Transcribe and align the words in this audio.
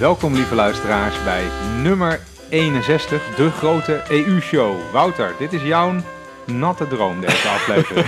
Welkom 0.00 0.34
lieve 0.34 0.54
luisteraars 0.54 1.24
bij 1.24 1.44
nummer 1.82 2.20
61, 2.50 3.34
de 3.34 3.50
grote 3.50 4.02
EU-show. 4.08 4.92
Wouter, 4.92 5.34
dit 5.38 5.52
is 5.52 5.62
jouw 5.62 5.94
natte 6.46 6.88
droom 6.88 7.20
deze 7.20 7.48
aflevering. 7.56 8.06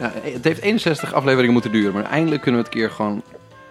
Ja, 0.00 0.12
het 0.14 0.44
heeft 0.44 0.60
61 0.60 1.12
afleveringen 1.12 1.52
moeten 1.52 1.72
duren, 1.72 1.92
maar 1.92 2.04
eindelijk 2.04 2.42
kunnen 2.42 2.60
we 2.60 2.66
het 2.66 2.76
keer 2.76 2.90
gewoon 2.90 3.22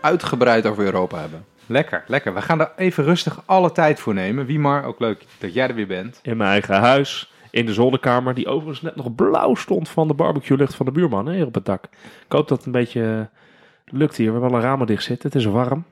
uitgebreid 0.02 0.66
over 0.66 0.84
Europa 0.84 1.20
hebben. 1.20 1.46
lekker, 1.66 2.04
lekker. 2.08 2.34
We 2.34 2.42
gaan 2.42 2.60
er 2.60 2.72
even 2.76 3.04
rustig 3.04 3.42
alle 3.46 3.72
tijd 3.72 4.00
voor 4.00 4.14
nemen. 4.14 4.46
Wie 4.46 4.60
maar, 4.60 4.86
ook 4.86 5.00
leuk 5.00 5.26
dat 5.38 5.54
jij 5.54 5.68
er 5.68 5.76
weer 5.76 5.88
bent. 5.88 6.20
in 6.22 6.38
mijn 6.38 6.50
eigen 6.50 6.76
huis. 6.76 7.32
In 7.52 7.66
de 7.66 7.74
zolderkamer, 7.74 8.34
die 8.34 8.48
overigens 8.48 8.82
net 8.82 8.96
nog 8.96 9.16
blauw 9.16 9.56
stond 9.56 9.90
van 9.90 10.08
de 10.08 10.14
barbecue 10.14 10.58
lucht 10.58 10.76
van 10.76 10.86
de 10.86 10.92
buurman 10.92 11.26
hè, 11.26 11.34
hier 11.34 11.46
op 11.46 11.54
het 11.54 11.66
dak. 11.66 11.84
Ik 12.26 12.32
hoop 12.32 12.48
dat 12.48 12.58
het 12.58 12.66
een 12.66 12.72
beetje 12.72 13.30
lukt 13.86 14.16
hier. 14.16 14.26
We 14.26 14.40
hebben 14.40 14.52
alle 14.52 14.68
ramen 14.68 14.88
dicht 14.88 15.04
zitten. 15.04 15.30
Het 15.30 15.40
is 15.40 15.46
warm. 15.46 15.84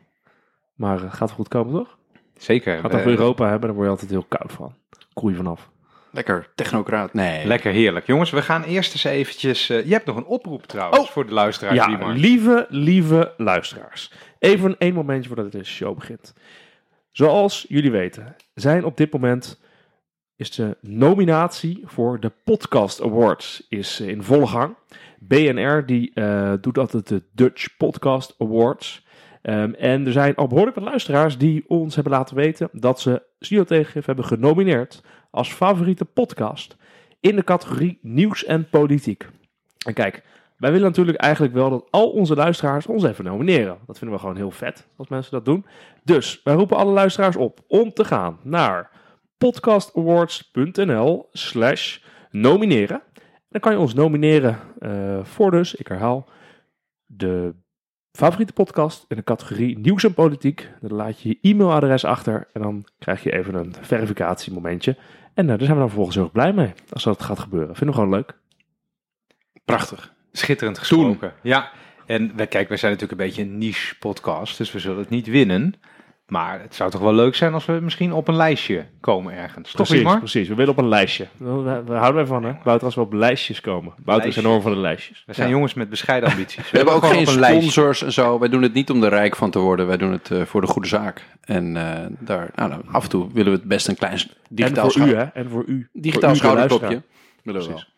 Maar 0.82 1.04
eh, 1.04 1.14
gaat 1.14 1.32
goed 1.32 1.48
komen, 1.48 1.74
toch? 1.74 1.98
Zeker. 2.38 2.80
Gaat 2.80 2.94
over 2.94 3.08
Europa 3.08 3.44
hebben, 3.50 3.68
dan 3.68 3.74
word 3.76 3.86
je 3.86 3.92
altijd 3.94 4.12
heel 4.12 4.26
koud 4.28 4.52
van. 4.52 4.74
Koel 5.14 5.30
je 5.30 5.36
vanaf. 5.36 5.70
Lekker 6.12 6.50
technocraat. 6.56 7.14
Nee. 7.14 7.46
Lekker 7.46 7.72
heerlijk. 7.72 8.08
Jongens, 8.08 8.30
we 8.30 8.42
gaan 8.42 8.64
eerst 8.64 8.92
eens 8.92 9.04
eventjes... 9.04 9.70
eh, 9.70 9.86
je 9.86 9.92
hebt 9.94 10.06
nog 10.06 10.16
een 10.16 10.26
oproep 10.26 10.66
trouwens 10.66 11.00
Oh. 11.00 11.08
voor 11.08 11.26
de 11.26 11.34
luisteraars. 11.34 11.76
Ja, 11.76 12.08
lieve, 12.12 12.66
lieve 12.70 13.34
luisteraars. 13.38 14.12
Even 14.40 14.76
één 14.78 14.94
momentje 14.94 15.28
voordat 15.28 15.52
deze 15.52 15.72
show 15.72 15.96
begint. 15.96 16.34
Zoals 17.12 17.66
jullie 17.70 17.92
weten, 17.92 18.36
zijn 18.54 18.86
op 18.86 18.98
dit 18.98 19.14
moment 19.14 19.60
is 20.36 20.52
de 20.52 20.78
nominatie 20.82 21.82
voor 21.86 22.20
de 22.20 22.32
Podcast 22.44 23.02
Awards 23.02 23.66
is 23.70 24.00
eh, 24.00 24.08
in 24.08 24.24
volle 24.24 24.48
gang. 24.48 24.76
BNR 25.20 25.86
die 25.86 26.12
eh, 26.14 26.54
doet 26.62 26.78
altijd 26.78 27.08
de 27.08 27.24
Dutch 27.32 27.78
Podcast 27.78 28.36
Awards. 28.38 29.06
Ehm, 29.42 29.74
en 29.74 30.06
er 30.06 30.12
zijn 30.12 30.36
al 30.36 30.48
behoorlijk 30.48 30.76
wat 30.76 30.86
luisteraars 30.86 31.38
die 31.38 31.64
ons 31.68 31.96
hebben 31.96 32.14
laten 32.14 32.36
weten 32.36 32.70
dat 32.72 33.00
ze 33.00 33.24
Studio 33.40 33.84
hebben 33.94 34.26
genomineerd 34.26 35.04
als 35.32 35.54
favoriete 35.54 36.06
podcast 36.06 36.76
in 37.20 37.36
de 37.36 37.44
categorie 37.44 38.00
nieuws 38.02 38.46
en 38.46 38.70
politiek. 38.70 39.28
En 39.86 39.94
kijk, 39.94 40.24
wij 40.58 40.72
willen 40.72 40.88
natuurlijk 40.88 41.18
eigenlijk 41.18 41.54
wel 41.54 41.70
dat 41.70 41.88
al 41.90 42.10
onze 42.10 42.36
luisteraars 42.36 42.86
ons 42.86 43.04
even 43.04 43.24
nomineren. 43.24 43.78
Dat 43.86 43.98
vinden 43.98 44.16
we 44.16 44.22
gewoon 44.22 44.38
heel 44.38 44.52
vet 44.52 44.88
als 44.96 45.08
mensen 45.08 45.32
dat 45.32 45.46
doen. 45.46 45.66
Dus 46.04 46.42
wij 46.44 46.54
roepen 46.54 46.78
alle 46.78 46.92
luisteraars 46.92 47.36
op 47.36 47.60
om 47.68 47.94
te 47.94 48.06
gaan 48.06 48.40
naar 48.44 48.92
podcastawards.nl 49.38 51.30
slash 51.32 52.00
nomineren. 52.32 53.02
Dan 53.50 53.62
kan 53.62 53.72
je 53.72 53.80
ons 53.80 53.94
nomineren 53.94 54.60
eh, 54.80 55.24
voor 55.24 55.52
dus, 55.52 55.76
ik 55.76 55.88
herhaal, 55.88 56.30
de 57.06 57.54
favoriete 58.12 58.54
podcast 58.54 59.06
in 59.08 59.16
de 59.16 59.24
categorie 59.24 59.80
nieuws 59.80 60.04
en 60.04 60.14
politiek. 60.14 60.70
Dan 60.82 60.94
laat 60.94 61.22
je 61.22 61.30
je 61.30 61.50
e-mailadres 61.50 62.06
achter 62.06 62.48
en 62.54 62.62
dan 62.62 62.86
krijg 63.00 63.24
je 63.24 63.34
even 63.34 63.54
een 63.54 63.76
verificatiemomentje. 63.82 64.98
En 65.34 65.50
eh, 65.50 65.58
daar 65.58 65.60
zijn 65.60 65.72
we 65.72 65.76
dan 65.76 65.88
vervolgens 65.88 66.16
heel 66.16 66.24
erg 66.24 66.34
blij 66.34 66.54
mee 66.54 66.74
als 66.90 67.04
dat 67.04 67.24
gaat 67.24 67.40
gebeuren. 67.40 67.76
Vinden 67.76 67.96
we 67.96 68.02
gewoon 68.02 68.18
leuk. 68.18 68.38
Prachtig. 69.66 70.14
Schitterend 70.32 70.78
gesproken. 70.78 71.34
Ja, 71.42 71.72
en 72.06 72.36
kijk, 72.36 72.68
wij 72.68 72.78
zijn 72.78 72.92
natuurlijk 72.92 73.22
een 73.22 73.28
beetje 73.28 73.42
een 73.42 73.58
niche 73.58 73.98
podcast, 73.98 74.58
dus 74.58 74.72
we 74.72 74.80
zullen 74.80 74.98
het 74.98 75.10
niet 75.10 75.28
winnen. 75.28 75.74
Maar 76.32 76.62
het 76.62 76.76
zou 76.76 76.92
toch 76.92 77.02
wel 77.02 77.14
leuk 77.14 77.36
zijn 77.36 77.54
als 77.54 77.66
we 77.66 77.80
misschien 77.82 78.14
op 78.14 78.28
een 78.28 78.36
lijstje 78.36 78.86
komen 79.00 79.34
ergens. 79.34 79.72
Toch, 79.72 79.88
Precies, 79.88 80.18
precies. 80.18 80.48
We 80.48 80.56
willen 80.56 80.72
op 80.72 80.78
een 80.78 80.88
lijstje. 80.88 81.28
We, 81.38 81.84
we 81.86 81.94
houden 81.94 82.22
ervan, 82.22 82.44
hè? 82.44 82.54
Wouter, 82.64 82.86
als 82.86 82.96
we 82.96 83.02
op 83.02 83.14
lijstjes 83.14 83.62
komen. 83.62 83.94
Wouter 84.04 84.28
is 84.28 84.36
enorm 84.36 84.62
van 84.62 84.72
de 84.72 84.78
lijstjes. 84.78 85.24
We 85.26 85.34
zijn 85.34 85.48
Ja. 85.48 85.54
jongens 85.54 85.74
met 85.74 85.90
bescheiden 85.90 86.30
ambities. 86.32 86.72
We 86.72 86.78
hebben 86.78 86.96
ook 86.96 87.06
geen 87.06 87.28
sponsors 87.28 88.04
en 88.04 88.12
zo. 88.12 88.40
Wij 88.40 88.50
doen 88.50 88.62
het 88.62 88.74
niet 88.74 88.90
om 88.90 89.04
er 89.04 89.10
rijk 89.10 89.36
van 89.36 89.52
te 89.52 89.60
worden. 89.60 89.88
Wij 89.88 89.98
doen 89.98 90.12
het 90.12 90.32
eh, 90.32 90.42
voor 90.42 90.62
de 90.62 90.68
goede 90.68 90.88
zaak. 90.88 91.26
En 91.42 91.78
eh, 91.78 92.06
daar, 92.20 92.50
nou, 92.56 92.70
nou, 92.70 92.82
af 92.92 93.04
en 93.04 93.10
toe 93.10 93.34
willen 93.34 93.52
we 93.52 93.58
het 93.58 93.68
best 93.68 93.88
een 93.88 93.96
klein 93.96 94.20
digitaal, 94.50 94.86
en 94.86 94.92
voor 94.92 95.08
u, 95.08 95.16
hè? 95.16 95.24
En 95.24 95.50
voor 95.50 95.64
u. 95.66 95.90
digitaal 95.94 96.36
schouderklopje. 96.36 97.02
Willen 97.44 97.62
we 97.62 97.68
wel. 97.68 97.76
Precies. 97.76 97.94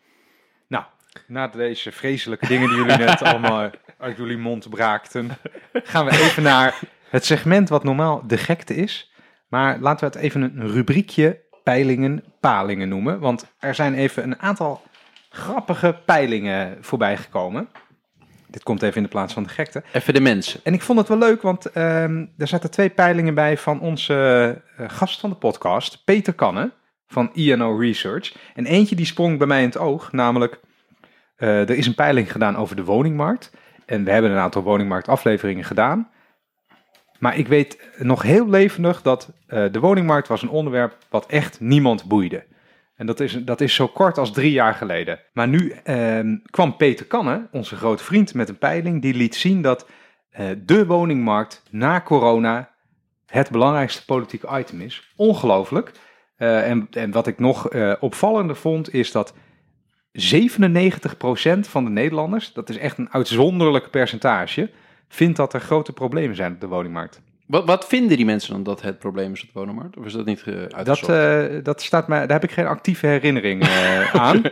Nou, 0.68 0.84
na 1.26 1.48
deze 1.48 1.92
vreselijke 1.92 2.46
dingen 2.46 2.68
die 2.68 2.76
jullie 2.76 2.96
net 2.96 3.22
allemaal 3.32 3.70
uit 3.98 4.16
jullie 4.16 4.38
mond 4.38 4.70
braakten, 4.70 5.30
gaan 5.72 6.04
we 6.04 6.10
even 6.10 6.42
naar 6.42 6.78
het 7.14 7.24
segment 7.24 7.68
wat 7.68 7.84
normaal 7.84 8.22
de 8.26 8.36
gekte 8.36 8.74
is. 8.74 9.12
Maar 9.48 9.78
laten 9.78 10.10
we 10.10 10.14
het 10.14 10.24
even 10.24 10.42
een 10.42 10.70
rubriekje 10.70 11.40
peilingen, 11.62 12.24
palingen 12.40 12.88
noemen. 12.88 13.18
Want 13.20 13.54
er 13.58 13.74
zijn 13.74 13.94
even 13.94 14.22
een 14.22 14.38
aantal 14.38 14.82
grappige 15.28 16.00
peilingen 16.06 16.78
voorbij 16.80 17.16
gekomen. 17.16 17.68
Dit 18.48 18.62
komt 18.62 18.82
even 18.82 18.96
in 18.96 19.02
de 19.02 19.08
plaats 19.08 19.32
van 19.32 19.42
de 19.42 19.48
gekte. 19.48 19.82
Even 19.92 20.14
de 20.14 20.20
mensen. 20.20 20.60
En 20.62 20.74
ik 20.74 20.82
vond 20.82 20.98
het 20.98 21.08
wel 21.08 21.18
leuk, 21.18 21.42
want 21.42 21.66
ehm, 21.66 22.26
er 22.38 22.48
zaten 22.48 22.70
twee 22.70 22.90
peilingen 22.90 23.34
bij 23.34 23.58
van 23.58 23.80
onze 23.80 24.14
eh, 24.76 24.88
gast 24.88 25.20
van 25.20 25.30
de 25.30 25.36
podcast, 25.36 26.04
Peter 26.04 26.32
Kannen 26.32 26.72
van 27.06 27.30
INO 27.32 27.76
Research. 27.76 28.36
En 28.54 28.66
eentje 28.66 28.96
die 28.96 29.06
sprong 29.06 29.38
bij 29.38 29.46
mij 29.46 29.60
in 29.60 29.68
het 29.68 29.78
oog, 29.78 30.12
namelijk 30.12 30.60
eh, 31.36 31.60
er 31.60 31.76
is 31.76 31.86
een 31.86 31.94
peiling 31.94 32.32
gedaan 32.32 32.56
over 32.56 32.76
de 32.76 32.84
woningmarkt. 32.84 33.50
En 33.86 34.04
we 34.04 34.10
hebben 34.10 34.30
een 34.30 34.38
aantal 34.38 34.62
woningmarktafleveringen 34.62 35.64
gedaan. 35.64 36.12
Maar 37.24 37.38
ik 37.38 37.48
weet 37.48 37.78
nog 37.98 38.22
heel 38.22 38.48
levendig 38.48 39.02
dat 39.02 39.32
eh, 39.46 39.64
de 39.70 39.80
woningmarkt 39.80 40.28
was 40.28 40.42
een 40.42 40.48
onderwerp 40.48 40.96
wat 41.10 41.26
echt 41.26 41.60
niemand 41.60 42.04
boeide. 42.04 42.44
En 42.96 43.06
dat 43.06 43.20
is, 43.20 43.32
dat 43.44 43.60
is 43.60 43.74
zo 43.74 43.86
kort 43.86 44.18
als 44.18 44.32
drie 44.32 44.52
jaar 44.52 44.74
geleden. 44.74 45.20
Maar 45.32 45.48
nu 45.48 45.70
ehm, 45.70 46.36
kwam 46.50 46.76
Peter 46.76 47.06
Kannen, 47.06 47.48
onze 47.52 47.76
grote 47.76 48.04
vriend, 48.04 48.34
met 48.34 48.48
een 48.48 48.58
peiling 48.58 49.02
die 49.02 49.14
liet 49.14 49.34
zien 49.34 49.62
dat 49.62 49.88
eh, 50.30 50.46
de 50.64 50.86
woningmarkt 50.86 51.62
na 51.70 52.00
corona 52.00 52.70
het 53.26 53.50
belangrijkste 53.50 54.04
politieke 54.04 54.58
item 54.58 54.80
is. 54.80 55.12
Ongelooflijk. 55.16 55.92
Eh, 56.36 56.70
en, 56.70 56.88
en 56.90 57.10
wat 57.10 57.26
ik 57.26 57.38
nog 57.38 57.68
opvallender 58.00 58.56
vond, 58.56 58.94
is 58.94 59.12
dat 59.12 59.34
97% 60.12 60.18
van 61.60 61.84
de 61.84 61.90
Nederlanders, 61.90 62.52
dat 62.52 62.68
is 62.68 62.78
echt 62.78 62.98
een 62.98 63.12
uitzonderlijk 63.12 63.90
percentage, 63.90 64.70
vindt 65.14 65.36
dat 65.36 65.54
er 65.54 65.60
grote 65.60 65.92
problemen 65.92 66.36
zijn 66.36 66.52
op 66.52 66.60
de 66.60 66.66
woningmarkt. 66.66 67.20
Wat, 67.46 67.64
wat 67.64 67.86
vinden 67.86 68.16
die 68.16 68.26
mensen 68.26 68.52
dan 68.52 68.62
dat 68.62 68.82
het 68.82 68.98
probleem 68.98 69.32
is 69.32 69.42
op 69.42 69.46
de 69.52 69.58
woningmarkt? 69.58 69.96
Of 69.96 70.04
is 70.04 70.12
dat 70.12 70.24
niet 70.26 70.42
eh, 70.42 70.54
Dat, 70.54 70.74
uitgezocht? 70.74 71.08
eh, 71.50 71.64
dat 71.64 71.82
staat 71.82 72.08
mij, 72.08 72.18
daar 72.26 72.40
heb 72.40 72.50
ik 72.50 72.54
geen 72.56 72.66
actieve 72.66 73.06
herinnering 73.06 73.62
eh, 73.62 74.14
aan. 74.26 74.42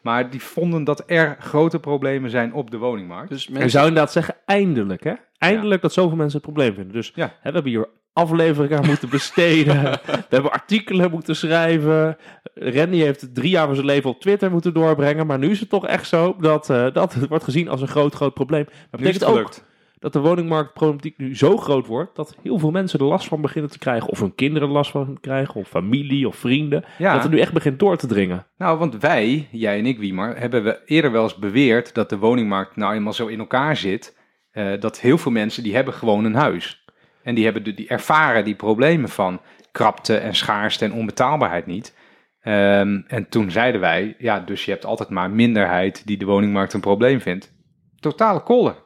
Maar 0.00 0.30
die 0.30 0.42
vonden 0.42 0.84
dat 0.84 1.02
er 1.06 1.36
grote 1.40 1.80
problemen 1.80 2.30
zijn 2.30 2.52
op 2.52 2.70
de 2.70 2.76
woningmarkt. 2.78 3.28
dus 3.28 3.48
Je 3.52 3.68
zou 3.68 3.86
inderdaad 3.88 4.12
zeggen, 4.12 4.34
eindelijk, 4.44 5.04
hè? 5.04 5.12
Eindelijk 5.38 5.82
dat 5.82 5.92
zoveel 5.92 6.16
mensen 6.16 6.40
het 6.40 6.46
probleem 6.52 6.74
vinden. 6.74 6.92
Dus 6.92 7.12
Ja. 7.14 7.24
hè, 7.24 7.48
we 7.48 7.54
hebben 7.54 7.72
hier 7.72 7.88
afleveringen 8.12 8.78
aan 8.78 8.86
moeten 8.86 9.08
besteden. 9.08 9.82
we 10.06 10.26
hebben 10.28 10.52
artikelen 10.52 11.10
moeten 11.10 11.36
schrijven. 11.36 12.16
Randy 12.54 12.96
heeft 12.96 13.34
drie 13.34 13.50
jaar 13.50 13.66
van 13.66 13.74
zijn 13.74 13.86
leven 13.86 14.10
op 14.10 14.20
Twitter 14.20 14.50
moeten 14.50 14.74
doorbrengen. 14.74 15.26
Maar 15.26 15.38
nu 15.38 15.50
is 15.50 15.60
het 15.60 15.68
toch 15.68 15.86
echt 15.86 16.08
zo 16.08 16.36
dat, 16.40 16.70
eh, 16.70 16.86
dat 16.92 17.14
het 17.14 17.28
wordt 17.28 17.44
gezien 17.44 17.68
als 17.68 17.80
een 17.80 17.88
groot, 17.88 18.14
groot 18.14 18.34
probleem. 18.34 18.64
Maar 18.68 18.86
dat 18.90 19.00
Nu 19.00 19.06
is 19.06 19.12
het 19.12 19.18
betekent 19.24 19.46
ook 19.46 19.52
gelukt. 19.54 19.74
Dat 19.98 20.12
de 20.12 20.20
woningmarktproblematiek 20.20 21.18
nu 21.18 21.36
zo 21.36 21.56
groot 21.56 21.86
wordt... 21.86 22.16
dat 22.16 22.36
heel 22.42 22.58
veel 22.58 22.70
mensen 22.70 22.98
er 22.98 23.04
last 23.04 23.28
van 23.28 23.40
beginnen 23.40 23.70
te 23.70 23.78
krijgen. 23.78 24.08
Of 24.08 24.20
hun 24.20 24.34
kinderen 24.34 24.68
er 24.68 24.74
last 24.74 24.90
van 24.90 25.18
krijgen. 25.20 25.54
Of 25.54 25.68
familie 25.68 26.28
of 26.28 26.36
vrienden. 26.36 26.84
Ja. 26.98 27.12
Dat 27.12 27.22
het 27.22 27.32
nu 27.32 27.40
echt 27.40 27.52
begint 27.52 27.78
door 27.78 27.96
te 27.96 28.06
dringen. 28.06 28.46
Nou, 28.58 28.78
want 28.78 28.96
wij, 28.96 29.48
jij 29.50 29.78
en 29.78 29.86
ik, 29.86 29.98
Wiemar, 29.98 30.38
hebben 30.38 30.64
we 30.64 30.80
eerder 30.84 31.12
wel 31.12 31.22
eens 31.22 31.36
beweerd 31.38 31.94
dat 31.94 32.10
de 32.10 32.18
woningmarkt 32.18 32.76
nou 32.76 32.94
eenmaal 32.94 33.12
zo 33.12 33.26
in 33.26 33.38
elkaar 33.38 33.76
zit. 33.76 34.16
eh, 34.50 34.80
dat 34.80 35.00
heel 35.00 35.18
veel 35.18 35.32
mensen 35.32 35.62
die 35.62 35.74
hebben 35.74 35.94
gewoon 35.94 36.24
een 36.24 36.34
huis. 36.34 36.84
En 37.22 37.34
die, 37.34 37.44
hebben 37.44 37.64
de, 37.64 37.74
die 37.74 37.88
ervaren 37.88 38.44
die 38.44 38.54
problemen 38.54 39.08
van 39.08 39.40
krapte 39.72 40.16
en 40.16 40.34
schaarste 40.34 40.84
en 40.84 40.92
onbetaalbaarheid 40.92 41.66
niet. 41.66 41.94
Ehm, 42.40 43.00
en 43.06 43.28
toen 43.28 43.50
zeiden 43.50 43.80
wij, 43.80 44.14
ja, 44.18 44.40
dus 44.40 44.64
je 44.64 44.70
hebt 44.70 44.84
altijd 44.84 45.08
maar 45.08 45.30
minderheid 45.30 46.06
die 46.06 46.16
de 46.16 46.24
woningmarkt 46.24 46.72
een 46.72 46.80
probleem 46.80 47.20
vindt. 47.20 47.54
Totale 48.00 48.42
kolder. 48.42 48.84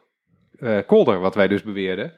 Eh, 0.61 0.79
kolder, 0.87 1.21
wat 1.21 1.35
wij 1.35 1.49
dus 1.49 1.63
beweerden. 1.63 2.13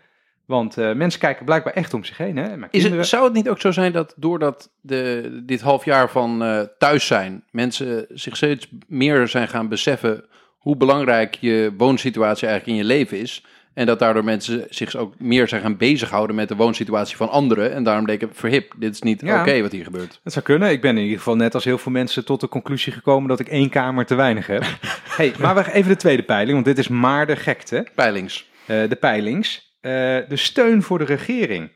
Want 0.46 0.78
eh, 0.78 0.92
mensen 0.92 1.20
kijken 1.20 1.44
blijkbaar 1.44 1.72
echt 1.72 1.94
om 1.94 2.04
zich 2.04 2.16
heen. 2.16 2.36
Hè? 2.36 2.42
Mijn 2.42 2.62
is 2.62 2.68
kinderen- 2.70 2.98
het, 2.98 3.06
zou 3.06 3.24
het 3.24 3.32
niet 3.32 3.48
ook 3.48 3.60
zo 3.60 3.70
zijn 3.70 3.92
dat 3.92 4.14
doordat 4.16 4.70
de, 4.80 5.42
dit 5.46 5.60
half 5.60 5.84
jaar 5.84 6.10
van 6.10 6.42
eh, 6.42 6.60
thuis 6.78 7.06
zijn, 7.06 7.44
mensen 7.50 8.06
zich 8.08 8.36
steeds 8.36 8.68
meer 8.88 9.28
zijn 9.28 9.48
gaan 9.48 9.68
beseffen 9.68 10.24
hoe 10.58 10.76
belangrijk 10.76 11.34
je 11.34 11.74
woonsituatie 11.76 12.48
eigenlijk 12.48 12.78
in 12.78 12.86
je 12.86 12.94
leven 12.94 13.18
is. 13.18 13.44
En 13.74 13.86
dat 13.86 13.98
daardoor 13.98 14.24
mensen 14.24 14.66
zich 14.70 14.96
ook 14.96 15.14
meer 15.18 15.48
zijn 15.48 15.60
gaan 15.60 15.76
bezighouden 15.76 16.36
met 16.36 16.48
de 16.48 16.56
woonsituatie 16.56 17.16
van 17.16 17.28
anderen. 17.28 17.72
En 17.72 17.82
daarom 17.82 18.06
denken, 18.06 18.30
verhip, 18.32 18.74
dit 18.78 18.94
is 18.94 19.02
niet 19.02 19.20
Ja. 19.20 19.40
oké 19.40 19.62
wat 19.62 19.72
hier 19.72 19.84
gebeurt. 19.84 20.20
Dat 20.24 20.32
zou 20.32 20.44
kunnen. 20.44 20.70
Ik 20.70 20.80
ben 20.80 20.96
in 20.96 21.02
ieder 21.02 21.18
geval 21.18 21.36
net 21.36 21.54
als 21.54 21.64
heel 21.64 21.78
veel 21.78 21.92
mensen 21.92 22.24
tot 22.24 22.40
de 22.40 22.48
conclusie 22.48 22.92
gekomen 22.92 23.28
dat 23.28 23.40
ik 23.40 23.48
één 23.48 23.68
kamer 23.68 24.06
te 24.06 24.14
weinig 24.14 24.46
heb. 24.46 24.64
hey, 25.16 25.32
maar 25.38 25.54
we 25.54 25.72
even 25.72 25.90
de 25.90 25.96
tweede 25.96 26.22
peiling, 26.22 26.52
want 26.52 26.64
dit 26.64 26.78
is 26.78 26.88
maar 26.88 27.26
de 27.26 27.36
gekte. 27.36 27.86
Peilings. 27.94 28.50
Eh, 28.66 28.88
de 28.88 28.96
peilings. 28.96 29.76
Eh, 29.80 29.92
de 30.28 30.36
steun 30.36 30.82
voor 30.82 30.98
de 30.98 31.04
regering. 31.04 31.70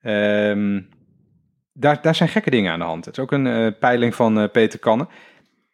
Ehm, 0.00 0.80
daar, 1.72 2.02
daar 2.02 2.14
zijn 2.14 2.28
gekke 2.28 2.50
dingen 2.50 2.72
aan 2.72 2.78
de 2.78 2.84
hand. 2.84 3.04
Het 3.04 3.16
is 3.16 3.22
ook 3.22 3.32
een 3.32 3.46
eh, 3.46 3.66
peiling 3.80 4.14
van 4.14 4.50
Peter 4.50 4.78
Kannen. 4.78 5.08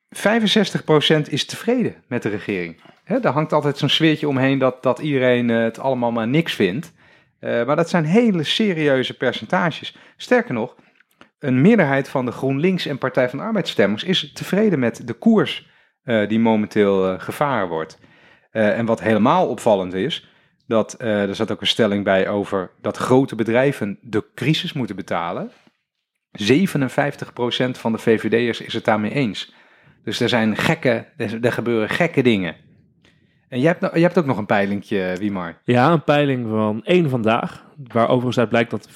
65% 0.09 1.29
is 1.29 1.45
tevreden 1.45 1.95
met 2.09 2.23
de 2.23 2.29
regering. 2.29 2.81
Hè, 3.07 3.21
daar 3.21 3.33
hangt 3.33 3.53
altijd 3.53 3.79
zo'n 3.79 3.89
sfeertje 3.89 4.29
omheen 4.29 4.59
dat, 4.59 4.83
dat 4.83 4.99
iedereen 4.99 5.51
eh, 5.51 5.63
het 5.63 5.79
allemaal 5.79 6.13
maar 6.13 6.29
niks 6.29 6.55
vindt. 6.55 6.93
Eh, 7.39 7.67
maar 7.67 7.77
dat 7.77 7.89
zijn 7.89 8.05
hele 8.05 8.43
serieuze 8.43 9.17
percentages. 9.17 9.97
Sterker 10.17 10.55
nog, 10.55 10.77
een 11.39 11.61
meerderheid 11.61 12.09
van 12.09 12.25
de 12.25 12.33
GroenLinks 12.33 12.87
en 12.87 12.99
Partij 12.99 13.29
van 13.29 13.39
de 13.39 13.45
Arbeidsstemmers 13.45 14.05
is 14.05 14.33
tevreden 14.33 14.79
met 14.79 15.07
de 15.07 15.13
koers 15.13 15.71
eh, 16.03 16.29
die 16.29 16.39
momenteel 16.39 17.19
gevaren 17.19 17.69
wordt. 17.69 17.99
En 18.51 18.87
wat 18.87 19.01
helemaal 19.01 19.49
opvallend 19.49 19.95
is, 19.95 20.29
dat 20.67 21.01
er 21.01 21.35
zat 21.35 21.53
ook 21.53 21.61
een 21.61 21.67
stelling 21.67 22.05
bij 22.05 22.29
over 22.29 22.71
dat 22.81 22.97
grote 22.97 23.35
bedrijven 23.35 23.99
de 24.01 24.25
crisis 24.35 24.73
moeten 24.73 24.97
betalen. 24.97 25.51
57% 26.43 26.45
van 27.71 27.93
de 27.93 27.99
VVD'ers 27.99 28.61
is 28.61 28.73
het 28.73 28.85
daarmee 28.85 29.11
eens. 29.13 29.55
Dus 30.05 30.21
er 30.21 30.29
zijn 30.29 30.57
gekke, 30.57 31.07
er 31.17 31.53
gebeuren 31.53 31.89
gekke 31.89 32.23
dingen. 32.23 32.66
En 33.49 33.61
jij 33.61 33.77
hebt, 33.79 33.93
jij 33.93 34.03
hebt 34.03 34.19
ook 34.19 34.27
nog 34.27 34.39
een 34.39 34.47
peilingje, 34.47 35.17
Wiemar. 35.19 35.59
Ja, 35.65 35.93
een 35.93 36.05
peiling 36.05 36.49
van 36.49 36.85
één 36.85 37.11
vandaag. 37.11 37.65
Waar 37.93 38.09
overigens 38.09 38.39
uit 38.39 38.49
blijkt 38.49 38.71
dat 38.71 38.89
44% 38.89 38.93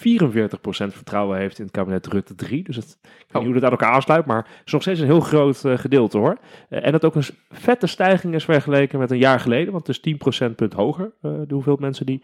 vertrouwen 0.69 1.39
heeft 1.39 1.59
in 1.59 1.65
het 1.65 1.73
kabinet 1.73 2.07
Rutte 2.07 2.35
3. 2.35 2.63
Dus 2.63 2.77
het, 2.77 2.99
ik 3.03 3.09
weet 3.09 3.33
niet 3.33 3.37
Oh. 3.37 3.43
hoe 3.43 3.53
dat 3.53 3.65
aan 3.65 3.71
elkaar 3.71 3.93
aansluit, 3.93 4.27
maar 4.27 4.37
het 4.37 4.63
is 4.65 4.73
nog 4.73 4.83
steeds 4.83 5.01
een 5.01 5.07
heel 5.07 5.21
groot 5.21 5.65
eh, 5.65 5.79
gedeelte 5.79 6.19
hoor. 6.19 6.39
Eh, 6.69 6.87
en 6.87 6.93
dat 6.93 7.05
ook 7.05 7.15
een 7.15 7.25
vette 7.51 7.87
stijging 7.87 8.35
is 8.35 8.45
vergeleken 8.45 8.99
met 8.99 9.11
een 9.11 9.19
jaar 9.19 9.41
geleden. 9.41 9.73
Want 9.73 9.87
het 9.87 9.97
is 9.97 10.03
10 10.03 10.17
procentpunt 10.17 10.73
hoger, 10.73 11.13
eh, 11.23 11.31
de 11.47 11.55
hoeveel 11.55 11.77
mensen 11.81 12.07
die 12.07 12.23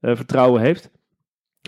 eh, 0.00 0.16
vertrouwen 0.16 0.60
heeft. 0.60 0.90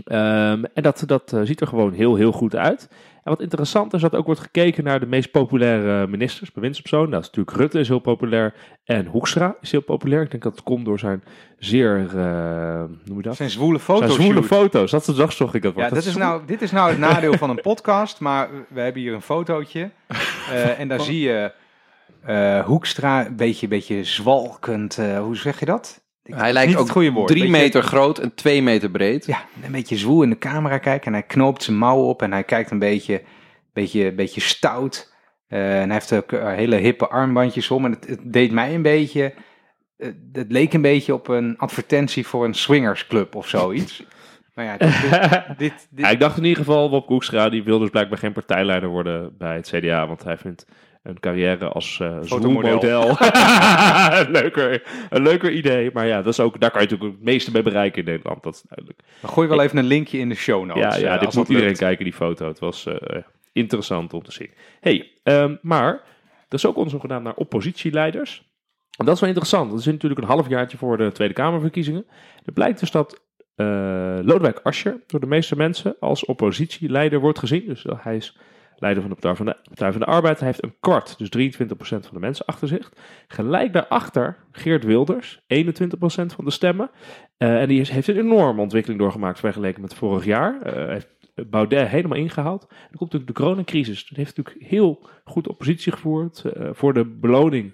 Ehm, 0.04 0.64
en 0.74 0.82
dat, 0.82 1.02
dat 1.06 1.32
eh, 1.32 1.40
ziet 1.42 1.60
er 1.60 1.66
gewoon 1.66 1.92
heel, 1.92 2.14
heel 2.14 2.32
goed 2.32 2.56
uit. 2.56 2.88
En 3.28 3.34
wat 3.34 3.42
interessant 3.42 3.94
is 3.94 4.00
dat 4.00 4.14
ook 4.14 4.26
wordt 4.26 4.40
gekeken 4.40 4.84
naar 4.84 5.00
de 5.00 5.06
meest 5.06 5.30
populaire 5.30 6.06
ministers, 6.06 6.52
bewindspersonen. 6.52 7.10
Dat 7.10 7.20
is 7.20 7.26
natuurlijk 7.26 7.56
Rutte 7.56 7.78
is 7.78 7.88
heel 7.88 7.98
populair 7.98 8.54
en 8.84 9.06
Hoekstra 9.06 9.56
is 9.60 9.70
heel 9.70 9.80
populair. 9.82 10.22
Ik 10.22 10.30
denk 10.30 10.42
dat 10.42 10.52
het 10.52 10.62
komt 10.62 10.84
door 10.84 10.98
zijn 10.98 11.22
zeer, 11.58 12.06
eh, 12.16 12.84
noem 13.04 13.16
je 13.16 13.22
Dat 13.22 13.36
zijn 13.36 13.50
zwoele 13.50 13.78
Zijn 13.78 13.98
foto's. 13.98 14.14
zwoele 14.14 14.42
foto's. 14.42 14.90
Dat 14.90 15.00
is 15.00 15.06
de 15.06 15.14
dagzocht 15.14 15.54
ik 15.54 15.62
dat 15.62 15.72
Ja, 15.74 15.78
wordt. 15.78 15.94
dat 15.94 16.04
is 16.04 16.16
nou, 16.16 16.42
dit 16.46 16.62
is 16.62 16.70
nou 16.70 16.90
het 16.90 16.98
nadeel 16.98 17.32
van 17.36 17.50
een 17.50 17.60
podcast, 17.70 18.20
maar 18.20 18.48
we 18.68 18.80
hebben 18.80 19.02
hier 19.02 19.14
een 19.14 19.22
fotootje. 19.22 19.90
Eh, 20.50 20.80
en 20.80 20.88
daar 20.88 21.00
zie 21.00 21.20
je 21.20 21.52
eh, 22.24 22.64
Hoekstra 22.64 23.26
een 23.26 23.36
beetje, 23.36 23.68
beetje 23.68 24.04
zwalkend, 24.04 24.96
hoe 25.20 25.36
zeg 25.36 25.58
je 25.60 25.66
dat? 25.66 26.02
Ik- 26.28 26.34
Hij 26.34 26.52
lijkt 26.52 26.76
ook 26.76 26.86
drie 26.90 27.12
Beetje- 27.12 27.48
meter 27.48 27.82
groot 27.82 28.18
en 28.18 28.34
twee 28.34 28.62
meter 28.62 28.90
breed. 28.90 29.26
Ja, 29.26 29.44
een 29.64 29.72
beetje 29.72 29.96
zwoel 29.96 30.22
in 30.22 30.30
de 30.30 30.38
camera 30.38 30.78
kijken 30.78 31.06
en 31.06 31.12
hij 31.12 31.22
knoopt 31.22 31.62
zijn 31.62 31.76
mouwen 31.76 32.06
op 32.08 32.22
en 32.22 32.32
hij 32.32 32.44
kijkt 32.44 32.70
een 32.70 32.78
beetje, 32.78 33.22
beetje, 33.72 34.12
beetje 34.12 34.40
stout. 34.40 35.14
Eh, 35.48 35.80
en 35.80 35.84
hij 35.84 35.92
heeft 35.92 36.12
ook 36.12 36.32
eh, 36.32 36.52
hele 36.54 36.76
hippe 36.76 37.08
armbandjes 37.08 37.70
om 37.70 37.84
en 37.84 37.90
het, 37.90 38.06
het 38.08 38.20
deed 38.32 38.52
mij 38.52 38.74
een 38.74 38.82
beetje, 38.82 39.34
eh, 39.96 40.08
het 40.32 40.52
leek 40.52 40.72
een 40.72 40.82
beetje 40.82 41.14
op 41.14 41.28
een 41.28 41.58
advertentie 41.58 42.26
voor 42.26 42.44
een 42.44 42.54
swingersclub 42.54 43.34
of 43.34 43.48
zoiets. 43.48 44.02
Maar 44.54 44.66
ja, 44.66 44.76
dit, 44.76 45.00
dit, 45.10 45.58
dit, 45.58 45.88
dit- 45.90 46.04
Ja, 46.04 46.08
ik 46.10 46.20
dacht 46.20 46.36
in 46.36 46.42
ieder 46.44 46.58
geval, 46.64 46.90
Wop 46.90 47.06
Hoekstra, 47.08 47.48
die 47.48 47.62
wil 47.64 47.78
dus 47.78 47.90
blijkbaar 47.90 48.18
geen 48.18 48.32
partijleider 48.32 48.88
worden 48.88 49.36
bij 49.38 49.54
het 49.56 49.68
CDA. 49.74 50.06
Want 50.06 50.24
hij 50.24 50.38
vindt 50.38 50.66
een 51.02 51.20
carrière 51.20 51.68
als 51.68 52.00
eh 52.00 52.18
Fotomodel. 52.22 52.80
zwoelmodel 52.80 53.16
een, 54.20 54.30
leuker, 54.40 54.82
een 55.10 55.22
leuker 55.22 55.52
idee. 55.52 55.90
Maar 55.92 56.06
ja, 56.06 56.16
dat 56.22 56.32
is 56.32 56.40
ook, 56.40 56.60
daar 56.60 56.70
kan 56.70 56.82
je 56.82 56.88
natuurlijk 56.88 57.16
het 57.16 57.24
meeste 57.24 57.50
mee 57.50 57.62
bereiken 57.62 57.98
in 57.98 58.10
Nederland. 58.10 58.42
Dat 58.42 58.54
is 58.54 58.62
duidelijk. 58.68 59.00
Dan 59.20 59.30
gooi 59.30 59.48
wel 59.48 59.62
even 59.62 59.78
een 59.78 59.84
linkje 59.84 60.18
in 60.18 60.28
de 60.28 60.34
show 60.34 60.64
notes. 60.64 60.94
ja, 60.94 61.00
ja 61.00 61.14
eh, 61.14 61.20
dit 61.20 61.34
moet 61.34 61.48
iedereen 61.48 61.68
lukt. 61.68 61.80
kijken, 61.80 62.04
die 62.04 62.14
foto. 62.14 62.48
Het 62.48 62.58
was 62.58 62.86
eh, 62.86 63.22
interessant 63.52 64.12
om 64.14 64.22
te 64.22 64.32
zien. 64.32 64.50
hey, 64.80 65.12
ehm, 65.22 65.56
maar 65.62 65.92
er 66.48 66.54
is 66.54 66.66
ook 66.66 66.76
onderzoek 66.76 67.00
gedaan 67.00 67.22
naar 67.22 67.34
oppositieleiders. 67.34 68.46
En 68.96 69.04
dat 69.04 69.14
is 69.14 69.20
wel 69.20 69.28
interessant. 69.28 69.70
Dat 69.70 69.78
is 69.78 69.86
natuurlijk 69.86 70.20
een 70.20 70.26
halfjaartje 70.26 70.78
voor 70.78 70.96
de 70.96 71.12
Tweede 71.12 71.34
Kamerverkiezingen. 71.34 72.06
Er 72.44 72.52
blijkt 72.52 72.80
dus 72.80 72.90
dat 72.90 73.26
eh, 73.58 74.18
Lodewijk 74.22 74.60
Asscher 74.62 75.00
door 75.06 75.20
de 75.20 75.26
meeste 75.26 75.56
mensen 75.56 75.96
als 76.00 76.24
oppositieleider 76.24 77.20
wordt 77.20 77.38
gezien. 77.38 77.64
Dus 77.66 77.84
eh, 77.84 77.94
hij 77.98 78.16
is 78.16 78.36
leider 78.78 79.02
van 79.02 79.10
de 79.10 79.16
Partij 79.64 79.92
van 79.92 80.00
de, 80.00 80.06
Arbeid. 80.06 80.40
Heeft 80.40 80.64
een 80.64 80.74
kwart, 80.80 81.18
dus 81.18 81.58
23% 81.58 81.68
van 81.78 82.00
de 82.12 82.18
mensen 82.18 82.46
achter 82.46 82.68
zich. 82.68 82.92
Gelijk 83.28 83.72
daarachter 83.72 84.36
Geert 84.52 84.84
Wilders, 84.84 85.40
21% 85.40 85.44
van 86.06 86.44
de 86.44 86.50
stemmen. 86.50 86.90
Eh, 87.36 87.60
en 87.60 87.68
die 87.68 87.86
heeft 87.90 88.08
een 88.08 88.16
enorme 88.16 88.60
ontwikkeling 88.60 89.00
doorgemaakt 89.00 89.40
vergeleken 89.40 89.80
met 89.80 89.94
vorig 89.94 90.24
jaar. 90.24 90.58
Hij 90.62 90.92
heeft 90.92 91.08
Baudet 91.46 91.88
helemaal 91.88 92.18
ingehaald. 92.18 92.62
Er 92.62 92.96
komt 92.96 93.12
natuurlijk 93.12 93.26
de 93.26 93.42
coronacrisis. 93.42 94.06
Dat 94.08 94.18
heeft 94.18 94.36
natuurlijk 94.36 94.66
heel 94.68 95.08
goed 95.24 95.48
oppositie 95.48 95.92
gevoerd 95.92 96.44
eh, 96.44 96.68
voor 96.72 96.94
de 96.94 97.04
beloning. 97.04 97.72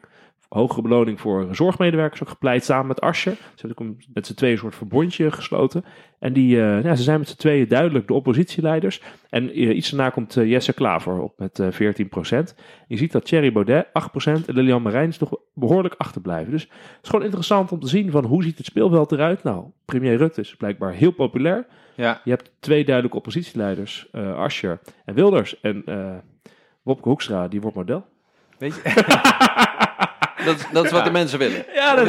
Hogere 0.48 0.82
beloning 0.82 1.20
voor 1.20 1.48
zorgmedewerkers 1.50 2.22
ook 2.22 2.28
gepleit 2.28 2.64
samen 2.64 2.86
met 2.86 3.00
Asscher. 3.00 3.32
Ze 3.32 3.66
hebben 3.66 3.88
ook 3.88 3.94
met 4.12 4.26
z'n 4.26 4.34
tweeën 4.34 4.52
een 4.52 4.58
soort 4.58 4.74
verbondje 4.74 5.30
gesloten. 5.30 5.84
En 6.18 6.32
die, 6.32 6.60
eh, 6.60 6.82
ja, 6.82 6.94
ze 6.94 7.02
zijn 7.02 7.18
met 7.18 7.28
z'n 7.28 7.36
tweeën 7.36 7.68
duidelijk 7.68 8.06
de 8.06 8.14
oppositieleiders. 8.14 9.02
En 9.30 9.50
eh, 9.50 9.76
iets 9.76 9.90
daarna 9.90 10.10
komt 10.10 10.36
eh, 10.36 10.50
Jesse 10.50 10.72
Klaver 10.72 11.20
op 11.20 11.38
met 11.38 11.58
eh 11.58 11.68
14%. 11.72 12.54
Je 12.88 12.96
ziet 12.96 13.12
dat 13.12 13.24
Thierry 13.24 13.52
Baudet 13.52 13.86
8% 13.86 13.90
en 14.24 14.54
Lilian 14.54 14.82
Marijns 14.82 15.16
toch 15.16 15.36
behoorlijk 15.54 15.94
achterblijven. 15.98 16.52
Dus 16.52 16.62
het 16.62 17.02
is 17.02 17.08
gewoon 17.08 17.24
interessant 17.24 17.72
om 17.72 17.80
te 17.80 17.88
zien 17.88 18.10
van 18.10 18.24
hoe 18.24 18.42
ziet 18.42 18.56
het 18.56 18.66
speelveld 18.66 19.12
eruit. 19.12 19.42
Nou, 19.42 19.64
premier 19.84 20.16
Rutte 20.16 20.40
is 20.40 20.56
blijkbaar 20.56 20.92
heel 20.92 21.12
populair. 21.12 21.66
Ja, 21.94 22.20
Je 22.24 22.30
hebt 22.30 22.50
twee 22.60 22.84
duidelijke 22.84 23.16
oppositieleiders, 23.16 24.12
Asscher 24.36 24.80
en 25.04 25.14
Wilders. 25.14 25.60
En 25.60 25.84
Wopke 26.82 27.08
Hoekstra, 27.08 27.48
die 27.48 27.60
wordt 27.60 27.76
model. 27.76 28.06
weet 28.58 28.74
je, 28.74 28.82
Dat, 30.44 30.56
is- 30.56 30.66
dat 30.72 30.84
is 30.84 30.90
wat 30.90 31.04
de 31.04 31.10
mensen 31.10 31.38
willen. 31.38 31.64
Ja, 31.74 31.94
dat. 31.94 32.04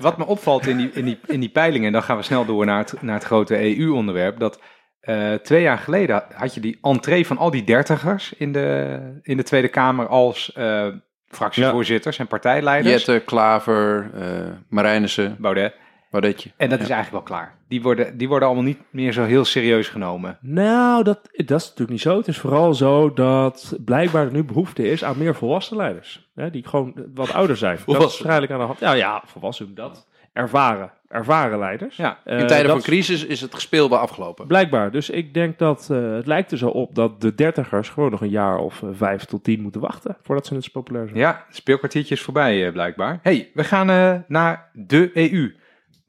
Wat 0.00 0.18
me 0.18 0.26
opvalt 0.26 0.66
in 0.66 0.76
die, 0.76 0.90
in 0.92 1.04
die, 1.04 1.18
in 1.26 1.40
die 1.40 1.48
peilingen, 1.50 1.86
en 1.86 1.92
dan 1.92 2.02
gaan 2.02 2.16
we 2.16 2.22
snel 2.22 2.44
door 2.44 2.64
naar 2.66 2.78
het, 2.78 3.02
naar 3.02 3.14
het 3.14 3.24
grote 3.24 3.78
EU-onderwerp, 3.78 4.38
dat 4.38 4.60
eh, 5.00 5.32
twee 5.34 5.62
jaar 5.62 5.78
geleden 5.78 6.22
had 6.34 6.54
je 6.54 6.60
die 6.60 6.78
entree 6.82 7.26
van 7.26 7.38
al 7.38 7.50
die 7.50 7.64
dertigers 7.64 8.32
in 8.32 8.52
de, 8.52 8.98
in 9.22 9.36
de 9.36 9.42
Tweede 9.42 9.68
Kamer 9.68 10.06
als 10.06 10.52
eh, 10.52 10.86
fractievoorzitters 11.28 12.18
en 12.18 12.26
partijleiders. 12.26 13.04
Jette, 13.04 13.24
Klaver, 13.24 14.10
eh 14.14 14.22
Marijnissen, 14.68 15.36
Baudet. 15.38 15.74
Baudetje. 16.10 16.50
En 16.56 16.68
dat 16.68 16.78
Ja. 16.78 16.84
is 16.84 16.90
eigenlijk 16.90 17.26
wel 17.28 17.36
klaar. 17.38 17.54
Die 17.68 17.82
worden, 17.82 18.16
die 18.18 18.28
worden 18.28 18.48
allemaal 18.48 18.66
niet 18.66 18.78
meer 18.90 19.12
zo 19.12 19.24
heel 19.24 19.44
serieus 19.44 19.88
genomen. 19.88 20.38
Nou, 20.40 21.04
dat, 21.04 21.20
dat 21.36 21.60
is 21.60 21.64
natuurlijk 21.64 21.90
niet 21.90 22.00
zo. 22.00 22.16
Het 22.16 22.28
is 22.28 22.38
vooral 22.38 22.74
zo 22.74 23.12
dat 23.12 23.76
blijkbaar 23.84 24.26
er 24.26 24.32
nu 24.32 24.44
behoefte 24.44 24.90
is 24.90 25.04
aan 25.04 25.18
meer 25.18 25.34
volwassen 25.34 25.76
leiders. 25.76 26.28
Hè, 26.34 26.50
die 26.50 26.66
gewoon 26.66 26.94
wat 27.14 27.32
ouder 27.32 27.56
zijn. 27.56 27.70
Dat 27.70 27.78
is 27.78 27.84
Volwassen. 27.84 28.10
waarschijnlijk 28.24 28.52
aan 28.52 28.58
de 28.58 28.64
hand. 28.64 28.78
Ja, 28.80 28.92
ja, 28.92 29.22
volwassen 29.26 29.74
dat. 29.74 30.08
Ervaren. 30.32 30.90
Ervaren 31.08 31.58
leiders. 31.58 31.96
Ja, 31.96 32.18
Eh, 32.24 32.38
In 32.38 32.46
tijden 32.46 32.70
van 32.70 32.80
crisis 32.80 33.26
is 33.26 33.40
het 33.40 33.54
gespeel 33.54 33.88
wel 33.88 33.98
afgelopen. 33.98 34.46
Blijkbaar. 34.46 34.90
Dus 34.90 35.10
ik 35.10 35.34
denk 35.34 35.58
dat 35.58 35.88
eh, 35.90 36.12
het 36.12 36.26
lijkt 36.26 36.50
er 36.52 36.58
zo 36.58 36.68
op 36.68 36.94
dat 36.94 37.20
de 37.20 37.34
dertigers 37.34 37.88
gewoon 37.88 38.10
nog 38.10 38.20
een 38.20 38.28
jaar 38.28 38.58
of 38.58 38.82
eh, 38.82 38.88
vijf 38.92 39.24
tot 39.24 39.44
tien 39.44 39.60
moeten 39.62 39.80
wachten 39.80 40.16
voordat 40.22 40.46
ze 40.46 40.62
zo 40.62 40.68
populair 40.72 41.06
zijn. 41.06 41.18
Ja, 41.18 41.44
het 41.46 41.56
speelkwartiertje 41.56 42.14
is 42.14 42.22
voorbij 42.22 42.72
blijkbaar. 42.72 43.18
hey, 43.22 43.50
we 43.54 43.64
gaan 43.64 43.90
eh, 43.90 44.14
naar 44.28 44.70
de 44.72 45.10
EU. 45.14 45.54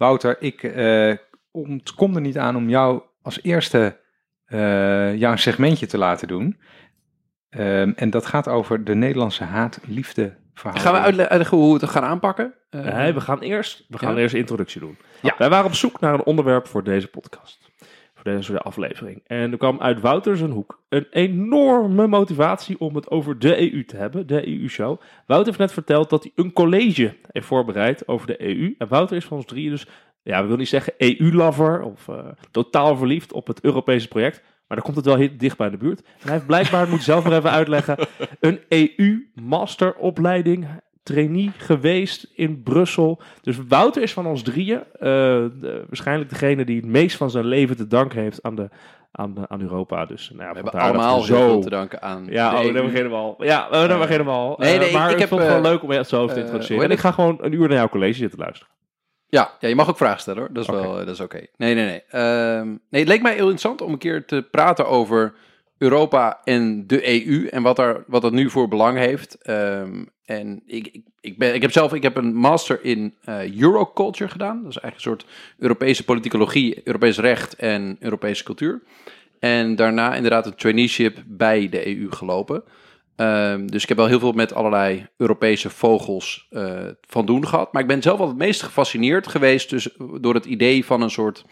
Wouter, 0.02 0.36
ik 0.42 0.64
eh 0.64 1.14
ontkom 1.52 2.16
er 2.16 2.22
niet 2.22 2.38
aan 2.38 2.56
om 2.56 2.70
jou 2.70 3.02
als 3.22 3.40
eerste 3.44 4.00
eh 4.46 5.16
jouw 5.16 5.36
segmentje 5.36 5.86
te 5.86 5.98
laten 5.98 6.28
doen. 6.28 6.60
Ehm, 7.50 7.92
en 7.96 8.10
dat 8.10 8.26
gaat 8.26 8.48
over 8.48 8.84
de 8.84 8.96
Nederlandse 8.96 9.44
haat-liefde. 9.44 10.38
Gaan 10.54 10.94
we 10.94 11.00
uitle- 11.00 11.28
uitleggen 11.30 11.58
hoe 11.58 11.74
we 11.74 11.80
het 11.86 11.90
gaan 11.92 12.04
aanpakken? 12.04 12.54
Eh, 12.70 12.82
Nee, 12.96 13.14
we 13.14 13.22
gaan 13.22 13.40
eerst, 13.40 13.86
we 13.88 13.98
gaan 13.98 14.14
Ja? 14.16 14.20
eerst 14.22 14.34
een 14.34 14.40
introductie 14.40 14.80
doen. 14.82 14.98
Ja. 15.22 15.36
Wij 15.38 15.50
waren 15.50 15.66
op 15.66 15.74
zoek 15.74 16.00
naar 16.00 16.14
een 16.14 16.24
onderwerp 16.24 16.68
voor 16.68 16.84
deze 16.84 17.08
podcast. 17.08 17.70
Voor 18.22 18.32
deze 18.32 18.60
aflevering. 18.60 19.22
En 19.28 19.52
er 19.52 19.58
kwam 19.58 19.80
uit 19.80 20.02
Wouter 20.02 20.38
zijn 20.38 20.52
hoek 20.52 20.84
een 20.90 21.08
enorme 21.12 22.08
motivatie 22.08 22.80
om 22.80 22.96
het 22.96 23.10
over 23.10 23.40
de 23.40 23.74
EU 23.74 23.86
te 23.86 23.98
hebben. 23.98 24.28
De 24.28 24.48
EU-show. 24.48 25.02
Wouter 25.26 25.48
heeft 25.48 25.60
net 25.60 25.72
verteld 25.72 26.10
dat 26.10 26.24
hij 26.24 26.32
een 26.36 26.54
college 26.54 27.16
heeft 27.32 27.46
voorbereid 27.46 28.08
over 28.08 28.28
de 28.28 28.42
EU. 28.42 28.76
En 28.78 28.88
Wouter 28.88 29.18
is 29.18 29.26
van 29.26 29.38
ons 29.38 29.46
drieën 29.46 29.70
dus, 29.70 29.88
ja, 30.24 30.36
we 30.36 30.44
willen 30.44 30.58
niet 30.58 30.68
zeggen 30.68 30.94
EU-lover 30.98 31.82
of 31.82 32.08
eh, 32.08 32.28
totaal 32.52 32.96
verliefd 32.96 33.34
op 33.34 33.48
het 33.48 33.62
Europese 33.62 34.08
project. 34.08 34.42
Maar 34.68 34.78
dan 34.78 34.86
komt 34.86 34.96
het 34.98 35.06
wel 35.06 35.16
heel 35.16 35.38
dicht 35.38 35.58
bij 35.58 35.70
de 35.70 35.78
buurt. 35.78 36.02
En 36.02 36.08
hij 36.22 36.34
heeft 36.34 36.46
blijkbaar, 36.46 36.90
moet 36.90 37.04
zelf 37.04 37.24
maar 37.24 37.38
even 37.38 37.52
uitleggen, 37.52 37.98
een 38.40 38.60
EU-masteropleiding 38.70 40.68
trainee 41.04 41.52
geweest 41.58 42.28
in 42.36 42.64
Brussel. 42.64 43.22
Dus 43.42 43.58
Wouter 43.68 44.02
is 44.02 44.14
van 44.14 44.26
ons 44.26 44.42
drieën 44.44 44.80
eh, 44.80 45.00
de- 45.00 45.84
waarschijnlijk 45.88 46.30
degene 46.30 46.66
die 46.66 46.76
het 46.76 46.86
meest 46.86 47.18
van 47.18 47.30
zijn 47.30 47.46
leven 47.46 47.76
te 47.78 47.88
danken 47.88 48.20
heeft 48.22 48.44
aan, 48.44 48.56
de, 48.56 48.70
aan, 49.12 49.34
de- 49.34 49.48
aan 49.50 49.62
Europa. 49.62 50.06
Dus, 50.06 50.30
nou 50.30 50.42
ja, 50.44 50.50
we 50.50 50.56
hebben 50.56 50.82
allemaal 50.82 51.20
we 51.20 51.26
heel 51.26 51.36
veel 51.50 51.62
te 51.62 51.70
danken 51.70 52.02
aan 52.02 52.26
Ja, 52.30 52.54
oh, 52.60 52.64
EU. 52.66 52.72
dan 52.74 52.86
beginnen 52.86 53.12
we 53.12 53.18
al. 53.18 53.36
Ja, 53.44 53.68
oh, 53.72 53.84
Eh, 53.84 54.00
beginnen 54.00 54.26
we 54.26 54.32
al. 54.34 54.56
nee, 54.58 54.74
Eh, 54.74 54.80
nee, 54.80 54.92
maar 54.94 55.08
ik 55.08 55.14
ik, 55.14 55.20
heb, 55.20 55.28
vond 55.30 55.42
het 55.42 55.50
gewoon 55.50 55.66
eh, 55.66 55.72
leuk 55.72 55.84
om 55.84 55.92
je 55.92 56.04
zo 56.06 56.26
te 56.28 56.34
eh, 56.34 56.40
introduceren. 56.40 56.84
en 56.84 56.92
ik 56.92 57.00
ga 57.00 57.12
gewoon 57.12 57.38
een 57.42 57.52
uur 57.54 57.68
naar 57.68 57.78
jouw 57.78 57.90
college 57.90 58.14
zitten 58.18 58.40
luisteren. 58.40 58.74
Ja, 59.28 59.52
ja, 59.60 59.68
je 59.68 59.76
mag 59.76 59.90
ook 59.90 59.98
vragen 59.98 60.20
stellen 60.20 60.40
hoor. 60.40 60.54
Dat 60.54 60.64
is 60.64 60.70
wel, 60.70 61.00
eh, 61.00 61.06
dat 61.06 61.16
is 61.16 61.20
oké. 61.20 61.46
Nee, 61.58 61.74
nee, 61.76 61.86
nee. 61.86 62.04
Ehm, 62.10 62.68
nee, 62.68 63.02
het 63.02 63.08
leek 63.08 63.22
mij 63.22 63.32
heel 63.34 63.42
interessant 63.42 63.82
om 63.82 63.92
een 63.92 63.98
keer 63.98 64.26
te 64.26 64.48
praten 64.52 64.88
over 64.88 65.34
Europa 65.82 66.42
en 66.44 66.88
de 66.88 67.28
EU 67.28 67.48
en 67.48 67.62
wat, 67.62 67.80
er, 67.80 68.04
wat 68.08 68.22
dat 68.22 68.32
nu 68.32 68.50
voor 68.50 68.68
belang 68.68 68.98
heeft. 68.98 69.38
Ehm, 69.42 70.04
en 70.26 70.62
ik, 70.66 71.02
ik, 71.22 71.38
ben, 71.38 71.54
ik 71.54 71.62
heb 71.62 71.72
zelf 71.72 71.94
ik 71.94 72.04
heb 72.04 72.18
een 72.18 72.36
master 72.36 72.84
in 72.84 73.16
eh, 73.24 73.60
Euroculture 73.60 74.30
gedaan. 74.30 74.62
Dat 74.64 74.72
is 74.72 74.78
eigenlijk 74.78 74.96
een 74.96 75.26
soort 75.26 75.26
Europese 75.58 76.04
politicologie, 76.04 76.82
Europees 76.84 77.18
recht 77.18 77.56
en 77.56 77.98
Europese 78.00 78.44
cultuur. 78.44 78.82
En 79.40 79.76
daarna 79.76 80.16
inderdaad 80.16 80.46
een 80.46 80.56
traineeship 80.56 81.24
bij 81.28 81.70
de 81.70 81.88
EU 81.88 82.12
gelopen. 82.12 82.64
Ehm, 83.16 83.68
dus 83.68 83.82
ik 83.82 83.90
heb 83.90 83.98
wel 83.98 84.08
heel 84.08 84.20
veel 84.20 84.32
met 84.32 84.54
allerlei 84.54 85.08
Europese 85.18 85.70
vogels 85.70 86.48
eh, 86.50 86.80
van 87.02 87.26
doen 87.26 87.48
gehad. 87.48 87.74
Maar 87.74 87.82
ik 87.82 87.88
ben 87.88 88.02
zelf 88.02 88.20
altijd 88.20 88.38
het 88.38 88.48
meest 88.48 88.64
gefascineerd 88.64 89.28
geweest 89.28 89.70
dus, 89.70 89.90
door 90.20 90.34
het 90.34 90.46
idee 90.46 90.86
van 90.86 91.02
een 91.02 91.10
soort 91.10 91.46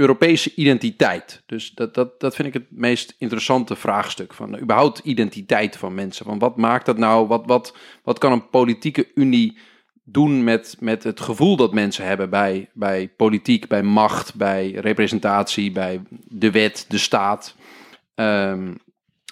Europese 0.00 0.54
identiteit. 0.54 1.42
Dus 1.46 1.70
dat, 1.70 1.94
dat, 1.94 2.20
dat 2.20 2.34
vind 2.34 2.48
ik 2.48 2.54
het 2.54 2.66
meest 2.68 3.14
interessante 3.18 3.76
vraagstuk. 3.76 4.34
Van 4.34 4.58
überhaupt 4.58 4.98
identiteit 4.98 5.76
van 5.76 5.94
mensen. 5.94 6.24
Van 6.24 6.38
wat 6.38 6.56
maakt 6.56 6.86
dat 6.86 6.98
nou? 6.98 7.26
Wat, 7.26 7.46
wat, 7.46 7.76
wat 8.02 8.18
kan 8.18 8.32
een 8.32 8.48
politieke 8.48 9.08
unie 9.14 9.58
doen 10.04 10.44
met, 10.44 10.76
met 10.78 11.02
het 11.02 11.20
gevoel 11.20 11.56
dat 11.56 11.72
mensen 11.72 12.04
hebben 12.04 12.30
bij, 12.30 12.70
bij 12.72 13.08
politiek, 13.16 13.68
bij 13.68 13.82
macht, 13.82 14.34
bij 14.34 14.70
representatie, 14.70 15.72
bij 15.72 16.02
de 16.28 16.50
wet, 16.50 16.84
de 16.88 16.98
staat? 16.98 17.54
Ehm, 18.14 18.74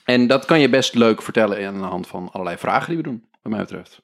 en 0.04 0.26
dat 0.26 0.44
kan 0.44 0.60
je 0.60 0.68
best 0.68 0.94
leuk 0.94 1.22
vertellen 1.22 1.66
aan 1.66 1.78
de 1.78 1.84
hand 1.84 2.06
van 2.06 2.28
allerlei 2.32 2.58
vragen 2.58 2.88
die 2.88 2.96
we 2.96 3.02
doen, 3.02 3.24
wat 3.42 3.52
mij 3.52 3.60
betreft. 3.60 4.02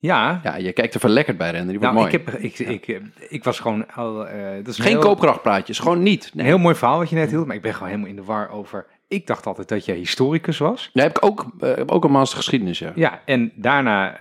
Ja, 0.00 0.40
Ja, 0.42 0.56
je 0.56 0.72
kijkt 0.72 0.94
er 0.94 1.00
verlekkerd 1.00 1.36
bij, 1.38 1.50
Render. 1.50 1.68
Die 1.70 1.78
wordt 1.78 1.94
nou, 1.94 2.06
mooi. 2.10 2.16
ik, 2.16 2.26
heb, 2.26 2.40
ik, 2.40 2.58
ik, 2.58 2.88
eh, 2.88 3.02
ik 3.28 3.44
was 3.44 3.60
gewoon 3.60 3.92
al. 3.92 4.26
eh 4.28 4.56
dat 4.56 4.68
is 4.68 4.78
een 4.78 4.84
Geen 4.84 4.92
heel, 4.92 5.00
koopkrachtpraatjes, 5.00 5.78
gewoon 5.78 6.02
niet. 6.02 6.32
Een 6.36 6.44
heel 6.44 6.58
mooi 6.58 6.74
verhaal 6.74 6.98
wat 6.98 7.08
je 7.10 7.16
net 7.16 7.30
hield, 7.30 7.46
maar 7.46 7.56
ik 7.56 7.62
ben 7.62 7.72
gewoon 7.72 7.88
helemaal 7.88 8.10
in 8.10 8.16
de 8.16 8.24
war 8.24 8.50
over. 8.50 8.86
Ik 9.08 9.26
dacht 9.26 9.46
altijd 9.46 9.68
dat 9.68 9.84
jij 9.84 9.96
historicus 9.96 10.58
was. 10.58 10.90
Daar 10.92 11.06
heb 11.06 11.16
ik 11.16 11.24
ook, 11.24 11.46
eh, 11.60 11.74
heb 11.74 11.90
ook 11.90 12.04
een 12.04 12.10
master 12.10 12.36
geschiedenis, 12.38 12.78
ja. 12.78 12.92
Ja, 12.94 13.22
en 13.24 13.52
daarna 13.56 14.16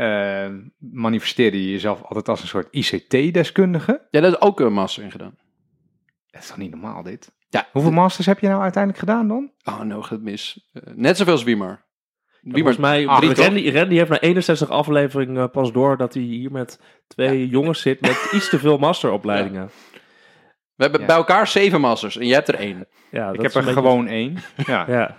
manifesteerde 0.79 1.63
je 1.63 1.71
jezelf 1.71 2.03
altijd 2.03 2.29
als 2.29 2.41
een 2.41 2.47
soort 2.47 2.67
ICT-deskundige. 2.71 4.01
Ja, 4.11 4.21
daar 4.21 4.29
is 4.29 4.41
ook 4.41 4.59
een 4.59 4.73
master 4.73 5.03
in 5.03 5.11
gedaan. 5.11 5.35
Dat 6.31 6.41
is 6.41 6.47
toch 6.47 6.57
niet 6.57 6.71
normaal, 6.71 7.03
dit? 7.03 7.31
Ja. 7.49 7.67
Hoeveel 7.71 7.91
masters 7.91 8.27
heb 8.27 8.39
je 8.39 8.47
nou 8.47 8.61
uiteindelijk 8.61 9.03
gedaan 9.03 9.27
dan? 9.27 9.51
Oh, 9.63 9.81
nou 9.81 10.01
gaat 10.01 10.09
het 10.09 10.21
mis. 10.21 10.69
Net 10.95 11.17
zoveel 11.17 11.33
als 11.33 11.43
Wiemer. 11.43 11.85
Wiemer, 12.53 12.73
Volgens 12.73 12.77
mij, 12.77 13.07
Ah, 13.07 13.19
Randy, 13.21 13.33
drie, 13.61 13.71
Randy, 13.73 13.95
heeft 13.95 14.09
na 14.09 14.19
61 14.19 14.69
afleveringen 14.69 15.49
pas 15.51 15.71
door 15.71 15.97
dat 15.97 16.13
hij 16.13 16.23
hier 16.23 16.51
met 16.51 16.79
twee 17.07 17.47
jongens 17.47 17.81
zit 17.81 18.01
met 18.01 18.29
iets 18.35 18.49
te 18.49 18.59
veel 18.59 18.77
masteropleidingen. 18.77 19.69
we 20.75 20.83
hebben 20.83 20.99
Ja. 21.01 21.05
bij 21.05 21.15
elkaar 21.15 21.47
zeven 21.47 21.81
masters 21.81 22.17
en 22.17 22.25
jij 22.25 22.35
hebt 22.35 22.47
er 22.47 22.55
één. 22.55 22.87
Ja, 23.11 23.31
ik 23.31 23.41
heb 23.41 23.53
er 23.53 23.59
beetje- 23.63 23.73
gewoon 23.73 24.07
één. 24.07 24.37
Ja, 24.65 24.85
ja. 24.87 25.17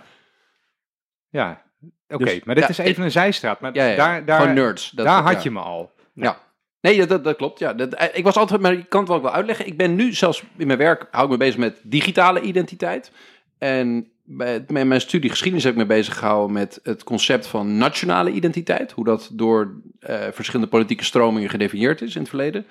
Ja, 1.29 1.61
oké. 2.07 2.23
Dus- 2.23 2.43
maar 2.43 2.55
dit 2.55 2.63
Ja, 2.63 2.69
is 2.69 2.77
even 2.77 3.03
een 3.03 3.11
zijstraat. 3.11 3.59
Maar 3.61 3.73
Ja, 3.75 3.85
ja, 3.85 3.95
daar, 3.95 4.25
daar, 4.25 4.39
Gewoon 4.39 4.55
nerds. 4.55 4.89
Dat- 4.91 5.05
daar 5.05 5.21
had 5.23 5.33
ja. 5.33 5.39
je 5.43 5.51
me 5.51 5.59
al. 5.59 5.91
Ja. 6.13 6.37
Nee, 6.81 6.97
dat, 6.97 7.09
dat, 7.09 7.23
dat 7.23 7.35
klopt. 7.35 7.59
Ja. 7.59 7.73
Dat, 7.73 7.93
eh, 7.93 8.07
ik 8.17 8.23
was 8.23 8.35
altijd, 8.35 8.61
maar 8.61 8.73
ik 8.73 8.89
kan 8.89 8.99
het 8.99 9.09
wel 9.09 9.17
ook 9.17 9.23
wel 9.23 9.33
uitleggen. 9.33 9.65
Ik 9.67 9.77
ben 9.77 9.95
nu 9.95 10.13
zelfs 10.13 10.43
in 10.57 10.67
mijn 10.67 10.79
werk, 10.79 11.07
hou 11.11 11.25
ik 11.25 11.31
me 11.31 11.37
bezig 11.37 11.57
met 11.57 11.81
digitale 11.83 12.41
identiteit. 12.41 13.11
En 13.57 14.11
bij 14.31 14.65
met 14.67 14.87
mijn 14.87 15.01
studie 15.01 15.29
geschiedenis 15.29 15.63
heb 15.63 15.73
ik 15.73 15.79
me 15.79 15.85
bezig 15.85 16.17
gehouden 16.17 16.53
met 16.53 16.79
het 16.83 17.03
concept 17.03 17.47
van 17.47 17.77
nationale 17.77 18.31
identiteit. 18.31 18.91
Hoe 18.91 19.05
dat 19.05 19.29
door 19.33 19.81
eh, 19.99 20.27
verschillende 20.31 20.71
politieke 20.71 21.03
stromingen 21.03 21.49
gedefinieerd 21.49 22.01
is 22.01 22.15
in 22.15 22.21
het 22.21 22.29
verleden. 22.29 22.65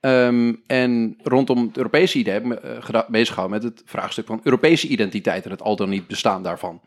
Ehm, 0.00 0.54
en 0.66 1.18
rondom 1.22 1.66
het 1.66 1.76
Europese 1.76 2.18
idee 2.18 2.32
heb 2.32 2.42
ik 2.42 2.48
me 2.48 2.76
geda- 2.80 3.06
bezig 3.08 3.34
gehouden 3.34 3.60
met 3.62 3.70
het 3.70 3.82
vraagstuk 3.86 4.26
van 4.26 4.40
Europese 4.42 4.86
identiteit 4.86 5.44
en 5.44 5.50
het 5.50 5.62
al 5.62 5.76
dan 5.76 5.88
niet 5.88 6.06
bestaan 6.06 6.42
daarvan. 6.42 6.80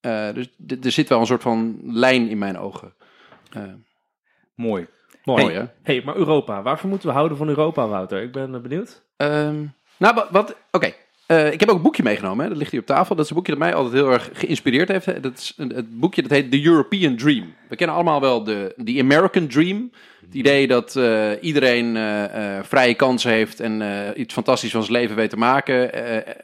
Eh, 0.00 0.28
dus 0.34 0.48
er 0.82 0.92
zit 0.92 1.08
wel 1.08 1.20
een 1.20 1.26
soort 1.26 1.42
van 1.42 1.80
lijn 1.84 2.28
in 2.28 2.38
mijn 2.38 2.58
ogen. 2.58 2.94
Mooi. 4.54 4.86
mooi. 5.24 5.42
mooi, 5.42 5.54
hè? 5.54 5.64
hey, 5.82 6.02
maar 6.04 6.16
Europa. 6.16 6.62
Waarvoor 6.62 6.90
moeten 6.90 7.08
we 7.08 7.14
houden 7.14 7.38
van 7.38 7.48
Europa, 7.48 7.88
Wouter? 7.88 8.22
Ik 8.22 8.32
ben 8.32 8.62
benieuwd. 8.62 9.02
Ehm, 9.16 9.64
nou, 9.96 10.14
wat... 10.14 10.30
wat 10.30 10.56
Oké. 10.70 10.94
Eh, 11.28 11.52
ik 11.52 11.60
heb 11.60 11.68
ook 11.68 11.76
een 11.76 11.82
boekje 11.82 12.02
meegenomen, 12.02 12.42
hè. 12.42 12.48
dat 12.48 12.58
ligt 12.58 12.70
hier 12.70 12.80
op 12.80 12.86
tafel. 12.86 13.14
Dat 13.14 13.24
is 13.24 13.30
een 13.30 13.36
boekje 13.36 13.52
dat 13.52 13.60
mij 13.60 13.74
altijd 13.74 13.94
heel 13.94 14.12
erg 14.12 14.30
geïnspireerd 14.32 14.88
heeft. 14.88 15.22
Dat 15.22 15.38
is 15.38 15.52
een, 15.56 15.72
het 15.74 16.00
boekje 16.00 16.22
dat 16.22 16.30
heet 16.30 16.50
The 16.50 16.64
European 16.64 17.16
Dream. 17.16 17.54
We 17.68 17.76
kennen 17.76 17.96
allemaal 17.96 18.20
wel 18.20 18.44
de, 18.44 18.72
de 18.76 19.00
American 19.00 19.46
Dream. 19.46 19.90
Het 20.20 20.34
idee 20.34 20.66
dat 20.66 20.96
eh, 20.96 21.30
iedereen 21.40 21.96
eh, 21.96 22.58
vrije 22.62 22.94
kansen 22.94 23.30
heeft 23.30 23.60
en 23.60 23.82
iets 24.16 24.34
fantastisch 24.34 24.70
van 24.70 24.82
zijn 24.82 24.92
leven 24.92 25.16
weet 25.16 25.30
te 25.30 25.36
maken 25.36 25.90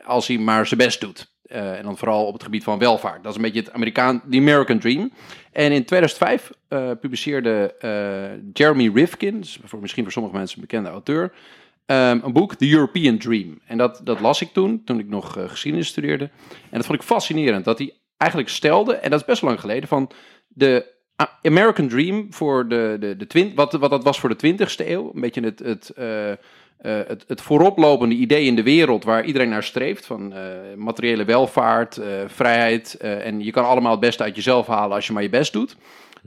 als 0.05 0.27
hij 0.27 0.39
maar 0.39 0.67
zijn 0.67 0.81
best 0.81 1.01
doet. 1.01 1.33
En 1.47 1.83
dan 1.83 1.99
vooral 1.99 2.27
op 2.27 2.33
het 2.33 2.43
gebied 2.43 2.65
van 2.65 2.79
welvaart. 2.79 3.23
Dat 3.23 3.31
is 3.31 3.37
een 3.37 3.45
beetje 3.45 3.61
het 3.61 3.73
Amerikaan, 3.73 4.23
de 4.27 4.39
American 4.39 4.79
Dream. 4.79 5.13
En 5.53 5.73
in 5.73 5.85
2005 5.85 6.51
eh, 6.69 6.91
publiceerde 7.01 7.75
Jeremy 8.53 8.91
Rifkin, 8.95 9.45
voor, 9.65 9.81
misschien 9.81 10.03
voor 10.03 10.13
sommige 10.13 10.37
mensen 10.37 10.57
een 10.57 10.67
bekende 10.69 10.91
auteur, 10.91 11.33
Ehm, 11.87 12.19
een 12.23 12.33
boek, 12.33 12.55
The 12.55 12.71
European 12.71 13.19
Dream. 13.19 13.61
En 13.67 13.79
dat, 13.79 14.01
dat 14.05 14.21
las 14.21 14.41
ik 14.41 14.53
toen, 14.53 14.85
toen 14.85 14.99
ik 14.99 15.09
nog 15.09 15.37
eh, 15.37 15.49
geschiedenis 15.49 15.89
studeerde. 15.89 16.25
En 16.71 16.77
dat 16.79 16.87
vond 16.87 16.99
ik 16.99 17.07
fascinerend, 17.07 17.65
dat 17.65 17.79
hij 17.79 17.95
eigenlijk 18.17 18.51
stelde, 18.51 18.95
en 18.95 19.11
dat 19.11 19.21
is 19.21 19.27
best 19.27 19.43
lang 19.43 19.61
geleden, 19.61 19.89
van 19.89 20.11
de 20.49 20.93
American 21.43 21.89
Dream 21.89 22.27
voor 22.31 22.69
de, 22.69 22.97
de, 23.01 23.17
de 23.17 23.27
twint, 23.27 23.55
wat, 23.55 23.73
wat 23.73 23.91
dat 23.91 24.05
was 24.05 24.21
voor 24.21 24.37
de 24.37 24.53
20ste 24.53 24.87
eeuw. 24.87 25.11
Een 25.15 25.21
beetje 25.21 25.41
het, 25.41 25.59
het, 25.59 25.91
eh, 25.91 26.33
het, 26.79 27.25
het 27.27 27.41
vooroplopende 27.41 28.15
idee 28.15 28.45
in 28.45 28.57
de 28.57 28.63
wereld 28.63 29.05
waar 29.05 29.25
iedereen 29.25 29.49
naar 29.49 29.63
streeft. 29.63 30.07
Van 30.07 30.35
materiële 30.77 31.25
welvaart, 31.25 32.01
vrijheid. 32.27 32.95
en 32.97 33.41
je 33.41 33.51
kan 33.51 33.65
allemaal 33.65 33.91
het 33.91 34.01
beste 34.01 34.23
uit 34.23 34.37
jezelf 34.37 34.67
halen 34.67 34.97
als 34.97 35.07
je 35.07 35.13
maar 35.13 35.23
je 35.23 35.29
best 35.29 35.53
doet. 35.53 35.77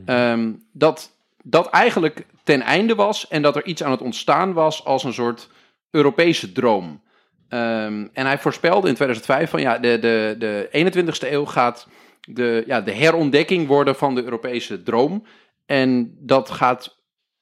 Ehm, 0.05 0.53
dat 0.71 1.16
dat 1.49 1.69
eigenlijk 1.69 2.25
ten 2.43 2.61
einde 2.61 2.95
was 2.95 3.27
en 3.27 3.41
dat 3.41 3.55
er 3.55 3.65
iets 3.65 3.83
aan 3.83 3.91
het 3.91 4.01
ontstaan 4.01 4.53
was 4.53 4.85
als 4.85 5.03
een 5.03 5.13
soort 5.13 5.49
Europese 5.91 6.51
droom. 6.51 7.01
Ehm, 7.49 8.07
en 8.13 8.25
hij 8.25 8.39
voorspelde 8.39 8.87
in 8.87 8.93
2005 8.93 9.49
van 9.49 9.61
ja, 9.61 9.77
de, 9.77 9.99
de, 9.99 10.35
de 10.39 10.69
21ste 10.71 11.31
eeuw 11.31 11.45
gaat 11.45 11.87
de, 12.21 12.63
ja, 12.65 12.81
de 12.81 12.91
herontdekking 12.91 13.67
worden 13.67 13.95
van 13.95 14.15
de 14.15 14.23
Europese 14.23 14.83
droom. 14.83 15.25
En 15.65 16.17
dat 16.19 16.49
gaat 16.49 16.97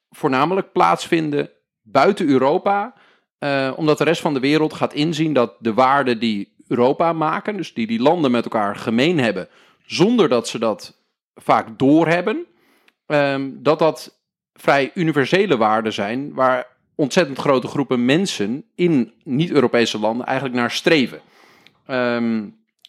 voornamelijk 0.09 0.71
plaatsvinden 0.71 1.49
buiten 1.81 2.27
Europa, 2.27 2.93
eh, 3.37 3.73
omdat 3.75 3.97
de 3.97 4.03
rest 4.03 4.21
van 4.21 4.33
de 4.33 4.39
wereld 4.39 4.73
gaat 4.73 4.93
inzien 4.93 5.33
dat 5.33 5.55
de 5.59 5.73
waarden 5.73 6.19
die 6.19 6.55
Europa 6.67 7.13
maken, 7.13 7.57
dus 7.57 7.73
die 7.73 7.87
die 7.87 8.01
landen 8.01 8.31
met 8.31 8.43
elkaar 8.43 8.75
gemeen 8.75 9.19
hebben, 9.19 9.47
zonder 9.85 10.29
dat 10.29 10.47
ze 10.47 10.59
dat 10.59 11.03
vaak 11.35 11.79
doorhebben, 11.79 12.45
ehm, 13.05 13.49
dat 13.53 13.79
dat 13.79 14.19
vrij 14.53 14.91
universele 14.93 15.57
waarden 15.57 15.93
zijn 15.93 16.33
waar 16.33 16.67
ontzettend 16.95 17.37
grote 17.37 17.67
groepen 17.67 18.05
mensen 18.05 18.65
in 18.75 19.13
niet-Europese 19.23 19.99
landen 19.99 20.25
eigenlijk 20.25 20.57
naar 20.57 20.71
streven. 20.71 21.21
Ehm, 21.85 22.43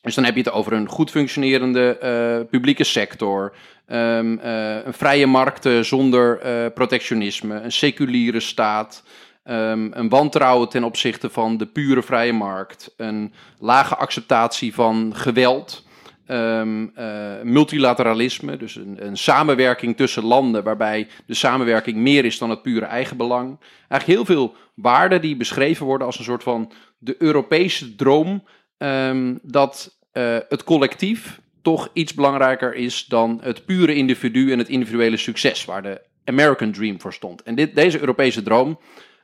dus 0.07 0.15
dan 0.15 0.25
heb 0.25 0.35
je 0.35 0.41
het 0.41 0.53
over 0.53 0.73
een 0.73 0.89
goed 0.89 1.11
functionerende 1.11 1.99
eh, 1.99 2.49
publieke 2.51 2.85
sector, 2.85 3.53
ehm, 3.87 4.39
eh, 4.39 4.85
een 4.85 4.95
vrije 4.95 5.27
markten 5.27 5.85
zonder 5.85 6.41
eh, 6.41 6.73
protectionisme, 6.75 7.61
een 7.61 7.73
seculiere 7.73 8.41
staat, 8.41 9.03
een 9.45 10.09
wantrouwen 10.09 10.69
ten 10.69 10.85
opzichte 10.85 11.31
van 11.31 11.57
de 11.57 11.67
pure 11.67 12.03
vrije 12.03 12.33
markt, 12.33 12.95
een 12.97 13.33
lage 13.59 13.97
acceptatie 13.97 14.75
van 14.75 15.13
geweld, 15.15 15.86
ehm, 16.27 16.87
eh, 16.95 17.43
multilateralisme, 17.43 18.57
dus 18.57 18.77
een, 18.77 18.97
een 19.07 19.17
samenwerking 19.17 19.97
tussen 19.97 20.25
landen 20.25 20.65
waarbij 20.65 21.09
de 21.27 21.35
samenwerking 21.35 21.97
meer 21.97 22.25
is 22.25 22.39
dan 22.39 22.51
het 22.51 22.63
pure 22.63 22.85
eigenbelang. 22.85 23.59
Eigenlijk 23.89 24.07
heel 24.07 24.37
veel 24.37 24.55
waarden 24.75 25.21
die 25.21 25.37
beschreven 25.37 25.87
worden 25.87 26.07
als 26.07 26.19
een 26.19 26.25
soort 26.25 26.43
van 26.43 26.73
de 26.99 27.17
Europese 27.19 27.95
droom 27.95 28.45
ehm, 28.79 29.37
dat 29.43 29.99
eh, 30.13 30.37
het 30.49 30.65
collectief 30.65 31.41
toch 31.63 31.89
iets 31.93 32.15
belangrijker 32.15 32.75
is 32.75 33.07
dan 33.07 33.41
het 33.43 33.65
pure 33.65 33.95
individu 33.95 34.53
en 34.53 34.59
het 34.59 34.69
individuele 34.69 35.17
succes, 35.17 35.65
waar 35.65 35.83
de 35.83 36.01
American 36.25 36.73
Dream 36.73 37.01
voor 37.01 37.13
stond. 37.13 37.43
En 37.43 37.55
dit, 37.55 37.75
deze 37.75 38.01
Europese 38.01 38.43
droom 38.43 38.79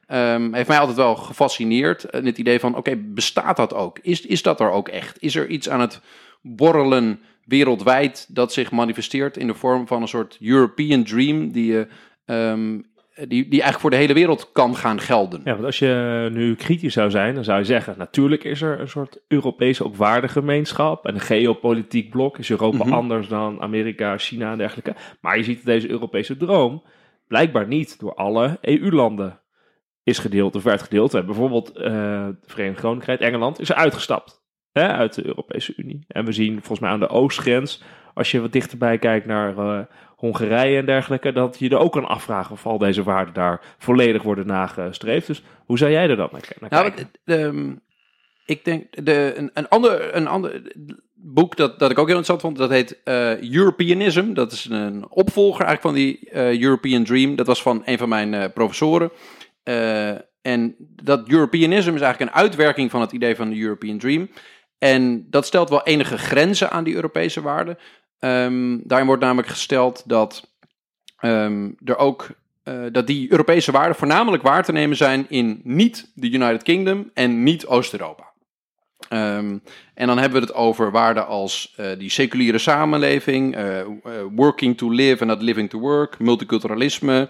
ehm, 0.07 0.53
heeft 0.53 0.69
mij 0.69 0.79
altijd 0.79 0.97
wel 0.97 1.17
gefascineerd. 1.17 2.05
En 2.05 2.27
het 2.27 2.39
idee 2.39 2.61
van, 2.61 2.77
oké, 2.77 2.97
bestaat 2.97 3.57
dat 3.57 3.75
ook? 3.75 3.99
Is, 3.99 4.21
is 4.21 4.43
dat 4.43 4.61
er 4.61 4.71
ook 4.71 4.89
echt? 4.89 5.23
Is 5.23 5.35
er 5.35 5.49
iets 5.49 5.69
aan 5.69 5.81
het 5.81 6.01
borrelen 6.43 7.21
wereldwijd 7.45 8.27
dat 8.35 8.53
zich 8.53 8.71
manifesteert 8.71 9.37
in 9.37 9.47
de 9.47 9.55
vorm 9.55 9.87
van 9.87 10.03
een 10.03 10.09
soort 10.09 10.39
European 10.41 11.05
Dream 11.05 11.53
die, 11.53 11.73
je, 11.73 11.87
ehm, 12.25 12.81
die, 13.15 13.29
die 13.29 13.51
eigenlijk 13.51 13.81
voor 13.81 13.91
de 13.91 13.97
hele 13.97 14.15
wereld 14.15 14.53
kan 14.53 14.77
gaan 14.77 15.01
gelden? 15.01 15.41
Ja, 15.45 15.53
want 15.53 15.65
als 15.65 15.79
je 15.79 16.29
nu 16.33 16.55
kritisch 16.55 16.93
zou 16.93 17.11
zijn, 17.11 17.35
dan 17.35 17.45
zou 17.45 17.59
je 17.59 17.65
zeggen: 17.65 17.95
natuurlijk 17.99 18.45
is 18.45 18.63
er 18.63 18.81
een 18.81 18.89
soort 18.89 19.19
Europese 19.29 19.85
ook 19.85 19.97
waardegemeenschap. 19.97 21.07
En 21.07 21.15
een 21.15 21.21
geopolitiek 21.21 22.11
blok 22.11 22.39
is 22.39 22.51
Europa 22.51 22.85
Mhm. 22.85 22.93
anders 22.93 23.29
dan 23.29 23.61
Amerika, 23.61 24.19
China 24.19 24.53
en 24.53 24.59
dergelijke. 24.59 24.95
Maar 25.21 25.37
je 25.37 25.45
ziet 25.45 25.57
dat 25.57 25.65
deze 25.65 25.91
Europese 25.91 26.37
droom 26.37 26.83
blijkbaar 27.29 27.67
niet 27.67 28.01
door 28.01 28.15
alle 28.15 28.59
EU-landen 28.61 29.41
is 30.05 30.19
gedeeld 30.19 30.57
of 30.57 30.63
werd 30.63 30.83
gedeeld. 30.83 31.13
Bijvoorbeeld 31.13 31.71
eh, 31.71 32.27
het 32.27 32.45
Verenigd 32.47 32.81
Koninkrijk, 32.81 33.21
Engeland, 33.21 33.61
is 33.61 33.69
er 33.69 33.75
uitgestapt. 33.75 34.42
Hè, 34.73 34.89
uit 34.89 35.15
de 35.15 35.27
Europese 35.27 35.73
Unie. 35.77 36.05
En 36.09 36.25
we 36.25 36.33
zien 36.33 36.53
volgens 36.55 36.81
mij 36.81 36.91
aan 36.91 37.01
de 37.01 37.09
oostgrens, 37.09 37.83
als 38.15 38.31
je 38.31 38.41
wat 38.41 38.53
dichterbij 38.53 38.99
kijkt 38.99 39.27
naar 39.27 39.59
eh, 39.59 39.81
Hongarije 40.17 40.79
en 40.79 40.87
dergelijke, 40.87 41.33
dat 41.33 41.57
je 41.59 41.69
er 41.69 41.79
ook 41.79 41.93
kan 41.93 42.07
afvragen 42.09 42.53
of 42.53 42.67
al 42.67 42.79
deze 42.79 43.03
waarden 43.03 43.35
daar 43.35 43.61
volledig 43.79 44.23
worden 44.23 44.47
nagestreefd. 44.47 45.27
Dus 45.27 45.43
hoe 45.67 45.79
zou 45.79 45.91
jij 45.91 46.09
er 46.09 46.17
dan 46.17 46.29
naar, 46.33 46.49
naar 46.61 46.71
Nou, 46.71 46.91
kijken? 46.91 47.11
ehm, 47.25 47.75
ik 48.47 48.65
denk, 48.65 49.05
de, 49.05 49.33
een, 49.37 49.51
een, 49.55 49.69
ander, 49.69 50.15
een 50.17 50.27
ander 50.27 50.63
boek 51.15 51.57
dat, 51.57 51.79
dat 51.79 51.91
ik 51.91 51.99
ook 51.99 52.09
heel 52.09 52.17
interessant 52.17 52.41
vond, 52.41 52.57
dat 52.57 52.71
heet 52.71 53.01
eh, 53.05 53.53
Europeanism. 53.53 54.33
Dat 54.33 54.53
is 54.53 54.65
een 54.71 55.07
opvolger 55.09 55.65
eigenlijk 55.65 55.83
van 55.83 55.95
die 55.95 56.31
eh, 56.31 56.61
European 56.63 57.05
Dream. 57.05 57.37
Dat 57.37 57.47
was 57.47 57.63
van 57.63 57.83
een 57.85 57.99
van 57.99 58.09
mijn 58.09 58.53
professoren. 58.53 59.11
En 60.43 60.75
dat 61.03 61.29
Europeanism 61.29 61.95
is 61.95 62.01
eigenlijk 62.01 62.21
een 62.21 62.43
uitwerking 62.43 62.91
van 62.91 63.01
het 63.01 63.13
idee 63.13 63.37
van 63.37 63.51
de 63.51 63.61
European 63.61 63.99
Dream. 63.99 64.29
En 64.83 65.27
dat 65.31 65.47
stelt 65.47 65.69
wel 65.69 65.83
enige 65.83 66.19
grenzen 66.19 66.71
aan 66.71 66.85
die 66.85 66.95
Europese 66.95 67.41
waarden. 67.41 67.79
Ehm, 68.19 68.79
daarin 68.83 69.07
wordt 69.07 69.23
namelijk 69.23 69.49
gesteld 69.49 70.03
dat 70.07 70.51
ehm, 71.17 71.71
er 71.85 71.97
ook 71.97 72.29
eh, 72.63 72.75
dat 72.93 73.07
die 73.07 73.31
Europese 73.31 73.73
waarden 73.73 73.97
voornamelijk 73.97 74.43
waar 74.43 74.65
te 74.65 74.73
nemen 74.73 74.97
zijn 74.97 75.27
in 75.29 75.61
niet 75.65 76.11
de 76.15 76.31
United 76.31 76.63
Kingdom 76.63 77.11
en 77.15 77.43
niet 77.43 77.67
Oost-Europa. 77.67 78.33
Ehm, 79.09 79.59
en 79.95 80.07
dan 80.07 80.19
hebben 80.19 80.41
we 80.41 80.47
het 80.47 80.55
over 80.55 80.91
waarden 80.91 81.27
als 81.27 81.75
eh, 81.77 81.87
die 81.99 82.11
seculiere 82.11 82.59
samenleving, 82.59 83.57
eh, 83.57 83.81
working 84.35 84.79
to 84.79 84.91
live 84.91 85.21
en 85.21 85.27
not 85.27 85.43
living 85.43 85.71
to 85.71 85.79
work, 85.79 86.19
multiculturalisme, 86.19 87.29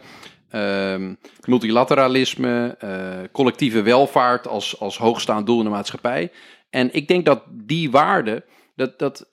multilateralisme, 1.47 2.77
collectieve 3.33 3.83
welvaart 3.83 4.49
als, 4.49 4.81
als 4.81 4.99
hoogstaand 4.99 5.47
doel 5.47 5.59
in 5.59 5.65
de 5.65 5.71
maatschappij. 5.71 6.31
En 6.73 6.95
ik 6.95 7.09
denk 7.09 7.25
dat 7.25 7.43
die 7.51 7.91
waarden, 7.91 8.45
dat, 8.75 8.99
dat 8.99 9.27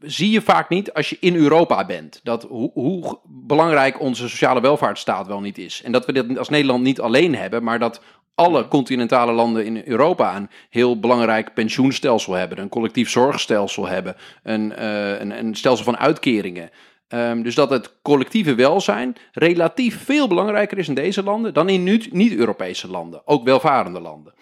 zie 0.00 0.30
je 0.30 0.40
vaak 0.40 0.68
niet 0.68 0.92
als 0.92 1.10
je 1.10 1.16
in 1.20 1.36
Europa 1.36 1.86
bent. 1.86 2.20
Dat 2.22 2.42
hoe, 2.42 2.70
hoe 2.72 3.18
belangrijk 3.24 4.00
onze 4.00 4.28
sociale 4.28 4.60
welvaartsstaat 4.60 5.26
wel 5.26 5.40
niet 5.40 5.58
is. 5.58 5.82
En 5.82 5.92
dat 5.92 6.06
we 6.06 6.12
dit 6.12 6.38
als 6.38 6.48
Nederland 6.48 6.82
niet 6.82 7.00
alleen 7.00 7.34
hebben, 7.34 7.62
maar 7.62 7.78
dat 7.78 8.00
alle 8.34 8.68
continentale 8.68 9.32
landen 9.32 9.64
in 9.64 9.82
Europa 9.84 10.36
een 10.36 10.50
heel 10.70 11.00
belangrijk 11.00 11.54
pensioenstelsel 11.54 12.32
hebben, 12.32 12.58
een 12.58 12.68
collectief 12.68 13.10
zorgstelsel 13.10 13.86
hebben, 13.86 14.16
een, 14.42 14.72
eh, 14.72 15.20
een, 15.20 15.38
een 15.38 15.54
stelsel 15.54 15.84
van 15.84 15.96
uitkeringen. 15.96 16.70
Ehm, 17.08 17.42
dus 17.42 17.54
dat 17.54 17.70
het 17.70 18.00
collectieve 18.02 18.54
welzijn 18.54 19.16
relatief 19.32 20.04
veel 20.04 20.28
belangrijker 20.28 20.78
is 20.78 20.88
in 20.88 20.94
deze 20.94 21.22
landen 21.22 21.54
dan 21.54 21.68
in 21.68 21.82
niet- 21.82 22.12
niet-Europese 22.12 22.88
landen, 22.90 23.22
ook 23.26 23.44
welvarende 23.44 24.00
landen. 24.00 24.34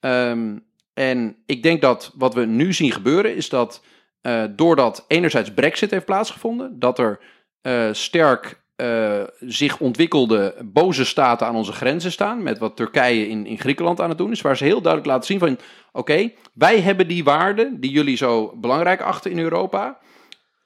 Ehm, 0.00 0.56
en 0.94 1.36
ik 1.46 1.62
denk 1.62 1.80
dat 1.80 2.12
wat 2.16 2.34
we 2.34 2.44
nu 2.44 2.72
zien 2.72 2.92
gebeuren 2.92 3.36
is 3.36 3.48
dat 3.48 3.82
eh, 4.20 4.44
doordat 4.50 5.04
enerzijds 5.08 5.54
Brexit 5.54 5.90
heeft 5.90 6.04
plaatsgevonden, 6.04 6.78
dat 6.78 6.98
er 6.98 7.20
eh, 7.62 7.88
sterk 7.92 8.62
eh, 8.76 9.22
zich 9.40 9.78
ontwikkelde 9.78 10.56
boze 10.64 11.04
staten 11.04 11.46
aan 11.46 11.56
onze 11.56 11.72
grenzen 11.72 12.12
staan, 12.12 12.42
met 12.42 12.58
wat 12.58 12.76
Turkije 12.76 13.28
in, 13.28 13.46
in 13.46 13.58
Griekenland 13.58 14.00
aan 14.00 14.08
het 14.08 14.18
doen 14.18 14.30
is, 14.30 14.40
waar 14.40 14.56
ze 14.56 14.64
heel 14.64 14.80
duidelijk 14.80 15.12
laten 15.12 15.26
zien 15.26 15.38
van, 15.38 15.58
oké, 15.92 16.32
wij 16.54 16.80
hebben 16.80 17.08
die 17.08 17.24
waarden 17.24 17.80
die 17.80 17.90
jullie 17.90 18.16
zo 18.16 18.56
belangrijk 18.56 19.00
achten 19.00 19.30
in 19.30 19.38
Europa, 19.38 19.98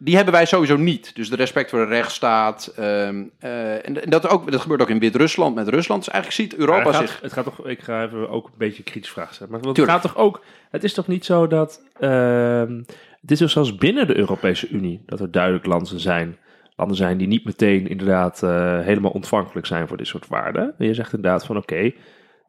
die 0.05 0.17
hebben 0.17 0.35
wij 0.35 0.47
sowieso 0.47 0.77
niet. 0.77 1.15
Dus 1.15 1.31
de 1.31 1.37
respect 1.37 1.71
voor 1.71 1.79
de 1.79 1.95
rechtsstaat. 1.95 2.73
ehm, 2.77 3.23
eh, 3.39 3.89
en 3.89 3.95
dat, 4.09 4.29
ook, 4.29 4.51
dat 4.51 4.61
gebeurt 4.61 4.83
ook 4.83 4.89
in 4.89 4.99
Wit-Rusland 4.99 5.55
met 5.55 5.69
Rusland. 5.69 6.05
Dus 6.05 6.13
eigenlijk 6.13 6.43
ziet 6.43 6.61
Europa 6.61 6.83
Maar 6.83 6.93
het 6.93 6.97
gaat, 6.97 7.09
zich... 7.09 7.21
het 7.21 7.33
gaat 7.33 7.45
toch, 7.45 7.67
ik 7.67 7.81
ga 7.81 8.05
even 8.05 8.29
ook 8.31 8.47
een 8.47 8.53
beetje 8.59 8.83
kritisch 8.83 9.11
vragen 9.11 9.35
stellen. 9.35 9.53
Maar 9.53 9.61
het 9.61 9.75
Tuurlijk. 9.75 9.97
gaat 9.99 10.13
toch 10.13 10.23
ook, 10.23 10.45
het 10.71 10.85
is 10.85 10.95
toch 10.95 11.07
niet 11.07 11.25
zo 11.25 11.47
dat, 11.47 11.83
ehm 11.99 12.83
het 13.25 13.33
is 13.33 13.39
toch 13.39 13.51
zelfs 13.51 13.75
binnen 13.75 14.07
de 14.07 14.17
Europese 14.17 14.69
Unie 14.69 15.03
dat 15.07 15.21
er 15.21 15.31
duidelijk 15.31 15.67
landen 15.67 16.01
zijn, 16.01 16.37
landen 16.77 16.97
zijn 16.97 17.17
die 17.19 17.27
niet 17.27 17.45
meteen 17.45 17.89
inderdaad 17.89 18.43
eh, 18.43 18.81
helemaal 18.81 19.11
ontvankelijk 19.11 19.67
zijn 19.67 19.89
voor 19.89 19.97
dit 19.97 20.07
soort 20.07 20.29
waarden. 20.29 20.75
En 20.79 20.87
je 20.87 20.95
zegt 20.95 21.13
inderdaad 21.13 21.47
van 21.47 21.57
oké, 21.57 21.93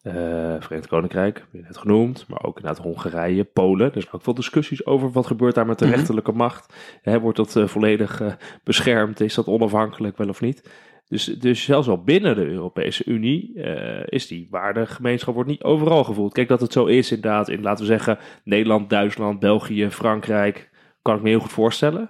Verenigd 0.10 0.88
Koninkrijk, 0.88 1.38
heb 1.38 1.48
je 1.52 1.62
net 1.62 1.78
genoemd, 1.78 2.26
maar 2.28 2.44
ook 2.44 2.58
inderdaad 2.58 2.84
Hongarije, 2.84 3.44
Polen. 3.44 3.94
Er 3.94 4.02
zijn 4.02 4.14
ook 4.14 4.24
veel 4.24 4.34
discussies 4.34 4.86
over 4.86 5.12
wat 5.12 5.28
gebeurt 5.28 5.56
daar 5.56 5.66
met 5.66 5.80
de 5.80 5.86
Mhm. 5.86 5.94
rechterlijke 5.96 6.32
macht. 6.32 6.74
Hè, 7.02 7.20
wordt 7.20 7.38
dat 7.38 7.56
eh, 7.56 7.68
volledig 7.68 8.22
eh, 8.22 8.34
beschermd? 8.64 9.20
Is 9.20 9.34
dat 9.36 9.48
onafhankelijk 9.48 10.18
wel 10.18 10.30
of 10.30 10.42
niet? 10.42 10.70
Dus, 11.08 11.26
dus 11.26 11.64
zelfs 11.64 11.88
al 11.88 12.04
binnen 12.04 12.36
de 12.36 12.46
Europese 12.46 13.06
Unie 13.06 13.62
eh, 13.62 14.04
is 14.06 14.28
die 14.28 14.48
waardegemeenschap 14.52 15.34
wordt 15.34 15.50
niet 15.50 15.64
overal 15.64 16.04
gevoeld. 16.04 16.34
Kijk, 16.34 16.48
dat 16.48 16.62
het 16.62 16.72
zo 16.74 16.86
is 16.86 17.12
inderdaad 17.12 17.50
in, 17.50 17.62
laten 17.62 17.86
we 17.86 17.92
zeggen, 17.92 18.18
Nederland, 18.44 18.90
Duitsland, 18.90 19.40
België, 19.40 19.90
Frankrijk, 19.90 20.70
kan 21.02 21.16
ik 21.16 21.22
me 21.22 21.30
heel 21.30 21.40
goed 21.40 21.52
voorstellen. 21.52 22.10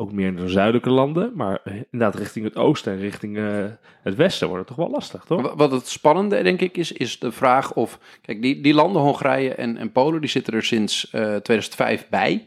Ook 0.00 0.12
meer 0.12 0.26
in 0.26 0.36
de 0.36 0.48
zuidelijke 0.48 0.90
landen, 0.90 1.32
maar 1.34 1.60
eh, 1.64 1.74
inderdaad 1.90 2.20
richting 2.20 2.44
het 2.44 2.56
oosten 2.56 2.92
en 2.92 2.98
richting 2.98 3.36
eh, 3.36 3.64
het 4.02 4.14
westen 4.14 4.48
wordt 4.48 4.68
het 4.68 4.76
toch 4.76 4.86
wel 4.86 4.94
lastig, 4.94 5.24
toch? 5.24 5.42
Wa- 5.42 5.56
Wat 5.56 5.70
het 5.70 5.86
spannende, 5.88 6.42
denk 6.42 6.60
ik, 6.60 6.76
is, 6.76 6.92
is 6.92 7.18
de 7.18 7.32
vraag 7.32 7.74
of... 7.74 7.98
Kijk, 8.22 8.42
die, 8.42 8.60
die 8.60 8.74
landen, 8.74 9.02
Hongarije 9.02 9.54
en, 9.54 9.76
en 9.76 9.92
Polen, 9.92 10.20
die 10.20 10.30
zitten 10.30 10.54
er 10.54 10.62
sinds 10.62 11.10
eh, 11.10 11.20
2005 11.36 12.08
bij, 12.08 12.46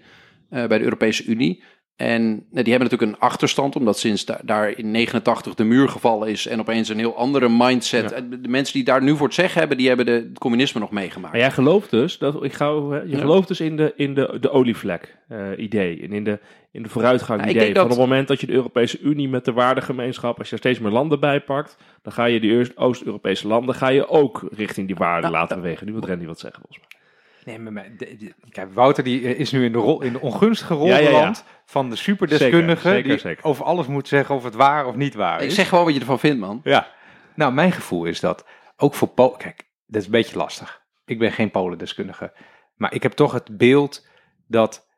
eh, 0.50 0.66
bij 0.68 0.78
de 0.78 0.84
Europese 0.84 1.26
Unie. 1.26 1.64
En 2.02 2.22
nou, 2.32 2.64
die 2.64 2.74
hebben 2.74 2.90
natuurlijk 2.90 3.12
een 3.12 3.20
achterstand, 3.20 3.76
omdat 3.76 4.00
sinds 4.00 4.26
da- 4.26 4.40
daar 4.44 4.78
in 4.78 4.92
89 4.92 5.54
de 5.56 5.64
muur 5.64 5.90
gevallen 5.90 6.28
is 6.28 6.48
en 6.48 6.60
opeens 6.60 6.90
een 6.90 6.98
heel 6.98 7.16
andere 7.18 7.50
mindset. 7.50 8.10
Ja. 8.10 8.38
De 8.38 8.48
mensen 8.48 8.74
die 8.74 8.84
daar 8.84 9.04
nu 9.04 9.16
voor 9.18 9.26
het 9.26 9.36
zeggen 9.36 9.60
hebben, 9.60 9.78
die 9.78 9.88
hebben 9.88 10.06
de, 10.06 10.12
het 10.12 10.38
communisme 10.40 10.80
nog 10.80 10.92
meegemaakt. 10.92 11.32
Maar 11.34 11.42
jij 11.42 11.52
gelooft 11.52 11.90
dus, 11.90 12.18
dat, 12.18 12.44
ik 12.44 12.54
ga, 12.54 12.66
je 12.66 13.04
Ja. 13.06 13.18
gelooft 13.20 13.48
dus 13.48 13.60
in 13.62 13.78
de, 13.78 13.94
in 13.96 14.14
de, 14.14 14.38
de 14.42 14.50
olievlek 14.52 15.18
eh, 15.28 15.38
idee 15.58 16.02
en 16.02 16.14
in 16.14 16.24
de, 16.24 16.40
in 16.72 16.84
de 16.84 16.90
vooruitgang 16.90 17.42
idee. 17.50 17.66
Van 17.66 17.74
dat- 17.74 17.90
het 17.90 17.98
moment 17.98 18.28
dat 18.28 18.40
je 18.42 18.48
de 18.48 18.54
Europese 18.54 19.00
Unie 19.00 19.30
met 19.30 19.46
de 19.46 19.52
waardegemeenschap, 19.54 20.38
als 20.38 20.48
je 20.48 20.54
er 20.54 20.60
steeds 20.62 20.80
meer 20.80 20.92
landen 20.92 21.20
bij 21.20 21.40
pakt, 21.42 21.78
dan 22.02 22.14
ga 22.14 22.26
je 22.26 22.40
die 22.40 22.78
Oost-Europese 22.78 23.48
landen 23.48 23.76
ga 23.76 23.88
je 23.88 24.08
ook 24.08 24.48
richting 24.52 24.88
die 24.88 24.96
waarden 24.96 25.32
Ja, 25.32 25.38
laten 25.38 25.62
bewegen. 25.62 25.86
Nu 25.86 25.92
wil 25.94 26.06
Randy 26.08 26.26
wat 26.26 26.40
zeggen 26.40 26.62
volgens 26.62 26.80
mij. 26.90 27.00
Nee, 27.46 27.60
maar, 27.60 27.74
maar 27.74 27.90
de- 27.98 28.16
de- 28.18 28.34
kijk, 28.50 28.74
Wouter 28.74 29.04
die 29.04 29.22
is 29.22 29.52
nu 29.52 29.66
in 29.66 29.72
de, 29.72 29.78
rol, 29.78 30.02
in 30.02 30.14
de 30.14 30.20
ongunstige 30.20 30.74
rol 30.74 30.88
Ja, 30.88 30.98
ja, 30.98 31.02
ja. 31.04 31.10
beland 31.10 31.44
van 31.66 31.90
de 31.90 31.96
superdeskundige 31.96 32.82
Zeker, 32.82 32.92
zeker, 32.92 33.10
die 33.10 33.20
zeker. 33.20 33.44
over 33.44 33.66
alles 33.66 33.88
moet 33.88 34.08
zeggen 34.08 34.36
of 34.36 34.44
het 34.44 34.56
waar 34.56 34.86
of 34.86 34.96
niet 34.96 35.14
waar 35.14 35.42
Ik 35.42 35.48
is. 35.48 35.56
zeg 35.56 35.68
gewoon 35.70 35.84
wat 35.86 35.94
je 35.94 36.00
ervan 36.00 36.20
vindt, 36.20 36.40
man. 36.40 36.62
Ja. 36.64 36.88
Nou, 37.36 37.54
mijn 37.54 37.72
gevoel 37.72 38.06
is 38.06 38.20
dat 38.20 38.46
ook 38.78 38.94
voor 38.94 39.08
Polen. 39.08 39.38
Kijk, 39.38 39.64
dat 39.86 40.00
is 40.02 40.06
een 40.06 40.12
beetje 40.12 40.38
lastig. 40.38 40.82
Ik 41.06 41.20
ben 41.20 41.32
geen 41.32 41.52
Polendeskundige. 41.52 42.34
Maar 42.76 42.94
ik 42.94 43.04
heb 43.04 43.12
toch 43.12 43.32
het 43.32 43.58
beeld 43.58 44.08
dat 44.48 44.90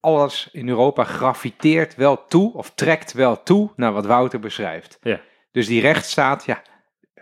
alles 0.00 0.48
in 0.52 0.68
Europa 0.68 1.04
graviteert 1.04 1.94
wel 1.94 2.26
toe, 2.26 2.52
of 2.54 2.70
trekt 2.70 3.12
wel 3.12 3.42
toe 3.42 3.72
naar 3.76 3.92
wat 3.92 4.06
Wouter 4.06 4.38
beschrijft. 4.40 4.98
Ja. 5.02 5.20
Dus 5.52 5.66
die 5.66 5.80
rechtsstaat, 5.80 6.44
ja, 6.44 6.62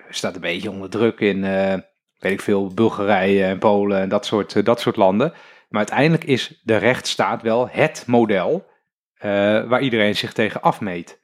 staat 0.09 0.35
een 0.35 0.41
beetje 0.41 0.71
onder 0.71 0.91
druk 0.91 1.21
in, 1.21 1.45
eh, 1.45 1.79
weet 2.25 2.33
ik 2.33 2.41
veel, 2.41 2.75
Bulgarije 2.75 3.45
en 3.45 3.59
Polen 3.59 4.01
en 4.01 4.09
dat 4.09 4.27
soort, 4.27 4.57
eh, 4.57 4.65
dat 4.65 4.81
soort 4.81 4.97
landen. 4.97 5.31
Maar 5.69 5.79
uiteindelijk 5.79 6.25
is 6.25 6.61
de 6.63 6.77
rechtsstaat 6.77 7.43
wel 7.43 7.69
het 7.71 8.05
model 8.07 8.67
eh, 9.15 9.31
waar 9.65 9.81
iedereen 9.81 10.17
zich 10.17 10.33
tegen 10.33 10.63
afmeet. 10.63 11.21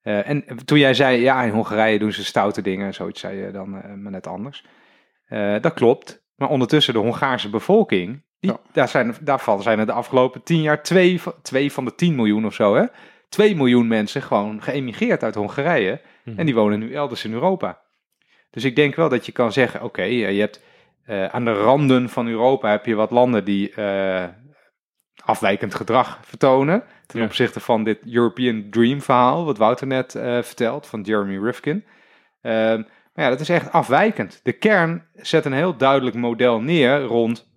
Eh, 0.00 0.28
en 0.28 0.44
toen 0.64 0.78
jij 0.78 0.94
zei, 0.94 1.20
ja, 1.20 1.42
in 1.42 1.50
Hongarije 1.50 1.98
doen 1.98 2.12
ze 2.12 2.24
stoute 2.24 2.62
dingen, 2.62 2.94
zoiets 2.94 3.20
zei 3.20 3.36
je 3.36 3.50
dan 3.50 3.70
maar 4.02 4.10
net 4.12 4.26
anders. 4.26 4.64
Dat 5.60 5.74
klopt. 5.74 6.26
Maar 6.36 6.48
ondertussen 6.48 6.94
de 6.94 7.00
Hongaarse 7.00 7.50
bevolking, 7.50 8.24
die, 8.40 8.50
Ja. 8.50 8.58
daar 8.72 8.88
zijn, 8.88 9.14
daarvan 9.20 9.62
zijn 9.62 9.78
er 9.78 9.86
de 9.86 9.92
afgelopen 9.92 10.42
tien 10.42 10.62
jaar 10.62 10.82
twee, 10.82 11.20
van- 11.20 11.34
twee 11.42 11.72
van 11.72 11.84
de 11.84 11.94
10 11.94 12.14
miljoen 12.14 12.46
of 12.46 12.54
zo, 12.54 12.74
hè? 12.74 12.84
Twee 13.28 13.56
miljoen 13.56 13.88
mensen 13.88 14.22
gewoon 14.22 14.62
geëmigreerd 14.62 15.22
uit 15.22 15.34
Hongarije. 15.34 16.00
En 16.36 16.46
die 16.46 16.54
wonen 16.54 16.78
nu 16.78 16.94
elders 16.94 17.24
in 17.24 17.32
Europa. 17.32 17.80
Dus 18.50 18.64
ik 18.64 18.76
denk 18.76 18.94
wel 18.94 19.08
dat 19.08 19.26
je 19.26 19.32
kan 19.32 19.52
zeggen, 19.52 19.82
oké, 19.82 20.02
eh, 20.02 20.32
je 20.32 20.40
hebt 20.40 20.60
eh, 21.04 21.24
aan 21.24 21.44
de 21.44 21.52
randen 21.52 22.08
van 22.08 22.28
Europa 22.28 22.70
heb 22.70 22.86
je 22.86 22.94
wat 22.94 23.10
landen 23.10 23.44
die 23.44 23.74
eh, 23.74 24.24
afwijkend 25.24 25.74
gedrag 25.74 26.18
vertonen. 26.22 26.84
Ten 27.06 27.20
Ja. 27.20 27.26
opzichte 27.26 27.60
van 27.60 27.84
dit 27.84 27.98
European 28.12 28.66
Dream 28.70 29.02
verhaal, 29.02 29.44
wat 29.44 29.58
Wouter 29.58 29.86
net 29.86 30.12
vertelt, 30.42 30.86
van 30.86 31.00
Jeremy 31.02 31.44
Rifkin. 31.44 31.84
Ehm, 32.42 32.82
maar 33.14 33.24
ja, 33.24 33.30
dat 33.30 33.40
is 33.40 33.48
echt 33.48 33.72
afwijkend. 33.72 34.40
De 34.42 34.52
kern 34.52 35.06
zet 35.14 35.44
een 35.44 35.52
heel 35.52 35.76
duidelijk 35.76 36.16
model 36.16 36.60
neer 36.60 37.00
rond 37.02 37.48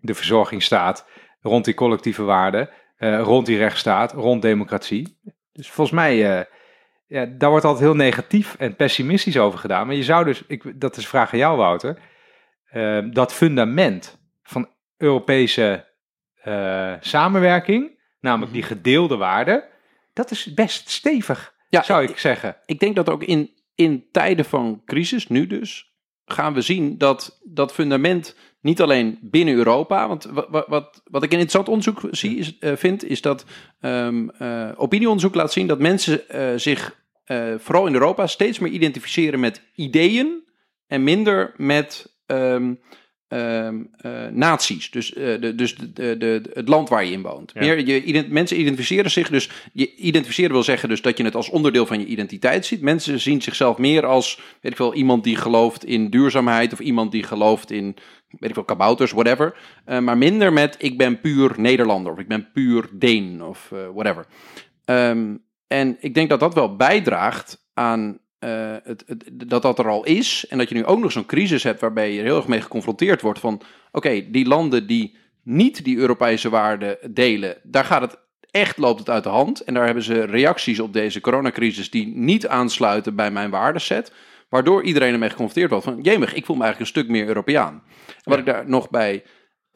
de 0.00 0.14
verzorgingsstaat, 0.14 1.06
rond 1.40 1.64
die 1.64 1.74
collectieve 1.74 2.22
waarden, 2.22 2.70
rond 2.98 3.46
die 3.46 3.58
rechtsstaat, 3.58 4.12
rond 4.12 4.42
democratie. 4.42 5.18
Dus 5.52 5.70
volgens 5.70 5.96
mij, 5.96 6.46
ja, 7.06 7.26
daar 7.26 7.50
wordt 7.50 7.64
altijd 7.64 7.84
heel 7.84 7.94
negatief 7.96 8.54
en 8.58 8.76
pessimistisch 8.76 9.38
over 9.38 9.58
gedaan. 9.58 9.86
Maar 9.86 9.96
je 9.96 10.04
zou 10.04 10.24
dus, 10.24 10.42
ik, 10.46 10.80
dat 10.80 10.96
is 10.96 11.02
een 11.02 11.08
vraag 11.08 11.32
aan 11.32 11.38
jou 11.38 11.56
Wouter, 11.56 11.98
eh, 12.64 12.98
dat 13.10 13.32
fundament 13.32 14.18
van 14.42 14.68
Europese 14.96 15.86
eh, 16.42 16.92
samenwerking, 17.00 18.00
namelijk 18.20 18.52
die 18.52 18.62
gedeelde 18.62 19.16
waarden, 19.16 19.64
dat 20.12 20.30
is 20.30 20.54
best 20.54 20.88
stevig, 20.88 21.54
Ja, 21.68 21.82
zou 21.82 22.02
ik 22.02 22.18
zeggen. 22.18 22.56
ik 22.66 22.78
denk 22.78 22.96
dat 22.96 23.10
ook 23.10 23.22
in, 23.22 23.50
in 23.74 24.08
tijden 24.10 24.44
van 24.44 24.82
crisis, 24.84 25.28
nu 25.28 25.46
dus, 25.46 25.94
gaan 26.24 26.54
we 26.54 26.60
zien 26.60 26.98
dat 26.98 27.40
dat 27.44 27.72
fundament 27.72 28.36
niet 28.66 28.80
alleen 28.80 29.18
binnen 29.22 29.54
Europa, 29.54 30.08
want 30.08 30.24
wat, 30.24 30.66
wat, 30.68 31.02
wat 31.10 31.22
ik 31.22 31.32
een 31.32 31.38
interessant 31.38 31.68
onderzoek 31.68 32.00
zie, 32.10 32.38
is, 32.38 32.58
eh, 32.58 32.76
vind, 32.76 33.04
is 33.04 33.20
dat 33.20 33.44
um, 33.80 34.30
uh, 34.38 34.68
opinieonderzoek 34.76 35.34
laat 35.34 35.52
zien 35.52 35.66
dat 35.66 35.78
mensen 35.78 36.22
uh, 36.30 36.48
zich 36.56 37.04
vooral 37.58 37.86
in 37.86 37.92
Europa 37.92 38.26
steeds 38.26 38.58
meer 38.58 38.72
identificeren 38.72 39.40
met 39.40 39.62
ideeën 39.74 40.44
en 40.86 41.04
minder 41.04 41.54
met 41.56 42.16
um, 42.26 42.80
um, 43.28 43.90
naties. 44.30 44.90
Dus, 44.90 45.10
de, 45.10 45.52
dus 45.56 45.74
de, 45.74 46.16
de, 46.16 46.42
het 46.52 46.68
land 46.68 46.88
waar 46.88 47.04
je 47.04 47.12
in 47.12 47.22
woont. 47.22 47.50
Ja. 47.54 47.60
Meer, 47.60 47.86
je, 47.86 48.26
mensen 48.28 48.60
identificeren 48.60 49.10
zich 49.10 49.28
dus. 49.28 49.50
Je 49.72 49.94
identificeren 49.94 50.52
wil 50.52 50.62
zeggen 50.62 50.88
dus 50.88 51.02
dat 51.02 51.18
je 51.18 51.24
het 51.24 51.34
als 51.34 51.48
onderdeel 51.48 51.86
van 51.86 52.00
je 52.00 52.06
identiteit 52.06 52.66
ziet. 52.66 52.80
Mensen 52.80 53.20
zien 53.20 53.42
zichzelf 53.42 53.78
meer 53.78 54.06
als, 54.06 54.40
weet 54.60 54.72
ik 54.72 54.78
wel, 54.78 54.94
iemand 54.94 55.24
die 55.24 55.36
gelooft 55.36 55.84
in 55.84 56.10
duurzaamheid 56.10 56.72
of 56.72 56.78
iemand 56.78 57.12
die 57.12 57.22
gelooft 57.22 57.70
in 57.70 57.96
weet 58.38 58.48
ik 58.48 58.54
wel, 58.54 58.64
kabouters, 58.64 59.12
whatever. 59.12 59.56
Uh, 59.86 59.98
maar 59.98 60.18
minder 60.18 60.52
met 60.52 60.74
ik 60.78 60.98
ben 60.98 61.20
puur 61.20 61.54
Nederlander 61.56 62.12
of 62.12 62.18
ik 62.18 62.28
ben 62.28 62.50
puur 62.52 62.88
Deen 62.92 63.42
of 63.42 63.72
whatever. 63.94 64.26
Um, 64.84 65.44
en 65.66 65.96
ik 66.00 66.14
denk 66.14 66.28
dat 66.28 66.40
dat 66.40 66.54
wel 66.54 66.76
bijdraagt 66.76 67.66
aan 67.74 68.18
uh, 68.46 68.76
het, 68.82 69.04
het, 69.06 69.24
dat 69.48 69.62
dat 69.62 69.78
er 69.78 69.88
al 69.88 70.04
is. 70.04 70.46
En 70.48 70.58
dat 70.58 70.68
je 70.68 70.74
nu 70.74 70.84
ook 70.84 70.98
nog 70.98 71.12
zo'n 71.12 71.26
crisis 71.26 71.62
hebt 71.62 71.80
waarbij 71.80 72.12
je 72.12 72.20
heel 72.20 72.36
erg 72.36 72.48
mee 72.48 72.60
geconfronteerd 72.60 73.20
wordt 73.20 73.38
van... 73.38 73.54
Oké, 73.54 73.66
okay, 73.92 74.28
die 74.30 74.46
landen 74.46 74.86
die 74.86 75.16
niet 75.42 75.84
die 75.84 75.96
Europese 75.96 76.48
waarden 76.48 76.98
delen, 77.10 77.56
daar 77.62 77.84
gaat 77.84 78.00
het 78.00 78.18
echt 78.50 78.76
loopt 78.76 78.98
het 78.98 79.10
uit 79.10 79.22
de 79.22 79.28
hand. 79.28 79.60
En 79.60 79.74
daar 79.74 79.84
hebben 79.84 80.02
ze 80.02 80.24
reacties 80.24 80.80
op 80.80 80.92
deze 80.92 81.20
coronacrisis 81.20 81.90
die 81.90 82.06
niet 82.06 82.46
aansluiten 82.46 83.14
bij 83.14 83.30
mijn 83.30 83.50
waardeset. 83.50 84.12
Waardoor 84.48 84.82
iedereen 84.82 85.12
ermee 85.12 85.30
geconfronteerd 85.30 85.70
wordt 85.70 85.84
van, 85.84 85.98
jemig, 86.02 86.34
ik 86.34 86.44
voel 86.44 86.56
me 86.56 86.62
eigenlijk 86.62 86.80
een 86.80 87.00
stuk 87.00 87.12
meer 87.12 87.26
Europeaan. 87.26 87.82
En 88.06 88.14
wat 88.24 88.38
ik 88.38 88.46
daar 88.46 88.68
nog 88.68 88.90
bij, 88.90 89.24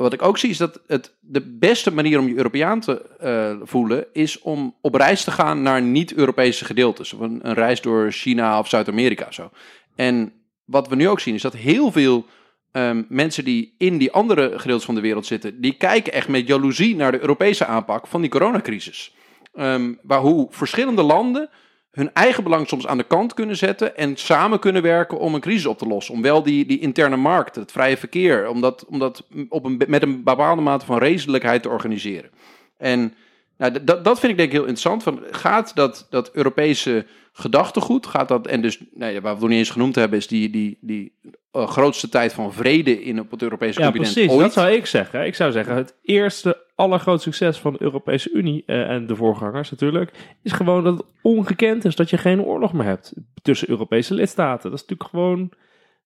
wat 0.02 0.12
ik 0.12 0.22
ook 0.22 0.38
zie 0.38 0.50
is 0.50 0.56
dat 0.56 0.80
het 0.86 1.14
de 1.20 1.40
beste 1.40 1.92
manier 1.92 2.18
om 2.18 2.28
je 2.28 2.36
Europeaan 2.36 2.80
te 2.80 3.02
uh, 3.22 3.66
voelen 3.66 4.06
is 4.12 4.40
om 4.40 4.74
op 4.80 4.94
reis 4.94 5.24
te 5.24 5.30
gaan 5.30 5.62
naar 5.62 5.82
niet-Europese 5.82 6.64
gedeeltes. 6.64 7.12
Een, 7.12 7.40
een, 7.42 7.54
reis 7.54 7.80
door 7.80 8.12
China 8.12 8.58
of 8.58 8.68
Zuid-Amerika 8.68 9.30
zo. 9.30 9.50
En 9.94 10.32
wat 10.64 10.88
we 10.88 10.96
nu 10.96 11.08
ook 11.08 11.20
zien 11.20 11.34
is 11.34 11.42
dat 11.42 11.56
heel 11.56 11.92
veel 11.92 12.26
um, 12.72 13.06
mensen 13.08 13.44
die 13.44 13.74
in 13.78 13.98
die 13.98 14.12
andere 14.12 14.58
gedeeltes 14.58 14.86
van 14.86 14.94
de 14.94 15.00
wereld 15.00 15.26
zitten, 15.26 15.60
die 15.60 15.72
kijken 15.72 16.12
echt 16.12 16.28
met 16.28 16.46
jaloezie 16.46 16.96
naar 16.96 17.12
de 17.12 17.20
Europese 17.20 17.66
aanpak 17.66 18.06
van 18.06 18.20
die 18.20 18.30
coronacrisis. 18.30 19.14
Um, 19.54 19.98
waar 20.02 20.20
hoe 20.20 20.46
verschillende 20.50 21.02
landen 21.02 21.50
hun 21.90 22.12
eigen 22.12 22.42
belang 22.42 22.68
soms 22.68 22.86
aan 22.86 22.96
de 22.96 23.06
kant 23.06 23.34
kunnen 23.34 23.56
zetten 23.56 23.96
en 23.96 24.16
samen 24.16 24.58
kunnen 24.58 24.82
werken 24.82 25.18
om 25.18 25.34
een 25.34 25.40
crisis 25.40 25.66
op 25.66 25.78
te 25.78 25.86
lossen. 25.86 26.14
Om 26.14 26.22
wel 26.22 26.42
die, 26.42 26.66
die 26.66 26.78
interne 26.78 27.16
markt, 27.16 27.56
het 27.56 27.72
vrije 27.72 27.96
verkeer, 27.96 28.48
om 28.48 28.60
dat, 28.60 28.84
om 28.84 28.98
dat 28.98 29.26
op 29.48 29.64
een, 29.64 29.82
met 29.88 30.02
een 30.02 30.22
bepaalde 30.22 30.62
mate 30.62 30.86
van 30.86 30.98
redelijkheid 30.98 31.62
te 31.62 31.68
organiseren. 31.68 32.30
En 32.76 33.14
nou, 33.56 33.84
dat, 33.84 34.20
vind 34.20 34.32
ik 34.32 34.36
denk 34.36 34.48
ik 34.48 34.52
heel 34.52 34.60
interessant. 34.60 35.02
Van, 35.02 35.20
gaat 35.30 35.74
dat, 35.74 36.06
dat 36.10 36.30
Europese 36.32 37.06
gedachtegoed, 37.40 38.06
gaat 38.06 38.28
dat, 38.28 38.46
en 38.46 38.62
dus, 38.62 38.78
ja, 38.94 39.20
wat 39.20 39.34
we 39.34 39.40
nog 39.40 39.48
niet 39.48 39.58
eens 39.58 39.70
genoemd 39.70 39.94
hebben, 39.94 40.18
is 40.18 40.26
die, 40.26 40.50
die, 40.50 40.78
die 40.80 41.18
uh, 41.52 41.68
grootste 41.68 42.08
tijd 42.08 42.32
van 42.32 42.52
vrede 42.52 43.02
in 43.02 43.20
op 43.20 43.30
het 43.30 43.42
Europese 43.42 43.80
ja, 43.80 43.84
continent 43.84 44.12
precies, 44.12 44.32
ooit. 44.32 44.40
dat 44.40 44.52
zou 44.52 44.70
ik 44.70 44.86
zeggen. 44.86 45.26
Ik 45.26 45.34
zou 45.34 45.52
zeggen, 45.52 45.74
het 45.74 45.98
eerste 46.02 46.66
allergrootste 46.74 47.32
succes 47.32 47.58
van 47.58 47.72
de 47.72 47.82
Europese 47.82 48.30
Unie 48.32 48.62
uh, 48.66 48.90
en 48.90 49.06
de 49.06 49.16
voorgangers 49.16 49.70
natuurlijk, 49.70 50.10
is 50.42 50.52
gewoon 50.52 50.84
dat 50.84 50.98
het 50.98 51.06
ongekend 51.22 51.84
is 51.84 51.96
dat 51.96 52.10
je 52.10 52.18
geen 52.18 52.42
oorlog 52.42 52.72
meer 52.72 52.84
hebt 52.86 53.12
tussen 53.42 53.70
Europese 53.70 54.14
lidstaten. 54.14 54.70
Dat 54.70 54.80
is 54.80 54.86
natuurlijk 54.86 55.10
gewoon... 55.10 55.52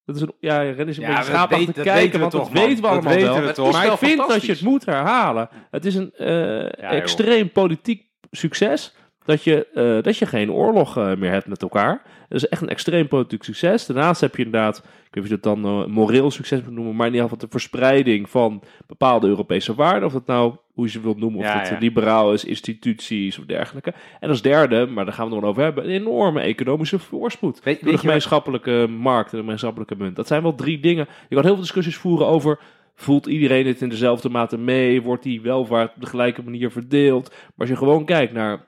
Dat 0.05 0.15
is 0.15 0.21
een, 0.21 0.33
ja, 0.39 0.61
Ren 0.61 0.87
is 0.87 0.97
een 0.97 1.03
Ja, 1.03 1.09
beetje 1.09 1.23
schaapachtig 1.23 1.73
dat 1.73 1.83
kijken, 1.83 2.19
want 2.19 2.31
toch, 2.31 2.49
dat 2.49 2.63
weten 2.63 2.83
we 2.83 2.89
allemaal 2.89 3.13
weten 3.13 3.33
wel. 3.33 3.41
we 3.41 3.51
toch. 3.51 3.71
Maar 3.71 3.85
ik 3.85 3.97
vind 3.97 4.27
dat 4.27 4.45
je 4.45 4.51
het 4.51 4.61
moet 4.61 4.85
herhalen. 4.85 5.49
Het 5.71 5.85
is 5.85 5.95
een 5.95 6.11
eh, 6.13 6.91
extreem 6.91 7.51
politiek 7.51 8.03
succes 8.31 8.93
dat 9.25 9.43
je, 9.43 9.67
eh, 9.73 10.03
dat 10.03 10.17
je 10.17 10.25
geen 10.25 10.51
oorlog 10.51 10.97
eh, 10.97 11.15
meer 11.15 11.31
hebt 11.31 11.47
met 11.47 11.61
elkaar. 11.61 12.01
Dat 12.29 12.37
is 12.43 12.47
echt 12.47 12.61
een 12.61 12.69
extreem 12.69 13.07
politiek 13.07 13.43
succes. 13.43 13.85
Daarnaast 13.85 14.21
heb 14.21 14.35
je 14.35 14.43
inderdaad, 14.45 14.77
ik 14.77 14.83
weet 14.85 15.13
niet 15.13 15.23
of 15.23 15.27
je 15.29 15.33
het 15.33 15.43
dan 15.43 15.65
eh, 15.65 15.85
moreel 15.85 16.31
succes 16.31 16.61
moet 16.61 16.73
noemen, 16.73 16.95
maar 16.95 17.07
in 17.07 17.13
ieder 17.13 17.29
geval 17.29 17.45
de 17.47 17.51
verspreiding 17.51 18.29
van 18.29 18.61
bepaalde 18.87 19.27
Europese 19.27 19.75
waarden. 19.75 20.03
Of 20.05 20.13
dat 20.13 20.25
nou, 20.25 20.55
hoe 20.73 20.85
je 20.85 20.91
ze 20.91 21.01
wilt 21.01 21.17
noemen, 21.17 21.39
of 21.39 21.45
Ja, 21.45 21.59
het 21.59 21.67
ja. 21.69 21.77
liberaal 21.79 22.33
is, 22.33 22.45
instituties 22.45 23.39
of 23.39 23.45
dergelijke. 23.45 23.93
En 24.19 24.29
als 24.29 24.41
derde, 24.41 24.85
maar 24.85 25.05
daar 25.05 25.13
gaan 25.13 25.27
we 25.27 25.31
het 25.33 25.41
nog 25.41 25.49
over 25.49 25.63
hebben, 25.63 25.83
een 25.83 25.89
enorme 25.89 26.41
economische 26.41 26.99
voorspoed. 26.99 27.63
Weet, 27.63 27.75
Door 27.75 27.85
de 27.85 27.91
wat- 27.91 27.99
gemeenschappelijke 27.99 28.87
markt 28.99 29.29
en 29.31 29.35
de 29.37 29.41
gemeenschappelijke 29.43 29.95
munt. 29.95 30.15
Dat 30.15 30.27
zijn 30.27 30.41
wel 30.41 30.55
drie 30.55 30.79
dingen. 30.79 31.07
Je 31.29 31.35
kan 31.35 31.43
heel 31.43 31.53
veel 31.53 31.61
discussies 31.63 31.95
voeren 31.97 32.27
over. 32.27 32.59
Voelt 32.95 33.25
iedereen 33.25 33.67
het 33.67 33.81
in 33.81 33.89
dezelfde 33.89 34.29
mate 34.29 34.57
mee? 34.57 35.01
Wordt 35.01 35.23
die 35.23 35.41
welvaart 35.41 35.95
op 35.95 36.01
de 36.01 36.07
gelijke 36.07 36.43
manier 36.43 36.71
verdeeld? 36.71 37.29
Maar 37.29 37.51
als 37.57 37.69
je 37.69 37.75
gewoon 37.75 38.05
kijkt 38.05 38.33
naar 38.33 38.65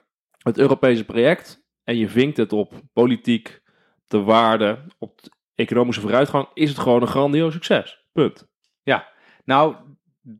het 0.47 0.57
Europese 0.57 1.05
project 1.05 1.63
en 1.83 1.97
je 1.97 2.09
vinkt 2.09 2.37
het 2.37 2.53
op 2.53 2.73
politiek, 2.93 3.61
de 4.07 4.21
waarde, 4.21 4.79
op 4.99 5.21
de 5.21 5.31
economische 5.55 6.01
vooruitgang, 6.01 6.47
is 6.53 6.69
het 6.69 6.79
gewoon 6.79 7.01
een 7.01 7.07
grandioos 7.07 7.53
succes. 7.53 8.05
Punt. 8.11 8.47
Nou, 9.45 9.75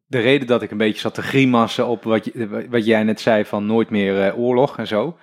de 0.06 0.20
reden 0.20 0.48
dat 0.48 0.62
ik 0.62 0.72
een 0.72 0.78
beetje 0.78 1.00
zat 1.00 1.13
te 1.13 1.22
grimassen 1.22 1.88
op 1.88 2.04
wat, 2.04 2.26
je, 2.26 2.67
wat 2.70 2.86
jij 2.86 3.04
net 3.04 3.20
zei 3.20 3.46
van 3.46 3.65
nooit 3.65 3.89
meer 3.89 4.24
eh, 4.24 4.39
oorlog 4.39 4.78
en 4.78 4.88
zo, 4.88 5.17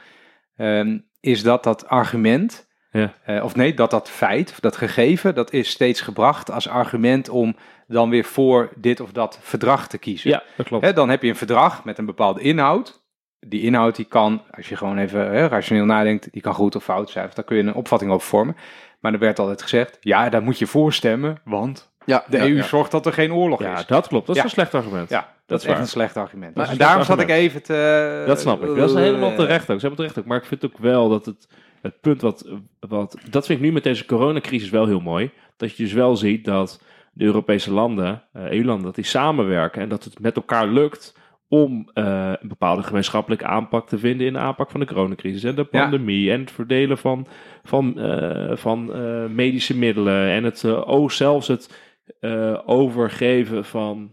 ehm, 0.57 0.99
is 1.21 1.43
dat 1.43 1.65
dat 1.65 1.89
argument, 1.89 2.69
Ja. 2.91 3.15
eh, 3.25 3.45
of 3.45 3.55
nee, 3.57 3.75
dat 3.75 3.91
dat 3.91 4.11
feit, 4.11 4.51
of 4.51 4.61
dat 4.61 4.77
gegeven, 4.77 5.35
dat 5.35 5.53
is 5.53 5.69
steeds 5.71 6.01
gebracht 6.01 6.51
als 6.51 6.69
argument 6.69 7.29
om 7.29 7.57
dan 7.87 8.11
weer 8.11 8.25
voor 8.25 8.73
dit 8.77 9.01
of 9.01 9.13
dat 9.13 9.39
verdrag 9.43 9.89
te 9.89 9.99
kiezen. 9.99 10.31
Ja, 10.31 10.43
dat 10.57 10.67
klopt. 10.67 10.85
Hè, 10.85 10.93
dan 10.93 11.09
heb 11.09 11.23
je 11.23 11.29
een 11.29 11.37
verdrag 11.37 11.85
met 11.85 11.99
een 11.99 12.07
bepaalde 12.07 12.41
inhoud. 12.41 13.04
Die 13.47 13.63
inhoud 13.63 13.97
die 13.97 14.05
kan, 14.05 14.43
als 14.51 14.69
je 14.69 14.77
gewoon 14.77 14.99
even 14.99 15.21
hè, 15.31 15.47
rationeel 15.47 15.85
nadenkt, 15.85 16.29
die 16.33 16.43
kan 16.43 16.55
goed 16.55 16.77
of 16.77 16.85
fout 16.85 17.11
zijn. 17.11 17.27
Of 17.27 17.35
daar 17.35 17.45
kun 17.45 17.57
je 17.57 17.63
een 17.63 17.75
opvatting 17.75 18.11
over 18.11 18.27
vormen. 18.29 18.57
Maar 19.01 19.13
er 19.13 19.19
werd 19.19 19.39
altijd 19.39 19.63
gezegd, 19.63 19.97
ja, 20.01 20.29
daar 20.29 20.43
moet 20.43 20.59
je 20.59 20.67
voor 20.67 20.93
stemmen, 20.93 21.37
want 21.45 21.93
Ja, 22.05 22.25
de 22.29 22.37
ja, 22.37 22.43
EU 22.43 22.57
ja. 22.57 22.63
zorgt 22.63 22.91
dat 22.91 23.07
er 23.07 23.13
geen 23.13 23.33
oorlog 23.33 23.61
Ja, 23.63 23.79
is. 23.79 23.87
dat 23.87 24.09
klopt. 24.09 24.27
Dat 24.27 24.37
is 24.37 24.43
Ja. 24.43 24.49
een 24.49 24.55
slecht 24.55 24.75
argument. 24.75 25.11
Ja, 25.11 25.21
dat, 25.21 25.29
dat 25.47 25.59
is 25.59 25.65
echt 25.65 25.73
waar. 25.75 25.83
een 25.83 25.89
slecht 25.91 26.17
argument. 26.17 26.59
Een 26.59 26.77
daarom 26.79 27.05
zat 27.05 27.21
ik 27.21 27.29
even 27.31 27.63
te... 27.63 28.25
Dat 28.27 28.41
snap 28.41 28.63
ik. 28.63 28.77
Dat 28.77 28.89
is 28.91 28.95
helemaal 28.97 29.31
eh, 29.31 29.37
terecht 29.37 29.71
ook. 29.71 29.81
Ze 29.81 29.87
hebben 29.87 29.97
terecht 29.97 30.19
ook. 30.19 30.25
Maar 30.25 30.39
ik 30.39 30.45
vind 30.45 30.65
ook 30.65 30.79
wel 30.79 31.09
dat 31.09 31.27
het, 31.27 31.49
het 31.83 32.01
punt 32.01 32.21
wat, 32.21 32.49
wat... 32.81 33.17
Dat 33.31 33.47
vind 33.47 33.59
ik 33.59 33.65
nu 33.65 33.73
met 33.73 33.83
deze 33.83 34.05
coronacrisis 34.07 34.71
wel 34.71 34.87
heel 34.87 35.01
mooi. 35.01 35.31
Dat 35.57 35.77
je 35.77 35.83
dus 35.83 35.93
wel 35.93 36.17
ziet 36.17 36.45
dat 36.45 36.83
de 37.13 37.25
Europese 37.25 37.73
landen, 37.73 38.23
eh, 38.33 38.51
EU-landen, 38.51 38.85
dat 38.85 38.95
die 38.95 39.05
samenwerken. 39.05 39.83
En 39.83 39.89
dat 39.89 40.05
het 40.05 40.21
met 40.21 40.37
elkaar 40.37 40.67
lukt 40.67 41.17
om 41.49 41.91
eh, 41.95 42.33
een 42.41 42.49
bepaalde 42.49 42.83
gemeenschappelijke 42.83 43.47
aanpak 43.47 43.89
te 43.89 43.99
vinden 43.99 44.27
in 44.27 44.33
de 44.33 44.39
aanpak 44.39 44.71
van 44.71 44.81
de 44.81 44.87
coronacrisis. 44.87 45.45
En 45.45 45.55
de 45.55 45.69
Ja. 45.71 45.81
pandemie 45.81 46.31
en 46.33 46.41
het 46.41 46.51
verdelen 46.51 46.99
van, 46.99 47.27
van, 47.63 47.99
eh, 48.01 48.57
van 48.57 48.95
eh, 48.95 49.27
medische 49.27 49.77
middelen. 49.79 50.29
En 50.31 50.45
het, 50.45 50.65
oh, 50.65 51.09
zelfs 51.09 51.49
het 51.49 51.83
overgeven 52.65 53.65
van 53.65 54.11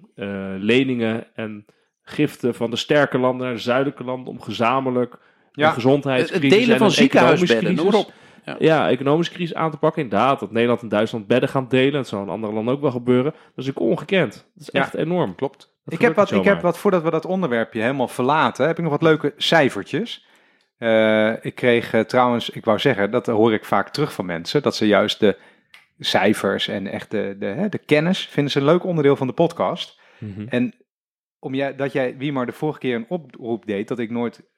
leningen 0.59 1.27
en 1.35 1.65
giften 2.03 2.55
van 2.55 2.69
de 2.69 2.75
sterke 2.75 3.17
landen 3.17 3.45
naar 3.45 3.55
de 3.55 3.61
zuidelijke 3.61 4.03
landen 4.03 4.33
om 4.33 4.41
gezamenlijk 4.41 5.19
Ja. 5.51 5.67
een 5.67 5.73
gezondheidscrisis 5.73 6.49
Het 6.49 6.59
delen 6.59 6.73
en 6.73 6.77
van 6.79 6.91
ziekenhuisbedden, 6.91 7.75
noem 7.75 7.93
op. 7.93 8.11
Ja. 8.45 8.55
ja, 8.59 8.89
economische 8.89 9.33
crisis 9.33 9.55
aan 9.55 9.71
te 9.71 9.77
pakken. 9.77 10.01
Inderdaad, 10.01 10.39
dat 10.39 10.51
Nederland 10.51 10.81
en 10.81 10.89
Duitsland 10.89 11.27
bedden 11.27 11.49
gaan 11.49 11.67
delen. 11.69 11.91
Dat 11.91 12.07
zou 12.07 12.23
in 12.23 12.29
andere 12.29 12.53
landen 12.53 12.73
ook 12.73 12.81
wel 12.81 12.91
gebeuren. 12.91 13.31
Dat 13.55 13.65
is 13.65 13.69
ook 13.69 13.79
ongekend. 13.79 14.33
Dat 14.33 14.61
is 14.61 14.69
echt 14.69 14.93
enorm. 14.93 15.35
Klopt. 15.35 15.70
Dat 15.83 15.93
Ik 15.93 16.01
heb, 16.01 16.15
wat, 16.15 16.31
ik 16.31 16.43
heb 16.43 16.61
wat, 16.61 16.77
voordat 16.77 17.03
we 17.03 17.09
dat 17.09 17.25
onderwerpje 17.25 17.81
helemaal 17.81 18.07
verlaten, 18.07 18.67
heb 18.67 18.77
ik 18.77 18.83
nog 18.83 18.91
wat 18.91 19.01
leuke 19.01 19.33
cijfertjes. 19.37 20.27
Eh, 20.77 21.45
ik 21.45 21.55
kreeg 21.55 21.93
eh, 21.93 22.01
trouwens, 22.01 22.49
ik 22.49 22.65
wou 22.65 22.79
zeggen, 22.79 23.11
dat 23.11 23.25
hoor 23.25 23.53
ik 23.53 23.65
vaak 23.65 23.89
terug 23.89 24.13
van 24.13 24.25
mensen, 24.25 24.61
dat 24.61 24.75
ze 24.75 24.87
juist 24.87 25.19
de 25.19 25.37
cijfers 25.99 26.67
en 26.67 26.87
echt 26.87 27.11
de, 27.11 27.35
de, 27.39 27.67
de 27.69 27.77
kennis 27.77 28.27
vinden 28.27 28.51
ze 28.51 28.59
een 28.59 28.65
leuk 28.65 28.83
onderdeel 28.83 29.15
van 29.15 29.27
de 29.27 29.33
podcast. 29.33 29.99
Mhm. 30.17 30.47
En 30.47 30.75
om 31.39 31.53
jij, 31.53 31.75
dat 31.75 31.91
jij, 31.91 32.17
wie 32.17 32.31
maar 32.31 32.45
de 32.45 32.51
vorige 32.51 32.79
keer 32.79 32.95
een 32.95 33.09
oproep 33.09 33.65
deed, 33.65 33.87
dat 33.87 33.99
ik 33.99 34.09
nooit 34.09 34.50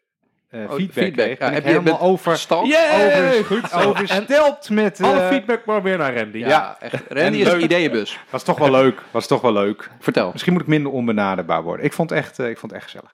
eh, 0.54 0.62
Oh, 0.70 0.74
feedback, 0.76 1.04
feedback. 1.04 1.40
Ja, 1.40 1.52
heb 1.52 1.64
je 1.64 1.70
helemaal 1.70 2.00
over, 2.00 2.38
Stal? 2.38 2.66
Yay! 2.66 3.28
over, 3.28 3.46
Goed 3.46 3.70
zo. 3.70 3.78
En 3.78 3.86
overstelpt 3.88 4.70
met... 4.70 5.00
eh, 5.00 5.08
alle 5.10 5.20
feedback 5.28 5.66
maar 5.66 5.84
weer 5.84 5.98
naar 5.98 6.16
Randy. 6.18 6.38
Ja, 6.38 6.48
Ja. 6.48 6.78
echt. 6.80 7.04
Randy 7.10 7.38
is 7.38 7.48
een 7.52 7.64
ideeënbus. 7.64 8.20
Was 8.30 8.44
toch 8.44 8.58
wel 8.58 8.72
leuk, 8.72 9.02
was 9.12 9.28
toch 9.28 9.42
wel 9.42 9.54
leuk. 9.54 9.90
Vertel. 10.00 10.32
Misschien 10.32 10.54
moet 10.54 10.62
ik 10.62 10.68
minder 10.68 10.92
onbenaderbaar 10.92 11.64
worden. 11.64 11.86
Ik 11.86 11.94
vond 11.94 12.10
het 12.10 12.20
echt, 12.20 12.40
eh, 12.40 12.50
ik 12.50 12.58
vond 12.58 12.72
echt 12.72 12.84
gezellig. 12.84 13.14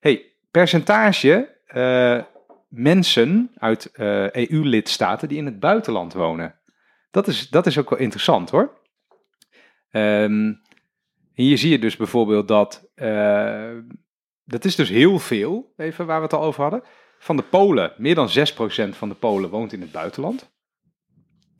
hey, 0.00 0.32
percentage 0.50 1.54
eh, 1.66 2.20
mensen 2.68 3.50
uit 3.58 3.90
eh, 3.92 4.30
EU-lidstaten 4.32 5.28
die 5.28 5.38
in 5.38 5.46
het 5.46 5.60
buitenland 5.60 6.12
wonen. 6.12 6.54
Dat 7.10 7.26
is, 7.28 7.48
dat 7.48 7.66
is 7.66 7.78
ook 7.78 7.90
wel 7.90 7.98
interessant 7.98 8.50
hoor. 8.50 8.78
Ehm, 9.90 10.52
hier 11.32 11.58
zie 11.58 11.70
je 11.70 11.78
dus 11.78 11.96
bijvoorbeeld 11.96 12.48
dat, 12.48 12.88
eh, 12.94 13.70
dat 14.46 14.64
is 14.64 14.74
dus 14.74 14.88
heel 14.88 15.18
veel, 15.18 15.72
even 15.76 16.06
waar 16.06 16.16
we 16.18 16.22
het 16.24 16.32
al 16.34 16.42
over 16.42 16.62
hadden. 16.62 16.82
Van 17.18 17.36
de 17.36 17.42
Polen, 17.42 17.92
meer 17.96 18.14
dan 18.14 18.28
6% 18.28 18.96
van 18.96 19.08
de 19.08 19.14
Polen 19.14 19.50
woont 19.50 19.72
in 19.72 19.80
het 19.80 19.92
buitenland. 19.92 20.50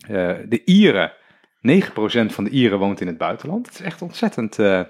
Eh, 0.09 0.33
de 0.49 0.63
Ieren, 0.65 1.13
9% 1.61 2.33
van 2.33 2.45
de 2.45 2.51
Ieren 2.51 2.79
woont 2.79 3.01
in 3.01 3.07
het 3.07 3.19
buitenland. 3.19 3.65
Dat 3.65 3.75
is 3.75 3.81
echt 3.81 4.03
ontzettend, 4.03 4.59
eh, 4.59 4.81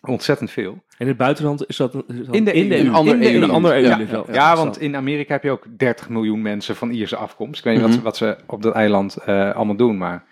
ontzettend 0.00 0.50
veel. 0.50 0.72
En 0.72 0.82
in 0.98 1.06
het 1.08 1.16
buitenland 1.16 1.66
is 1.68 1.76
dat, 1.76 1.94
is 1.94 2.26
dat 2.26 2.34
In 2.34 2.44
de 2.44 2.56
EU. 2.56 2.70
EU. 2.70 2.80
Een 2.86 2.92
ander 2.94 3.14
In 3.14 3.20
de 3.20 3.32
EU. 3.34 3.42
Een 3.42 3.50
ander 3.50 3.72
EU. 3.76 3.80
Ja, 3.88 3.98
ja, 3.98 4.24
Ja, 4.32 4.56
want 4.56 4.80
in 4.80 4.96
Amerika 4.96 5.32
heb 5.32 5.42
je 5.42 5.50
ook 5.50 5.66
30 5.78 6.08
miljoen 6.08 6.42
mensen 6.42 6.76
van 6.76 6.90
Ierse 6.90 7.16
afkomst. 7.16 7.58
Ik 7.58 7.64
weet 7.64 7.74
niet 7.74 7.82
wat, 7.82 7.92
ze, 7.92 7.96
Mhm. 7.96 8.04
wat 8.04 8.16
ze 8.16 8.36
op 8.46 8.62
dat 8.62 8.74
eiland 8.74 9.16
eh, 9.16 9.54
allemaal 9.54 9.76
doen, 9.76 9.98
maar 9.98 10.24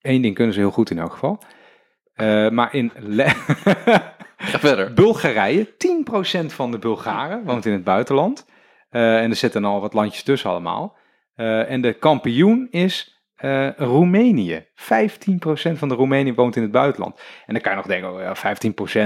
één 0.00 0.22
ding 0.22 0.34
kunnen 0.34 0.54
ze 0.54 0.60
heel 0.60 0.70
goed 0.70 0.90
in 0.90 0.98
elk 0.98 1.12
geval. 1.12 1.42
Eh, 2.14 2.48
maar 2.50 2.74
in 2.74 2.92
Le- 2.96 3.32
Ga 4.36 4.58
verder. 4.58 4.92
Bulgarije, 4.92 5.66
10% 5.66 6.46
van 6.46 6.70
de 6.70 6.78
Bulgaren 6.78 7.44
woont 7.44 7.66
in 7.66 7.72
het 7.72 7.84
buitenland. 7.84 8.46
Eh, 8.90 9.22
en 9.22 9.30
er 9.30 9.36
zitten 9.36 9.64
al 9.64 9.80
wat 9.80 9.94
landjes 9.94 10.22
tussen 10.22 10.50
allemaal. 10.50 10.96
Eh, 11.34 11.70
en 11.70 11.80
de 11.80 11.92
kampioen 11.92 12.68
is 12.70 13.20
eh, 13.36 13.68
Roemenië. 13.76 14.66
15% 14.74 15.78
van 15.78 15.88
de 15.88 15.94
Roemenië 15.94 16.34
woont 16.34 16.56
in 16.56 16.62
het 16.62 16.70
buitenland. 16.70 17.20
En 17.46 17.52
dan 17.52 17.62
kan 17.62 17.72
je 17.72 17.76
nog 17.76 17.86
denken, 17.86 18.12
oh 18.12 18.20
ja, 18.20 18.36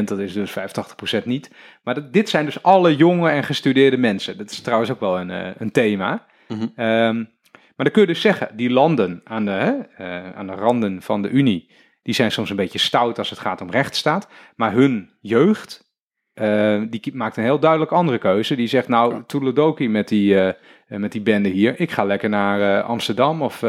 15% 0.00 0.04
dat 0.04 0.18
is 0.18 0.32
dus 0.32 0.50
85% 0.50 1.24
niet. 1.24 1.50
Maar 1.82 1.94
dat, 1.94 2.12
dit 2.12 2.28
zijn 2.28 2.44
dus 2.44 2.62
alle 2.62 2.96
jonge 2.96 3.30
en 3.30 3.44
gestudeerde 3.44 3.96
mensen. 3.96 4.38
Dat 4.38 4.50
is 4.50 4.60
trouwens 4.60 4.90
ook 4.90 5.00
wel 5.00 5.20
een, 5.20 5.54
een 5.62 5.70
thema. 5.70 6.26
Mhm. 6.48 6.66
Ehm, 6.76 7.24
maar 7.52 7.88
dan 7.88 7.90
kun 7.90 8.00
je 8.00 8.06
dus 8.06 8.20
zeggen, 8.20 8.56
die 8.56 8.70
landen 8.70 9.20
aan 9.24 9.44
de, 9.44 9.50
hè, 9.50 10.34
aan 10.34 10.46
de 10.46 10.52
randen 10.52 11.02
van 11.02 11.22
de 11.22 11.28
Unie, 11.28 11.70
die 12.10 12.18
zijn 12.18 12.32
soms 12.32 12.50
een 12.50 12.56
beetje 12.56 12.78
stout 12.78 13.18
als 13.18 13.30
het 13.30 13.38
gaat 13.38 13.60
om 13.60 13.70
rechtsstaat. 13.70 14.28
Maar 14.56 14.72
hun 14.72 15.10
jeugd, 15.20 15.90
eh, 16.32 16.82
die 16.88 17.10
maakt 17.14 17.36
een 17.36 17.42
heel 17.42 17.58
duidelijk 17.58 17.90
andere 17.90 18.18
keuze. 18.18 18.54
Die 18.54 18.66
zegt, 18.66 18.88
nou, 18.88 19.22
toedeledokie 19.26 19.88
met 19.88 20.08
die, 20.08 20.40
eh, 20.40 20.54
met 20.86 21.12
die 21.12 21.20
bende 21.20 21.48
hier. 21.48 21.80
Ik 21.80 21.90
ga 21.90 22.04
lekker 22.04 22.28
naar 22.28 22.82
Amsterdam 22.82 23.42
of... 23.42 23.60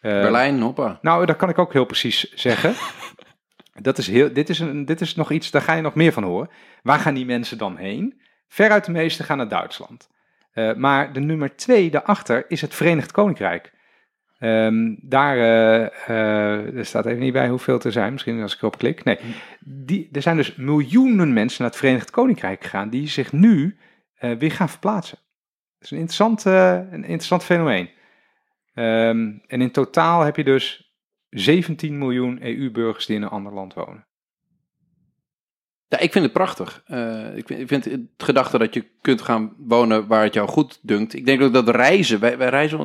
Berlijn, 0.00 0.60
hoppa. 0.60 0.98
Nou, 1.02 1.26
dat 1.26 1.36
kan 1.36 1.48
ik 1.48 1.58
ook 1.58 1.72
heel 1.72 1.84
precies 1.84 2.32
zeggen. 2.34 2.74
dat 3.88 3.98
is 3.98 4.06
heel, 4.06 4.32
dit, 4.32 4.48
is 4.48 4.58
een, 4.58 4.84
dit 4.84 5.00
is 5.00 5.14
nog 5.14 5.30
iets, 5.30 5.50
daar 5.50 5.62
ga 5.62 5.72
je 5.72 5.82
nog 5.82 5.94
meer 5.94 6.12
van 6.12 6.22
horen. 6.22 6.50
Waar 6.82 6.98
gaan 6.98 7.14
die 7.14 7.26
mensen 7.26 7.58
dan 7.58 7.76
heen? 7.76 8.20
Veruit 8.48 8.84
de 8.84 8.92
meeste 8.92 9.22
gaan 9.22 9.36
naar 9.36 9.48
Duitsland. 9.48 10.08
Maar 10.76 11.12
de 11.12 11.20
nummer 11.20 11.56
twee 11.56 11.90
daarachter 11.90 12.44
is 12.48 12.60
het 12.60 12.74
Verenigd 12.74 13.12
Koninkrijk. 13.12 13.72
Ehm, 14.38 14.94
daar 15.00 15.36
eh, 15.36 16.58
eh, 16.58 16.84
staat 16.84 17.06
even 17.06 17.20
niet 17.20 17.32
bij 17.32 17.48
hoeveel 17.48 17.80
er 17.80 17.92
zijn, 17.92 18.12
misschien 18.12 18.42
als 18.42 18.54
ik 18.54 18.58
erop 18.58 18.78
klik. 18.78 19.04
Nee, 19.04 19.18
die, 19.60 20.08
er 20.12 20.22
zijn 20.22 20.36
dus 20.36 20.56
miljoenen 20.56 21.32
mensen 21.32 21.62
naar 21.62 21.70
het 21.70 21.80
Verenigd 21.80 22.10
Koninkrijk 22.10 22.62
gegaan 22.62 22.90
die 22.90 23.08
zich 23.08 23.32
nu 23.32 23.78
eh, 24.14 24.32
weer 24.32 24.50
gaan 24.50 24.68
verplaatsen. 24.68 25.18
Dat 25.18 25.82
is 25.82 25.90
een 25.90 25.98
interessant, 25.98 26.44
een 26.44 27.02
interessant 27.04 27.44
fenomeen. 27.44 27.90
Ehm, 28.74 29.32
en 29.46 29.60
in 29.60 29.70
totaal 29.70 30.20
heb 30.20 30.36
je 30.36 30.44
dus 30.44 30.92
17 31.28 31.98
miljoen 31.98 32.38
EU-burgers 32.42 33.06
die 33.06 33.16
in 33.16 33.22
een 33.22 33.28
ander 33.28 33.52
land 33.52 33.74
wonen. 33.74 34.07
Ja, 35.88 35.98
ik 35.98 36.12
vind 36.12 36.24
het 36.24 36.32
prachtig. 36.32 36.82
Eh, 36.86 37.36
ik, 37.36 37.46
vind, 37.46 37.60
ik 37.60 37.68
vind 37.68 37.84
het 37.84 38.00
gedachte 38.16 38.58
dat 38.58 38.74
je 38.74 38.84
kunt 39.00 39.22
gaan 39.22 39.52
wonen 39.56 40.06
waar 40.06 40.22
het 40.22 40.34
jou 40.34 40.48
goed 40.48 40.78
dunkt. 40.82 41.14
Ik 41.14 41.26
denk 41.26 41.40
ook 41.40 41.52
dat 41.52 41.68
reizen, 41.68 42.20
wij, 42.20 42.38
wij 42.38 42.48
reizen, 42.48 42.78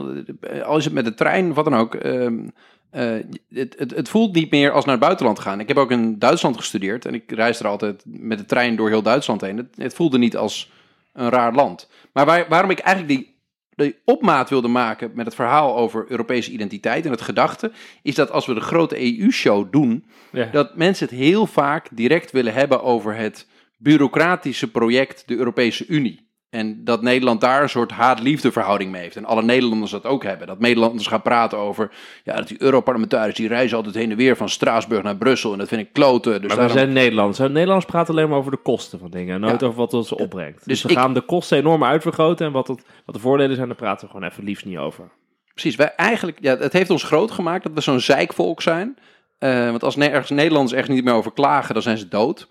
al 0.63 0.75
het 0.77 0.93
met 0.93 1.05
de 1.05 1.13
trein 1.13 1.53
wat 1.53 1.65
dan 1.65 1.75
ook. 1.75 1.95
ehm, 1.95 2.47
eh, 2.89 3.15
het, 3.49 3.75
het, 3.77 3.95
het 3.95 4.09
voelt 4.09 4.35
niet 4.35 4.51
meer 4.51 4.71
als 4.71 4.85
naar 4.85 4.95
het 4.95 5.03
buitenland 5.03 5.39
gaan. 5.39 5.59
Ik 5.59 5.67
heb 5.67 5.77
ook 5.77 5.91
in 5.91 6.19
Duitsland 6.19 6.57
gestudeerd 6.57 7.05
en 7.05 7.13
ik 7.13 7.31
reis 7.31 7.59
er 7.59 7.67
altijd 7.67 8.03
met 8.05 8.37
de 8.37 8.45
trein 8.45 8.75
door 8.75 8.89
heel 8.89 9.01
Duitsland 9.01 9.41
heen. 9.41 9.57
Het, 9.57 9.67
het 9.75 9.93
voelde 9.93 10.17
niet 10.17 10.37
als 10.37 10.71
een 11.13 11.29
raar 11.29 11.53
land. 11.53 11.89
Maar 12.13 12.25
waar, 12.25 12.45
waarom 12.49 12.69
ik 12.69 12.79
eigenlijk 12.79 13.19
die, 13.19 13.32
die 13.75 13.95
opmaat 14.05 14.49
wilde 14.49 14.67
maken 14.67 15.11
met 15.13 15.25
het 15.25 15.35
verhaal 15.35 15.75
over 15.77 16.05
Europese 16.07 16.51
identiteit 16.51 17.05
en 17.05 17.11
het 17.11 17.21
gedachte, 17.21 17.71
is 18.01 18.15
dat 18.15 18.31
als 18.31 18.45
we 18.45 18.53
de 18.53 18.59
grote 18.59 19.19
EU-show 19.19 19.71
doen, 19.71 20.05
Ja. 20.31 20.45
dat 20.51 20.75
mensen 20.75 21.07
het 21.07 21.15
heel 21.17 21.45
vaak 21.45 21.87
direct 21.91 22.31
willen 22.31 22.53
hebben 22.53 22.83
over 22.83 23.15
het 23.15 23.47
bureaucratische 23.77 24.71
project, 24.71 25.23
de 25.27 25.35
Europese 25.35 25.85
Unie. 25.87 26.31
En 26.53 26.83
dat 26.83 27.01
Nederland 27.01 27.41
daar 27.41 27.61
een 27.61 27.69
soort 27.69 27.91
haat-liefde 27.91 28.51
verhouding 28.51 28.91
mee 28.91 29.01
heeft. 29.01 29.15
En 29.15 29.25
alle 29.25 29.41
Nederlanders 29.43 29.91
dat 29.91 30.05
ook 30.05 30.23
hebben. 30.23 30.47
Dat 30.47 30.59
Nederlanders 30.59 31.07
gaan 31.07 31.21
praten 31.21 31.57
over. 31.57 31.91
Ja, 32.23 32.35
dat 32.35 32.47
die 32.47 32.61
Europarlementariërs 32.61 33.35
die 33.35 33.47
reizen 33.47 33.77
altijd 33.77 33.95
heen 33.95 34.11
en 34.11 34.17
weer 34.17 34.35
van 34.37 34.49
Straatsburg 34.49 35.03
naar 35.03 35.15
Brussel. 35.17 35.51
En 35.51 35.57
dat 35.57 35.67
vind 35.67 35.81
ik 35.81 35.93
kloten. 35.93 36.41
Dus 36.41 36.55
Maar 36.55 36.65
we 36.65 36.71
zijn 36.71 36.93
Nederlanders. 36.93 37.37
hè. 37.37 37.49
Nederlanders 37.49 37.85
praten 37.85 38.13
alleen 38.13 38.29
maar 38.29 38.37
over 38.37 38.51
de 38.51 38.57
kosten 38.57 38.99
van 38.99 39.09
dingen. 39.09 39.35
En 39.35 39.41
nooit 39.41 39.59
Ja. 39.61 39.65
over 39.67 39.79
wat 39.79 39.91
het 39.91 40.05
ze 40.05 40.17
opbrengt. 40.17 40.57
Dus, 40.57 40.65
Dus 40.65 40.81
we 40.81 40.89
ik- 40.89 40.97
gaan 40.97 41.13
de 41.13 41.21
kosten 41.21 41.57
enorm 41.57 41.83
uitvergroten. 41.83 42.45
En 42.45 42.51
wat, 42.51 42.67
het, 42.67 42.83
wat 43.05 43.15
de 43.15 43.21
voordelen 43.21 43.55
zijn, 43.55 43.67
daar 43.67 43.77
praten 43.77 44.05
we 44.07 44.13
gewoon 44.13 44.29
even 44.29 44.43
liefst 44.43 44.65
niet 44.65 44.77
over. 44.77 45.09
Precies, 45.53 45.75
wij 45.75 45.95
eigenlijk, 45.95 46.37
ja, 46.41 46.57
het 46.57 46.73
heeft 46.73 46.89
ons 46.89 47.03
groot 47.03 47.31
gemaakt 47.31 47.63
dat 47.63 47.73
we 47.73 47.81
zo'n 47.81 47.99
zeikvolk 47.99 48.61
zijn. 48.61 48.97
Eh, 49.39 49.69
want 49.69 49.83
als 49.83 49.97
ergens 49.97 50.29
Nederlanders 50.29 50.73
ergens 50.77 50.95
niet 50.95 51.03
meer 51.05 51.13
over 51.13 51.33
klagen, 51.33 51.73
dan 51.73 51.83
zijn 51.83 51.97
ze 51.97 52.07
dood. 52.07 52.47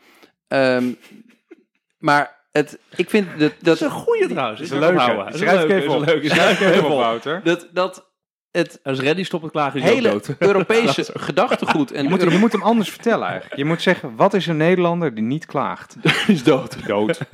Ehm, 0.49 0.85
maar 1.99 2.41
het, 2.53 2.79
ik 2.97 3.11
vind 3.11 3.27
dat, 3.31 3.38
dat, 3.38 3.53
Dat 3.61 3.75
is 3.75 3.81
een 3.81 3.91
goeie 3.91 4.29
trouwens. 4.29 4.61
is 4.61 4.71
een 4.71 4.79
leuke. 4.79 5.27
Schrijf 5.33 5.69
even 5.69 5.91
op. 5.91 6.05
Schrijf 6.25 6.61
even 6.61 6.85
op. 6.91 6.99
Wouter. 6.99 7.41
dat, 7.45 7.69
dat 7.73 8.11
het 8.51 8.81
Als 8.83 9.01
Reddy 9.01 9.23
stopt 9.25 9.43
met 9.43 9.53
klagen, 9.53 9.81
is 9.81 9.88
hele 9.88 10.11
dood. 10.11 10.35
Europese 10.38 11.11
gedachtegoed 11.15 11.93
en 11.93 12.03
Je 12.03 12.09
moet, 12.09 12.23
je 12.23 12.38
moet 12.38 12.53
hem 12.53 12.62
anders 12.62 12.91
vertellen 12.91 13.27
eigenlijk. 13.27 13.57
Je 13.57 13.65
moet 13.65 13.83
zeggen, 13.83 14.17
wat 14.17 14.35
is 14.35 14.47
een 14.47 14.57
Nederlander 14.57 15.15
die 15.15 15.25
niet 15.25 15.47
klaagt? 15.47 15.97
is 16.27 16.43
dood. 16.43 16.87
Dood. 16.87 17.19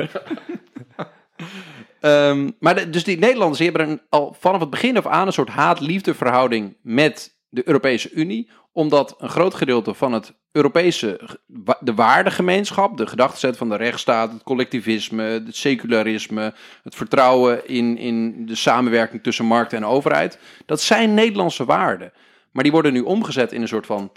Ehm, 2.00 2.50
maar 2.58 2.74
de- 2.74 2.90
dus 2.90 3.04
die 3.04 3.18
Nederlanders 3.18 3.58
die 3.58 3.68
hebben 3.70 3.88
een, 3.88 4.00
al 4.08 4.36
vanaf 4.40 4.60
het 4.60 4.70
begin 4.70 4.96
af 4.96 5.06
aan 5.06 5.26
een 5.26 5.32
soort 5.32 5.48
haat-liefde 5.48 6.14
verhouding 6.14 6.76
met 6.82 7.37
de 7.48 7.66
Europese 7.66 8.10
Unie. 8.12 8.50
Omdat 8.72 9.14
een 9.18 9.28
groot 9.28 9.54
gedeelte 9.54 9.94
van 9.94 10.12
het 10.12 10.34
Europese, 10.52 11.38
de 11.80 11.94
waardegemeenschap, 11.94 12.96
de 12.96 13.06
gedachteset 13.06 13.56
van 13.56 13.68
de 13.68 13.76
rechtsstaat, 13.76 14.32
het 14.32 14.42
collectivisme, 14.42 15.22
het 15.22 15.56
secularisme, 15.56 16.54
het 16.82 16.94
vertrouwen 16.94 17.68
in, 17.68 17.96
in 17.98 18.46
de 18.46 18.54
samenwerking 18.54 19.22
tussen 19.22 19.44
markt 19.44 19.72
en 19.72 19.84
overheid. 19.84 20.38
Dat 20.66 20.80
zijn 20.80 21.14
Nederlandse 21.14 21.64
waarden. 21.64 22.12
Maar 22.52 22.62
die 22.62 22.72
worden 22.72 22.92
nu 22.92 23.00
omgezet 23.00 23.52
in 23.52 23.62
een 23.62 23.68
soort 23.68 23.86
van 23.86 24.12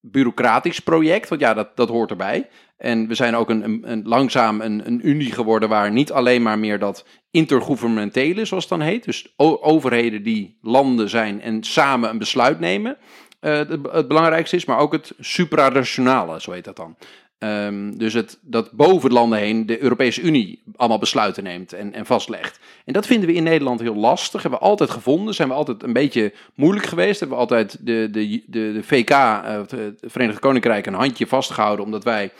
bureaucratisch 0.00 0.80
project. 0.80 1.28
Want 1.28 1.40
ja, 1.40 1.54
dat, 1.54 1.76
dat 1.76 1.88
hoort 1.88 2.10
erbij. 2.10 2.48
En 2.76 3.08
we 3.08 3.14
zijn 3.14 3.34
ook 3.34 3.50
een, 3.50 3.82
een, 3.82 4.02
langzaam 4.04 4.60
een, 4.60 4.86
een 4.86 5.08
unie 5.08 5.32
geworden 5.32 5.68
waar 5.68 5.92
niet 5.92 6.12
alleen 6.12 6.42
maar 6.42 6.58
meer 6.58 6.78
dat 6.78 7.04
intergouvernementele, 7.30 8.44
zoals 8.44 8.68
het 8.68 8.78
dan 8.78 8.88
heet. 8.88 9.04
Dus 9.04 9.34
overheden 9.36 10.22
die 10.22 10.58
landen 10.62 11.08
zijn 11.08 11.40
en 11.40 11.64
samen 11.64 12.10
een 12.10 12.18
besluit 12.18 12.60
nemen. 12.60 12.96
eh, 13.40 13.52
het, 13.52 13.68
het 13.92 14.08
belangrijkste 14.08 14.56
is, 14.56 14.64
maar 14.64 14.78
ook 14.78 14.92
het 14.92 15.12
supranationale, 15.18 16.40
zo 16.40 16.52
heet 16.52 16.64
dat 16.64 16.76
dan. 16.76 16.96
Ehm, 17.40 17.92
dus 17.96 18.12
het, 18.12 18.38
dat 18.42 18.72
boven 18.72 19.12
landen 19.12 19.38
heen 19.38 19.66
de 19.66 19.82
Europese 19.82 20.20
Unie 20.20 20.62
allemaal 20.76 20.98
besluiten 20.98 21.42
neemt 21.42 21.72
en, 21.72 21.94
en 21.94 22.06
vastlegt. 22.06 22.60
En 22.84 22.92
dat 22.92 23.06
vinden 23.06 23.28
we 23.28 23.34
in 23.34 23.42
Nederland 23.42 23.80
heel 23.80 23.94
lastig. 23.94 24.42
Hebben 24.42 24.60
we 24.60 24.66
altijd 24.66 24.90
gevonden. 24.90 25.34
Zijn 25.34 25.48
we 25.48 25.54
altijd 25.54 25.82
een 25.82 25.92
beetje 25.92 26.32
moeilijk 26.54 26.86
geweest. 26.86 27.20
Hebben 27.20 27.36
we 27.36 27.42
altijd 27.42 27.86
de, 27.86 28.08
de, 28.10 28.42
de, 28.46 28.72
de 28.72 28.82
VK, 28.82 29.10
eh, 29.10 29.60
het 29.68 30.00
Verenigd 30.00 30.38
Koninkrijk, 30.38 30.86
een 30.86 30.94
handje 30.94 31.26
vastgehouden. 31.26 31.84
Omdat 31.84 32.04
wij 32.04 32.32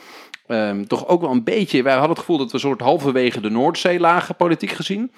ehm, 0.47 0.83
toch 0.83 1.07
ook 1.07 1.21
wel 1.21 1.31
een 1.31 1.43
beetje... 1.43 1.83
Wij 1.83 1.93
hadden 1.93 2.11
het 2.11 2.19
gevoel 2.19 2.37
dat 2.37 2.47
we 2.47 2.53
een 2.53 2.59
soort 2.59 2.81
halverwege 2.81 3.41
de 3.41 3.49
Noordzee 3.49 3.99
lagen, 3.99 4.35
politiek 4.35 4.71
gezien. 4.71 5.11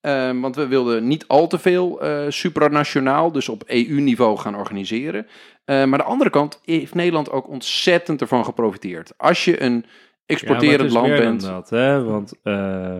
Ehm, 0.00 0.40
want 0.40 0.56
we 0.56 0.66
wilden 0.66 1.06
niet 1.06 1.24
al 1.28 1.46
te 1.46 1.58
veel 1.58 2.00
eh, 2.00 2.24
supranationaal, 2.28 3.32
dus 3.32 3.48
op 3.48 3.62
EU-niveau 3.66 4.38
gaan 4.38 4.56
organiseren. 4.56 5.26
Eh, 5.70 5.76
maar 5.76 5.84
aan 5.84 6.06
de 6.06 6.12
andere 6.12 6.30
kant 6.30 6.60
heeft 6.64 6.94
Nederland 6.94 7.30
ook 7.30 7.48
ontzettend 7.48 8.20
ervan 8.20 8.44
geprofiteerd. 8.44 9.12
Als 9.16 9.44
je 9.44 9.62
een 9.62 9.84
exporterend 10.26 10.92
land 10.92 11.08
bent. 11.08 11.40
Dat, 11.40 11.70
hè? 11.70 12.04
Want 12.04 12.32
eh, 12.42 12.96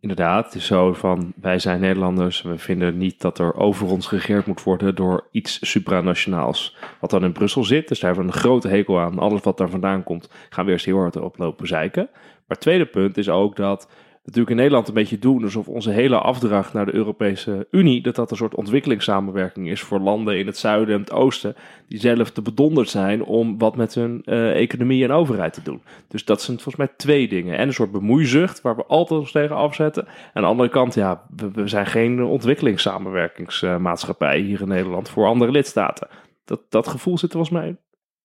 inderdaad, 0.00 0.44
het 0.44 0.54
is 0.54 0.66
zo 0.66 0.92
van 0.92 1.32
wij 1.40 1.58
zijn 1.58 1.80
Nederlanders. 1.80 2.42
We 2.42 2.58
vinden 2.58 2.98
niet 2.98 3.20
dat 3.20 3.38
er 3.38 3.54
over 3.54 3.86
ons 3.86 4.06
geregeerd 4.06 4.46
moet 4.46 4.62
worden 4.62 4.94
door 4.94 5.28
iets 5.30 5.70
supranationaals. 5.70 6.76
Wat 7.00 7.10
dan 7.10 7.24
in 7.24 7.32
Brussel 7.32 7.64
zit. 7.64 7.88
Dus 7.88 8.00
daar 8.00 8.14
hebben 8.14 8.30
we 8.30 8.36
een 8.36 8.42
grote 8.42 8.68
hekel 8.68 9.00
aan. 9.00 9.18
Alles 9.18 9.40
wat 9.40 9.58
daar 9.58 9.70
vandaan 9.70 10.02
komt, 10.02 10.30
gaan 10.50 10.64
we 10.64 10.70
eerst 10.70 10.84
heel 10.84 10.98
hard 10.98 11.16
erop 11.16 11.38
lopen 11.38 11.66
zeiken. 11.66 12.08
Maar 12.12 12.56
het 12.56 12.60
tweede 12.60 12.86
punt 12.86 13.16
is 13.16 13.28
ook 13.28 13.56
dat 13.56 13.88
natuurlijk 14.28 14.56
in 14.56 14.62
Nederland 14.62 14.88
een 14.88 14.94
beetje 14.94 15.18
doen 15.18 15.44
alsof 15.44 15.68
onze 15.68 15.90
hele 15.90 16.18
afdracht 16.18 16.72
naar 16.72 16.86
de 16.86 16.94
Europese 16.94 17.66
Unie, 17.70 18.02
dat 18.02 18.14
dat 18.14 18.30
een 18.30 18.36
soort 18.36 18.54
ontwikkelingssamenwerking 18.54 19.68
is 19.68 19.80
voor 19.80 20.00
landen 20.00 20.38
in 20.38 20.46
het 20.46 20.58
zuiden 20.58 20.94
en 20.94 21.00
het 21.00 21.12
oosten, 21.12 21.54
die 21.88 22.00
zelf 22.00 22.30
te 22.30 22.42
bedonderd 22.42 22.88
zijn 22.88 23.24
om 23.24 23.58
wat 23.58 23.76
met 23.76 23.94
hun 23.94 24.22
eh, 24.24 24.60
economie 24.60 25.04
en 25.04 25.10
overheid 25.10 25.52
te 25.52 25.62
doen. 25.62 25.82
Dus 26.08 26.24
dat 26.24 26.42
zijn 26.42 26.56
volgens 26.56 26.76
mij 26.76 26.88
twee 26.96 27.28
dingen. 27.28 27.58
En 27.58 27.66
een 27.66 27.72
soort 27.72 27.92
bemoeizucht 27.92 28.60
waar 28.60 28.76
we 28.76 28.84
altijd 28.84 29.20
ons 29.20 29.32
tegen 29.32 29.56
afzetten. 29.56 30.06
Aan 30.32 30.42
de 30.42 30.48
andere 30.48 30.68
kant, 30.68 30.94
ja, 30.94 31.26
we, 31.36 31.50
we 31.50 31.68
zijn 31.68 31.86
geen 31.86 32.22
ontwikkelingssamenwerkingsmaatschappij 32.22 34.38
hier 34.38 34.60
in 34.60 34.68
Nederland 34.68 35.08
voor 35.08 35.26
andere 35.26 35.50
lidstaten. 35.50 36.08
Dat, 36.44 36.60
dat 36.68 36.88
gevoel 36.88 37.18
zit 37.18 37.32
er 37.32 37.36
volgens 37.36 37.60
mij 37.60 37.76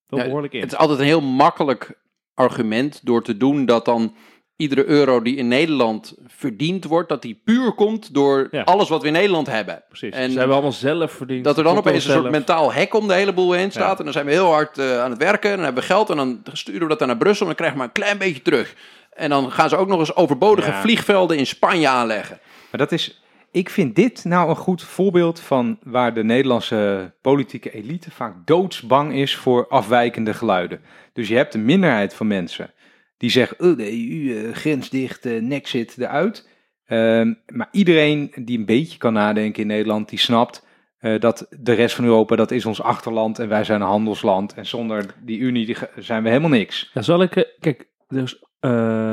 wel 0.07 0.23
behoorlijk 0.23 0.53
in. 0.53 0.61
Het 0.61 0.71
is 0.71 0.77
altijd 0.77 0.99
een 0.99 1.05
heel 1.05 1.21
makkelijk 1.21 2.01
argument 2.33 3.05
door 3.05 3.23
te 3.23 3.37
doen 3.37 3.65
dat 3.65 3.85
dan 3.85 4.13
iedere 4.55 4.85
euro 4.85 5.21
die 5.21 5.35
in 5.35 5.47
Nederland 5.47 6.15
verdiend 6.27 6.83
wordt, 6.85 7.09
dat 7.09 7.21
die 7.21 7.41
puur 7.43 7.71
komt 7.73 8.13
door 8.13 8.47
Ja. 8.51 8.61
alles 8.61 8.89
wat 8.89 9.01
we 9.01 9.07
in 9.07 9.13
Nederland 9.13 9.47
hebben. 9.47 9.83
Precies. 9.87 10.13
En 10.13 10.31
Ze 10.31 10.37
hebben 10.37 10.53
allemaal 10.55 10.71
zelf 10.71 11.11
verdiend. 11.11 11.43
Dat 11.43 11.57
er 11.57 11.63
dan 11.63 11.77
opeens 11.77 12.05
een 12.05 12.11
soort 12.11 12.31
mentaal 12.31 12.73
hek 12.73 12.93
om 12.93 13.07
de 13.07 13.13
hele 13.13 13.33
boel 13.33 13.51
heen 13.51 13.71
staat. 13.71 13.91
Ja. 13.91 13.97
En 13.97 14.03
dan 14.03 14.13
zijn 14.13 14.25
we 14.25 14.31
heel 14.31 14.51
hard 14.51 14.77
eh, 14.77 15.01
aan 15.01 15.09
het 15.09 15.19
werken. 15.19 15.49
En 15.49 15.55
dan 15.55 15.65
hebben 15.65 15.81
we 15.83 15.89
geld. 15.89 16.09
En 16.09 16.15
dan 16.17 16.39
sturen 16.53 16.81
we 16.81 16.87
dat 16.87 16.99
dan 16.99 17.07
naar 17.07 17.17
Brussel. 17.17 17.41
En 17.41 17.45
dan 17.47 17.55
krijgen 17.55 17.77
we 17.77 17.83
maar 17.85 17.93
een 17.95 18.01
klein 18.03 18.17
beetje 18.17 18.41
terug. 18.41 18.75
En 19.13 19.29
dan 19.29 19.51
gaan 19.51 19.69
ze 19.69 19.75
ook 19.75 19.87
nog 19.87 19.99
eens 19.99 20.15
overbodige 20.15 20.69
Ja. 20.69 20.81
vliegvelden 20.81 21.37
in 21.37 21.45
Spanje 21.47 21.87
aanleggen. 21.87 22.39
Maar 22.71 22.79
dat 22.79 22.91
is, 22.91 23.21
ik 23.51 23.69
vind 23.69 23.95
dit 23.95 24.23
nou 24.23 24.49
een 24.49 24.55
goed 24.55 24.83
voorbeeld 24.83 25.39
van 25.39 25.79
waar 25.83 26.13
de 26.13 26.23
Nederlandse 26.23 27.11
politieke 27.21 27.71
elite 27.71 28.11
vaak 28.11 28.33
doodsbang 28.45 29.13
is 29.13 29.35
voor 29.35 29.67
afwijkende 29.67 30.33
geluiden. 30.33 30.81
Dus 31.13 31.27
je 31.27 31.35
hebt 31.35 31.53
een 31.53 31.65
minderheid 31.65 32.13
van 32.13 32.27
mensen 32.27 32.71
die 33.17 33.29
zeggen, 33.29 33.59
oh, 33.59 33.77
de 33.77 33.91
EU, 33.91 34.47
eh, 34.47 34.53
grens 34.53 34.89
dicht, 34.89 35.25
eh, 35.25 35.41
nek 35.41 35.67
zit 35.67 35.97
eruit. 35.97 36.49
Ehm, 36.85 37.33
maar 37.45 37.67
iedereen 37.71 38.33
die 38.35 38.57
een 38.57 38.65
beetje 38.65 38.97
kan 38.97 39.13
nadenken 39.13 39.61
in 39.61 39.67
Nederland, 39.67 40.09
die 40.09 40.19
snapt 40.19 40.65
eh, 40.97 41.19
dat 41.19 41.47
de 41.49 41.73
rest 41.73 41.95
van 41.95 42.05
Europa, 42.05 42.35
dat 42.35 42.51
is 42.51 42.65
ons 42.65 42.81
achterland 42.81 43.39
en 43.39 43.49
wij 43.49 43.63
zijn 43.63 43.81
een 43.81 43.87
handelsland. 43.87 44.53
En 44.53 44.65
zonder 44.65 45.05
die 45.21 45.39
Unie 45.39 45.65
die 45.65 45.75
zijn 45.95 46.23
we 46.23 46.29
helemaal 46.29 46.49
niks. 46.49 46.91
Ja, 46.93 47.01
zal 47.01 47.21
ik... 47.21 47.55
Kijk, 47.59 47.87
dus, 48.07 48.43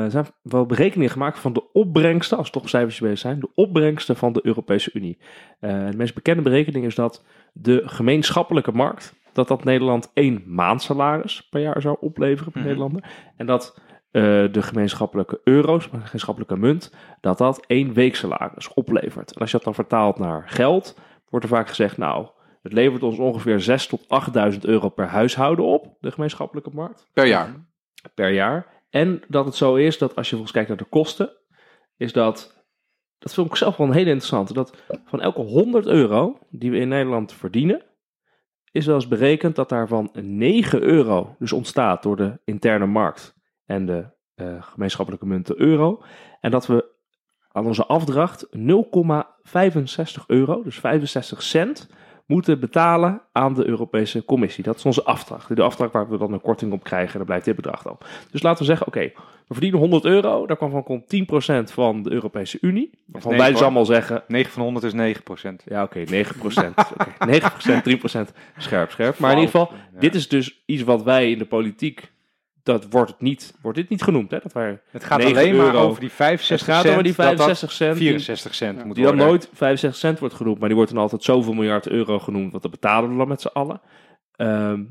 zijn 0.07 0.25
wel 0.41 0.65
berekeningen 0.65 1.11
gemaakt 1.11 1.39
van 1.39 1.53
de 1.53 1.71
opbrengsten, 1.71 2.37
als 2.37 2.49
toch 2.49 2.69
cijfertjes 2.69 3.01
bezig 3.01 3.19
zijn, 3.19 3.39
de 3.39 3.49
opbrengsten 3.55 4.15
van 4.15 4.33
de 4.33 4.39
Europese 4.43 4.89
Unie. 4.93 5.17
De 5.59 5.93
meest 5.95 6.13
bekende 6.13 6.41
berekening 6.41 6.85
is 6.85 6.95
dat 6.95 7.23
de 7.53 7.81
gemeenschappelijke 7.85 8.71
markt, 8.71 9.13
dat 9.33 9.47
dat 9.47 9.63
Nederland 9.63 10.11
één 10.13 10.43
maandsalaris 10.45 11.47
per 11.49 11.61
jaar 11.61 11.81
zou 11.81 11.97
opleveren 11.99 12.51
per 12.51 12.61
Mhm. 12.61 12.69
Nederlander. 12.69 13.03
En 13.37 13.45
dat 13.45 13.81
de 14.11 14.61
gemeenschappelijke 14.61 15.41
euro's, 15.43 15.83
de 15.83 15.89
gemeenschappelijke 15.89 16.57
munt, 16.57 16.93
dat 17.21 17.37
dat 17.37 17.65
één 17.65 17.93
weeksalaris 17.93 18.73
oplevert. 18.73 19.33
En 19.33 19.41
als 19.41 19.51
je 19.51 19.55
dat 19.57 19.65
dan 19.65 19.75
vertaalt 19.75 20.19
naar 20.19 20.43
geld, 20.49 20.99
wordt 21.29 21.45
er 21.45 21.51
vaak 21.51 21.67
gezegd, 21.67 21.97
nou, 21.97 22.27
het 22.61 22.73
levert 22.73 23.03
ons 23.03 23.17
ongeveer 23.17 23.59
6 23.59 23.87
tot 23.87 24.05
8.000 24.53 24.59
euro 24.59 24.89
per 24.89 25.07
huishouden 25.07 25.65
op, 25.65 25.95
de 25.99 26.11
gemeenschappelijke 26.11 26.69
markt 26.73 27.07
Per 27.13 27.25
jaar. 27.25 27.55
per 28.13 28.29
jaar. 28.29 28.67
En 28.89 29.21
dat 29.27 29.45
het 29.45 29.55
zo 29.55 29.75
is 29.75 29.97
dat 29.97 30.15
als 30.15 30.25
je 30.25 30.31
volgens 30.31 30.53
kijkt 30.53 30.69
naar 30.69 30.77
de 30.77 30.83
kosten, 30.83 31.29
is 31.97 32.13
dat, 32.13 32.65
dat 33.19 33.33
vind 33.33 33.47
ik 33.47 33.55
zelf 33.55 33.77
wel 33.77 33.87
een 33.87 33.93
hele 33.93 34.09
interessante, 34.09 34.53
dat 34.53 34.77
van 35.05 35.21
elke 35.21 35.41
100 35.41 35.85
euro 35.85 36.39
die 36.49 36.71
we 36.71 36.77
in 36.77 36.87
Nederland 36.87 37.33
verdienen, 37.33 37.81
is 38.71 38.85
wel 38.85 38.95
eens 38.95 39.07
berekend 39.07 39.55
dat 39.55 39.69
daarvan 39.69 40.09
9 40.13 40.81
euro 40.81 41.35
dus 41.39 41.51
ontstaat 41.51 42.03
door 42.03 42.15
de 42.15 42.39
interne 42.45 42.85
markt 42.85 43.35
en 43.71 43.85
de 43.85 44.05
eh, 44.35 44.45
gemeenschappelijke 44.59 45.25
munt 45.25 45.47
de 45.47 45.59
euro. 45.61 46.03
En 46.39 46.51
dat 46.51 46.67
we 46.67 46.85
aan 47.51 47.65
onze 47.65 47.85
afdracht 47.85 48.47
0,65 48.57 50.25
euro, 50.27 50.63
dus 50.63 50.79
65 50.79 51.41
cent, 51.41 51.89
moeten 52.25 52.59
betalen 52.59 53.21
aan 53.31 53.53
de 53.53 53.67
Europese 53.67 54.25
Commissie. 54.25 54.63
Dat 54.63 54.77
is 54.77 54.85
onze 54.85 55.03
afdracht. 55.03 55.55
De 55.55 55.61
afdracht 55.61 55.93
waar 55.93 56.09
we 56.09 56.17
dan 56.17 56.33
een 56.33 56.41
korting 56.41 56.71
op 56.71 56.83
krijgen, 56.83 57.11
en 57.11 57.17
dan 57.17 57.25
blijft 57.25 57.45
dit 57.45 57.55
bedrag 57.55 57.81
dan. 57.81 57.97
Dus 58.31 58.41
laten 58.41 58.59
we 58.59 58.65
zeggen, 58.65 58.87
oké, 58.87 59.11
we 59.47 59.53
verdienen 59.53 59.79
100 59.79 60.05
euro, 60.05 60.47
daar 60.47 60.57
kwam 60.57 60.71
van 60.71 60.83
komt 60.83 61.03
10% 61.69 61.73
van 61.73 62.03
de 62.03 62.11
Europese 62.11 62.57
Unie. 62.61 62.89
Waarvan 63.05 63.37
wij 63.37 63.51
dus 63.51 63.61
allemaal 63.61 63.85
zeggen, 63.85 64.23
9 64.27 64.51
van 64.51 64.63
100 64.63 64.85
is 64.85 64.93
9 64.93 65.23
procent. 65.23 65.63
ja 65.65 65.83
oké, 65.83 66.05
9%. 66.05 66.09
Oké, 66.13 67.39
9%, 67.39 67.43
3% 68.29 68.35
scherp, 68.57 68.91
scherp. 68.91 69.17
Maar 69.17 69.31
in 69.31 69.37
ieder 69.37 69.51
geval, 69.51 69.71
dit 69.99 70.15
is 70.15 70.27
dus 70.27 70.63
iets 70.65 70.83
wat 70.83 71.03
wij 71.03 71.31
in 71.31 71.37
de 71.37 71.45
politiek, 71.45 72.11
dat 72.63 72.85
wordt, 72.89 73.11
het 73.11 73.21
niet, 73.21 73.53
wordt 73.61 73.77
dit 73.77 73.89
niet 73.89 74.01
genoemd. 74.01 74.31
Hè? 74.31 74.37
Dat 74.43 74.53
wij, 74.53 74.81
Het 74.89 75.03
gaat 75.03 75.17
9 75.17 75.37
alleen 75.37 75.55
maar 75.55 75.75
over 75.75 75.99
die 75.99 76.11
65 76.11 76.67
het 76.67 76.75
gaat 76.75 76.81
cent. 76.81 76.91
over 76.91 77.03
die 77.03 77.13
dat 77.15 77.25
dat 77.25 77.35
65 77.37 77.71
cent. 77.71 77.97
die- 77.97 78.07
64 78.07 78.55
cent 78.55 78.85
moet 78.85 78.95
die 78.95 79.03
dan 79.05 79.15
nooit 79.15 79.49
65 79.53 79.99
cent 79.99 80.19
wordt 80.19 80.35
genoemd, 80.35 80.59
maar 80.59 80.67
die 80.67 80.77
wordt 80.77 80.91
dan 80.93 81.01
altijd 81.01 81.23
zoveel 81.23 81.53
miljard 81.53 81.87
euro 81.87 82.19
genoemd, 82.19 82.51
want 82.51 82.63
dat 82.63 82.71
betalen 82.71 83.09
we 83.11 83.17
dan 83.17 83.27
met 83.27 83.41
z'n 83.41 83.47
allen. 83.47 83.81
Ehm, 84.35 84.83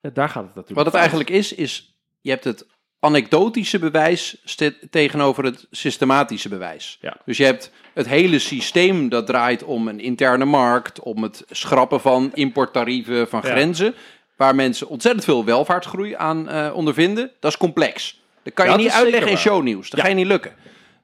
ja, 0.00 0.10
daar 0.12 0.28
gaat 0.28 0.42
het 0.44 0.54
natuurlijk 0.54 0.76
Wat 0.76 0.84
het 0.86 0.94
eigenlijk 0.94 1.30
is, 1.30 1.54
is 1.54 1.98
je 2.20 2.30
hebt 2.30 2.44
het 2.44 2.66
anekdotische 3.00 3.78
bewijs 3.78 4.42
tegenover 4.90 5.44
het 5.44 5.66
systematische 5.70 6.48
bewijs. 6.48 6.98
Ja. 7.00 7.16
Dus 7.24 7.36
je 7.36 7.44
hebt 7.44 7.72
het 7.94 8.08
hele 8.08 8.38
systeem 8.38 9.08
dat 9.08 9.26
draait 9.26 9.64
om 9.64 9.88
een 9.88 10.00
interne 10.00 10.44
markt, 10.44 11.00
om 11.00 11.22
het 11.22 11.44
schrappen 11.50 12.00
van 12.00 12.30
importtarieven, 12.34 13.28
van 13.28 13.40
Ja. 13.44 13.50
grenzen, 13.50 13.94
waar 14.38 14.54
mensen 14.54 14.88
ontzettend 14.88 15.24
veel 15.24 15.44
welvaartsgroei 15.44 16.14
aan 16.14 16.48
eh, 16.48 16.70
ondervinden. 16.74 17.30
Dat 17.40 17.50
is 17.50 17.56
complex. 17.56 18.20
Dat 18.42 18.52
kan 18.54 18.64
je 18.64 18.70
Dat 18.70 18.80
niet 18.80 18.90
uitleggen 18.90 19.30
in 19.30 19.36
shownieuws. 19.36 19.90
Dat 19.90 19.98
Ja. 19.98 20.04
ga 20.04 20.10
je 20.10 20.16
niet 20.16 20.26
lukken. 20.26 20.52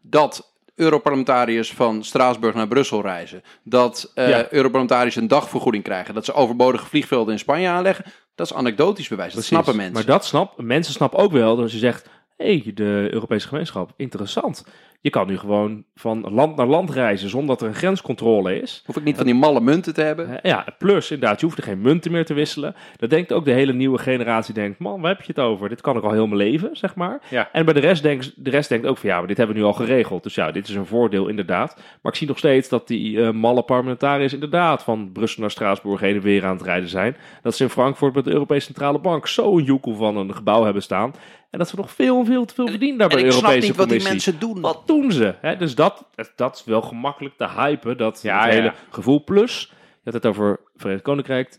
Dat 0.01 0.53
Europarlementariërs 0.75 1.73
van 1.73 2.05
Straatsburg 2.05 2.55
naar 2.55 2.69
Brussel 2.69 3.01
reizen. 3.03 3.43
Dat 3.63 4.13
Ja. 4.15 4.47
Europarlementariërs 4.51 5.17
een 5.17 5.29
dagvergoeding 5.29 5.85
krijgen. 5.85 6.15
Dat 6.15 6.25
ze 6.25 6.33
overbodige 6.33 6.87
vliegvelden 6.87 7.33
in 7.33 7.39
Spanje 7.39 7.69
aanleggen. 7.69 8.05
Dat 8.35 8.47
is 8.51 8.55
anekdotisch 8.55 9.09
bewijs. 9.09 9.27
Dat 9.35 9.35
Precies. 9.39 9.53
snappen 9.53 9.77
mensen. 9.77 9.95
Maar 9.95 10.05
dat 10.05 10.25
snap, 10.25 10.61
mensen 10.63 10.93
snappen 10.95 11.19
ook 11.19 11.33
wel 11.33 11.55
dat 11.55 11.65
als 11.65 11.73
je 11.73 11.79
zegt, 11.79 12.07
hé, 12.37 12.59
hey, 12.63 12.71
de 12.75 13.09
Europese 13.11 13.49
gemeenschap, 13.49 13.93
interessant. 13.97 14.65
Je 15.05 15.11
kan 15.11 15.27
nu 15.27 15.39
gewoon 15.39 15.85
van 15.95 16.21
land 16.31 16.57
naar 16.57 16.67
land 16.67 16.91
reizen 16.91 17.29
zonder 17.29 17.49
dat 17.49 17.61
er 17.63 17.69
een 17.69 17.75
grenscontrole 17.75 18.61
is. 18.61 18.83
Hoef 18.87 18.97
ik 18.97 19.05
niet 19.05 19.17
van 19.17 19.25
die 19.27 19.35
malle 19.35 19.61
munten 19.61 19.95
te 19.95 20.01
hebben. 20.03 20.43
Eh, 20.43 20.51
Ja, 20.51 20.67
plus 20.79 21.11
inderdaad, 21.11 21.41
je 21.41 21.47
hoeft 21.47 21.59
er 21.59 21.65
geen 21.65 21.81
munten 21.81 22.13
meer 22.13 22.25
te 22.25 22.35
wisselen. 22.35 22.75
Dat 22.97 23.11
denkt 23.11 23.33
ook 23.33 23.45
de 23.45 23.51
hele 23.53 23.73
nieuwe 23.73 23.99
generatie, 23.99 24.55
denkt, 24.55 24.79
man, 24.79 25.01
waar 25.01 25.11
heb 25.11 25.21
je 25.21 25.27
het 25.27 25.39
over? 25.39 25.69
Dit 25.69 25.81
kan 25.81 25.97
ik 25.97 26.03
al 26.03 26.13
heel 26.13 26.27
mijn 26.27 26.37
leven, 26.51 26.71
zeg 26.73 26.95
maar. 26.95 27.21
Ja. 27.31 27.49
En 27.53 27.65
bij 27.65 27.75
de 27.75 27.81
rest, 27.81 28.03
denkt, 28.03 28.33
de 28.45 28.51
rest 28.51 28.69
denkt 28.69 28.87
ook 28.87 28.99
van, 28.99 29.09
ja, 29.09 29.19
maar 29.19 29.27
dit 29.27 29.37
hebben 29.37 29.57
we 29.57 29.63
nu 29.63 29.67
al 29.69 29.75
geregeld. 29.75 30.23
Dus 30.23 30.35
ja, 30.35 30.51
dit 30.53 30.69
is 30.69 30.75
een 30.75 30.87
voordeel 30.87 31.29
inderdaad. 31.29 31.75
Maar 32.03 32.13
ik 32.13 32.19
zie 32.19 32.29
nog 32.29 32.39
steeds 32.39 32.69
dat 32.69 32.89
die 32.89 33.23
eh, 33.23 33.31
malle 33.31 33.63
parlementariërs 33.63 34.33
inderdaad 34.33 34.83
van 34.83 35.11
Brussel 35.13 35.41
naar 35.41 35.51
Straatsburg 35.51 36.01
heen 36.01 36.15
en 36.15 36.21
weer 36.23 36.45
aan 36.45 36.57
het 36.57 36.65
rijden 36.65 36.89
zijn. 36.89 37.17
Dat 37.43 37.57
ze 37.57 37.63
in 37.63 37.71
Frankfurt 37.71 38.15
met 38.15 38.25
de 38.25 38.31
Europese 38.33 38.67
Centrale 38.67 38.99
Bank 38.99 39.27
zo'n 39.27 39.63
joekel 39.63 39.95
van 39.95 40.17
een 40.17 40.35
gebouw 40.35 40.65
hebben 40.65 40.83
staan. 40.83 41.15
En 41.51 41.61
dat 41.61 41.69
ze 41.69 41.77
nog 41.77 41.91
veel, 41.91 42.25
veel 42.25 42.45
te 42.45 42.55
veel 42.55 42.67
verdienen 42.69 42.99
daar 42.99 43.09
bij 43.09 43.17
En 43.17 43.23
de 43.23 43.29
ik 43.29 43.33
snap 43.39 43.51
Europese 43.51 43.69
niet 43.69 43.77
wat 43.79 43.89
die 43.89 43.99
Commissie. 43.99 44.33
mensen 44.33 44.55
doen. 44.55 44.61
Wat 44.63 44.83
doen 44.87 44.94
ze? 45.11 45.35
Hè? 45.41 45.57
Dus 45.57 45.75
dat, 45.75 46.09
dat 46.37 46.55
is 46.57 46.65
wel 46.65 46.83
gemakkelijk 46.83 47.37
te 47.37 47.49
hypen, 47.49 47.97
dat 47.97 48.23
Ja, 48.23 48.45
hele 48.45 48.73
gevoel. 48.91 49.25
Plus, 49.25 49.69
je 49.71 50.01
had 50.05 50.15
het 50.15 50.27
over 50.27 50.61
Verenigd 50.77 51.03
Koninkrijk, 51.03 51.59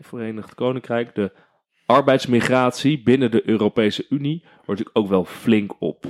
Verenigd 0.00 0.54
Koninkrijk, 0.54 1.14
de 1.14 1.32
arbeidsmigratie 1.86 3.02
binnen 3.02 3.30
de 3.30 3.48
Europese 3.48 4.06
Unie 4.08 4.40
wordt 4.42 4.66
natuurlijk 4.66 4.98
ook 4.98 5.08
wel 5.08 5.24
flink 5.24 5.72
op, 5.78 6.04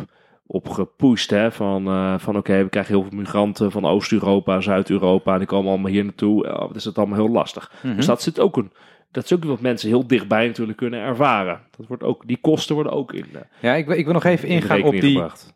op 0.46 0.68
gepusht. 0.68 1.30
Hè? 1.30 1.52
Van, 1.52 1.86
eh, 1.86 2.18
van 2.18 2.36
oké, 2.36 2.62
we 2.62 2.68
krijgen 2.68 2.94
heel 2.94 3.02
veel 3.08 3.18
migranten 3.18 3.70
van 3.70 3.84
Oost-Europa, 3.84 4.60
Zuid-Europa, 4.60 5.32
en 5.32 5.38
die 5.38 5.46
komen 5.46 5.70
allemaal 5.70 5.90
hier 5.90 6.04
naartoe. 6.04 6.46
Wat 6.48 6.76
is 6.76 6.84
het 6.84 6.98
allemaal 6.98 7.18
heel 7.18 7.32
lastig. 7.34 7.72
Mhm. 7.82 7.96
Dus 7.96 8.06
dat 8.06 8.22
zit 8.22 8.40
ook 8.40 8.56
een... 8.56 8.72
Dat 9.10 9.24
is 9.24 9.32
ook 9.32 9.44
wat 9.44 9.60
mensen 9.60 9.88
heel 9.88 10.06
dichtbij 10.06 10.46
natuurlijk 10.46 10.78
kunnen 10.78 11.00
ervaren. 11.00 11.60
Dat 11.76 11.86
wordt 11.86 12.02
ook, 12.02 12.26
die 12.26 12.38
kosten 12.40 12.74
worden 12.74 12.92
ook 12.92 13.12
in, 13.12 13.26
de, 13.32 13.40
Ja, 13.60 13.74
ik, 13.74 13.86
wil- 13.86 13.96
ik 13.98 14.04
wil 14.04 14.14
nog 14.14 14.24
even 14.24 14.48
in 14.48 14.54
ingaan 14.54 14.82
op 14.82 14.90
die, 14.92 15.00
gebracht. 15.12 15.54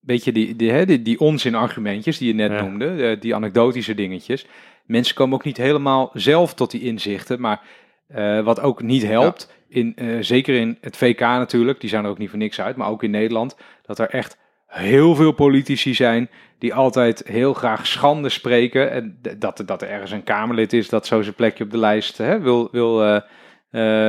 Beetje 0.00 0.32
die, 0.32 0.56
die, 0.56 0.84
die, 0.86 1.02
die 1.02 1.20
onzin-argumentjes 1.20 2.18
die 2.18 2.28
je 2.28 2.34
net 2.34 2.50
Ja. 2.50 2.60
noemde, 2.60 2.86
eh, 3.06 3.20
die 3.20 3.34
anekdotische 3.34 3.94
dingetjes. 3.94 4.46
Mensen 4.86 5.14
komen 5.14 5.34
ook 5.34 5.44
niet 5.44 5.56
helemaal 5.56 6.10
zelf 6.14 6.54
tot 6.54 6.70
die 6.70 6.80
inzichten, 6.82 7.40
maar 7.40 7.60
eh, 8.06 8.40
wat 8.40 8.60
ook 8.60 8.82
niet 8.82 9.02
helpt, 9.06 9.52
in, 9.68 9.92
eh, 9.96 10.06
zeker 10.20 10.54
in 10.54 10.78
het 10.80 10.96
VK 10.96 11.20
natuurlijk, 11.20 11.80
die 11.80 11.90
zijn 11.90 12.04
er 12.04 12.10
ook 12.10 12.18
niet 12.18 12.28
voor 12.30 12.38
niks 12.38 12.60
uit, 12.60 12.76
maar 12.76 12.88
ook 12.88 13.02
in 13.02 13.10
Nederland, 13.10 13.56
dat 13.86 13.98
er 13.98 14.08
echt 14.10 14.36
heel 14.66 15.14
veel 15.14 15.32
politici 15.32 15.94
zijn 15.94 16.28
die 16.58 16.74
altijd 16.74 17.22
heel 17.26 17.54
graag 17.54 17.86
schande 17.86 18.28
spreken. 18.28 18.90
En 18.90 19.18
dat, 19.38 19.58
er- 19.58 19.66
dat 19.66 19.82
er 19.82 19.88
ergens 19.88 20.10
een 20.10 20.24
Kamerlid 20.24 20.72
is 20.72 20.88
dat 20.88 21.06
zo 21.06 21.22
zijn 21.22 21.34
plekje 21.34 21.64
op 21.64 21.70
de 21.70 21.78
lijst 21.78 22.18
hè, 22.18 22.40
wil, 22.40 22.68
wil 22.72 23.20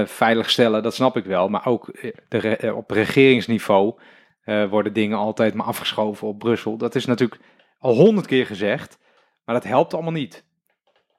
veiligstellen, 0.06 0.84
dat 0.84 0.96
snap 0.96 1.18
ik 1.18 1.26
wel. 1.26 1.50
Maar 1.50 1.66
ook 1.66 1.92
de 2.28 2.72
op 2.76 2.92
regeringsniveau 2.92 3.94
eh, 4.44 4.70
worden 4.70 4.94
dingen 4.94 5.18
altijd 5.18 5.54
maar 5.54 5.66
afgeschoven 5.66 6.28
op 6.28 6.40
Brussel. 6.40 6.78
Dat 6.78 6.96
is 6.96 7.06
natuurlijk 7.06 7.42
al 7.80 7.96
honderd 7.96 8.28
keer 8.28 8.46
gezegd, 8.46 8.98
maar 9.46 9.56
dat 9.56 9.64
helpt 9.64 9.94
allemaal 9.94 10.12
niet. 10.12 10.44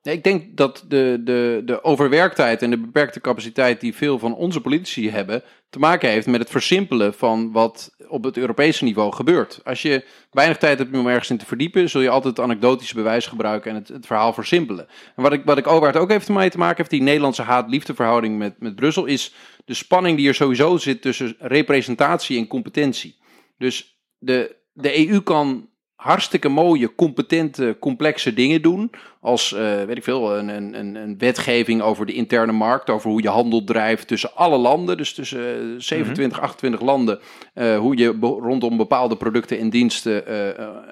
Nee, 0.03 0.15
ik 0.15 0.25
denk 0.25 0.57
dat 0.57 0.85
de, 0.89 1.21
de, 1.25 1.63
de 1.65 1.85
overwerktheid 1.85 2.63
en 2.63 2.71
de 2.71 2.79
beperkte 2.79 3.21
capaciteit 3.21 3.81
die 3.81 3.95
veel 3.95 4.19
van 4.19 4.35
onze 4.35 4.61
politici 4.61 5.11
hebben, 5.11 5.43
te 5.71 5.79
maken 5.79 6.09
heeft 6.09 6.27
met 6.27 6.41
het 6.41 6.51
versimpelen 6.51 7.15
van 7.15 7.53
wat 7.53 7.95
op 8.09 8.25
het 8.25 8.37
Europese 8.37 8.85
niveau 8.85 9.13
gebeurt. 9.13 9.61
Als 9.65 9.83
je 9.83 10.05
weinig 10.31 10.59
tijd 10.59 10.79
hebt 10.79 10.97
om 10.97 11.07
ergens 11.07 11.31
in 11.31 11.39
te 11.39 11.47
verdiepen, 11.47 11.91
zul 11.91 12.01
je 12.01 12.09
altijd 12.09 12.37
het 12.37 12.47
anekdotische 12.47 12.95
bewijs 12.95 13.27
gebruiken 13.27 13.71
en 13.71 13.85
het, 13.95 14.07
verhaal 14.07 14.33
versimpelen. 14.33 14.87
En 15.17 15.23
wat 15.23 15.33
ik, 15.33 15.45
wat 15.45 15.59
ik 15.59 15.65
het 15.65 15.97
ook 15.97 16.11
heeft 16.11 16.29
mee 16.29 16.51
te 16.51 16.59
maken 16.59 16.77
heeft, 16.77 16.91
die 16.91 17.03
Nederlandse 17.03 17.43
haat-liefdeverhouding 17.43 18.39
met, 18.39 18.55
met 18.59 18.75
Brussel, 18.75 19.05
is 19.05 19.35
de 19.65 19.75
spanning 19.75 20.17
die 20.17 20.29
er 20.29 20.35
sowieso 20.35 20.77
zit 20.77 21.03
tussen 21.03 21.37
representatie 21.39 22.39
en 22.39 22.47
competentie. 22.47 23.17
Dus 23.59 23.99
de, 24.19 24.57
de 24.73 25.09
EU 25.09 25.21
kan 25.21 25.71
hartstikke 26.03 26.49
mooie, 26.49 26.95
competente, 26.95 27.77
complexe 27.81 28.35
dingen 28.35 28.63
doen. 28.63 28.91
Als, 29.21 29.53
eh, 29.53 29.85
weet 29.85 29.97
ik 29.97 30.05
veel, 30.05 30.37
een, 30.37 30.49
een, 30.49 30.95
een 30.95 31.19
wetgeving 31.19 31.83
over 31.83 32.07
de 32.07 32.13
interne 32.13 32.53
markt, 32.53 32.91
over 32.91 33.11
hoe 33.11 33.23
je 33.23 33.29
handel 33.29 33.65
drijft 33.65 34.09
tussen 34.09 34.35
alle 34.35 34.59
landen. 34.59 34.97
Dus 34.97 35.15
tussen 35.15 35.73
uh, 35.73 35.81
27, 35.81 36.41
28 36.41 36.81
landen. 36.81 37.21
Uh, 37.55 37.79
hoe 37.79 37.97
je 37.97 38.17
rondom 38.21 38.77
bepaalde 38.77 39.17
producten 39.17 39.59
en 39.59 39.71
diensten 39.71 40.31
uh, 40.31 40.49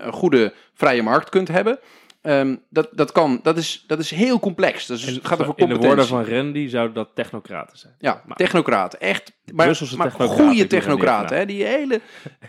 een 0.07 0.13
goede 0.13 0.53
vrije 0.75 1.03
markt 1.03 1.29
kunt 1.29 1.49
hebben. 1.49 1.79
Um, 2.23 2.63
dat, 2.71 2.89
dat, 2.93 3.13
kan, 3.13 3.41
dat, 3.43 3.57
is, 3.57 3.85
dat 3.87 3.99
is 3.99 4.11
heel 4.11 4.41
complex. 4.41 4.87
Dus 4.87 5.05
het 5.05 5.27
gaat 5.27 5.41
over 5.41 5.55
competentie. 5.55 5.75
In 5.75 5.81
de 5.81 5.87
woorden 5.87 6.07
van 6.07 6.25
Randy 6.25 6.69
zouden 6.69 6.95
dat 6.95 7.11
technocraten 7.15 7.79
zijn. 7.79 7.95
Ja, 7.99 8.23
maar, 8.27 8.37
technocraten. 8.37 9.01
Echt. 9.01 9.33
Maar, 9.53 9.67
maar 9.67 9.77
technocraten 9.77 10.29
goede 10.29 10.67
technocraten. 10.67 11.37
Hè, 11.37 11.47
die 11.47 11.65
hele 11.65 12.01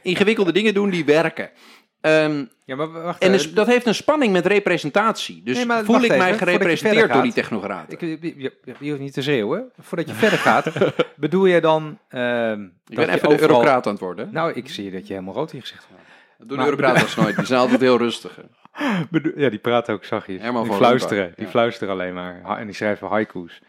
ingewikkelde 0.02 0.52
dingen 0.52 0.74
doen 0.74 0.90
die 0.90 1.06
werken. 1.06 1.50
Um, 2.02 2.50
ja, 2.66 2.76
maar 2.76 2.92
wacht, 2.92 3.22
en 3.22 3.32
dus, 3.32 3.54
dat 3.54 3.68
heeft 3.68 3.86
een 3.86 3.96
spanning 3.96 4.34
met 4.34 4.46
representatie. 4.46 5.42
Dus 5.44 5.66
nee, 5.66 5.84
voel 5.84 6.02
ik 6.02 6.18
mij 6.18 6.38
gerepresenteerd 6.38 7.14
door 7.14 7.22
die 7.22 7.34
technocraten? 7.34 7.94
Ik, 7.94 8.02
je, 8.22 8.54
je, 8.80 8.90
hoeft 8.90 9.02
niet 9.02 9.14
te 9.14 9.22
schreeuwen. 9.22 9.72
Voordat 9.80 10.08
je 10.08 10.14
verder 10.14 10.40
gaat, 10.40 10.72
bedoel 11.16 11.46
je 11.46 11.62
dan... 11.62 11.98
Uh, 12.10 12.52
ik 12.52 12.96
ben 12.96 13.10
even 13.10 13.30
de 13.30 13.42
eurocraat 13.42 13.86
aan 13.86 13.92
het 13.92 14.02
worden. 14.02 14.30
Nou, 14.32 14.52
ik 14.54 14.70
zie 14.70 14.92
dat 14.92 15.08
je 15.08 15.14
helemaal 15.14 15.34
rood 15.34 15.52
in 15.52 15.58
je 15.58 15.64
gezicht 15.64 15.88
hebt. 15.88 16.02
Dat 16.38 16.48
doen 16.48 16.58
de 16.58 16.64
eurocraten 16.64 17.22
nooit. 17.24 17.36
Die 17.36 17.46
zijn 17.46 17.60
altijd 17.60 17.82
heel 17.82 17.98
rustig. 17.98 18.40
Ja, 19.36 19.50
die 19.50 19.60
praten 19.60 19.94
ook 19.94 20.04
zachtjes. 20.04 20.42
Herman 20.42 20.64
die 20.64 20.74
fluisteren. 20.74 21.34
Die 21.36 21.48
fluisteren 21.48 21.94
alleen 21.94 22.14
maar. 22.14 22.58
En 22.58 22.66
die 22.66 22.76
schrijven 22.76 23.08
haiku's. 23.08 23.62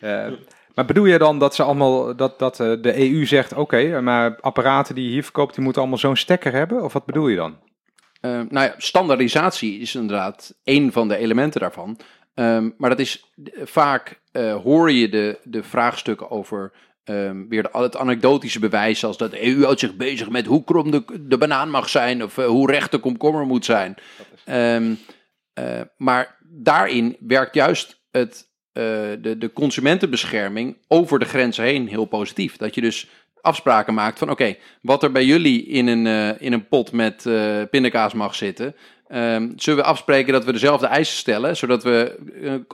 Uh, 0.00 0.26
maar 0.74 0.84
bedoel 0.84 1.04
je 1.04 1.18
dan 1.18 1.38
dat 1.38 1.54
ze 1.54 1.62
allemaal 1.62 2.16
dat, 2.16 2.38
dat 2.38 2.60
uh, 2.60 2.82
de 2.82 3.10
EU 3.10 3.26
zegt: 3.26 3.52
oké, 3.52 4.00
maar 4.00 4.40
apparaten 4.40 4.94
die 4.94 5.04
je 5.04 5.10
hier 5.10 5.22
verkoopt, 5.22 5.54
die 5.54 5.64
moeten 5.64 5.80
allemaal 5.80 6.00
zo'n 6.00 6.16
stekker 6.16 6.52
hebben? 6.52 6.84
Of 6.84 6.92
wat 6.92 7.06
bedoel 7.06 7.28
je 7.28 7.36
dan? 7.36 7.56
Uh, 8.20 8.30
nou 8.30 8.66
ja, 8.66 8.74
standaardisatie 8.76 9.80
is 9.80 9.94
inderdaad 9.94 10.54
één 10.64 10.92
van 10.92 11.08
de 11.08 11.16
elementen 11.16 11.60
daarvan. 11.60 11.98
Um, 12.34 12.74
maar 12.78 12.90
dat 12.90 12.98
is 12.98 13.32
vaak 13.62 14.20
hoor 14.62 14.90
je 14.90 15.08
de, 15.08 15.38
de 15.42 15.62
vraagstukken 15.62 16.30
over 16.30 16.72
Um, 17.10 17.48
weer 17.48 17.62
de, 17.62 17.68
het 17.72 17.96
anekdotische 17.96 18.58
bewijs, 18.58 19.04
als 19.04 19.16
dat 19.16 19.30
de 19.30 19.46
EU 19.46 19.62
houdt 19.64 19.80
zich 19.80 19.96
bezig 19.96 20.30
met 20.30 20.46
hoe 20.46 20.64
krom 20.64 20.90
de, 20.90 21.04
de 21.20 21.38
banaan 21.38 21.70
mag 21.70 21.88
zijn 21.88 22.24
of 22.24 22.36
uh, 22.36 22.46
hoe 22.46 22.70
recht 22.70 22.90
de 22.90 22.98
komkommer 22.98 23.46
moet 23.46 23.64
zijn. 23.64 23.94
Um, 24.50 24.98
uh, 25.58 25.80
maar 25.96 26.38
daarin 26.42 27.16
werkt 27.20 27.54
juist 27.54 28.00
het, 28.10 28.48
uh, 28.72 28.82
de, 29.20 29.34
de 29.38 29.52
consumentenbescherming 29.52 30.76
over 30.88 31.18
de 31.18 31.24
grenzen 31.24 31.64
heen 31.64 31.88
heel 31.88 32.04
positief. 32.04 32.56
Dat 32.56 32.74
je 32.74 32.80
dus 32.80 33.08
afspraken 33.40 33.94
maakt 33.94 34.18
van 34.18 34.30
oké, 34.30 34.56
wat 34.82 35.02
er 35.02 35.12
bij 35.12 35.24
jullie 35.24 35.66
in 35.66 35.86
een, 35.86 36.38
in 36.40 36.52
een 36.52 36.68
pot 36.68 36.92
met 36.92 37.22
pindakaas 37.70 38.12
mag 38.14 38.34
zitten, 38.34 38.74
Um, 39.12 39.52
zullen 39.56 39.82
we 39.82 39.88
afspreken 39.88 40.32
dat 40.32 40.44
we 40.44 40.52
dezelfde 40.52 40.86
eisen 40.86 41.16
stellen, 41.16 41.56
zodat 41.56 41.82
we 41.82 42.18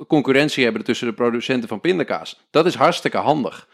concurrentie 0.07 0.65
hebben 0.65 0.85
tussen 0.85 1.07
de 1.07 1.13
producenten 1.13 1.69
van 1.69 1.81
pindakaas? 1.81 2.41
Dat 2.51 2.67
is 2.67 2.75
hartstikke 2.75 3.17
handig. 3.17 3.69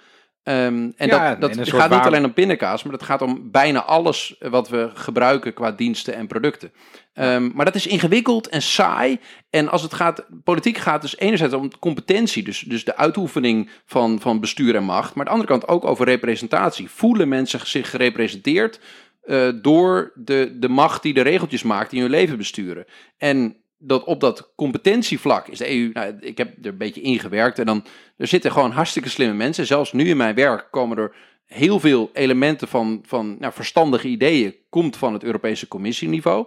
Um, 0.48 0.92
en 0.96 1.08
ja, 1.08 1.34
dat, 1.34 1.54
dat 1.54 1.68
gaat 1.68 1.90
niet 1.90 2.00
alleen 2.00 2.24
om 2.24 2.32
pindakaas, 2.32 2.82
maar 2.82 2.92
dat 2.92 3.02
gaat 3.02 3.22
om 3.22 3.50
bijna 3.50 3.84
alles 3.84 4.36
wat 4.38 4.68
we 4.68 4.90
gebruiken 4.94 5.54
qua 5.54 5.72
diensten 5.72 6.14
en 6.14 6.26
producten. 6.26 6.72
Um, 7.14 7.52
maar 7.54 7.64
dat 7.64 7.74
is 7.74 7.86
ingewikkeld 7.86 8.48
en 8.48 8.62
saai. 8.62 9.20
En 9.50 9.68
als 9.68 9.82
het 9.82 9.94
gaat, 9.94 10.26
politiek 10.44 10.76
gaat 10.76 11.02
dus 11.02 11.18
enerzijds 11.18 11.54
om 11.54 11.78
competentie, 11.78 12.42
dus, 12.42 12.60
dus 12.60 12.84
de 12.84 12.96
uitoefening 12.96 13.70
van, 13.86 14.20
van 14.20 14.40
bestuur 14.40 14.74
en 14.74 14.84
macht, 14.84 15.14
maar 15.14 15.26
aan 15.26 15.34
de 15.34 15.40
andere 15.40 15.58
kant 15.58 15.68
ook 15.68 15.84
over 15.84 16.04
representatie. 16.04 16.90
Voelen 16.90 17.28
mensen 17.28 17.66
zich 17.66 17.90
gerepresenteerd 17.90 18.80
uh, 19.24 19.48
door 19.62 20.12
de, 20.14 20.56
de 20.58 20.68
macht 20.68 21.02
die 21.02 21.14
de 21.14 21.20
regeltjes 21.20 21.62
maakt 21.62 21.90
die 21.90 22.00
hun 22.00 22.10
leven 22.10 22.36
besturen? 22.36 22.84
En 23.16 23.56
dat 23.78 24.04
op 24.04 24.20
dat 24.20 24.52
competentievlak 24.54 25.48
is 25.48 25.58
de 25.58 25.70
EU, 25.70 25.90
nou, 25.92 26.16
ik 26.20 26.38
heb 26.38 26.64
er 26.64 26.70
een 26.70 26.78
beetje 26.78 27.00
ingewerkt 27.00 27.58
en 27.58 27.66
dan, 27.66 27.84
er 28.16 28.26
zitten 28.26 28.52
gewoon 28.52 28.70
hartstikke 28.70 29.08
slimme 29.08 29.34
mensen. 29.34 29.66
Zelfs 29.66 29.92
nu 29.92 30.08
in 30.08 30.16
mijn 30.16 30.34
werk 30.34 30.68
komen 30.70 30.98
er 30.98 31.14
heel 31.46 31.80
veel 31.80 32.10
elementen 32.12 32.68
van, 32.68 33.02
van 33.06 33.36
nou, 33.38 33.52
verstandige 33.52 34.08
ideeën, 34.08 34.54
komt 34.68 34.96
van 34.96 35.12
het 35.12 35.24
Europese 35.24 35.68
Commissieniveau. 35.68 36.46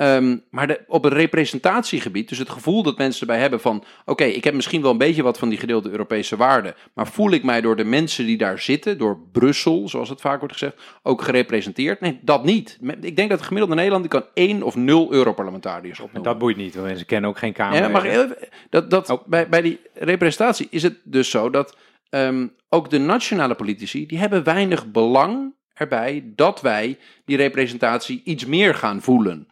Um, 0.00 0.44
maar 0.50 0.66
de, 0.66 0.80
op 0.86 1.04
een 1.04 1.12
representatiegebied, 1.12 2.28
dus 2.28 2.38
het 2.38 2.50
gevoel 2.50 2.82
dat 2.82 2.98
mensen 2.98 3.20
erbij 3.20 3.38
hebben 3.38 3.60
van: 3.60 3.84
oké, 4.04 4.24
ik 4.24 4.44
heb 4.44 4.54
misschien 4.54 4.82
wel 4.82 4.90
een 4.90 4.98
beetje 4.98 5.22
wat 5.22 5.38
van 5.38 5.48
die 5.48 5.58
gedeelde 5.58 5.90
Europese 5.90 6.36
waarden, 6.36 6.74
maar 6.94 7.06
voel 7.06 7.30
ik 7.30 7.42
mij 7.42 7.60
door 7.60 7.76
de 7.76 7.84
mensen 7.84 8.26
die 8.26 8.36
daar 8.36 8.58
zitten, 8.58 8.98
door 8.98 9.18
Brussel, 9.32 9.88
zoals 9.88 10.08
het 10.08 10.20
vaak 10.20 10.38
wordt 10.38 10.52
gezegd, 10.52 10.76
ook 11.02 11.22
gerepresenteerd? 11.22 12.00
Nee, 12.00 12.18
dat 12.22 12.44
niet. 12.44 12.78
Ik 13.00 13.16
denk 13.16 13.30
dat 13.30 13.38
de 13.38 13.44
gemiddelde 13.44 13.74
Nederlander 13.74 14.10
kan 14.10 14.24
één 14.34 14.62
of 14.62 14.76
nul 14.76 15.12
Europarlementariërs 15.12 16.00
opnoemen. 16.00 16.30
Dat 16.30 16.38
boeit 16.38 16.56
niet, 16.56 16.74
want 16.74 16.86
mensen 16.86 17.06
kennen 17.06 17.30
ook 17.30 17.38
geen 17.38 17.52
Kamer. 17.52 17.78
Ja, 17.78 17.88
maar 17.88 18.36
dat, 18.70 18.90
dat, 18.90 19.10
oh. 19.10 19.26
bij, 19.26 19.48
bij 19.48 19.62
die 19.62 19.80
representatie 19.94 20.66
is 20.70 20.82
het 20.82 20.98
dus 21.04 21.30
zo 21.30 21.50
dat 21.50 21.76
um, 22.10 22.52
ook 22.68 22.90
de 22.90 22.98
nationale 22.98 23.54
politici, 23.54 24.06
die 24.06 24.18
hebben 24.18 24.44
weinig 24.44 24.90
belang 24.90 25.54
erbij 25.74 26.32
dat 26.34 26.60
wij 26.60 26.98
die 27.24 27.36
representatie 27.36 28.20
iets 28.24 28.46
meer 28.46 28.74
gaan 28.74 29.02
voelen. 29.02 29.48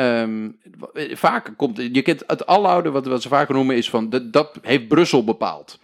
Um, 0.00 0.58
vaak 1.12 1.54
komt, 1.56 1.76
je 1.76 2.02
kent 2.02 2.24
het 2.26 2.46
alloude, 2.46 2.90
wat, 2.90 3.22
ze 3.22 3.28
vaak 3.28 3.48
noemen, 3.48 3.76
is 3.76 3.90
van 3.90 4.22
dat, 4.30 4.58
heeft 4.62 4.88
Brussel 4.88 5.24
bepaald. 5.24 5.80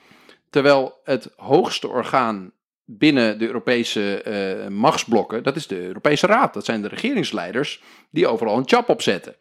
Terwijl 0.50 1.00
het 1.04 1.32
hoogste 1.36 1.88
orgaan 1.88 2.52
binnen 2.84 3.38
de 3.38 3.46
Europese 3.46 4.24
uh, 4.64 4.68
machtsblokken, 4.68 5.42
dat 5.42 5.56
is 5.56 5.66
de 5.66 5.86
Europese 5.86 6.26
Raad. 6.26 6.54
Dat 6.54 6.64
zijn 6.64 6.82
de 6.82 6.88
regeringsleiders 6.88 7.82
die 8.10 8.26
overal 8.26 8.56
een 8.56 8.68
chap 8.68 8.88
opzetten. 8.88 9.34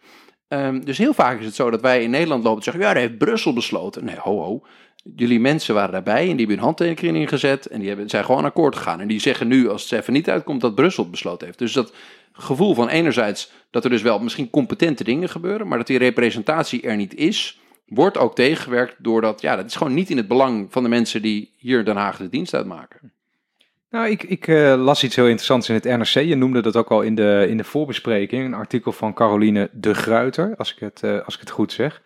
Um, 0.47 0.86
dus 0.86 0.97
heel 0.97 1.13
vaak 1.13 1.39
is 1.39 1.45
het 1.45 1.55
zo 1.55 1.69
dat 1.69 1.82
wij 1.82 2.03
in 2.03 2.09
Nederland 2.09 2.43
lopen 2.43 2.57
en 2.57 2.63
zeggen, 2.63 2.84
ja, 2.84 2.93
dat 2.93 3.01
heeft 3.01 3.17
Brussel 3.17 3.53
besloten. 3.53 4.05
Nee, 4.05 4.17
ho, 4.19 4.41
ho. 4.41 4.61
Jullie 5.15 5.39
mensen 5.39 5.76
waren 5.76 5.91
daarbij 5.91 6.22
en 6.22 6.26
die 6.28 6.38
hebben 6.38 6.55
hun 6.55 6.65
handtekening 6.65 7.30
gezet 7.30 7.65
en 7.65 7.80
die 7.80 7.88
hebben, 7.88 8.09
zijn 8.09 8.26
gewoon 8.26 8.45
akkoord 8.45 8.76
gegaan. 8.76 8.99
En 8.99 9.07
die 9.07 9.19
zeggen 9.19 9.47
nu, 9.47 9.69
als 9.69 9.89
het 9.89 9.99
even 9.99 10.13
niet 10.13 10.30
uitkomt, 10.30 10.61
dat 10.61 10.76
Brussel 10.76 11.03
het 11.03 11.11
besloten 11.11 11.45
heeft. 11.45 11.59
Dus 11.59 11.74
dat 11.74 11.93
gevoel 12.34 12.73
van 12.73 12.88
enerzijds 12.88 13.51
dat 13.69 13.84
er 13.84 13.89
dus 13.89 14.01
wel 14.01 14.19
misschien 14.19 14.49
competente 14.49 15.03
dingen 15.03 15.29
gebeuren, 15.29 15.67
maar 15.67 15.77
dat 15.77 15.88
die 15.88 15.97
representatie 15.97 16.82
er 16.82 16.95
niet 16.95 17.15
is, 17.15 17.59
wordt 17.86 18.17
ook 18.17 18.36
tegengewerkt 18.36 18.95
doordat, 18.97 19.41
ja, 19.41 19.55
dat 19.55 19.65
is 19.65 19.75
gewoon 19.75 19.93
niet 19.93 20.09
in 20.09 20.17
het 20.17 20.27
belang 20.27 20.67
van 20.71 20.84
de 20.84 20.89
mensen 20.89 21.21
die 21.21 21.53
hier 21.57 21.79
in 21.79 21.86
Den 21.86 21.95
Haag 21.95 22.17
de 22.17 22.29
dienst 22.29 22.53
uitmaken. 22.53 23.13
Nou, 23.89 24.09
ik, 24.09 24.23
ik 24.23 24.47
uh, 24.47 24.84
las 24.84 25.03
iets 25.03 25.15
heel 25.15 25.25
interessants 25.25 25.69
in 25.69 25.75
het 25.75 25.84
NRC. 25.84 26.25
Je 26.25 26.36
noemde 26.36 26.61
dat 26.61 26.75
ook 26.75 26.91
al 26.91 27.01
in 27.01 27.15
de, 27.15 27.45
in 27.49 27.57
de 27.57 27.63
voorbespreking. 27.63 28.45
Een 28.45 28.53
artikel 28.53 28.91
van 28.91 29.13
Caroline 29.13 29.69
de 29.71 29.93
Gruiter, 29.93 30.53
als 30.57 30.73
ik 30.73 30.79
het, 30.79 31.01
uh, 31.05 31.25
als 31.25 31.34
ik 31.34 31.39
het 31.39 31.49
goed 31.49 31.71
zeg. 31.71 32.01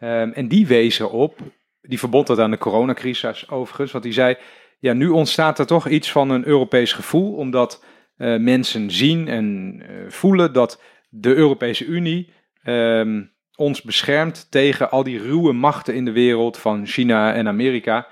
Um, 0.00 0.32
en 0.32 0.48
die 0.48 0.66
wees 0.66 0.98
erop, 0.98 1.38
die 1.82 1.98
verbond 1.98 2.26
dat 2.26 2.38
aan 2.38 2.50
de 2.50 2.58
coronacrisis 2.58 3.50
overigens, 3.50 3.92
want 3.92 4.04
die 4.04 4.12
zei, 4.12 4.36
ja, 4.78 4.92
nu 4.92 5.08
ontstaat 5.08 5.58
er 5.58 5.66
toch 5.66 5.88
iets 5.88 6.12
van 6.12 6.30
een 6.30 6.46
Europees 6.46 6.92
gevoel, 6.92 7.34
omdat 7.34 7.84
uh, 8.18 8.38
mensen 8.38 8.90
zien 8.90 9.28
en 9.28 9.76
uh, 9.82 10.10
voelen 10.10 10.52
dat 10.52 10.82
de 11.08 11.34
Europese 11.34 11.84
Unie 11.84 12.32
um, 12.64 13.32
ons 13.54 13.82
beschermt 13.82 14.50
tegen 14.50 14.90
al 14.90 15.02
die 15.02 15.18
ruwe 15.18 15.52
machten 15.52 15.94
in 15.94 16.04
de 16.04 16.12
wereld 16.12 16.58
van 16.58 16.86
China 16.86 17.34
en 17.34 17.48
Amerika. 17.48 18.06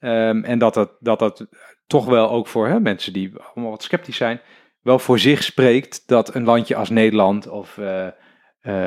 Um, 0.00 0.44
en 0.44 0.58
dat 0.58 0.74
dat, 0.74 0.96
dat 1.00 1.18
dat 1.18 1.46
toch 1.86 2.06
wel 2.06 2.30
ook 2.30 2.46
voor 2.46 2.68
hè, 2.68 2.80
mensen 2.80 3.12
die 3.12 3.32
allemaal 3.36 3.70
wat 3.70 3.82
sceptisch 3.82 4.16
zijn, 4.16 4.40
wel 4.82 4.98
voor 4.98 5.18
zich 5.18 5.42
spreekt 5.42 6.08
dat 6.08 6.34
een 6.34 6.44
landje 6.44 6.76
als 6.76 6.90
Nederland 6.90 7.48
of 7.48 7.76
uh, 7.76 8.08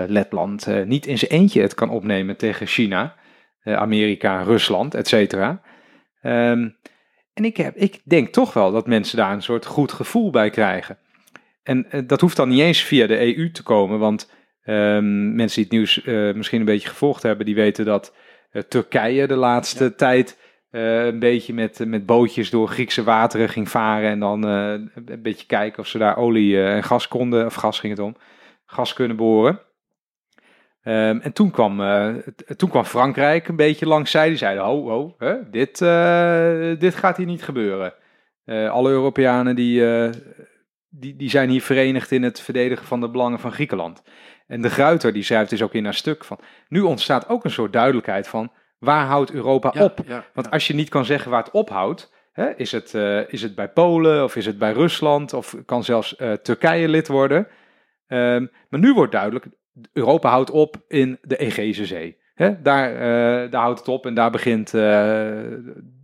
Letland 0.08 0.86
niet 0.86 1.06
in 1.06 1.18
zijn 1.18 1.32
eentje 1.32 1.62
het 1.62 1.74
kan 1.74 1.90
opnemen 1.90 2.38
tegen 2.38 2.68
China, 2.68 3.16
Amerika, 3.64 4.42
Rusland, 4.42 4.94
et 4.94 5.08
cetera. 5.08 5.62
Um, 6.22 6.78
en 7.40 7.46
ik, 7.46 7.58
heb, 7.58 7.76
ik 7.76 8.02
denk 8.04 8.28
toch 8.28 8.54
wel 8.54 8.72
dat 8.72 8.88
mensen 8.88 9.18
daar 9.18 9.34
een 9.34 9.42
soort 9.42 9.66
goed 9.66 9.92
gevoel 9.92 10.30
bij 10.30 10.50
krijgen. 10.50 10.98
En 11.64 11.88
uh, 11.92 12.02
dat 12.08 12.22
hoeft 12.22 12.36
dan 12.36 12.50
niet 12.50 12.60
eens 12.60 12.82
via 12.82 13.08
de 13.08 13.38
EU 13.38 13.52
te 13.52 13.64
komen, 13.64 14.00
want 14.00 14.32
um, 14.66 15.36
mensen 15.36 15.56
die 15.56 15.64
het 15.64 15.74
nieuws 15.74 16.06
uh, 16.06 16.34
misschien 16.34 16.60
een 16.60 16.66
beetje 16.66 16.90
gevolgd 16.90 17.24
hebben, 17.24 17.46
die 17.46 17.56
weten 17.56 17.86
dat 17.86 18.16
uh, 18.52 18.62
Turkije 18.62 19.28
de 19.28 19.36
laatste 19.36 19.84
ja. 19.84 19.90
tijd 19.90 20.48
een 20.72 21.20
beetje 21.20 21.54
met, 21.54 21.86
met 21.86 22.06
bootjes 22.06 22.50
door 22.50 22.68
Griekse 22.68 23.04
wateren 23.04 23.50
ging 23.50 23.70
varen 23.70 24.10
en 24.10 24.20
dan 24.20 24.44
een 24.44 25.22
beetje 25.22 25.46
kijken 25.46 25.80
of 25.80 25.88
ze 25.88 25.98
daar 25.98 26.18
olie 26.18 26.64
en 26.64 26.84
gas 26.84 27.08
konden, 27.08 27.46
of 27.46 27.54
gas 27.54 27.80
ging 27.80 27.98
het 27.98 28.06
om, 28.06 28.16
gas 28.66 28.94
kunnen 28.94 29.18
boren. 29.18 29.60
Um, 30.90 31.22
en 31.22 31.34
toen 31.34 31.52
kwam, 31.52 31.82
uh, 31.82 32.16
toen 32.58 32.70
kwam 32.70 32.84
Frankrijk 32.84 33.48
een 33.48 33.56
beetje 33.56 33.86
langs 33.86 34.12
zij. 34.12 34.28
Die 34.28 34.38
zeiden, 34.38 34.64
ho, 34.64 34.90
ho, 34.90 35.16
hè, 35.18 35.50
dit, 35.50 35.82
uh, 35.82 36.80
dit 36.80 36.96
gaat 36.96 37.18
hier 37.18 37.26
niet 37.26 37.44
gebeuren. 37.44 37.94
Uh, 38.46 38.70
alle 38.70 38.90
Europeanen 38.90 39.56
die, 39.56 39.84
die, 40.90 41.16
die 41.16 41.30
zijn 41.30 41.50
hier 41.50 41.62
verenigd 41.62 42.12
in 42.12 42.24
het 42.24 42.42
verdedigen 42.42 42.86
van 42.86 43.00
de 43.00 43.10
belangen 43.10 43.40
van 43.40 43.52
Griekenland. 43.52 44.04
En 44.48 44.62
de 44.62 44.70
Gruiter 44.70 45.14
die 45.14 45.24
schrijft 45.24 45.50
dus 45.50 45.62
ook 45.62 45.74
in 45.74 45.84
haar 45.84 45.94
stuk 45.94 46.26
van... 46.26 46.40
Nu 46.68 46.82
ontstaat 46.82 47.30
ook 47.30 47.44
een 47.44 47.52
soort 47.52 47.74
duidelijkheid 47.74 48.28
van... 48.28 48.52
Waar 48.80 49.06
houdt 49.06 49.32
Europa 49.32 49.72
ja, 49.74 49.84
op? 49.84 50.00
Ja, 50.08 50.26
Want 50.34 50.52
als 50.52 50.68
je 50.68 50.74
niet 50.74 50.90
kan 50.90 51.06
zeggen 51.06 51.32
waar 51.32 51.44
het 51.44 51.52
ophoudt... 51.52 52.14
Hè, 52.32 52.56
is, 52.56 52.72
het, 52.72 52.94
is 53.28 53.42
het 53.42 53.56
bij 53.56 53.70
Polen 53.70 54.24
of 54.24 54.36
is 54.36 54.46
het 54.46 54.58
bij 54.58 54.72
Rusland... 54.72 55.34
of 55.34 55.56
kan 55.66 55.84
zelfs 55.84 56.16
Turkije 56.42 56.88
lid 56.88 57.08
worden... 57.08 57.48
Ehm, 58.10 58.46
maar 58.70 58.80
nu 58.80 58.94
wordt 58.94 59.12
duidelijk, 59.12 59.46
Europa 59.94 60.30
houdt 60.30 60.52
op 60.52 60.76
in 60.88 61.18
de 61.22 61.38
Egeïsche 61.38 61.86
Zee. 61.86 62.18
Hè? 62.36 62.62
Daar, 62.62 62.94
eh, 62.94 63.52
daar 63.52 63.62
houdt 63.62 63.80
het 63.80 63.88
op 63.88 64.06
en 64.06 64.14
daar 64.14 64.32
begint 64.32 64.74
eh, 64.74 65.38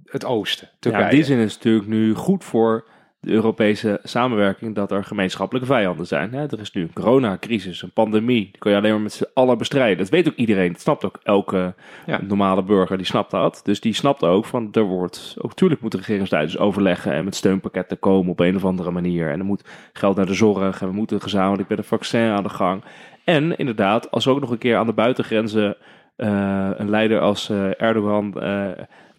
het 0.05 0.26
oosten, 0.26 0.68
Ja, 0.72 0.76
Turkije. 0.80 1.03
in 1.03 1.16
die 1.16 1.24
zin 1.24 1.38
is 1.38 1.53
het 1.53 1.63
natuurlijk 1.63 1.88
nu 1.88 2.13
goed 2.13 2.43
voor 2.43 2.86
de 3.20 3.32
Europese 3.32 3.99
samenwerking 4.03 4.76
dat 4.76 4.91
er 4.91 5.03
gemeenschappelijke 5.03 5.68
vijanden 5.68 6.07
zijn. 6.07 6.34
Hè? 6.34 6.41
Er 6.43 6.59
is 6.59 6.72
nu 6.72 6.82
een 6.82 6.93
coronacrisis, 6.93 7.82
een 7.82 7.91
pandemie. 7.91 8.43
Die 8.51 8.57
kan 8.59 8.72
je 8.72 8.78
alleen 8.78 8.91
maar 8.91 9.01
met 9.01 9.13
z'n 9.13 9.26
allen 9.34 9.57
bestrijden. 9.57 9.97
Dat 9.97 10.09
weet 10.09 10.28
ook 10.28 10.36
iedereen. 10.36 10.72
Dat 10.72 10.82
snapt 10.82 11.05
ook 11.05 11.20
elke 11.24 11.74
Ja. 12.05 12.20
normale 12.22 12.63
burger. 12.63 12.97
Die 12.97 13.05
snapt 13.05 13.32
dat. 13.32 13.59
Dus 13.63 13.80
die 13.82 13.93
snapt 13.93 14.24
ook 14.24 14.45
van 14.45 14.70
er 14.72 14.84
wordt 14.84 15.36
ook 15.38 15.49
natuurlijk 15.49 15.82
moeten 15.82 15.99
regeringsleiders 15.99 16.57
overleggen 16.57 17.11
en 17.13 17.24
met 17.24 17.36
steunpakketten 17.36 17.99
komen 17.99 18.32
op 18.32 18.39
een 18.39 18.55
of 18.55 18.66
andere 18.66 18.91
manier. 18.91 19.30
En 19.32 19.39
er 19.39 19.45
moet 19.45 19.70
geld 19.93 20.16
naar 20.16 20.26
de 20.26 20.34
zorg 20.34 20.82
en 20.82 20.88
we 20.88 20.93
moeten 20.93 21.22
gezamenlijk 21.22 21.70
met 21.70 21.78
een 21.78 21.84
vaccin 21.84 22.30
aan 22.30 22.43
de 22.43 22.49
gang. 22.49 22.84
En 23.26 23.57
inderdaad, 23.57 24.11
als 24.11 24.28
ook 24.28 24.39
nog 24.39 24.49
een 24.49 24.57
keer 24.57 24.78
aan 24.78 24.86
de 24.86 24.93
buitengrenzen 24.93 25.78
eh, 26.15 26.69
een 26.76 26.89
leider 26.89 27.19
als 27.19 27.49
eh, 27.49 27.82
Erdogan 27.82 28.41
eh, 28.41 28.67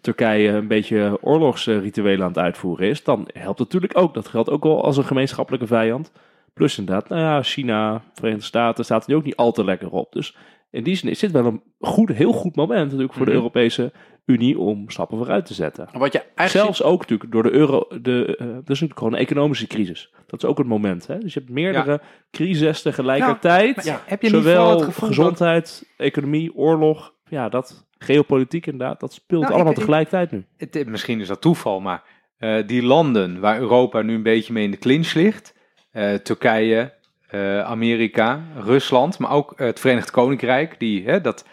Turkije 0.01 0.49
een 0.49 0.67
beetje 0.67 1.17
oorlogsrituelen 1.21 2.21
aan 2.21 2.31
het 2.31 2.37
uitvoeren 2.37 2.87
is, 2.87 3.03
dan 3.03 3.27
helpt 3.33 3.59
het 3.59 3.73
natuurlijk 3.73 3.97
ook. 3.97 4.13
Dat 4.13 4.27
geldt 4.27 4.49
ook 4.49 4.63
wel 4.63 4.83
als 4.83 4.97
een 4.97 5.03
gemeenschappelijke 5.03 5.67
vijand. 5.67 6.11
Plus 6.53 6.77
inderdaad, 6.77 7.09
nou 7.09 7.21
ja, 7.21 7.43
China, 7.43 8.01
Verenigde 8.13 8.45
Staten 8.45 8.85
staat 8.85 9.03
er 9.03 9.09
nu 9.09 9.15
ook 9.15 9.23
niet 9.23 9.35
al 9.35 9.51
te 9.51 9.63
lekker 9.63 9.89
op. 9.89 10.11
Dus 10.13 10.35
in 10.71 10.83
die 10.83 10.95
zin 10.95 11.09
is 11.09 11.19
dit 11.19 11.31
wel 11.31 11.45
een 11.45 11.61
goed, 11.79 12.09
heel 12.09 12.31
goed 12.33 12.55
moment 12.55 12.83
natuurlijk 12.83 13.13
voor 13.13 13.21
Mhm. 13.21 13.31
de 13.31 13.37
Europese 13.37 13.91
Unie 14.27 14.59
om 14.59 14.89
stappen 14.89 15.17
vooruit 15.17 15.45
te 15.45 15.53
zetten. 15.53 15.87
Wat 15.93 16.13
je 16.13 16.19
eigenlijk 16.19 16.49
Zelfs 16.65 16.83
ook 16.83 16.99
natuurlijk 16.99 17.31
door 17.31 17.43
de 17.43 17.51
euro, 17.51 17.87
de, 18.01 18.25
eh 18.25 18.45
dat 18.47 18.55
is 18.55 18.65
natuurlijk 18.67 18.97
gewoon 18.97 19.13
een 19.13 19.19
economische 19.19 19.67
crisis. 19.67 20.11
Dat 20.27 20.43
is 20.43 20.49
ook 20.49 20.57
het 20.57 20.67
moment. 20.67 21.07
Hè? 21.07 21.17
Dus 21.17 21.33
je 21.33 21.39
hebt 21.39 21.51
meerdere 21.51 22.01
crises 22.31 22.81
tegelijkertijd. 22.81 23.83
Ja, 23.83 24.01
heb 24.05 24.21
je 24.21 24.29
Zowel 24.29 24.79
dat- 24.79 24.93
gezondheid, 24.95 25.93
economie, 25.97 26.55
oorlog, 26.55 27.13
ja, 27.29 27.49
dat 27.49 27.87
geopolitiek 27.97 28.65
inderdaad, 28.65 28.99
dat 28.99 29.13
speelt 29.13 29.41
Nou, 29.41 29.53
allemaal 29.53 29.71
ik- 29.71 29.77
tegelijkertijd 29.77 30.31
nu. 30.31 30.45
Het, 30.57 30.87
misschien 30.87 31.19
is 31.21 31.27
dat 31.27 31.41
toeval, 31.41 31.79
maar 31.79 32.03
eh, 32.37 32.67
die 32.67 32.83
landen 32.83 33.39
waar 33.39 33.59
Europa 33.59 34.01
nu 34.01 34.13
een 34.15 34.23
beetje 34.23 34.53
mee 34.53 34.63
in 34.63 34.71
de 34.71 34.77
clinch 34.77 35.13
ligt, 35.13 35.53
eh, 35.91 36.13
Turkije, 36.13 36.93
eh, 37.27 37.59
Amerika, 37.61 38.41
Rusland, 38.57 39.19
maar 39.19 39.31
ook 39.31 39.53
het 39.55 39.79
Verenigd 39.79 40.11
Koninkrijk, 40.11 40.79
die, 40.79 41.05
hè, 41.05 41.21
dat 41.21 41.45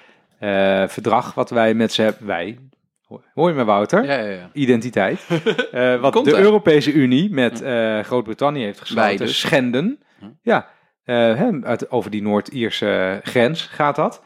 eh, 0.44 0.88
verdrag 0.88 1.34
wat 1.34 1.50
wij 1.50 1.74
met 1.74 1.92
ze 1.92 2.02
hebben, 2.02 2.26
wij, 2.26 2.58
hoor 3.34 3.48
je 3.48 3.54
me 3.54 3.64
Wouter? 3.64 4.04
Ja, 4.04 4.18
ja, 4.18 4.30
ja. 4.30 4.50
Identiteit. 4.52 5.26
Eh, 5.72 6.00
wat 6.00 6.12
Komt 6.12 6.24
de. 6.24 6.36
Europese 6.36 6.92
Unie 6.92 7.30
met 7.30 7.62
eh, 7.62 8.00
Groot-Brittannië 8.00 8.62
heeft 8.64 8.80
gesloten, 8.80 9.16
dus. 9.16 9.40
schenden. 9.40 9.98
Hm. 10.18 10.26
Ja, 10.42 10.68
hè, 11.04 11.50
uit, 11.62 11.90
over 11.90 12.10
die 12.10 12.22
Noord-Ierse 12.22 13.20
grens 13.22 13.62
gaat 13.62 13.96
dat. 13.96 14.22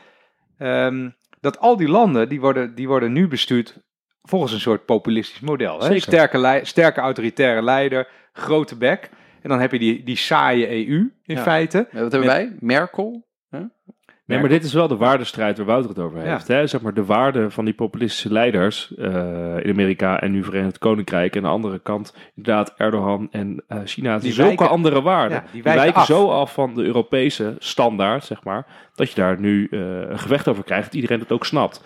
Ehm, 0.58 1.08
dat 1.40 1.58
al 1.58 1.76
die 1.76 1.88
landen, 1.88 2.28
die 2.28 2.40
worden, 2.40 2.74
die 2.74 2.88
worden 2.88 3.12
nu 3.12 3.28
bestuurd 3.28 3.80
volgens 4.22 4.52
een 4.52 4.60
soort 4.60 4.84
populistisch 4.84 5.40
model. 5.40 5.80
Hè? 5.82 5.98
Sterke, 5.98 6.60
sterke 6.62 7.00
autoritaire 7.00 7.62
leider, 7.62 8.08
grote 8.32 8.76
bek. 8.76 9.10
En 9.42 9.48
dan 9.48 9.60
heb 9.60 9.72
je 9.72 9.78
die, 9.78 10.02
die 10.02 10.16
saaie 10.16 10.68
EU 10.68 11.10
in 11.24 11.34
Ja. 11.34 11.42
feite. 11.42 11.88
Wat 11.92 12.12
hebben 12.12 12.30
wij? 12.30 12.56
Merkel? 12.60 13.27
Nee, 14.28 14.40
maar 14.40 14.48
dit 14.48 14.64
is 14.64 14.72
wel 14.72 14.88
de 14.88 14.96
waardestrijd 14.96 15.56
waar 15.56 15.66
Wouter 15.66 15.88
het 15.90 15.98
over 15.98 16.24
Ja. 16.24 16.30
heeft. 16.32 16.48
Hè? 16.48 16.66
Zeg 16.66 16.80
maar 16.80 16.94
de 16.94 17.04
waarde 17.04 17.50
van 17.50 17.64
die 17.64 17.74
populistische 17.74 18.32
leiders 18.32 18.94
eh, 18.96 19.56
in 19.64 19.70
Amerika 19.70 20.20
en 20.20 20.30
nu 20.30 20.44
Verenigd 20.44 20.78
Koninkrijk. 20.78 21.32
En 21.36 21.38
aan 21.42 21.48
de 21.48 21.54
andere 21.54 21.78
kant 21.78 22.14
inderdaad 22.36 22.74
Erdogan 22.76 23.28
en 23.30 23.62
eh, 23.68 23.78
China. 23.84 24.18
Die 24.18 24.32
zulke 24.32 24.48
wijken- 24.48 24.68
andere 24.70 25.02
waarden. 25.02 25.36
Ja, 25.36 25.42
die 25.42 25.50
die 25.52 25.62
wijken 25.62 25.94
af. 25.94 26.06
zo 26.06 26.28
af 26.30 26.52
van 26.52 26.74
de 26.74 26.82
Europese 26.84 27.54
standaard, 27.58 28.24
zeg 28.24 28.44
maar, 28.44 28.66
dat 28.94 29.08
je 29.08 29.14
daar 29.14 29.40
nu 29.40 29.68
eh, 29.70 29.80
een 30.10 30.18
gevecht 30.18 30.48
over 30.48 30.64
krijgt. 30.64 30.84
Dat 30.84 30.94
iedereen 30.94 31.20
het 31.20 31.32
ook 31.32 31.44
snapt. 31.46 31.84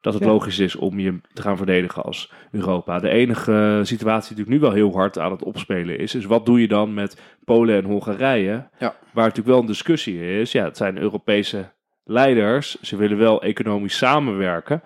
Dat 0.00 0.14
het 0.14 0.22
Ja. 0.22 0.28
logisch 0.28 0.58
is 0.58 0.76
om 0.76 0.98
je 0.98 1.20
te 1.32 1.42
gaan 1.42 1.56
verdedigen 1.56 2.02
als 2.02 2.32
Europa. 2.50 2.98
De 2.98 3.08
enige 3.08 3.80
situatie 3.82 4.34
die 4.34 4.44
natuurlijk 4.44 4.48
nu 4.48 4.58
wel 4.60 4.72
heel 4.72 4.92
hard 4.98 5.18
aan 5.18 5.30
het 5.30 5.42
opspelen 5.44 5.98
is, 5.98 6.14
is 6.14 6.24
wat 6.24 6.46
doe 6.46 6.60
je 6.60 6.68
dan 6.68 6.94
met 6.94 7.20
Polen 7.44 7.76
en 7.76 7.84
Hongarije? 7.84 8.68
Waar 8.78 8.94
natuurlijk 9.24 9.46
wel 9.46 9.58
een 9.60 9.66
discussie 9.66 10.38
is. 10.40 10.52
Ja, 10.52 10.64
het 10.64 10.76
zijn 10.76 10.98
Europese 10.98 11.70
leiders. 12.10 12.80
Ze 12.80 12.96
willen 12.96 13.18
wel 13.18 13.42
economisch 13.42 13.96
samenwerken. 13.96 14.82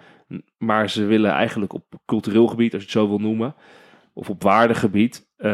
Maar 0.59 0.91
ze 0.91 1.05
willen 1.05 1.31
eigenlijk 1.31 1.73
op 1.73 1.85
cultureel 2.07 2.47
gebied, 2.47 2.73
als 2.73 2.83
je 2.83 2.89
het 2.89 2.99
zo 2.99 3.09
wil 3.09 3.19
noemen, 3.19 3.55
of 4.13 4.31
op 4.31 4.43
waardegebied, 4.43 5.27
eh, 5.37 5.51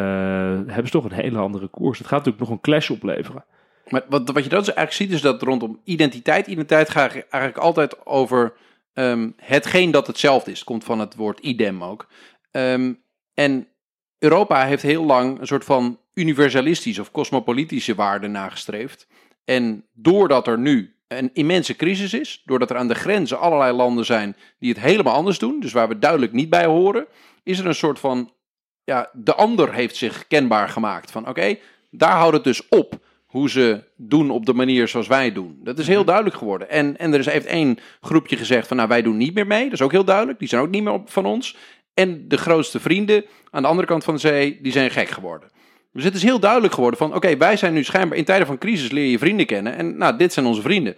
hebben 0.66 0.86
ze 0.86 0.90
toch 0.90 1.04
een 1.04 1.12
hele 1.12 1.38
andere 1.38 1.68
koers. 1.68 1.98
Het 1.98 2.06
gaat 2.06 2.18
natuurlijk 2.18 2.44
nog 2.44 2.50
een 2.50 2.62
clash 2.62 2.90
opleveren. 2.90 3.44
Maar 3.88 4.04
wat, 4.08 4.30
wat 4.30 4.44
je 4.44 4.50
dan 4.50 4.58
dus 4.58 4.74
eigenlijk 4.74 4.92
ziet, 4.92 5.12
is 5.12 5.20
dat 5.20 5.42
rondom 5.42 5.80
identiteit, 5.84 6.46
identiteit 6.46 6.90
gaat 6.90 7.12
eigenlijk 7.12 7.58
altijd 7.58 8.06
over 8.06 8.52
ehm, 8.92 9.30
hetgeen 9.36 9.90
dat 9.90 10.06
hetzelfde 10.06 10.50
is. 10.50 10.64
Komt 10.64 10.84
van 10.84 10.98
het 10.98 11.14
woord 11.14 11.38
idem 11.38 11.84
ook. 11.84 12.08
Ehm, 12.50 12.92
en 13.34 13.68
Europa 14.18 14.64
heeft 14.64 14.82
heel 14.82 15.04
lang 15.04 15.40
een 15.40 15.46
soort 15.46 15.64
van 15.64 15.98
universalistische 16.14 17.00
of 17.00 17.10
cosmopolitische 17.10 17.94
waarden 17.94 18.30
nagestreefd. 18.30 19.08
En 19.44 19.84
doordat 19.92 20.46
er 20.46 20.58
nu 20.58 20.94
een 21.18 21.30
immense 21.32 21.76
crisis 21.76 22.14
is, 22.14 22.42
doordat 22.44 22.70
er 22.70 22.76
aan 22.76 22.88
de 22.88 22.94
grenzen 22.94 23.38
allerlei 23.38 23.72
landen 23.72 24.04
zijn 24.04 24.36
die 24.58 24.72
het 24.72 24.80
helemaal 24.80 25.14
anders 25.14 25.38
doen, 25.38 25.60
dus 25.60 25.72
waar 25.72 25.88
we 25.88 25.98
duidelijk 25.98 26.32
niet 26.32 26.50
bij 26.50 26.66
horen, 26.66 27.06
is 27.42 27.58
er 27.58 27.66
een 27.66 27.74
soort 27.74 27.98
van, 27.98 28.32
ja, 28.84 29.10
de 29.12 29.34
ander 29.34 29.72
heeft 29.74 29.96
zich 29.96 30.26
kenbaar 30.26 30.68
gemaakt. 30.68 31.10
Van 31.10 31.28
oké, 31.28 31.56
daar 31.90 32.16
houdt 32.16 32.34
het 32.34 32.44
dus 32.44 32.68
op 32.68 32.98
hoe 33.26 33.50
ze 33.50 33.84
doen 33.96 34.30
op 34.30 34.46
de 34.46 34.54
manier 34.54 34.88
zoals 34.88 35.06
wij 35.06 35.32
doen. 35.32 35.60
Dat 35.62 35.78
is 35.78 35.86
heel 35.86 36.04
duidelijk 36.04 36.36
geworden. 36.36 36.70
En, 36.70 36.98
en 36.98 37.12
er 37.12 37.18
is, 37.18 37.26
heeft 37.26 37.46
één 37.46 37.78
groepje 38.00 38.36
gezegd 38.36 38.66
van 38.66 38.76
nou 38.76 38.88
wij 38.88 39.02
doen 39.02 39.16
niet 39.16 39.34
meer 39.34 39.46
mee. 39.46 39.64
Dat 39.64 39.72
is 39.72 39.82
ook 39.82 39.92
heel 39.92 40.04
duidelijk. 40.04 40.38
Die 40.38 40.48
zijn 40.48 40.62
ook 40.62 40.70
niet 40.70 40.82
meer 40.82 40.92
op, 40.92 41.10
van 41.10 41.26
ons. 41.26 41.56
En 41.94 42.28
de 42.28 42.36
grootste 42.36 42.80
vrienden 42.80 43.24
aan 43.50 43.62
de 43.62 43.68
andere 43.68 43.86
kant 43.86 44.04
van 44.04 44.14
de 44.14 44.20
zee, 44.20 44.58
die 44.62 44.72
zijn 44.72 44.90
gek 44.90 45.08
geworden. 45.08 45.48
Dus 45.92 46.04
het 46.04 46.14
is 46.14 46.22
heel 46.22 46.40
duidelijk 46.40 46.74
geworden 46.74 46.98
van 46.98 47.14
oké, 47.14 47.36
wij 47.36 47.56
zijn 47.56 47.72
nu 47.72 47.84
schijnbaar 47.84 48.18
in 48.18 48.24
tijden 48.24 48.46
van 48.46 48.58
crisis 48.58 48.90
leer 48.90 49.10
je 49.10 49.18
vrienden 49.18 49.46
kennen. 49.46 49.76
En 49.76 49.96
nou, 49.96 50.16
dit 50.16 50.32
zijn 50.32 50.46
onze 50.46 50.62
vrienden. 50.62 50.96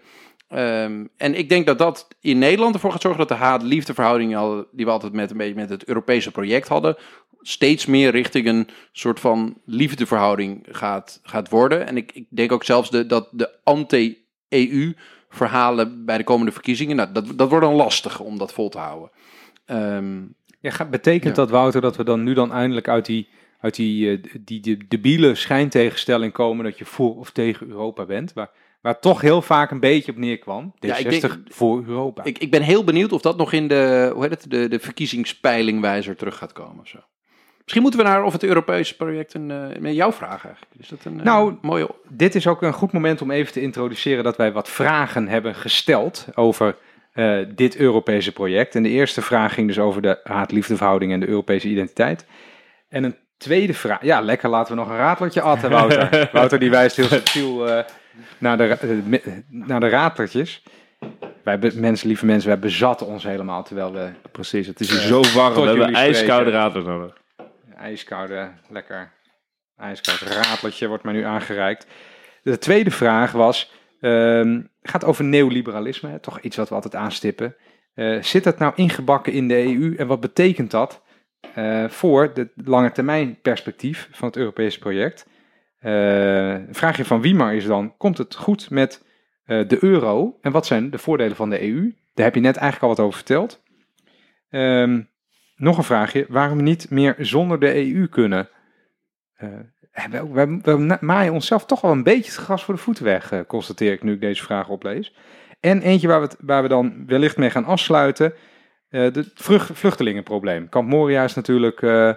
Ehm, 0.49 1.05
en 1.16 1.34
ik 1.34 1.49
denk 1.49 1.66
dat 1.66 1.78
dat 1.78 2.09
in 2.20 2.38
Nederland 2.38 2.74
ervoor 2.74 2.93
gaat 2.93 3.01
zorgen 3.01 3.26
dat 3.26 3.38
de 3.38 3.45
haat-liefdeverhouding 3.45 4.36
al- 4.36 4.66
die 4.72 4.84
we 4.84 4.90
altijd 4.90 5.12
met 5.12 5.30
een 5.30 5.36
beetje 5.36 5.55
met 5.55 5.70
het 5.70 5.84
Europese 5.84 6.30
project 6.30 6.68
hadden, 6.68 6.97
steeds 7.40 7.86
meer 7.86 8.11
richting 8.11 8.47
een 8.47 8.68
soort 8.93 9.20
van 9.20 9.57
liefdeverhouding 9.64 10.66
gaat, 10.70 11.20
gaat 11.22 11.49
worden. 11.49 11.86
En 11.86 11.97
ik, 11.97 12.12
ik 12.12 12.26
denk 12.28 12.53
ook 12.53 12.64
zelfs 12.64 12.90
de, 12.90 13.07
dat 13.07 13.28
de 13.32 13.51
anti-EU-verhalen 13.64 16.05
bij 16.05 16.16
de 16.18 16.24
komende 16.24 16.53
verkiezingen, 16.53 16.97
nou, 16.97 17.12
dat, 17.12 17.26
dat 17.36 17.49
wordt 17.49 17.64
dan 17.64 17.74
lastig 17.74 18.20
om 18.20 18.38
dat 18.38 18.53
vol 18.53 18.68
te 18.68 18.78
houden. 18.78 19.11
Ehm, 19.66 20.20
Ja, 20.61 20.84
betekent 20.84 21.36
Ja. 21.36 21.43
dat, 21.43 21.51
Wouter, 21.51 21.80
dat 21.80 21.97
we 21.97 22.05
dan 22.05 22.22
nu 22.22 22.34
dan 22.34 22.53
eindelijk 22.53 22.88
uit 22.88 23.07
die, 23.07 23.28
uit 23.62 23.74
die, 23.74 24.10
eh, 24.10 24.24
die, 24.40 24.60
die 24.60 24.86
debiele 24.88 25.34
schijntegenstelling 25.34 26.32
komen 26.32 26.64
dat 26.64 26.78
je 26.78 26.84
voor 26.84 27.16
of 27.16 27.30
tegen 27.30 27.68
Europa 27.68 28.04
bent? 28.04 28.32
Waar, 28.32 28.50
waar 28.80 29.00
toch 29.00 29.20
heel 29.20 29.42
vaak 29.42 29.70
een 29.70 29.80
beetje 29.80 30.12
op 30.12 30.18
neerkwam. 30.18 30.74
D60 30.74 30.78
Ja, 30.78 30.96
ik 30.96 31.20
denk- 31.20 31.38
voor 31.44 31.84
Europa. 31.86 32.24
ik, 32.24 32.38
ik 32.38 32.50
ben 32.50 32.62
heel 32.62 32.84
benieuwd 32.84 33.12
of 33.12 33.20
dat 33.20 33.36
nog 33.36 33.52
in 33.52 33.68
de, 33.68 34.10
hoe 34.14 34.22
heet 34.22 34.30
het, 34.30 34.50
de, 34.50 34.68
de 34.68 34.78
verkiezingspeilingwijzer 34.78 36.16
terug 36.16 36.36
gaat 36.36 36.52
komen. 36.52 36.86
Zo. 36.86 36.98
Misschien 37.62 37.82
moeten 37.82 38.00
we 38.00 38.06
naar 38.06 38.24
of 38.24 38.32
het 38.32 38.42
Europese 38.42 38.96
project 38.96 39.34
een, 39.34 39.50
eh, 39.50 39.80
met 39.80 39.94
jouw 39.94 40.12
vraag 40.12 40.44
eigenlijk. 40.44 40.74
Is 40.78 40.88
dat 40.88 41.04
een 41.04 41.18
eh, 41.18 41.24
Nou, 41.24 41.54
mooie... 41.60 41.88
Dit 42.08 42.34
is 42.34 42.46
ook 42.46 42.62
een 42.62 42.72
goed 42.72 42.92
moment 42.92 43.22
om 43.22 43.30
even 43.30 43.52
te 43.52 43.60
introduceren 43.60 44.24
dat 44.24 44.36
wij 44.36 44.52
wat 44.52 44.68
vragen 44.68 45.28
hebben 45.28 45.54
gesteld 45.54 46.26
over 46.34 46.76
eh, 47.12 47.38
dit 47.54 47.76
Europese 47.76 48.32
project. 48.32 48.74
En 48.74 48.82
de 48.82 48.88
eerste 48.88 49.22
vraag 49.22 49.54
ging 49.54 49.66
dus 49.66 49.78
over 49.78 50.02
de 50.02 50.20
haat-liefdeverhouding 50.22 51.12
en 51.12 51.20
de 51.20 51.28
Europese 51.28 51.68
identiteit. 51.68 52.26
En 52.88 53.04
een 53.04 53.16
tweede 53.43 53.74
vraag, 53.74 54.03
ja 54.03 54.20
lekker, 54.20 54.49
laten 54.49 54.74
we 54.74 54.80
nog 54.80 54.90
een 54.90 54.97
raadlertje 54.97 55.40
atten, 55.40 55.70
Wouter. 55.70 56.28
Wouter 56.32 56.59
die 56.59 56.70
wijst 56.70 56.97
heel 56.97 57.07
subtiel 57.07 57.68
eh, 57.68 57.84
naar, 58.38 58.57
de, 58.57 58.64
eh, 58.64 58.88
me- 59.05 59.43
naar 59.49 59.80
de 59.80 59.88
raadlertjes. 59.88 60.62
Wij, 61.45 61.59
mensen, 61.74 62.09
lieve 62.09 62.26
mensen, 62.26 62.49
wij 62.49 62.59
bezatten 62.59 63.07
ons 63.07 63.24
helemaal 63.24 63.62
terwijl 63.62 63.93
we 63.93 64.11
Precies, 64.32 64.66
het 64.66 64.80
is 64.80 64.90
hier 64.90 65.01
zo 65.01 65.20
warm. 65.34 65.55
We 65.55 65.61
hebben 65.61 65.95
ijskoude 65.95 66.51
raad 66.51 66.74
nodig. 66.74 67.12
ijskoude, 67.76 68.51
lekker 68.68 69.12
ijskoud 69.82 70.18
raadletje 70.18 70.88
wordt 70.88 71.05
mij 71.05 71.12
nu 71.12 71.22
aangereikt. 71.22 71.86
De 72.43 72.59
tweede 72.59 72.90
vraag 72.90 73.32
was, 73.32 73.72
ehm, 74.01 74.61
gaat 74.82 75.05
over 75.05 75.24
neoliberalisme, 75.24 76.20
toch 76.20 76.40
iets 76.40 76.57
wat 76.57 76.68
we 76.68 76.74
altijd 76.74 76.95
aanstippen. 76.95 77.57
Eh, 77.95 78.22
zit 78.22 78.45
dat 78.45 78.59
nou 78.59 78.72
ingebakken 78.76 79.32
in 79.32 79.49
de 79.49 79.64
EU 79.64 79.95
en 79.97 80.07
wat 80.07 80.20
betekent 80.20 80.70
dat 80.70 81.01
eh, 81.55 81.88
voor 81.88 82.30
het 82.34 82.49
lange 82.64 82.93
termijn 82.93 83.40
perspectief 83.40 84.09
van 84.12 84.28
het 84.28 84.36
Europese 84.36 84.78
project? 84.78 85.26
Een 85.80 86.74
vraagje 86.74 87.05
van 87.05 87.20
Wiemar 87.20 87.55
is 87.55 87.66
dan, 87.66 87.97
komt 87.97 88.18
het 88.18 88.34
goed 88.34 88.70
met 88.70 89.03
eh, 89.45 89.68
de 89.68 89.84
euro 89.84 90.38
en 90.40 90.53
wat 90.53 90.66
zijn 90.66 90.90
de 90.90 90.99
voordelen 90.99 91.36
van 91.36 91.51
de 91.51 91.62
EU? 91.62 91.95
Daar 92.14 92.24
heb 92.24 92.34
je 92.34 92.40
net 92.40 92.57
eigenlijk 92.57 92.82
al 92.82 92.97
wat 92.97 93.07
over 93.07 93.16
verteld. 93.16 93.62
Ehm, 94.51 95.03
nog 95.57 95.76
een 95.76 95.84
vraagje, 95.84 96.26
waarom 96.28 96.62
niet 96.62 96.90
meer 96.90 97.14
zonder 97.18 97.61
de 97.61 97.74
EU 97.74 98.07
kunnen? 98.09 98.49
We, 100.11 100.28
we, 100.32 100.59
we 100.62 100.99
maaien 101.01 101.32
onszelf 101.32 101.66
toch 101.66 101.80
wel 101.80 101.93
een 101.93 102.03
beetje 102.03 102.30
het 102.32 102.40
gras 102.40 102.64
voor 102.64 102.74
de 102.74 102.80
voeten 102.80 103.05
weg, 103.05 103.45
constateer 103.47 103.93
ik 103.93 104.03
nu 104.03 104.12
ik 104.12 104.20
deze 104.20 104.43
vraag 104.43 104.68
oplees. 104.68 105.14
En 105.61 105.82
eentje 105.82 106.09
waar 106.09 106.20
we, 106.20 106.28
waar 106.40 106.62
we 106.62 106.68
dan 106.68 107.07
wellicht 107.07 107.36
mee 107.36 107.51
gaan 107.51 107.64
afsluiten, 107.64 108.34
het 109.01 109.30
vluchtelingenprobleem. 109.72 110.68
Kamp 110.68 110.88
Moria 110.88 111.24
is 111.24 111.34
natuurlijk 111.34 111.82
eh, 111.82 112.09
eh, 112.09 112.14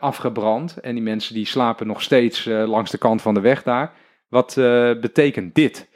afgebrand 0.00 0.76
en 0.80 0.94
die 0.94 1.02
mensen 1.04 1.34
die 1.34 1.46
slapen 1.46 1.86
nog 1.86 2.02
steeds 2.02 2.46
eh, 2.46 2.68
langs 2.68 2.90
de 2.90 2.98
kant 2.98 3.22
van 3.22 3.34
de 3.34 3.40
weg 3.40 3.62
daar. 3.62 3.92
Wat 4.28 4.56
eh, 4.56 4.64
betekent 5.00 5.54
dit 5.54 5.88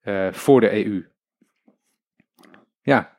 eh, 0.00 0.26
voor 0.32 0.60
de 0.60 0.84
EU? 0.84 1.06
Ja, 2.82 3.12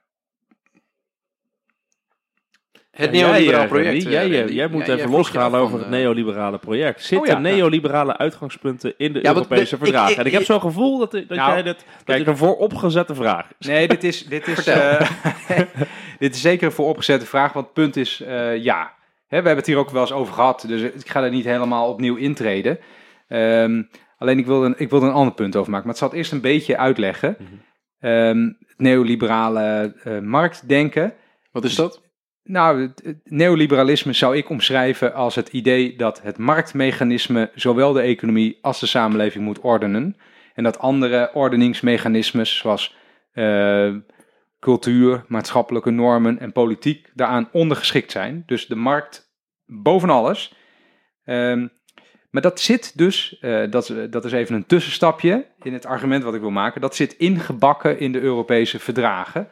Het 2.91 3.11
neoliberaal 3.11 3.59
jij, 3.59 3.67
project. 3.67 4.01
Jij, 4.03 4.23
eh, 4.23 4.29
jij, 4.29 4.37
Randy. 4.39 4.53
jij 4.53 4.67
moet 4.67 4.85
Ja, 4.85 4.93
even 4.95 5.09
losgaan 5.09 5.55
over 5.55 5.69
van, 5.69 5.77
het 5.79 5.87
eh, 5.87 5.93
neoliberale 5.93 6.57
project. 6.57 6.99
Zitten 7.03 7.19
Oh 7.19 7.41
ja, 7.43 7.49
neoliberale 7.49 8.17
uitgangspunten 8.17 8.93
in 8.97 9.13
de 9.13 9.25
Europese 9.27 9.75
ik- 9.75 9.81
verdragen? 9.81 10.11
ik- 10.11 10.17
en 10.17 10.25
ik 10.25 10.31
heb 10.31 10.41
ik- 10.41 10.47
zo'n 10.47 10.61
gevoel 10.61 10.97
dat, 10.99 11.11
dat 11.11 11.27
Nou, 11.29 11.51
jij 11.51 11.63
dit, 11.63 11.75
dat 11.77 12.03
kijk. 12.03 12.17
dit 12.17 12.27
een 12.27 12.37
vooropgezette 12.37 13.15
vraag 13.15 13.49
is. 13.59 13.67
Nee, 13.67 13.87
dit 13.87 14.03
is, 14.03 14.25
dit 14.25 14.47
is. 14.47 14.65
dit 16.19 16.35
is 16.35 16.41
zeker 16.41 16.65
een 16.65 16.71
vooropgezette 16.71 17.25
vraag, 17.25 17.53
want 17.53 17.65
het 17.65 17.73
punt 17.73 17.95
is 17.95 18.21
eh, 18.21 18.63
ja. 18.63 18.93
Hè, 19.27 19.41
we 19.41 19.47
hebben 19.47 19.55
het 19.55 19.65
hier 19.65 19.77
ook 19.77 19.89
wel 19.89 20.01
eens 20.01 20.11
over 20.11 20.33
gehad, 20.33 20.65
dus 20.67 20.81
ik 20.81 21.09
ga 21.09 21.23
er 21.23 21.29
niet 21.29 21.45
helemaal 21.45 21.89
opnieuw 21.89 22.15
intreden. 22.15 22.79
Ehm, 23.27 23.83
alleen 24.17 24.37
ik 24.37 24.45
wilde, 24.45 24.65
een, 24.65 24.75
ik 24.77 24.89
wilde 24.89 25.05
een 25.05 25.11
ander 25.11 25.33
punt 25.33 25.55
over 25.55 25.71
maken, 25.71 25.85
maar 25.85 25.95
het 25.95 26.03
zal 26.03 26.09
het 26.09 26.17
eerst 26.17 26.31
een 26.31 26.41
beetje 26.41 26.77
uitleggen. 26.77 27.37
Mhm. 27.39 27.53
Ehm, 27.99 28.51
het 28.59 28.77
neoliberale 28.77 29.95
eh, 30.03 30.19
marktdenken. 30.19 31.13
Wat 31.51 31.63
is 31.63 31.75
dat? 31.75 32.01
Nou, 32.43 32.81
het, 32.81 33.01
het 33.03 33.19
neoliberalisme 33.23 34.13
zou 34.13 34.37
ik 34.37 34.49
omschrijven 34.49 35.13
als 35.13 35.35
het 35.35 35.49
idee 35.49 35.95
dat 35.95 36.21
het 36.21 36.37
marktmechanisme 36.37 37.51
zowel 37.55 37.93
de 37.93 38.01
economie 38.01 38.57
als 38.61 38.79
de 38.79 38.85
samenleving 38.85 39.43
moet 39.43 39.59
ordenen. 39.59 40.17
En 40.53 40.63
dat 40.63 40.79
andere 40.79 41.29
ordeningsmechanismes 41.33 42.57
zoals 42.57 42.95
eh, 43.31 43.93
cultuur, 44.65 45.25
maatschappelijke 45.27 45.89
normen 45.89 46.39
en 46.39 46.51
politiek 46.51 47.11
daaraan 47.13 47.49
ondergeschikt 47.51 48.11
zijn. 48.11 48.43
Dus 48.45 48.67
de 48.67 48.75
markt 48.75 49.33
boven 49.65 50.09
alles. 50.09 50.55
Ehm, 51.23 51.67
maar 52.29 52.41
dat 52.41 52.59
zit 52.59 52.97
dus, 52.97 53.37
eh, 53.41 53.63
dat, 53.69 53.93
dat 54.09 54.25
is 54.25 54.31
even 54.31 54.55
een 54.55 54.65
tussenstapje 54.65 55.45
in 55.61 55.73
het 55.73 55.85
argument 55.85 56.23
wat 56.23 56.33
ik 56.33 56.41
wil 56.41 56.49
maken, 56.49 56.81
dat 56.81 56.95
zit 56.95 57.13
ingebakken 57.13 57.99
in 57.99 58.11
de 58.11 58.19
Europese 58.19 58.79
verdragen. 58.79 59.47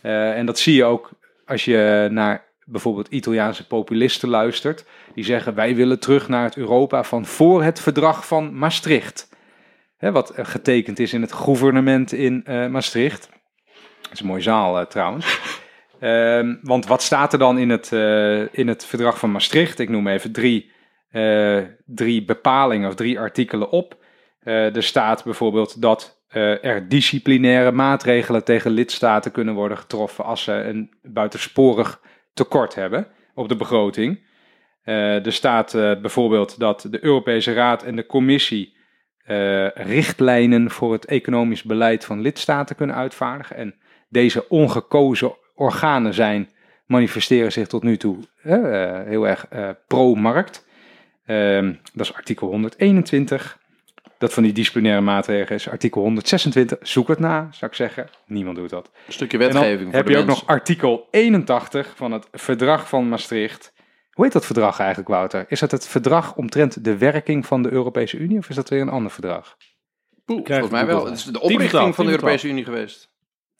Eh, 0.00 0.38
en 0.38 0.46
dat 0.46 0.58
zie 0.58 0.74
je 0.74 0.84
ook 0.84 1.10
als 1.44 1.64
je 1.64 2.08
naar 2.10 2.44
bijvoorbeeld 2.64 3.08
Italiaanse 3.08 3.66
populisten 3.66 4.28
luistert, 4.28 4.84
die 5.14 5.24
zeggen 5.24 5.54
wij 5.54 5.74
willen 5.74 6.00
terug 6.00 6.28
naar 6.28 6.44
het 6.44 6.56
Europa 6.56 7.04
van 7.04 7.26
voor 7.26 7.62
het 7.62 7.80
verdrag 7.80 8.26
van 8.26 8.58
Maastricht. 8.58 9.28
Hè, 9.96 10.12
wat 10.12 10.32
getekend 10.36 10.98
is 10.98 11.12
in 11.12 11.20
het 11.20 11.32
gouvernement 11.32 12.12
in 12.12 12.44
eh, 12.44 12.66
Maastricht. 12.66 13.34
Dat 14.06 14.14
is 14.14 14.20
een 14.20 14.26
mooie 14.26 14.42
zaal 14.42 14.78
eh, 14.78 14.86
trouwens. 14.86 15.26
Ehm, 16.00 16.54
want 16.62 16.86
wat 16.86 17.02
staat 17.02 17.32
er 17.32 17.38
dan 17.38 17.58
in 17.58 17.70
het, 17.70 17.92
eh, 17.92 18.54
in 18.54 18.68
het 18.68 18.84
verdrag 18.84 19.18
van 19.18 19.30
Maastricht? 19.30 19.78
Ik 19.78 19.88
noem 19.88 20.08
even 20.08 20.32
drie, 20.32 20.70
eh, 21.10 21.58
drie 21.84 22.24
bepalingen 22.24 22.88
of 22.88 22.94
drie 22.94 23.18
artikelen 23.18 23.70
op. 23.70 23.96
Er 24.42 24.82
staat 24.82 25.24
bijvoorbeeld 25.24 25.82
dat 25.82 26.24
er 26.28 26.88
disciplinaire 26.88 27.72
maatregelen 27.72 28.44
tegen 28.44 28.70
lidstaten 28.70 29.32
kunnen 29.32 29.54
worden 29.54 29.78
getroffen 29.78 30.24
als 30.24 30.42
ze 30.42 30.52
een 30.52 30.96
buitensporig 31.02 32.00
tekort 32.34 32.74
hebben 32.74 33.06
op 33.34 33.48
de 33.48 33.56
begroting. 33.56 34.26
Er 34.84 35.32
staat 35.32 35.72
bijvoorbeeld 35.72 36.58
dat 36.58 36.86
de 36.90 37.04
Europese 37.04 37.52
Raad 37.52 37.82
en 37.82 37.96
de 37.96 38.06
Commissie 38.06 38.76
richtlijnen 39.74 40.70
voor 40.70 40.92
het 40.92 41.04
economisch 41.04 41.62
beleid 41.62 42.04
van 42.04 42.20
lidstaten 42.20 42.76
kunnen 42.76 42.96
uitvaardigen. 42.96 43.56
En 43.56 43.74
deze 44.16 44.48
ongekozen 44.48 45.34
organen 45.54 46.14
zijn, 46.14 46.50
manifesteren 46.86 47.52
zich 47.52 47.66
tot 47.66 47.82
nu 47.82 47.96
toe 47.96 48.16
eh, 48.42 49.00
heel 49.04 49.28
erg 49.28 49.46
eh, 49.48 49.68
pro-markt. 49.86 50.66
Ehm, 51.26 51.74
dat 51.94 52.06
is 52.06 52.14
artikel 52.14 52.48
121. 52.48 53.58
Dat 54.18 54.32
van 54.32 54.42
die 54.42 54.52
disciplinaire 54.52 55.00
maatregelen 55.00 55.58
is 55.58 55.68
artikel 55.68 56.00
126. 56.00 56.78
Zoek 56.80 57.08
het 57.08 57.18
na, 57.18 57.48
zou 57.50 57.70
ik 57.70 57.76
zeggen. 57.76 58.08
Niemand 58.26 58.56
doet 58.56 58.70
dat. 58.70 58.90
Een 59.06 59.12
stukje 59.12 59.38
En 59.38 59.44
dan 59.44 59.52
wetgeving 59.52 59.88
voor 59.88 59.96
heb 59.96 60.08
je 60.08 60.18
ook 60.18 60.26
nog 60.26 60.46
artikel 60.46 61.08
81 61.10 61.92
van 61.96 62.12
het 62.12 62.28
verdrag 62.32 62.88
van 62.88 63.08
Maastricht. 63.08 63.72
Hoe 64.10 64.24
heet 64.24 64.34
dat 64.34 64.46
verdrag 64.46 64.78
eigenlijk, 64.78 65.08
Wouter? 65.08 65.44
Is 65.48 65.60
dat 65.60 65.70
het 65.70 65.88
verdrag 65.88 66.36
omtrent 66.36 66.84
de 66.84 66.96
werking 66.98 67.46
van 67.46 67.62
de 67.62 67.70
Europese 67.70 68.16
Unie 68.16 68.38
of 68.38 68.48
is 68.48 68.56
dat 68.56 68.68
weer 68.68 68.80
een 68.80 68.88
ander 68.88 69.10
verdrag? 69.10 69.56
Poeh, 70.24 70.46
volgens 70.46 70.70
mij 70.70 70.86
wel. 70.86 71.04
Het 71.04 71.14
is 71.14 71.24
de 71.24 71.40
oprichting 71.40 71.94
van 71.94 72.04
de 72.04 72.10
Europese 72.10 72.48
Unie 72.48 72.64
geweest. 72.64 73.14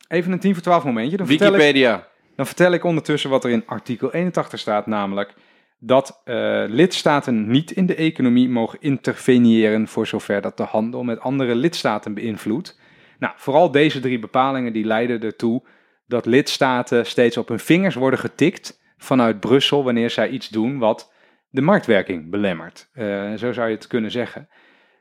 Even 0.09 0.33
een 0.33 0.39
10 0.39 0.55
voor 0.55 0.63
12 0.63 0.85
momentje. 0.85 1.17
Dan 1.17 1.27
vertel, 1.27 1.47
ik, 1.47 1.53
Wikipedia. 1.53 2.09
dan 2.37 2.47
vertel 2.47 2.73
ik 2.73 2.85
ondertussen 2.85 3.31
wat 3.31 3.45
er 3.45 3.51
in 3.51 3.67
artikel 3.67 4.13
81 4.13 4.61
staat, 4.61 4.87
namelijk 4.87 5.35
dat 5.79 6.21
eh, 6.25 6.65
lidstaten 6.67 7.51
niet 7.51 7.71
in 7.71 7.87
de 7.87 7.95
economie 7.95 8.49
mogen 8.49 8.79
interveneren 8.81 9.89
voor 9.89 10.07
zover 10.07 10.41
dat 10.41 10.57
de 10.57 10.63
handel 10.63 11.03
met 11.03 11.21
andere 11.21 11.55
lidstaten 11.55 12.15
beïnvloedt. 12.15 12.79
Nou, 13.19 13.33
vooral 13.37 13.71
deze 13.71 14.01
drie 14.01 14.19
bepalingen 14.19 14.73
die 14.73 14.85
leiden 14.85 15.21
ertoe 15.21 15.63
dat 16.07 16.27
lidstaten 16.27 17.07
steeds 17.07 17.37
op 17.37 17.49
hun 17.49 17.59
vingers 17.59 17.95
worden 17.95 18.19
getikt 18.19 18.81
vanuit 18.97 19.41
Brussel 19.41 19.85
wanneer 19.85 20.11
zij 20.11 20.29
iets 20.29 20.49
doen 20.49 20.79
wat 20.79 21.13
de 21.51 21.61
marktwerking 21.61 22.31
belemmert. 22.31 22.89
Eh, 22.93 23.35
zo 23.35 23.53
zou 23.53 23.69
je 23.69 23.75
het 23.75 23.87
kunnen 23.87 24.11
zeggen. 24.11 24.49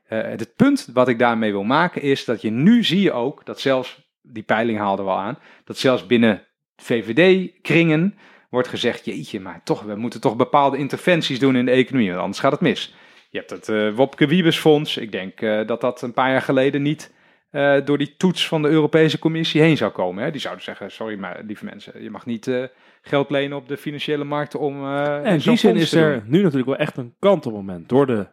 Eh, 0.08 0.22
het 0.22 0.56
punt 0.56 0.90
wat 0.94 1.08
ik 1.08 1.20
daarmee 1.20 1.52
wil 1.52 1.64
maken 1.64 2.02
is 2.02 2.26
dat 2.26 2.42
je 2.42 2.50
nu 2.50 2.84
zie 2.84 3.02
je 3.02 3.12
ook 3.12 3.46
dat 3.46 3.60
zelfs, 3.60 4.05
die 4.26 4.44
peiling 4.44 4.78
haalde 4.78 5.04
wel 5.04 5.18
aan, 5.18 5.38
dat 5.64 5.78
zelfs 5.78 6.06
binnen 6.06 6.44
VVD-kringen 6.76 8.18
wordt 8.50 8.68
gezegd, 8.68 9.06
jeetje, 9.06 9.40
maar 9.40 9.62
toch, 9.64 9.82
we 9.82 9.96
moeten 9.96 10.22
toch 10.22 10.36
bepaalde 10.36 10.78
interventies 10.78 11.40
doen 11.40 11.56
in 11.56 11.66
de 11.66 11.72
economie, 11.72 12.10
want 12.10 12.22
anders 12.22 12.40
gaat 12.40 12.52
het 12.52 12.62
mis. 12.62 12.96
Je 13.30 13.38
hebt 13.38 13.50
het 13.50 13.70
eh, 13.70 13.96
Wopke 13.96 14.28
Wiebes 14.28 14.58
Fonds. 14.58 14.98
Ik 14.98 15.12
denk 15.12 15.42
eh, 15.42 15.68
dat 15.68 15.82
dat 15.82 16.02
een 16.02 16.14
paar 16.14 16.32
jaar 16.32 16.42
geleden 16.42 16.82
niet 16.82 17.14
eh, 17.50 17.78
door 17.86 17.98
die 17.98 18.14
toets 18.18 18.48
van 18.48 18.62
de 18.62 18.70
Europese 18.70 19.20
Commissie 19.20 19.62
heen 19.62 19.78
zou 19.78 19.92
komen. 19.92 20.24
Hè? 20.24 20.32
Die 20.32 20.42
zouden 20.42 20.64
zeggen, 20.64 20.92
sorry 20.92 21.18
maar 21.18 21.42
lieve 21.46 21.66
mensen, 21.66 22.04
je 22.04 22.10
mag 22.10 22.26
niet 22.26 22.70
geld 23.02 23.30
lenen 23.30 23.58
op 23.58 23.68
de 23.68 23.78
financiële 23.78 24.24
markten 24.24 24.60
om 24.60 24.96
En 24.96 25.26
in 25.26 25.40
die 25.40 25.58
zin 25.58 25.76
is 25.76 25.94
er 25.94 26.24
nu 26.26 26.42
natuurlijk 26.42 26.70
wel 26.70 26.78
echt 26.78 26.98
een 26.98 27.16
kantelmoment 27.20 27.90
door 27.90 28.06
de 28.06 28.28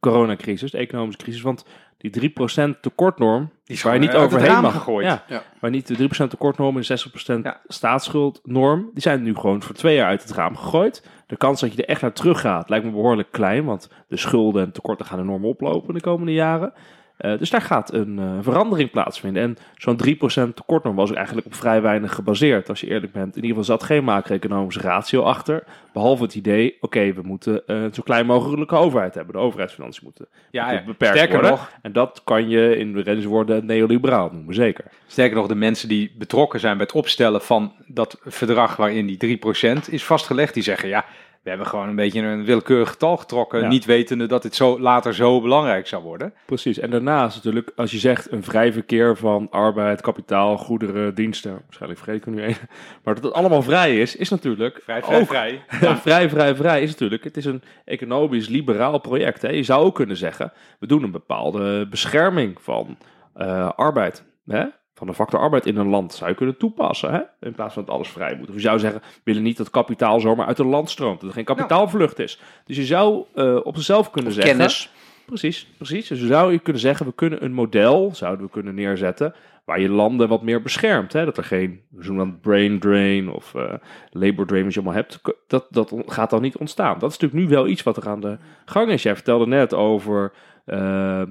coronacrisis, 0.00 0.70
de 0.70 0.78
economische 0.78 1.22
crisis. 1.22 1.42
Want 1.42 1.64
die 1.98 2.10
3% 2.10 2.80
tekortnorm, 2.80 3.50
Die 3.64 3.80
waar 3.82 3.94
je 3.94 4.00
niet 4.00 4.14
overheen 4.14 4.60
mag. 4.60 4.72
gegooid. 4.72 5.06
Ja, 5.06 5.24
Ja. 5.28 5.42
Waar 5.60 5.70
niet 5.70 5.86
de 5.86 5.94
3% 5.94 6.30
tekortnorm 6.30 6.76
en 6.76 6.84
60% 6.84 7.44
Ja. 7.44 7.60
staatsschuldnorm, 7.66 8.90
die 8.92 9.02
zijn 9.02 9.22
nu 9.22 9.34
gewoon 9.34 9.62
voor 9.62 9.74
twee 9.74 9.94
jaar 9.94 10.06
uit 10.08 10.22
het 10.22 10.32
raam 10.32 10.56
gegooid. 10.56 11.06
De 11.26 11.36
kans 11.36 11.60
dat 11.60 11.72
je 11.74 11.82
er 11.82 11.88
echt 11.88 12.00
naar 12.02 12.12
terug 12.12 12.40
gaat 12.40 12.68
lijkt 12.68 12.84
me 12.84 12.90
behoorlijk 12.90 13.28
klein, 13.30 13.64
want 13.64 13.90
de 14.08 14.16
schulden 14.16 14.64
en 14.64 14.72
tekorten 14.72 15.06
gaan 15.06 15.20
enorm 15.20 15.44
oplopen 15.44 15.94
de 15.94 16.00
komende 16.00 16.32
jaren. 16.32 16.72
Eh, 17.18 17.38
dus 17.38 17.50
daar 17.50 17.60
gaat 17.60 17.92
een 17.92 18.18
eh, 18.18 18.24
verandering 18.40 18.90
plaatsvinden. 18.90 19.42
En 19.42 19.56
zo'n 19.76 19.96
3% 19.96 20.54
tekortnorm 20.54 20.96
was 20.96 21.10
ook 21.10 21.16
eigenlijk 21.16 21.46
op 21.46 21.54
vrij 21.54 21.82
weinig 21.82 22.14
gebaseerd, 22.14 22.68
als 22.68 22.80
je 22.80 22.90
eerlijk 22.90 23.12
bent. 23.12 23.36
In 23.36 23.42
ieder 23.42 23.48
geval 23.48 23.64
zat 23.76 23.82
geen 23.82 24.04
macro-economische 24.04 24.80
ratio 24.80 25.22
achter. 25.22 25.64
Behalve 25.92 26.22
het 26.22 26.34
idee, 26.34 26.76
oké, 26.80 27.12
we 27.12 27.22
moeten 27.22 27.62
een 27.66 27.94
zo 27.94 28.02
klein 28.02 28.26
mogelijke 28.26 28.76
overheid 28.76 29.14
hebben. 29.14 29.32
De 29.34 29.40
overheidsfinanciën 29.40 30.04
moeten 30.04 30.26
Ja, 30.50 30.70
ja. 30.72 30.82
beperkt 30.84 31.14
Sterker 31.16 31.34
worden. 31.40 31.50
nog, 31.50 31.70
En 31.82 31.92
dat 31.92 32.20
kan 32.24 32.48
je 32.48 32.76
in 32.76 32.92
de 32.92 33.02
redenswoorden 33.02 33.66
neoliberaal 33.66 34.30
noemen, 34.32 34.54
zeker. 34.54 34.84
Sterker 35.06 35.36
nog, 35.36 35.46
de 35.46 35.54
mensen 35.54 35.88
die 35.88 36.12
betrokken 36.18 36.60
zijn 36.60 36.76
bij 36.76 36.86
het 36.86 36.94
opstellen 36.94 37.40
van 37.42 37.72
dat 37.86 38.20
verdrag 38.24 38.76
waarin 38.76 39.06
die 39.06 39.38
3% 39.38 39.90
is 39.90 40.04
vastgelegd, 40.04 40.54
die 40.54 40.62
zeggen 40.62 40.88
ja, 40.88 41.04
we 41.48 41.54
hebben 41.54 41.72
gewoon 41.72 41.88
een 41.88 41.96
beetje 41.96 42.20
een 42.22 42.44
willekeurig 42.44 42.88
getal 42.88 43.16
getrokken, 43.16 43.60
Ja. 43.60 43.68
niet 43.68 43.84
wetende 43.84 44.26
dat 44.26 44.42
dit 44.42 44.54
zo, 44.54 44.80
later 44.80 45.14
zo 45.14 45.40
belangrijk 45.40 45.86
zou 45.86 46.02
worden. 46.02 46.34
Precies. 46.46 46.78
En 46.78 46.90
daarnaast 46.90 47.36
natuurlijk, 47.36 47.70
als 47.76 47.90
je 47.90 47.98
zegt 47.98 48.32
een 48.32 48.42
vrij 48.42 48.72
verkeer 48.72 49.16
van 49.16 49.46
arbeid, 49.50 50.00
kapitaal, 50.00 50.56
goederen, 50.56 51.14
diensten. 51.14 51.58
Waarschijnlijk 51.64 52.00
vergeet 52.00 52.20
ik 52.20 52.26
er 52.26 52.32
nu 52.32 52.42
één. 52.42 52.56
Maar 53.04 53.14
dat 53.14 53.24
het 53.24 53.32
allemaal 53.32 53.62
vrij 53.62 54.00
is, 54.00 54.16
is 54.16 54.28
natuurlijk 54.28 54.80
Vrij, 54.82 55.02
vrij, 55.02 55.20
ook 55.20 55.26
vrij. 55.26 55.64
Ja, 55.80 55.96
vrij, 55.96 56.28
vrij, 56.28 56.54
vrij 56.56 56.82
is 56.82 56.90
natuurlijk. 56.90 57.24
Het 57.24 57.36
is 57.36 57.44
een 57.44 57.62
economisch 57.84 58.48
liberaal 58.48 58.98
project. 58.98 59.42
Hè. 59.42 59.48
Je 59.48 59.62
zou 59.62 59.84
ook 59.84 59.94
kunnen 59.94 60.16
zeggen, 60.16 60.52
we 60.78 60.86
doen 60.86 61.02
een 61.02 61.10
bepaalde 61.10 61.86
bescherming 61.90 62.56
van 62.60 62.96
eh, 63.34 63.70
arbeid. 63.76 64.24
Hè? 64.46 64.64
Van 64.98 65.06
de 65.06 65.14
factor 65.14 65.40
arbeid 65.40 65.66
in 65.66 65.76
een 65.76 65.88
land 65.88 66.14
zou 66.14 66.30
je 66.30 66.36
kunnen 66.36 66.56
toepassen. 66.56 67.12
Hè? 67.12 67.20
In 67.40 67.52
plaats 67.52 67.74
van 67.74 67.84
dat 67.84 67.94
alles 67.94 68.08
vrij 68.08 68.36
moet. 68.36 68.48
Of 68.48 68.54
je 68.54 68.60
zou 68.60 68.78
zeggen, 68.78 69.00
we 69.00 69.20
willen 69.24 69.42
niet 69.42 69.56
dat 69.56 69.70
kapitaal 69.70 70.20
zomaar 70.20 70.46
uit 70.46 70.58
een 70.58 70.66
land 70.66 70.90
stroomt. 70.90 71.20
Dat 71.20 71.28
er 71.28 71.34
geen 71.34 71.44
kapitaalvlucht 71.44 72.18
is. 72.18 72.40
Dus 72.64 72.76
je 72.76 72.84
zou 72.84 73.24
eh, 73.34 73.56
op 73.62 73.74
zichzelf 73.74 74.10
kunnen 74.10 74.32
zeggen. 74.32 74.56
Kennis. 74.56 74.90
Precies, 75.26 75.68
precies. 75.76 76.08
Dus 76.08 76.20
zou 76.20 76.52
je 76.52 76.58
kunnen 76.58 76.82
zeggen, 76.82 77.06
we 77.06 77.12
kunnen 77.14 77.44
een 77.44 77.52
model, 77.52 78.10
zouden 78.14 78.44
we 78.46 78.52
kunnen 78.52 78.74
neerzetten, 78.74 79.34
waar 79.64 79.80
je 79.80 79.88
landen 79.88 80.28
wat 80.28 80.42
meer 80.42 80.62
beschermt. 80.62 81.12
Hè? 81.12 81.24
Dat 81.24 81.36
er 81.36 81.44
geen, 81.44 81.80
we 81.88 82.04
noemen 82.04 82.30
dat 82.30 82.40
brain 82.40 82.78
drain 82.78 83.30
of 83.30 83.54
eh, 83.54 83.74
labor 84.10 84.46
drain, 84.46 84.64
wat 84.64 84.74
je 84.74 84.80
allemaal 84.80 84.98
hebt, 84.98 85.20
dat, 85.46 85.66
dat 85.70 85.92
gaat 86.06 86.30
dan 86.30 86.42
niet 86.42 86.56
ontstaan. 86.56 86.98
Dat 86.98 87.10
is 87.10 87.18
natuurlijk 87.18 87.48
nu 87.48 87.56
wel 87.56 87.66
iets 87.66 87.82
wat 87.82 87.96
er 87.96 88.08
aan 88.08 88.20
de 88.20 88.38
gang 88.64 88.90
is. 88.90 89.02
Jij 89.02 89.14
vertelde 89.14 89.46
net 89.46 89.74
over 89.74 90.32
eh, 90.68 91.20
eh, 91.20 91.28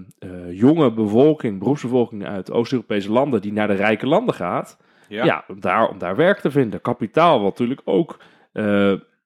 jonge 0.51 0.91
bevolking, 0.91 1.59
beroepsbevolking 1.59 2.25
uit 2.25 2.51
Oost-Europese 2.51 3.11
landen 3.11 3.41
die 3.41 3.53
naar 3.53 3.67
de 3.67 3.73
rijke 3.73 4.07
landen 4.07 4.33
gaat. 4.35 4.77
Ja, 5.09 5.43
om, 5.47 5.59
daar, 5.59 5.89
om 5.89 5.97
daar 5.97 6.15
werk 6.15 6.39
te 6.39 6.51
vinden. 6.51 6.81
Kapitaal, 6.81 7.41
wat 7.41 7.49
natuurlijk 7.49 7.81
ook 7.85 8.19
eh, 8.53 8.63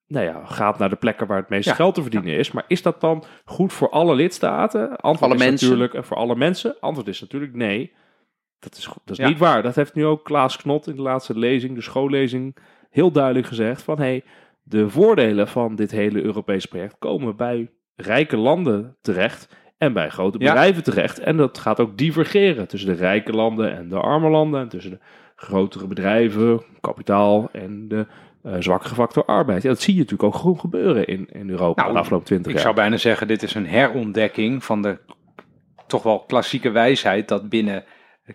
nou 0.08 0.26
ja, 0.26 0.42
gaat 0.46 0.78
naar 0.78 0.90
de 0.90 0.96
plekken 0.96 1.28
waar 1.28 1.38
het 1.38 1.50
meeste 1.50 1.70
Ja, 1.70 1.76
geld 1.76 1.96
te 1.96 2.02
verdienen 2.02 2.34
is. 2.34 2.52
Maar 2.52 2.64
is 2.68 2.82
dat 2.82 3.02
dan 3.02 3.24
goed 3.46 3.74
voor 3.74 3.90
alle 3.90 4.16
lidstaten? 4.16 4.96
Antwoord 4.96 5.32
Alle 5.32 5.42
is 5.42 5.48
mensen? 5.50 5.70
natuurlijk 5.70 6.06
voor 6.06 6.18
alle 6.18 6.36
mensen. 6.36 6.76
Antwoord 6.80 7.08
is 7.08 7.22
natuurlijk 7.22 7.54
nee. 7.54 7.94
Dat 8.60 8.76
is, 8.78 8.84
dat 8.84 9.18
is 9.18 9.18
Ja. 9.18 9.28
niet 9.28 9.38
waar. 9.38 9.64
Dat 9.64 9.76
heeft 9.76 9.94
nu 9.94 10.06
ook 10.06 10.24
Klaas 10.24 10.58
Knot 10.58 10.88
in 10.88 10.96
de 10.96 11.02
laatste 11.02 11.38
lezing, 11.40 11.76
de 11.76 11.82
schoollezing, 11.82 12.56
heel 12.90 13.12
duidelijk 13.12 13.48
gezegd. 13.48 13.82
Van 13.82 13.98
hey, 13.98 14.24
de 14.64 14.90
voordelen 14.90 15.48
van 15.48 15.76
dit 15.76 15.92
hele 15.92 16.22
Europese 16.22 16.68
project 16.68 16.96
komen 17.00 17.36
bij 17.36 17.70
rijke 17.96 18.38
landen 18.38 18.98
terecht 19.02 19.56
en 19.82 19.94
bij 19.94 20.10
grote 20.10 20.38
Ja. 20.40 20.46
bedrijven 20.46 20.84
terecht. 20.84 21.20
En 21.20 21.38
dat 21.38 21.58
gaat 21.58 21.80
ook 21.80 21.98
divergeren 21.98 22.68
tussen 22.68 22.90
de 22.90 22.96
rijke 22.96 23.32
landen 23.32 23.76
en 23.78 23.90
de 23.90 24.00
arme 24.00 24.30
landen. 24.30 24.62
En 24.62 24.70
tussen 24.70 24.92
de 24.92 25.00
grotere 25.36 25.88
bedrijven, 25.88 26.62
kapitaal 26.82 27.50
en 27.52 27.88
de 27.88 28.06
eh 28.44 28.54
zwakkere 28.60 28.96
factor 28.96 29.26
arbeid. 29.26 29.64
Ja, 29.64 29.70
dat 29.70 29.82
zie 29.82 29.94
je 29.94 30.00
natuurlijk 30.00 30.34
ook 30.34 30.42
gewoon 30.42 30.60
gebeuren 30.60 31.08
in, 31.08 31.28
in 31.32 31.50
Europa 31.50 31.82
Nou, 31.82 31.94
de 31.94 32.00
afgelopen 32.00 32.28
twintig 32.28 32.48
Ik 32.48 32.54
jaar. 32.54 32.64
zou 32.64 32.76
bijna 32.76 32.98
zeggen, 32.98 33.28
dit 33.28 33.44
is 33.44 33.54
een 33.56 33.68
herontdekking 33.68 34.64
van 34.64 34.82
de 34.82 34.98
toch 35.88 36.04
wel 36.04 36.20
klassieke 36.20 36.70
wijsheid 36.70 37.28
dat 37.28 37.50
binnen 37.50 37.84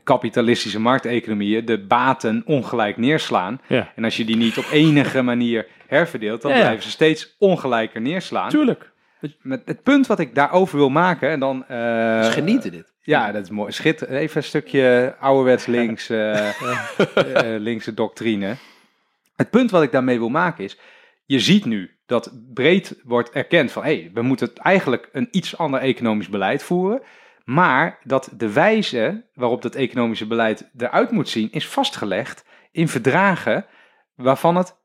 kapitalistische 0.04 0.80
markteconomieën 0.80 1.64
de 1.64 1.86
baten 1.86 2.42
ongelijk 2.46 2.96
neerslaan. 2.96 3.60
Ja. 3.68 3.92
En 3.94 4.04
als 4.04 4.16
je 4.16 4.24
die 4.24 4.36
niet 4.36 4.58
op 4.58 4.66
enige 4.72 5.22
manier 5.32 5.66
herverdeelt, 5.86 6.42
dan 6.42 6.52
ja. 6.52 6.60
blijven 6.60 6.82
ze 6.82 6.90
steeds 6.90 7.36
ongelijker 7.38 8.00
neerslaan. 8.00 8.48
Tuurlijk. 8.48 8.92
Met 9.42 9.62
het 9.64 9.82
punt 9.82 10.06
wat 10.06 10.18
ik 10.18 10.34
daarover 10.34 10.76
wil 10.76 10.90
maken, 10.90 11.30
en 11.30 11.40
dan... 11.40 11.66
eh, 11.66 12.24
genieten 12.24 12.70
dit. 12.70 12.94
Ja, 13.00 13.32
dat 13.32 13.42
is 13.42 13.50
mooi. 13.50 13.72
Schitter. 13.72 14.10
Even 14.10 14.36
een 14.36 14.42
stukje 14.42 15.14
ouderwets 15.20 15.66
links, 15.76 16.08
eh, 16.08 16.50
linkse 17.58 17.94
doctrine. 17.94 18.56
Het 19.36 19.50
punt 19.50 19.70
wat 19.70 19.82
ik 19.82 19.92
daarmee 19.92 20.18
wil 20.18 20.28
maken 20.28 20.64
is, 20.64 20.78
je 21.24 21.40
ziet 21.40 21.64
nu 21.64 21.96
dat 22.06 22.32
breed 22.54 23.00
wordt 23.04 23.30
erkend 23.30 23.72
van, 23.72 23.84
hé, 23.84 24.00
hey, 24.00 24.10
we 24.14 24.22
moeten 24.22 24.54
eigenlijk 24.54 25.08
een 25.12 25.28
iets 25.30 25.58
ander 25.58 25.80
economisch 25.80 26.28
beleid 26.28 26.62
voeren. 26.62 27.02
Maar 27.44 27.98
dat 28.02 28.30
de 28.36 28.52
wijze 28.52 29.24
waarop 29.34 29.62
dat 29.62 29.74
economische 29.74 30.26
beleid 30.26 30.70
eruit 30.78 31.10
moet 31.10 31.28
zien, 31.28 31.52
is 31.52 31.68
vastgelegd 31.68 32.44
in 32.72 32.88
verdragen 32.88 33.66
waarvan 34.14 34.56
het 34.56 34.76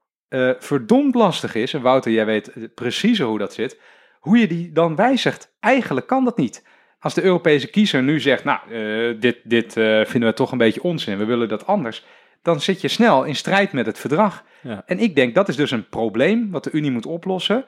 verdomd 0.60 1.16
lastig 1.16 1.56
is. 1.56 1.74
En 1.74 1.82
Wouter, 1.82 2.12
jij 2.12 2.26
weet 2.26 2.70
precies 2.76 3.20
hoe 3.20 3.38
dat 3.38 3.54
zit. 3.54 3.80
Hoe 4.22 4.38
je 4.38 4.48
die 4.48 4.72
dan 4.72 4.96
wijzigt. 4.96 5.54
Eigenlijk 5.60 6.08
kan 6.08 6.24
dat 6.24 6.38
niet. 6.38 6.64
Als 7.00 7.14
de 7.14 7.24
Europese 7.24 7.68
kiezer 7.68 8.04
nu 8.04 8.20
zegt, 8.20 8.44
nou, 8.44 8.60
eh, 8.72 9.22
dit, 9.22 9.38
dit 9.44 9.78
eh, 9.78 10.06
vinden 10.06 10.30
we 10.30 10.36
toch 10.36 10.52
een 10.52 10.58
beetje 10.58 10.84
onzin, 10.84 11.18
we 11.18 11.26
willen 11.26 11.50
dat 11.50 11.66
anders, 11.66 12.06
dan 12.42 12.62
zit 12.62 12.82
je 12.82 12.88
snel 12.88 13.24
in 13.24 13.36
strijd 13.36 13.72
met 13.72 13.86
het 13.86 14.00
verdrag. 14.00 14.44
Ja. 14.62 14.84
En 14.86 15.00
ik 15.00 15.16
denk 15.16 15.36
dat 15.36 15.50
is 15.50 15.56
dus 15.56 15.72
een 15.72 15.90
probleem 15.90 16.52
wat 16.52 16.64
de 16.64 16.72
Unie 16.72 16.92
moet 16.92 17.06
oplossen. 17.06 17.66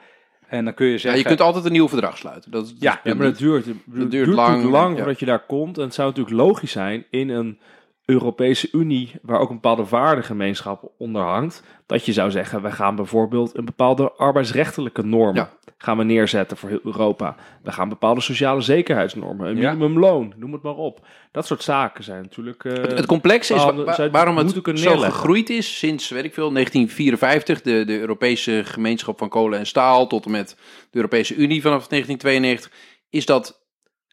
En 0.48 0.66
dan 0.66 0.74
kun 0.74 0.86
je 0.86 0.92
Ja, 0.92 0.98
zeggen, 0.98 1.20
je 1.20 1.28
kunt 1.28 1.42
altijd 1.42 1.66
een 1.66 1.72
nieuw 1.72 1.90
verdrag 1.90 2.18
sluiten. 2.18 2.52
Dat, 2.52 2.74
Ja, 2.80 3.00
Ja, 3.04 3.14
maar 3.14 3.26
dat 3.26 3.38
duurt, 3.38 3.66
het 3.66 3.76
duurt, 3.86 4.12
duurt 4.12 4.28
lang, 4.28 4.62
lang, 4.62 4.72
lang 4.72 4.92
ja. 4.92 4.98
voordat 4.98 5.20
je 5.20 5.26
daar 5.26 5.46
komt. 5.46 5.78
En 5.78 5.84
het 5.84 5.94
zou 5.94 6.08
natuurlijk 6.08 6.36
logisch 6.36 6.72
zijn 6.72 7.06
in 7.10 7.30
een 7.30 7.60
Europese 8.06 8.70
Unie, 8.72 9.12
waar 9.22 9.40
ook 9.40 9.50
een 9.50 9.56
bepaalde 9.56 9.86
waardegemeenschap 9.86 10.92
onder 10.98 11.22
hangt, 11.22 11.64
dat 11.86 12.06
je 12.06 12.14
zou 12.14 12.32
zeggen, 12.32 12.62
we 12.62 12.72
gaan 12.72 12.96
bijvoorbeeld 12.96 13.58
een 13.58 13.66
bepaalde 13.66 14.12
arbeidsrechtelijke 14.12 15.04
normen 15.06 15.36
Ja. 15.36 15.50
gaan 15.78 15.98
we 15.98 16.04
neerzetten 16.04 16.58
voor 16.58 16.70
heel 16.70 16.80
Europa. 16.84 17.36
We 17.64 17.72
gaan 17.72 17.90
bepaalde 17.90 18.22
sociale 18.22 18.62
zekerheidsnormen, 18.62 19.48
een 19.50 19.58
Ja. 19.58 19.74
minimumloon, 19.74 20.34
noem 20.38 20.54
het 20.54 20.62
maar 20.62 20.76
op. 20.76 21.06
Dat 21.32 21.46
soort 21.46 21.64
zaken 21.64 22.04
zijn 22.04 22.22
natuurlijk... 22.22 22.66
eh, 22.66 22.74
Het, 22.74 22.92
het 22.98 23.06
complexe 23.06 23.54
is 23.54 23.62
Ah, 23.62 23.76
wa- 23.76 23.84
wa- 23.84 23.94
zij 23.94 24.12
waarom 24.12 24.38
het 24.38 24.62
zo 24.76 24.98
gegroeid 24.98 25.50
is 25.50 25.78
sinds, 25.78 26.10
weet 26.10 26.24
ik 26.24 26.34
veel, 26.34 26.52
1954, 26.52 27.62
de, 27.62 27.86
de 27.86 28.00
Europese 28.00 28.62
gemeenschap 28.66 29.18
van 29.18 29.30
kolen 29.30 29.60
en 29.60 29.66
staal, 29.68 30.08
tot 30.08 30.26
en 30.26 30.32
met 30.32 30.50
de 30.90 30.98
Europese 30.98 31.36
Unie 31.36 31.62
vanaf 31.62 31.88
1992, 31.88 32.72
is 33.10 33.26
dat 33.26 33.62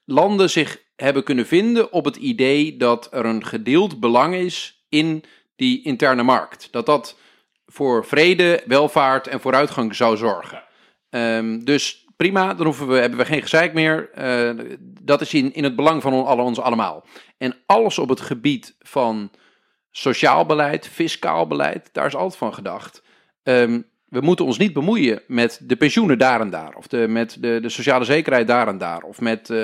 landen 0.04 0.50
zich 0.50 0.82
hebben 1.00 1.24
kunnen 1.24 1.46
vinden 1.46 1.92
op 1.92 2.04
het 2.04 2.16
idee 2.16 2.76
dat 2.76 3.08
er 3.12 3.24
een 3.24 3.44
gedeeld 3.44 4.00
belang 4.00 4.34
is 4.34 4.84
in 4.88 5.24
die 5.56 5.82
interne 5.82 6.22
markt. 6.22 6.68
Dat 6.70 6.86
dat 6.86 7.18
voor 7.66 8.04
vrede, 8.06 8.62
welvaart 8.66 9.26
en 9.26 9.40
vooruitgang 9.40 9.94
zou 9.94 10.16
zorgen. 10.16 10.62
Ehm, 11.10 11.58
dus 11.58 12.06
prima, 12.16 12.54
dan 12.54 12.66
hoeven 12.66 12.88
we, 12.88 12.96
hebben 12.96 13.18
we 13.18 13.24
geen 13.24 13.42
gezeik 13.42 13.72
meer. 13.72 14.10
Eh, 14.10 14.50
dat 15.02 15.20
is 15.20 15.34
in, 15.34 15.54
in 15.54 15.64
het 15.64 15.76
belang 15.76 16.02
van 16.02 16.12
ons 16.40 16.60
allemaal. 16.60 17.04
En 17.38 17.56
alles 17.66 17.98
op 17.98 18.08
het 18.08 18.20
gebied 18.20 18.76
van 18.78 19.30
sociaal 19.90 20.46
beleid, 20.46 20.88
fiscaal 20.88 21.46
beleid, 21.46 21.88
daar 21.92 22.06
is 22.06 22.14
altijd 22.14 22.36
van 22.36 22.54
gedacht. 22.54 23.02
Ehm, 23.42 23.80
we 24.10 24.20
moeten 24.20 24.44
ons 24.44 24.58
niet 24.58 24.72
bemoeien 24.72 25.22
met 25.26 25.60
de 25.62 25.76
pensioenen 25.76 26.18
daar 26.18 26.40
en 26.40 26.50
daar. 26.50 26.74
Of 26.74 26.86
de, 26.86 27.08
met 27.08 27.36
de, 27.40 27.58
de 27.62 27.68
sociale 27.68 28.04
zekerheid 28.04 28.46
daar 28.46 28.68
en 28.68 28.78
daar. 28.78 29.02
Of 29.02 29.20
met 29.20 29.50
eh, 29.50 29.58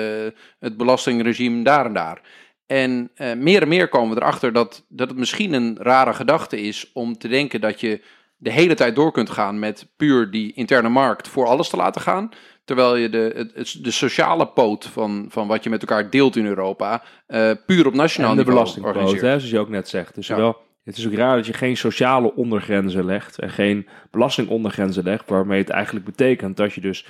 het 0.59 0.77
belastingregime 0.77 1.63
daar 1.63 1.85
en 1.85 1.93
daar. 1.93 2.21
En 2.65 3.09
eh, 3.15 3.33
meer 3.33 3.61
en 3.61 3.67
meer 3.67 3.87
komen 3.87 4.15
we 4.15 4.21
erachter 4.21 4.53
dat, 4.53 4.85
dat 4.89 5.09
het 5.09 5.17
misschien 5.17 5.53
een 5.53 5.77
rare 5.79 6.13
gedachte 6.13 6.61
is 6.61 6.91
om 6.93 7.17
te 7.17 7.27
denken 7.27 7.61
dat 7.61 7.79
je 7.79 8.01
de 8.37 8.51
hele 8.51 8.73
tijd 8.73 8.95
door 8.95 9.11
kunt 9.11 9.29
gaan 9.29 9.59
met 9.59 9.87
puur 9.97 10.31
die 10.31 10.53
interne 10.53 10.89
markt 10.89 11.27
voor 11.27 11.45
alles 11.45 11.69
te 11.69 11.77
laten 11.77 12.01
gaan. 12.01 12.29
Terwijl 12.65 12.95
je 12.95 13.09
de, 13.09 13.51
de 13.81 13.91
sociale 13.91 14.47
poot 14.47 14.85
van, 14.85 15.25
van 15.29 15.47
wat 15.47 15.63
je 15.63 15.69
met 15.69 15.81
elkaar 15.81 16.09
deelt 16.09 16.35
in 16.35 16.45
Europa 16.45 17.03
eh, 17.27 17.51
puur 17.65 17.87
op 17.87 17.93
nationaal 17.93 18.31
en 18.31 18.37
de 18.37 18.43
niveau 18.43 18.59
belastingpoot, 18.59 19.11
hè, 19.11 19.19
zoals 19.19 19.49
je 19.49 19.59
ook 19.59 19.69
net 19.69 19.89
zegt. 19.89 20.15
Dus 20.15 20.27
Ja. 20.27 20.35
wel, 20.35 20.57
het 20.87 20.97
is 20.97 21.07
ook 21.07 21.13
raar 21.13 21.35
dat 21.35 21.45
je 21.45 21.53
geen 21.53 21.77
sociale 21.77 22.35
ondergrenzen 22.35 23.05
legt 23.05 23.39
en 23.39 23.49
geen 23.49 23.87
belastingondergrenzen 24.11 25.03
legt, 25.03 25.29
waarmee 25.29 25.59
het 25.59 25.69
eigenlijk 25.69 26.05
betekent 26.05 26.57
dat 26.57 26.73
je 26.73 26.81
dus 26.81 27.07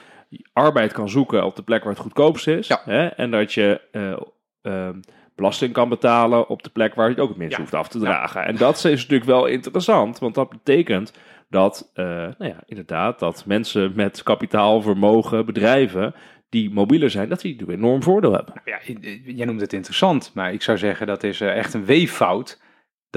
arbeid 0.53 0.93
kan 0.93 1.09
zoeken 1.09 1.45
op 1.45 1.55
de 1.55 1.63
plek 1.63 1.83
waar 1.83 1.93
het 1.93 2.01
goedkoopst 2.01 2.47
is. 2.47 2.67
Ja. 2.67 2.81
Hè, 2.85 3.05
en 3.07 3.31
dat 3.31 3.53
je 3.53 3.81
eh, 3.91 4.17
ehm, 4.61 4.99
belasting 5.35 5.73
kan 5.73 5.89
betalen 5.89 6.49
op 6.49 6.63
de 6.63 6.69
plek 6.69 6.95
waar 6.95 7.05
je 7.05 7.11
het 7.11 7.21
ook 7.21 7.29
het 7.29 7.37
minst 7.37 7.55
Ja. 7.55 7.61
hoeft 7.61 7.73
af 7.73 7.87
te 7.87 7.99
dragen. 7.99 8.45
En 8.45 8.55
dat 8.55 8.75
is 8.75 8.83
natuurlijk 8.83 9.23
wel 9.29 9.45
interessant, 9.45 10.19
want 10.19 10.35
dat 10.35 10.49
betekent 10.49 11.13
dat, 11.49 11.91
eh, 11.93 12.05
nou 12.05 12.35
ja, 12.37 12.63
inderdaad, 12.65 13.19
dat 13.19 13.43
mensen 13.45 13.91
met 13.95 14.23
kapitaal, 14.23 14.81
vermogen, 14.81 15.45
bedrijven 15.45 16.13
die 16.49 16.69
mobieler 16.73 17.09
zijn, 17.09 17.29
dat 17.29 17.41
die 17.41 17.61
een 17.61 17.73
enorm 17.73 18.03
voordeel 18.03 18.33
hebben. 18.33 18.53
ja, 18.65 18.79
jij 19.25 19.45
noemt 19.45 19.61
het 19.61 19.73
interessant, 19.73 20.31
maar 20.33 20.53
ik 20.53 20.61
zou 20.61 20.77
zeggen 20.77 21.07
dat 21.07 21.23
is 21.23 21.41
eh, 21.41 21.57
echt 21.57 21.73
een 21.73 21.85
weeffout. 21.85 22.65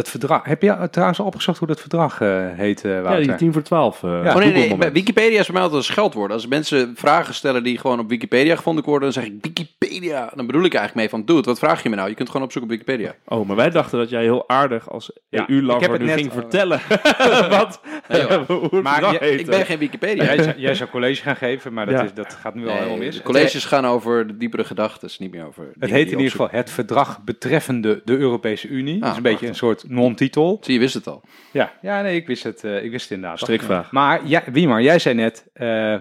Dat 0.01 0.09
verdrag, 0.11 0.45
heb 0.45 0.63
je 0.63 0.89
trouwens 0.91 1.21
al 1.21 1.27
opgezocht 1.27 1.59
hoe 1.59 1.69
dat 1.69 1.81
verdrag 1.81 2.21
eh, 2.21 2.47
heet, 2.53 2.85
eh, 2.85 3.03
Ja, 3.03 3.17
die 3.17 3.35
10 3.35 3.53
voor 3.53 3.63
12. 3.63 4.03
eh, 4.03 4.11
Oh 4.11 4.35
nee, 4.35 4.77
nee, 4.77 4.91
Wikipedia 4.93 5.39
is 5.39 5.45
voor 5.45 5.55
mij 5.55 5.63
altijd 5.63 5.81
een 5.81 5.87
scheldwoord. 5.93 6.33
Als 6.33 6.47
mensen 6.47 6.93
vragen 6.97 7.35
stellen 7.35 7.63
die 7.63 7.79
gewoon 7.79 7.99
op 8.01 8.09
Wikipedia 8.09 8.57
gevonden 8.57 8.85
worden, 8.85 9.13
dan 9.13 9.23
zeg 9.23 9.33
ik 9.33 9.39
Wikipedia. 9.41 10.33
Dan 10.35 10.47
bedoel 10.47 10.65
ik 10.65 10.75
eigenlijk 10.75 10.95
mee 10.95 11.09
van, 11.09 11.25
doe 11.27 11.37
het, 11.37 11.47
wat 11.47 11.59
vraag 11.59 11.83
je 11.83 11.89
me 11.89 11.97
nou? 11.97 12.09
Je 12.09 12.15
kunt 12.15 12.29
gewoon 12.31 12.47
opzoeken 12.47 12.71
op 12.71 12.77
Wikipedia. 12.79 13.15
Oh, 13.25 13.47
maar 13.47 13.57
wij 13.57 13.71
dachten 13.71 13.99
dat 13.99 14.11
jij 14.11 14.23
heel 14.23 14.49
aardig 14.49 14.91
als 14.91 15.11
Ja, 15.29 15.43
ik 15.43 15.49
EU-lover 15.49 15.83
heb 15.83 15.91
het 15.93 16.01
nu 16.01 16.07
net- 16.07 16.19
ging 16.19 16.33
vertellen 16.33 16.81
wat, 17.59 17.81
Nee, 18.09 18.23
hoe 18.49 18.83
Maar 18.83 19.13
je-. 19.13 19.39
Ik 19.39 19.47
ben 19.47 19.67
geen 19.67 19.79
Wikipedia. 19.79 20.25
Jij, 20.25 20.43
zou- 20.43 20.59
jij 20.59 20.75
zou 20.75 20.91
college 20.91 21.23
gaan 21.23 21.37
geven, 21.37 21.73
maar 21.73 21.87
dat, 21.87 21.95
Ja. 21.95 22.03
is, 22.05 22.15
dat 22.15 22.35
gaat 22.41 22.55
nu 22.55 22.69
al 22.69 22.75
helemaal 22.75 22.97
mis. 22.97 23.17
de 23.17 23.23
colleges 23.23 23.65
gaan 23.65 23.87
over 23.87 24.27
de 24.27 24.37
diepere 24.37 24.65
gedachten, 24.65 25.11
niet 25.19 25.31
meer 25.31 25.47
over... 25.47 25.65
Het 25.79 25.91
heet 25.91 26.07
in 26.11 26.17
ieder 26.17 26.31
geval 26.31 26.49
het 26.51 26.71
verdrag 26.71 27.21
betreffende 27.25 28.03
de 28.05 28.17
Europese 28.17 28.69
Unie. 28.69 28.99
dat 29.01 29.11
is 29.11 29.17
een 29.17 29.23
beetje 29.23 29.47
prachtig. 29.47 29.49
een 29.49 29.55
soort 29.55 29.89
non-titel. 29.91 30.59
Zie 30.61 30.74
je, 30.74 30.80
wist 30.80 30.95
het 30.95 31.07
al. 31.07 31.22
Ja, 31.53 31.72
ja 31.82 32.03
nee, 32.03 32.16
ik 32.16 32.26
wist 32.26 32.43
het, 32.43 32.64
eh, 32.64 32.84
ik 32.84 32.91
wist 32.91 33.03
het 33.09 33.12
inderdaad. 33.12 33.38
Strikvraag. 33.38 33.93
Maar 33.93 34.20
ja, 34.24 34.43
Wiemar, 34.53 34.82
jij 34.82 34.99
zei 34.99 35.14
net, 35.14 35.47
eh, 35.53 35.97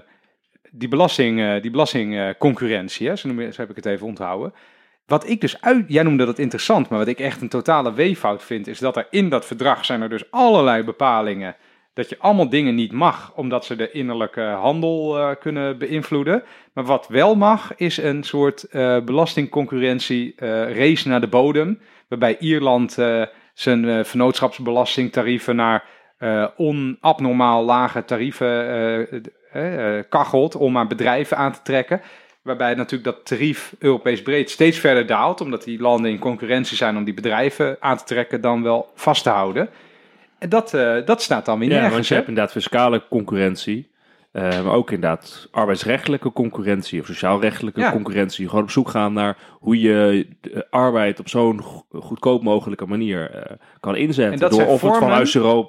die 0.71 0.87
belasting, 0.87 1.39
eh, 1.41 1.61
die 1.61 1.71
belastingconcurrentie, 1.71 3.07
hè, 3.07 3.15
zo, 3.15 3.27
noem 3.27 3.41
je- 3.41 3.53
zo 3.53 3.61
heb 3.61 3.69
ik 3.69 3.75
het 3.75 3.85
even 3.85 4.07
onthouden. 4.07 4.53
Wat 5.05 5.29
ik 5.29 5.41
dus 5.41 5.61
uit, 5.61 5.85
jij 5.87 6.03
noemde 6.03 6.25
dat 6.25 6.39
interessant, 6.39 6.89
maar 6.89 6.99
wat 6.99 7.07
ik 7.07 7.19
echt 7.19 7.41
een 7.41 7.49
totale 7.49 7.93
weeffout 7.93 8.43
vind, 8.43 8.67
is 8.67 8.79
dat 8.79 8.97
er 8.97 9.07
in 9.09 9.29
dat 9.29 9.45
verdrag 9.45 9.85
zijn 9.85 10.01
er 10.01 10.09
dus 10.09 10.31
allerlei 10.31 10.83
bepalingen 10.83 11.55
dat 11.93 12.09
je 12.09 12.19
allemaal 12.19 12.49
dingen 12.49 12.75
niet 12.75 12.91
mag, 12.91 13.33
omdat 13.35 13.65
ze 13.65 13.75
de 13.75 13.91
innerlijke 13.91 14.41
handel 14.41 15.35
kunnen 15.39 15.77
beïnvloeden. 15.77 16.43
Maar 16.73 16.83
wat 16.85 17.07
wel 17.07 17.35
mag, 17.35 17.75
is 17.75 17.97
een 17.97 18.23
soort 18.23 18.63
eh, 18.63 18.99
belastingconcurrentie 19.01 20.33
race 20.73 21.07
naar 21.07 21.21
de 21.21 21.27
bodem, 21.27 21.81
waarbij 22.07 22.37
Ierland 22.39 22.97
zijn 23.61 23.89
eh, 23.89 24.03
vennootschapsbelastingtarieven 24.03 25.55
naar 25.55 25.83
eh 26.17 26.45
onabnormaal 26.57 27.63
lage 27.65 28.05
tarieven 28.05 28.67
eh, 29.51 29.99
kachelt 30.09 30.55
om 30.55 30.71
maar 30.71 30.87
bedrijven 30.87 31.37
aan 31.37 31.51
te 31.51 31.61
trekken. 31.63 32.01
Waarbij 32.41 32.73
natuurlijk 32.73 33.03
dat 33.03 33.25
tarief 33.25 33.73
Europees 33.79 34.21
breed 34.21 34.49
steeds 34.49 34.77
verder 34.77 35.05
daalt, 35.05 35.41
omdat 35.41 35.63
die 35.63 35.81
landen 35.81 36.11
in 36.11 36.19
concurrentie 36.19 36.77
zijn 36.77 36.97
om 36.97 37.03
die 37.03 37.13
bedrijven 37.13 37.77
aan 37.79 37.97
te 37.97 38.03
trekken 38.03 38.41
dan 38.41 38.63
wel 38.63 38.91
vast 38.95 39.23
te 39.23 39.29
houden. 39.29 39.69
En 40.37 40.49
dat, 40.49 40.71
dat 41.05 41.21
staat 41.21 41.45
dan 41.45 41.59
weer 41.59 41.67
Ja, 41.69 41.73
nergens. 41.73 41.93
want 41.93 42.07
je 42.07 42.13
hè? 42.13 42.19
hebt 42.19 42.29
inderdaad 42.29 42.53
fiscale 42.53 43.03
concurrentie. 43.09 43.89
Eh, 44.31 44.63
maar 44.63 44.73
ook 44.73 44.91
inderdaad 44.91 45.47
arbeidsrechtelijke 45.51 46.31
concurrentie 46.31 46.99
of 47.01 47.05
sociaalrechtelijke 47.05 47.79
Ja. 47.79 47.91
concurrentie. 47.91 48.47
Gewoon 48.49 48.63
op 48.63 48.69
zoek 48.69 48.89
gaan 48.89 49.13
naar 49.13 49.37
hoe 49.59 49.79
je 49.79 50.27
de 50.41 50.67
arbeid 50.69 51.19
op 51.19 51.29
zo'n 51.29 51.61
go- 51.61 51.85
goedkoop 51.91 52.43
mogelijke 52.43 52.85
manier 52.85 53.31
eh, 53.31 53.55
kan 53.79 53.95
inzetten. 53.95 54.49
Door 54.49 54.65
of 54.65 54.81
het 54.81 54.97
van 54.97 55.13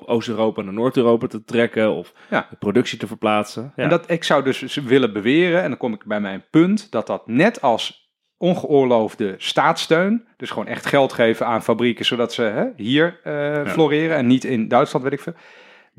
Oost-Europa 0.07 0.63
naar 0.63 0.73
Noord-Europa 0.73 1.27
te 1.27 1.45
trekken 1.45 1.91
of 1.93 2.13
Ja. 2.31 2.47
de 2.51 2.57
productie 2.57 2.99
te 2.99 3.07
verplaatsen. 3.07 3.73
Ja. 3.77 3.83
En 3.83 3.89
dat, 3.89 4.11
ik 4.11 4.25
zou 4.25 4.45
dus 4.45 4.75
willen 4.75 5.13
beweren, 5.13 5.63
en 5.63 5.69
dan 5.69 5.79
kom 5.79 5.93
ik 5.93 6.05
bij 6.05 6.21
mijn 6.21 6.45
punt, 6.51 6.91
dat 6.91 7.07
dat 7.07 7.27
net 7.27 7.61
als 7.63 8.09
ongeoorloofde 8.37 9.35
staatssteun, 9.39 10.25
dus 10.37 10.51
gewoon 10.51 10.67
echt 10.67 10.87
geld 10.87 11.13
geven 11.13 11.47
aan 11.47 11.63
fabrieken 11.63 12.05
zodat 12.05 12.33
ze 12.33 12.43
hè, 12.43 12.65
hier 12.77 13.21
eh, 13.25 13.67
floreren 13.67 14.17
en 14.17 14.27
niet 14.27 14.45
in 14.45 14.69
Duitsland, 14.69 15.05
weet 15.05 15.15
ik 15.15 15.21
veel, 15.21 15.35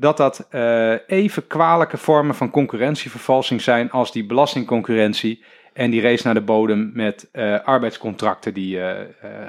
dat 0.02 0.16
dat 0.16 0.46
eh, 0.50 0.94
even 1.06 1.46
kwalijke 1.46 1.96
vormen 1.96 2.34
van 2.34 2.50
concurrentievervalsing 2.50 3.60
zijn 3.60 3.90
als 3.90 4.12
die 4.12 4.26
belastingconcurrentie 4.26 5.42
en 5.72 5.90
die 5.90 6.00
race 6.00 6.22
naar 6.24 6.34
de 6.34 6.40
bodem 6.40 6.90
met 6.94 7.28
eh, 7.32 7.60
arbeidscontracten 7.64 8.54
die 8.54 8.80
eh 8.80 9.00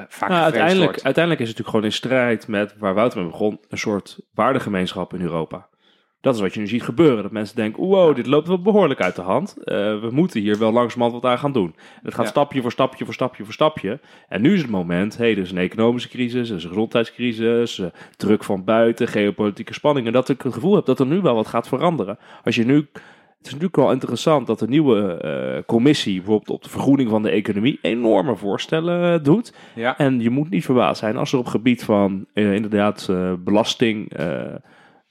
vaak 0.08 0.30
Nou, 0.30 0.42
uiteindelijk, 0.42 0.90
wordt. 0.90 1.04
uiteindelijk 1.04 1.44
is 1.44 1.50
het 1.50 1.58
natuurlijk 1.58 1.70
gewoon 1.70 1.86
in 1.86 1.92
strijd 1.92 2.48
met 2.48 2.76
waar 2.78 2.94
Wouter 2.94 3.20
mee 3.20 3.30
begon, 3.30 3.60
een 3.70 3.78
soort 3.78 4.20
waardegemeenschap 4.34 5.14
in 5.14 5.22
Europa. 5.22 5.68
Dat 6.24 6.36
is 6.36 6.42
wat 6.42 6.54
je 6.54 6.60
nu 6.60 6.68
ziet 6.68 6.84
gebeuren. 6.84 7.24
Dat 7.24 7.32
mensen 7.32 7.56
denken, 7.56 7.84
wow, 7.84 8.16
dit 8.16 8.28
loopt 8.28 8.48
wel 8.48 8.62
behoorlijk 8.62 9.02
uit 9.02 9.16
de 9.16 9.22
hand. 9.22 9.58
Eh, 9.64 9.76
we 9.76 10.10
moeten 10.12 10.42
hier 10.42 10.58
wel 10.58 10.72
langzamerhand 10.72 11.22
wat 11.22 11.32
aan 11.32 11.40
gaan 11.40 11.52
doen. 11.52 11.74
En 11.76 12.02
het 12.04 12.14
gaat 12.14 12.26
Ja. 12.26 12.32
stapje 12.32 12.62
voor 12.62 12.72
stapje 12.72 13.06
voor 13.06 13.14
stapje 13.14 13.44
voor 13.44 13.54
stapje. 13.54 14.00
En 14.30 14.42
nu 14.42 14.54
is 14.54 14.62
het 14.62 14.70
moment, 14.70 15.18
hey, 15.18 15.32
er 15.32 15.38
is 15.38 15.52
een 15.52 15.58
economische 15.58 16.10
crisis, 16.10 16.50
er 16.50 16.56
is 16.56 16.64
een 16.64 16.70
gezondheidscrisis, 16.70 17.80
eh, 17.80 17.88
druk 18.18 18.44
van 18.44 18.64
buiten, 18.64 19.08
geopolitieke 19.08 19.74
spanningen. 19.74 20.14
Dat 20.14 20.30
ik 20.30 20.42
het 20.42 20.54
gevoel 20.54 20.76
heb 20.76 20.86
dat 20.86 21.00
er 21.00 21.06
nu 21.06 21.22
wel 21.22 21.36
wat 21.36 21.48
gaat 21.48 21.68
veranderen. 21.68 22.18
Als 22.44 22.56
je 22.56 22.66
nu... 22.66 22.76
Het 23.38 23.52
is 23.52 23.58
natuurlijk 23.58 23.76
wel 23.88 23.92
interessant 23.92 24.48
dat 24.48 24.60
de 24.60 24.68
nieuwe 24.68 25.18
eh, 25.18 25.64
commissie 25.66 26.16
bijvoorbeeld 26.16 26.50
op 26.50 26.64
de 26.64 26.70
vergroening 26.70 27.10
van 27.10 27.24
de 27.24 27.30
economie 27.30 27.80
enorme 27.82 28.36
voorstellen 28.36 29.24
doet. 29.24 29.54
Ja. 29.76 29.98
En 29.98 30.20
je 30.20 30.30
moet 30.30 30.50
niet 30.50 30.66
verbaasd 30.66 31.00
zijn 31.00 31.18
als 31.18 31.32
er 31.34 31.40
op 31.40 31.46
gebied 31.46 31.84
van 31.84 32.26
inderdaad 32.34 33.10
belasting, 33.40 34.12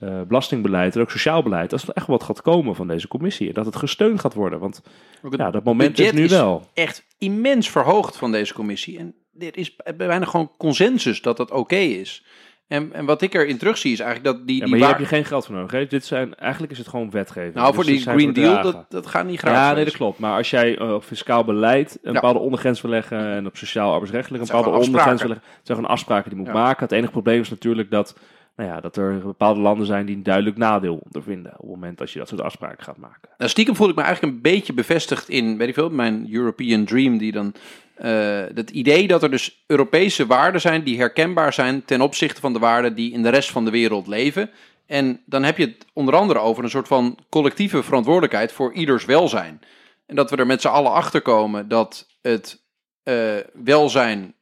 eh, 0.03 0.21
belastingbeleid 0.23 0.95
en 0.97 1.01
ook 1.01 1.11
sociaal 1.11 1.43
beleid, 1.43 1.73
als 1.73 1.83
er 1.89 1.95
echt 1.95 2.07
wat 2.07 2.23
gaat 2.23 2.43
komen 2.43 2.75
van 2.75 2.87
deze 2.89 3.09
commissie. 3.09 3.49
En 3.49 3.55
dat 3.55 3.67
het 3.67 3.77
gesteund 3.77 4.21
gaat 4.21 4.35
worden. 4.35 4.59
Want 4.59 4.83
ja, 5.31 5.51
dat 5.51 5.65
moment 5.65 5.99
is 5.99 6.13
nu 6.13 6.29
wel. 6.29 6.63
echt 6.75 7.05
immens 7.19 7.71
verhoogd 7.71 8.17
van 8.17 8.33
deze 8.33 8.55
commissie. 8.55 8.99
En 8.99 9.15
er 9.39 9.57
is 9.59 9.77
bijna 9.97 10.25
gewoon 10.25 10.51
consensus 10.59 11.23
dat 11.23 11.37
dat 11.37 11.51
oké 11.51 11.77
is. 11.77 12.25
En, 12.69 12.93
en 12.93 13.05
wat 13.05 13.23
ik 13.23 13.35
erin 13.35 13.59
terugzie 13.59 13.93
is 13.93 14.01
eigenlijk 14.01 14.37
dat 14.37 14.47
die... 14.47 14.57
Ja, 14.57 14.61
die 14.61 14.71
maar 14.71 14.79
hier 14.79 14.89
waar- 14.89 14.99
heb 14.99 15.09
je 15.09 15.15
geen 15.15 15.25
geld 15.25 15.47
voor 15.47 15.55
nodig. 15.55 15.71
Hè? 15.71 15.87
Dit 15.87 16.05
zijn, 16.05 16.35
eigenlijk 16.35 16.73
is 16.73 16.79
het 16.79 16.89
gewoon 16.89 17.11
wetgeving. 17.11 17.55
Nou, 17.55 17.67
Dus 17.67 17.75
voor 17.75 17.85
dit 17.85 17.95
die 17.95 18.03
zijn 18.03 18.19
Green 18.19 18.33
Deal, 18.33 18.63
dat, 18.63 18.87
dat 18.91 19.07
gaat 19.07 19.27
niet 19.27 19.39
gratis. 19.39 19.59
Ja, 19.59 19.73
nee, 19.73 19.85
dat 19.85 19.97
klopt. 19.97 20.19
Maar 20.19 20.37
als 20.37 20.51
jij 20.51 20.79
eh, 20.79 20.95
op 20.95 21.05
fiscaal 21.05 21.45
beleid 21.45 21.93
een 22.03 22.13
Ja. 22.13 22.13
bepaalde 22.13 22.39
ondergrens 22.39 22.81
wil 22.81 22.91
leggen 22.91 23.19
en 23.19 23.47
op 23.47 23.57
sociaal 23.57 23.93
arbeidsrechtelijk 23.93 24.43
een 24.43 24.49
Dat 24.49 24.57
bepaalde 24.57 24.85
ondergrens 24.87 25.21
wil 25.21 25.31
leggen, 25.31 25.49
het 25.57 25.67
zijn 25.67 25.79
gewoon 25.79 25.93
afspraken 25.95 26.29
die 26.31 26.39
moet 26.39 26.49
Ja. 26.49 26.53
maken. 26.53 26.83
Het 26.83 26.93
enige 26.93 27.13
probleem 27.13 27.41
is 27.41 27.51
natuurlijk 27.51 27.91
dat, 27.91 28.19
nou 28.63 28.75
ja, 28.75 28.81
dat 28.81 28.97
er 28.97 29.19
bepaalde 29.19 29.61
landen 29.61 29.87
zijn 29.87 30.07
die 30.07 30.17
een 30.17 30.23
duidelijk 30.23 30.57
nadeel 30.57 31.01
ondervinden 31.05 31.53
op 31.53 31.59
het 31.59 31.69
moment 31.69 31.99
dat 31.99 32.11
je 32.11 32.19
dat 32.19 32.29
soort 32.29 32.41
afspraken 32.41 32.85
gaat 32.85 32.97
maken. 32.97 33.29
Nou, 33.39 33.51
stiekem 33.51 33.77
voel 33.77 33.89
ik 33.89 33.95
me 33.95 34.03
eigenlijk 34.03 34.35
een 34.35 34.41
beetje 34.43 34.73
bevestigd 34.73 35.29
in, 35.29 35.57
weet 35.57 35.69
ik 35.69 35.75
veel, 35.75 35.91
mijn 35.91 36.29
European 36.33 36.85
Dream, 36.85 37.19
die 37.19 37.33
dan... 37.33 37.55
eh 37.95 38.21
het 38.55 38.71
idee 38.71 39.07
dat 39.07 39.23
er 39.23 39.31
dus 39.31 39.65
Europese 39.67 40.27
waarden 40.27 40.61
zijn 40.61 40.83
die 40.83 40.99
herkenbaar 40.99 41.53
zijn 41.53 41.85
ten 41.85 42.01
opzichte 42.01 42.41
van 42.41 42.53
de 42.53 42.59
waarden 42.59 42.95
die 42.95 43.13
in 43.13 43.23
de 43.23 43.29
rest 43.29 43.51
van 43.51 43.65
de 43.65 43.71
wereld 43.71 44.07
leven. 44.07 44.51
En 44.87 45.21
dan 45.27 45.43
heb 45.43 45.59
je 45.59 45.65
het 45.65 45.87
onder 45.93 46.17
andere 46.17 46.39
over 46.39 46.65
een 46.65 46.71
soort 46.71 46.89
van 46.89 47.19
collectieve 47.29 47.83
verantwoordelijkheid 47.83 48.53
voor 48.53 48.73
ieders 48.73 49.05
welzijn. 49.05 49.61
En 50.07 50.17
dat 50.17 50.31
we 50.31 50.37
er 50.37 50.47
met 50.47 50.61
z'n 50.61 50.69
allen 50.69 50.93
achter 50.93 51.23
komen 51.23 51.69
dat 51.69 52.09
het 52.23 52.63
eh, 53.03 53.37
welzijn 53.53 54.35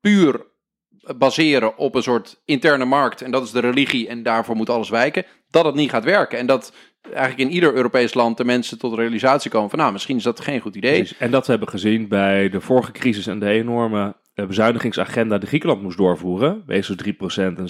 puur 0.00 0.46
baseren 1.16 1.76
op 1.76 1.94
een 1.94 2.02
soort 2.02 2.40
interne 2.44 2.84
markt, 2.84 3.22
en 3.22 3.30
dat 3.30 3.44
is 3.44 3.50
de 3.50 3.60
religie 3.60 4.08
en 4.08 4.22
daarvoor 4.22 4.56
moet 4.56 4.70
alles 4.70 4.88
wijken, 4.88 5.24
dat 5.50 5.64
het 5.64 5.74
niet 5.74 5.90
gaat 5.90 6.04
werken. 6.04 6.38
En 6.38 6.46
dat 6.46 6.72
eigenlijk 7.12 7.48
in 7.48 7.54
ieder 7.54 7.74
Europees 7.74 8.14
land 8.14 8.36
de 8.36 8.44
mensen 8.44 8.78
tot 8.78 8.90
de 8.90 9.00
realisatie 9.00 9.50
komen 9.50 9.70
van 9.70 9.78
nou, 9.78 9.92
misschien 9.92 10.16
is 10.16 10.22
dat 10.22 10.40
geen 10.40 10.60
goed 10.60 10.74
idee. 10.74 11.08
En 11.18 11.30
dat 11.30 11.44
we 11.44 11.50
hebben 11.50 11.68
gezien 11.68 12.08
bij 12.08 12.48
de 12.48 12.60
vorige 12.60 12.92
crisis 12.92 13.26
en 13.26 13.38
de 13.38 13.48
enorme 13.48 14.16
eh, 14.34 14.46
bezuinigingsagenda 14.46 15.38
die 15.38 15.48
Griekenland 15.48 15.82
moest 15.82 15.96
doorvoeren, 15.96 16.62
wees 16.66 16.92
3% 16.92 16.96
en 17.36 17.68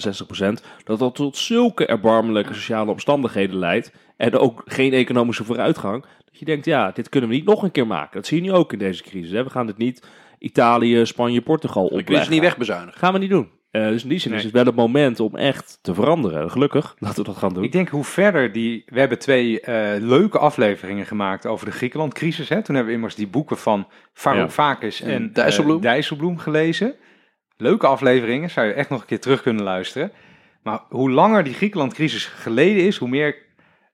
60%, 0.59 0.65
dat 0.83 0.99
dat 0.99 1.15
tot 1.15 1.37
zulke 1.37 1.85
erbarmelijke 1.85 2.53
sociale 2.53 2.91
omstandigheden 2.91 3.57
leidt 3.57 3.91
en 4.17 4.37
ook 4.37 4.61
geen 4.65 4.93
economische 4.93 5.43
vooruitgang, 5.43 6.05
dat 6.25 6.39
je 6.39 6.45
denkt, 6.45 6.65
ja, 6.65 6.91
dit 6.91 7.09
kunnen 7.09 7.29
we 7.29 7.35
niet 7.35 7.45
nog 7.45 7.63
een 7.63 7.71
keer 7.71 7.87
maken. 7.87 8.15
Dat 8.15 8.25
zie 8.25 8.41
je 8.41 8.49
nu 8.49 8.55
ook 8.55 8.73
in 8.73 8.79
deze 8.79 9.03
crisis. 9.03 9.31
Hè. 9.31 9.43
We 9.43 9.49
gaan 9.49 9.65
dit 9.65 9.77
niet 9.77 10.07
Italië, 10.39 11.05
Spanje, 11.05 11.41
Portugal 11.41 11.83
De 11.83 11.89
crisis 11.89 12.05
opleggen. 12.07 12.31
niet 12.31 12.41
wegbezuinigen. 12.41 12.99
Gaan 12.99 13.13
we 13.13 13.19
niet 13.19 13.29
doen. 13.29 13.49
Eh, 13.71 13.87
dus 13.87 14.03
in 14.03 14.09
die 14.09 14.19
zin 14.19 14.29
Nee. 14.29 14.39
is 14.39 14.45
het 14.45 14.53
wel 14.53 14.65
het 14.65 14.75
moment 14.75 15.19
om 15.19 15.35
echt 15.35 15.79
te 15.81 15.93
veranderen. 15.93 16.51
Gelukkig, 16.51 16.95
laten 16.99 17.17
we 17.17 17.23
dat 17.23 17.37
gaan 17.37 17.53
doen. 17.53 17.63
Ik 17.63 17.71
denk 17.71 17.89
hoe 17.89 18.03
verder 18.03 18.51
die. 18.51 18.83
We 18.85 18.99
hebben 18.99 19.19
twee 19.19 19.61
eh, 19.61 20.01
leuke 20.01 20.37
afleveringen 20.39 21.05
gemaakt 21.05 21.45
over 21.45 21.65
de 21.65 21.71
Griekenland-crisis. 21.71 22.49
Hè? 22.49 22.61
Toen 22.61 22.75
hebben 22.75 22.85
we 22.93 22.97
immers 22.97 23.15
die 23.15 23.27
boeken 23.27 23.57
van 23.57 23.87
Varoufakis 24.13 25.01
En 25.01 25.09
en, 25.11 25.33
Dijsselbloem. 25.33 25.75
eh, 25.75 25.81
Dijsselbloem 25.81 26.37
gelezen. 26.37 26.95
Leuke 27.57 27.87
afleveringen, 27.87 28.49
zou 28.49 28.67
je 28.67 28.73
echt 28.73 28.89
nog 28.89 29.01
een 29.01 29.07
keer 29.07 29.19
terug 29.19 29.41
kunnen 29.41 29.63
luisteren. 29.63 30.11
Maar 30.63 30.79
hoe 30.89 31.11
langer 31.11 31.43
die 31.43 31.53
Griekenland-crisis 31.53 32.25
geleden 32.25 32.83
is, 32.85 32.97
hoe 32.97 33.09
meer 33.09 33.35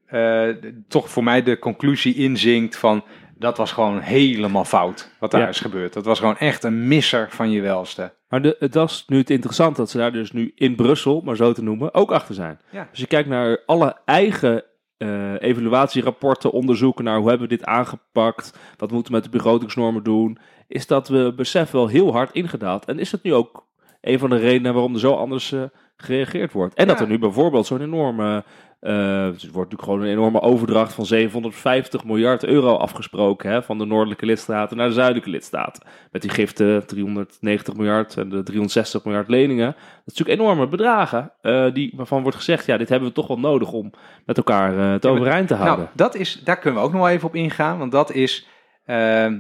eh, 0.06 0.50
toch 0.88 1.10
voor 1.10 1.24
mij 1.24 1.44
de 1.44 1.60
conclusie 1.60 2.16
inzinkt 2.16 2.78
van. 2.78 3.04
Dat 3.38 3.58
was 3.58 3.72
gewoon 3.72 4.00
helemaal 4.00 4.66
fout 4.66 5.12
wat 5.20 5.32
daar 5.32 5.42
Ja. 5.42 5.48
is 5.48 5.60
gebeurd. 5.60 5.94
Dat 5.94 6.06
was 6.06 6.20
gewoon 6.20 6.38
echt 6.38 6.64
een 6.64 6.88
misser 6.88 7.28
van 7.30 7.52
je 7.52 7.62
welste. 7.62 8.14
Maar 8.30 8.42
de, 8.42 8.56
het 8.60 8.74
was 8.74 9.04
nu 9.08 9.18
het 9.18 9.30
interessant 9.30 9.76
dat 9.76 9.90
ze 9.90 9.98
daar 9.98 10.12
dus 10.12 10.32
nu 10.32 10.52
in 10.56 10.76
Brussel, 10.76 11.22
maar 11.22 11.36
zo 11.36 11.52
te 11.54 11.64
noemen, 11.64 11.94
ook 11.94 12.12
achter 12.12 12.36
zijn. 12.36 12.60
Ja. 12.70 12.88
Dus 12.92 13.00
je 13.00 13.08
kijkt 13.08 13.30
naar 13.30 13.62
alle 13.66 13.98
eigen 14.06 14.64
eh, 14.98 15.42
evaluatierapporten, 15.42 16.52
onderzoeken 16.52 17.04
naar 17.04 17.18
hoe 17.18 17.30
hebben 17.30 17.48
we 17.50 17.56
dit 17.56 17.66
aangepakt, 17.66 18.58
wat 18.78 18.92
moeten 18.92 19.12
we 19.12 19.18
met 19.18 19.32
de 19.32 19.38
begrotingsnormen 19.38 20.04
doen, 20.04 20.38
is 20.68 20.88
dat 20.88 21.08
we 21.08 21.34
besef 21.36 21.72
wel 21.72 21.88
heel 21.88 22.12
hard 22.12 22.32
ingedaald. 22.32 22.86
En 22.86 23.00
is 23.00 23.10
dat 23.10 23.24
nu 23.24 23.34
ook 23.34 23.66
een 24.02 24.20
van 24.20 24.30
de 24.30 24.38
redenen 24.38 24.74
waarom 24.74 24.94
er 24.94 25.00
zo 25.00 25.14
anders 25.14 25.52
eh, 25.52 25.62
gereageerd 25.98 26.52
wordt. 26.52 26.74
En 26.76 26.88
dat 26.88 27.00
er 27.00 27.08
nu 27.08 27.20
bijvoorbeeld 27.20 27.66
zo'n 27.66 27.82
enorme, 27.82 28.44
eh, 28.86 29.26
het 29.26 29.42
wordt 29.42 29.72
natuurlijk 29.72 29.82
gewoon 29.82 30.02
een 30.02 30.12
enorme 30.12 30.42
overdracht 30.42 30.94
van 30.94 31.06
750 31.06 32.04
miljard 32.04 32.44
euro 32.44 32.76
afgesproken 32.76 33.52
hè, 33.52 33.64
van 33.64 33.78
de 33.78 33.86
noordelijke 33.86 34.26
lidstaten 34.26 34.78
naar 34.78 34.88
de 34.88 34.94
zuidelijke 34.94 35.30
lidstaten. 35.30 35.84
Met 36.12 36.22
die 36.22 36.32
giften 36.32 36.88
390 36.88 37.76
miljard 37.76 38.18
en 38.18 38.30
de 38.30 38.44
360 38.44 39.04
miljard 39.04 39.30
leningen. 39.30 39.66
Dat 39.66 39.76
is 40.06 40.18
natuurlijk 40.18 40.40
enorme 40.40 40.68
bedragen 40.68 41.32
eh, 41.42 41.74
die, 41.74 41.94
waarvan 41.96 42.22
wordt 42.22 42.38
gezegd, 42.38 42.66
ja, 42.66 42.78
dit 42.78 42.90
hebben 42.90 43.08
we 43.08 43.14
toch 43.16 43.28
wel 43.28 43.40
nodig 43.40 43.72
om 43.72 43.92
met 44.26 44.38
elkaar 44.38 44.78
eh, 44.78 44.92
het 44.92 45.06
overeind 45.06 45.48
te 45.48 45.56
houden. 45.56 45.86
Nou, 45.86 45.96
dat 45.96 46.16
is, 46.16 46.42
daar 46.44 46.60
kunnen 46.60 46.80
we 46.80 46.86
ook 46.86 46.94
nog 46.94 47.02
wel 47.02 47.12
even 47.12 47.28
op 47.28 47.36
ingaan, 47.36 47.78
want 47.78 47.92
dat 47.92 48.12
is, 48.12 48.48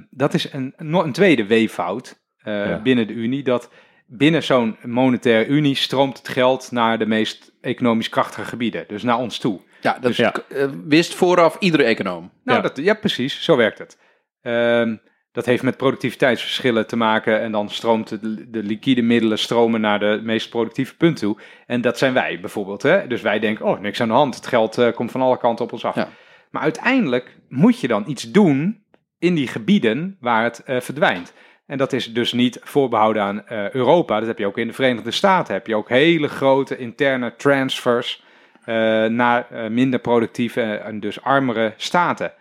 dat 0.09 0.33
is 0.33 0.53
een, 0.53 0.73
een 0.77 1.11
tweede 1.11 1.45
weeffout 1.45 2.23
Ja. 2.43 2.81
binnen 2.81 3.07
de 3.07 3.13
Unie. 3.13 3.43
Dat 3.43 3.69
binnen 4.07 4.43
zo'n 4.43 4.77
monetaire 4.83 5.49
Unie 5.49 5.75
stroomt 5.75 6.17
het 6.17 6.27
geld 6.27 6.71
naar 6.71 6.97
de 6.99 7.05
meest 7.05 7.51
economisch 7.61 8.09
krachtige 8.09 8.45
gebieden, 8.45 8.85
dus 8.87 9.03
naar 9.03 9.17
ons 9.17 9.37
toe. 9.37 9.59
Ja, 9.81 9.97
dat 10.01 10.15
Ja. 10.15 10.33
eh, 10.49 10.67
wist 10.87 11.13
vooraf 11.15 11.57
iedere 11.59 11.83
econoom. 11.83 12.31
Nou, 12.43 12.57
Ja. 12.61 12.67
Dat, 12.67 12.77
ja 12.77 12.93
precies, 12.93 13.43
zo 13.43 13.55
werkt 13.55 13.77
het. 13.77 13.97
Ehm, 14.41 14.95
dat 15.31 15.45
heeft 15.45 15.63
met 15.63 15.77
productiviteitsverschillen 15.77 16.87
te 16.87 16.95
maken 16.95 17.41
en 17.41 17.51
dan 17.51 17.69
stroomt 17.69 18.09
de, 18.09 18.49
de 18.49 18.63
liquide 18.63 19.01
middelen 19.01 19.39
stromen 19.39 19.81
naar 19.81 19.99
de 19.99 20.19
meest 20.23 20.49
productieve 20.49 20.95
punt 20.97 21.17
toe. 21.17 21.37
En 21.65 21.81
dat 21.81 21.97
zijn 21.97 22.13
wij 22.13 22.39
bijvoorbeeld. 22.39 22.81
Hè? 22.81 23.07
Dus 23.07 23.21
wij 23.21 23.39
denken, 23.39 23.65
oh, 23.65 23.79
niks 23.79 24.01
aan 24.01 24.07
de 24.07 24.13
hand. 24.13 24.35
Het 24.35 24.47
geld 24.47 24.77
eh, 24.77 24.91
komt 24.91 25.11
van 25.11 25.21
alle 25.21 25.37
kanten 25.37 25.65
op 25.65 25.71
ons 25.71 25.85
af. 25.85 25.95
Ja. 25.95 26.09
Maar 26.51 26.61
uiteindelijk 26.61 27.37
moet 27.49 27.79
je 27.79 27.87
dan 27.87 28.03
iets 28.07 28.31
doen 28.31 28.83
in 29.19 29.35
die 29.35 29.47
gebieden 29.47 30.17
waar 30.19 30.43
het 30.43 30.63
eh, 30.63 30.79
verdwijnt. 30.81 31.33
En 31.65 31.77
dat 31.77 31.93
is 31.93 32.13
dus 32.13 32.33
niet 32.33 32.59
voorbehouden 32.63 33.21
aan 33.21 33.47
eh, 33.47 33.69
Europa. 33.69 34.17
Dat 34.19 34.27
heb 34.27 34.37
je 34.37 34.45
ook 34.45 34.57
in 34.57 34.67
de 34.67 34.73
Verenigde 34.73 35.11
Staten. 35.11 35.53
Heb 35.53 35.67
je 35.67 35.75
ook 35.75 35.89
hele 35.89 36.27
grote 36.27 36.77
interne 36.77 37.35
transfers 37.35 38.23
eh, 38.65 38.75
naar 39.05 39.51
eh, 39.51 39.69
minder 39.69 39.99
productieve 39.99 40.61
en 40.61 40.99
dus 40.99 41.21
armere 41.21 41.73
staten. 41.77 42.33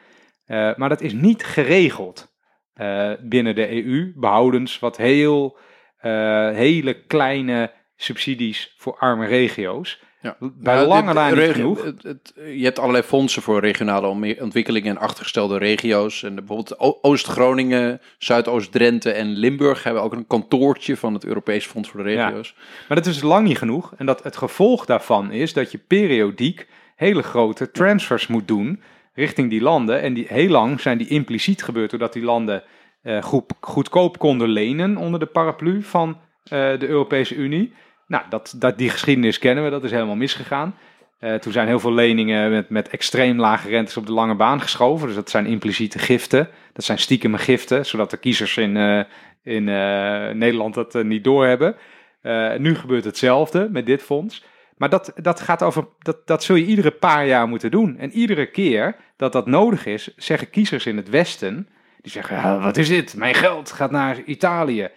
Maar 0.46 0.88
dat 0.88 1.00
is 1.00 1.12
niet 1.12 1.44
geregeld 1.44 2.32
binnen 3.20 3.54
de 3.54 3.84
EU, 3.84 4.12
behoudens 4.16 4.78
wat 4.78 4.96
heel, 4.96 5.56
hele 6.52 7.04
kleine 7.06 7.72
subsidies 7.96 8.74
voor 8.78 8.96
arme 8.98 9.26
regio's. 9.26 10.02
Ja. 10.24 10.36
Bij 10.40 10.74
Nou, 10.74 10.86
lange 10.86 11.12
na 11.12 11.28
niet 11.28 11.38
reg- 11.38 11.52
genoeg. 11.54 11.84
het- 11.84 12.02
het- 12.02 12.32
je 12.56 12.64
hebt 12.64 12.78
allerlei 12.78 13.04
fondsen 13.04 13.42
voor 13.42 13.60
regionale 13.60 14.36
ontwikkeling 14.40 14.86
en 14.86 14.98
achtergestelde 14.98 15.58
regio's. 15.58 16.22
En 16.22 16.34
bijvoorbeeld 16.34 16.76
Oost-Groningen, 17.04 18.00
Zuidoost-Drenthe 18.18 19.10
en 19.12 19.26
Limburg 19.36 19.82
hebben 19.82 20.02
ook 20.02 20.12
een 20.12 20.26
kantoortje 20.26 20.96
van 20.96 21.14
het 21.14 21.24
Europees 21.24 21.66
Fonds 21.66 21.88
voor 21.88 22.02
de 22.02 22.10
Ja. 22.10 22.26
Regio's. 22.26 22.54
Maar 22.88 22.96
dat 22.96 23.06
is 23.06 23.22
lang 23.22 23.46
niet 23.46 23.58
genoeg. 23.58 23.92
En 23.96 24.06
dat 24.06 24.22
het 24.22 24.36
gevolg 24.36 24.84
daarvan 24.86 25.30
is 25.32 25.52
dat 25.52 25.72
je 25.72 25.78
periodiek 25.78 26.66
hele 26.96 27.22
grote 27.22 27.70
transfers 27.70 28.26
moet 28.26 28.48
doen 28.48 28.82
richting 29.14 29.50
die 29.50 29.60
landen. 29.62 30.00
En 30.00 30.14
die, 30.14 30.26
heel 30.28 30.48
lang 30.48 30.80
zijn 30.80 30.98
die 30.98 31.08
impliciet 31.08 31.62
gebeurd 31.62 31.90
doordat 31.90 32.12
die 32.12 32.22
landen 32.24 32.62
eh, 33.02 33.22
goed, 33.22 33.52
goedkoop 33.60 34.18
konden 34.18 34.48
lenen 34.48 34.96
onder 34.96 35.20
de 35.20 35.26
paraplu 35.26 35.82
van 35.82 36.16
eh, 36.44 36.50
de 36.78 36.86
Europese 36.88 37.34
Unie. 37.34 37.72
Nou, 38.06 38.24
dat, 38.28 38.54
dat, 38.56 38.78
die 38.78 38.90
geschiedenis 38.90 39.38
kennen 39.38 39.64
we, 39.64 39.70
dat 39.70 39.84
is 39.84 39.90
helemaal 39.90 40.16
misgegaan. 40.16 40.74
Eh, 41.18 41.34
toen 41.34 41.52
zijn 41.52 41.66
heel 41.66 41.80
veel 41.80 41.92
leningen 41.92 42.50
met, 42.50 42.68
met 42.68 42.88
extreem 42.88 43.40
lage 43.40 43.68
rentes 43.68 43.96
op 43.96 44.06
de 44.06 44.12
lange 44.12 44.34
baan 44.34 44.60
geschoven. 44.60 45.06
Dus 45.06 45.16
dat 45.16 45.30
zijn 45.30 45.46
impliciete 45.46 45.98
giften. 45.98 46.48
Dat 46.72 46.84
zijn 46.84 46.98
stiekeme 46.98 47.38
giften, 47.38 47.86
zodat 47.86 48.10
de 48.10 48.16
kiezers 48.16 48.56
in, 48.56 48.76
eh, 48.76 49.00
in 49.42 49.68
eh, 49.68 50.28
Nederland 50.30 50.74
dat 50.74 51.02
niet 51.02 51.24
doorhebben. 51.24 51.76
Nu 52.58 52.74
gebeurt 52.74 53.04
hetzelfde 53.04 53.68
met 53.70 53.86
dit 53.86 54.02
fonds. 54.02 54.44
Maar 54.76 54.88
dat, 54.88 55.12
dat 55.16 55.40
gaat 55.40 55.62
over, 55.62 55.86
dat, 55.98 56.26
dat 56.26 56.42
zul 56.42 56.56
je 56.56 56.64
iedere 56.64 56.90
paar 56.90 57.26
jaar 57.26 57.48
moeten 57.48 57.70
doen. 57.70 57.98
En 57.98 58.12
iedere 58.12 58.46
keer 58.46 58.96
dat 59.16 59.32
dat 59.32 59.46
nodig 59.46 59.86
is, 59.86 60.14
zeggen 60.16 60.50
kiezers 60.50 60.86
in 60.86 60.96
het 60.96 61.08
Westen, 61.08 61.68
die 62.00 62.12
zeggen, 62.12 62.62
wat 62.62 62.76
is 62.76 62.88
dit? 62.88 63.16
Mijn 63.16 63.34
geld 63.34 63.72
gaat 63.72 63.90
naar 63.90 64.22
Italië. 64.24 64.88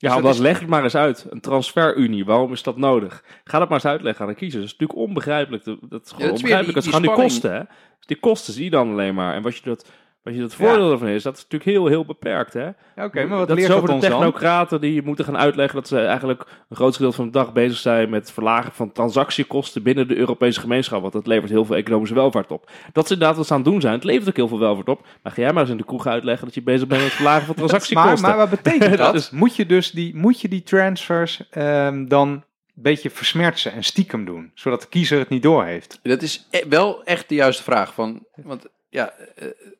Ja, 0.00 0.20
dat 0.20 0.34
is- 0.34 0.40
leg 0.40 0.58
het 0.60 0.68
maar 0.68 0.82
eens 0.82 0.94
uit. 0.94 1.26
Een 1.30 1.40
transferunie, 1.40 2.24
waarom 2.24 2.52
is 2.52 2.62
dat 2.62 2.76
nodig? 2.76 3.24
Ga 3.44 3.58
dat 3.58 3.68
maar 3.68 3.78
eens 3.78 3.86
uitleggen 3.86 4.24
aan 4.24 4.30
de 4.30 4.36
kiezers. 4.36 4.62
Dat 4.62 4.72
is 4.72 4.78
natuurlijk 4.78 5.08
onbegrijpelijk. 5.08 5.64
Dat 5.64 5.74
is 5.76 5.80
gewoon 5.80 5.90
dat 5.90 6.10
is 6.12 6.18
weer 6.18 6.30
onbegrijpelijk. 6.30 6.74
die- 6.74 6.92
Dat 6.92 6.92
gaan 6.92 7.02
die 7.02 7.10
kosten, 7.24 7.52
hè? 7.52 7.58
Dus 7.96 8.06
die 8.06 8.16
kosten 8.20 8.52
zie 8.54 8.64
je 8.64 8.70
dan 8.70 8.90
alleen 8.90 9.14
maar. 9.14 9.34
En 9.34 9.42
wat 9.42 9.56
je 9.56 9.62
dat, 9.64 9.90
wat 10.22 10.34
je 10.34 10.40
dat 10.40 10.54
voordeel 10.54 10.92
ervan 10.92 11.08
is, 11.08 11.22
dat 11.22 11.36
is 11.36 11.42
natuurlijk 11.42 11.70
heel, 11.70 11.86
heel 11.86 12.04
beperkt, 12.04 12.52
hè? 12.52 12.64
Ja, 12.96 13.04
Oké, 13.04 13.24
maar 13.26 13.38
wat 13.38 13.48
dat 13.48 13.56
leert 13.56 13.60
is 13.60 13.66
dat 13.66 13.76
over 13.76 13.88
de 13.88 13.94
ons 13.94 14.02
dan? 14.04 14.10
technocraten 14.12 14.80
die 14.80 15.02
moeten 15.02 15.24
gaan 15.24 15.36
uitleggen 15.38 15.74
dat 15.76 15.88
ze 15.88 15.98
eigenlijk 16.00 16.40
een 16.68 16.76
groot 16.76 16.96
gedeelte 16.96 17.16
van 17.16 17.24
de 17.24 17.30
dag 17.32 17.52
bezig 17.52 17.78
zijn 17.78 18.10
met 18.10 18.20
het 18.20 18.32
verlagen 18.32 18.72
van 18.72 18.92
transactiekosten 18.92 19.82
binnen 19.82 20.08
de 20.08 20.16
Europese 20.16 20.60
gemeenschap. 20.60 21.00
Want 21.00 21.12
dat 21.12 21.26
levert 21.26 21.50
heel 21.50 21.64
veel 21.64 21.76
economische 21.76 22.14
welvaart 22.14 22.50
op. 22.50 22.70
Dat 22.92 23.06
ze 23.06 23.12
inderdaad 23.12 23.36
wat 23.36 23.46
ze 23.46 23.52
aan 23.52 23.60
het 23.60 23.68
doen 23.70 23.80
zijn. 23.80 23.94
Het 23.94 24.04
levert 24.04 24.28
ook 24.28 24.36
heel 24.36 24.48
veel 24.48 24.58
welvaart 24.58 24.88
op. 24.88 25.06
Maar 25.22 25.32
ga 25.32 25.42
jij 25.42 25.52
maar 25.52 25.62
eens 25.62 25.70
in 25.70 25.76
de 25.76 25.84
kroeg 25.84 26.06
uitleggen 26.06 26.44
dat 26.46 26.54
je 26.54 26.62
bezig 26.62 26.86
bent 26.86 27.00
met 27.00 27.08
het 27.08 27.16
verlagen 27.16 27.46
van 27.46 27.54
Maar, 27.58 27.68
transactiekosten. 27.68 28.28
maar 28.28 28.36
wat 28.36 28.50
betekent 28.50 28.90
Dat 28.98 28.98
dat? 28.98 29.14
is- 29.14 29.30
moet, 29.30 29.56
je 29.56 29.66
dus 29.66 29.90
die, 29.90 30.16
moet 30.16 30.40
je 30.40 30.48
die 30.48 30.62
transfers 30.62 31.48
ehm, 31.50 32.06
dan 32.06 32.28
een 32.28 32.42
beetje 32.74 33.10
versmertsen 33.10 33.72
en 33.72 33.84
stiekem 33.84 34.24
doen, 34.24 34.50
zodat 34.54 34.80
de 34.80 34.88
kiezer 34.88 35.18
het 35.18 35.28
niet 35.28 35.42
doorheeft? 35.42 36.00
Dat 36.02 36.22
is 36.22 36.46
e- 36.50 36.68
wel 36.68 37.04
echt 37.04 37.28
de 37.28 37.34
juiste 37.34 37.62
vraag. 37.62 37.94
Van, 37.94 38.24
want 38.34 38.66
ja, 38.90 39.10
eh, 39.10 39.44
het, 39.44 39.44
het 39.46 39.78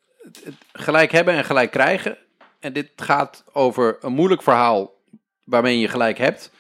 gelijk 0.73 1.13
hebben 1.13 1.35
en 1.35 1.45
gelijk 1.45 1.71
krijgen. 1.71 2.19
En 2.61 2.73
dit 2.73 2.91
gaat 2.97 3.45
over 3.53 3.97
een 4.01 4.13
moeilijk 4.13 4.43
verhaal 4.43 4.95
waarmee 5.45 5.79
je 5.79 5.89
gelijk 5.89 6.19
hebt. 6.19 6.51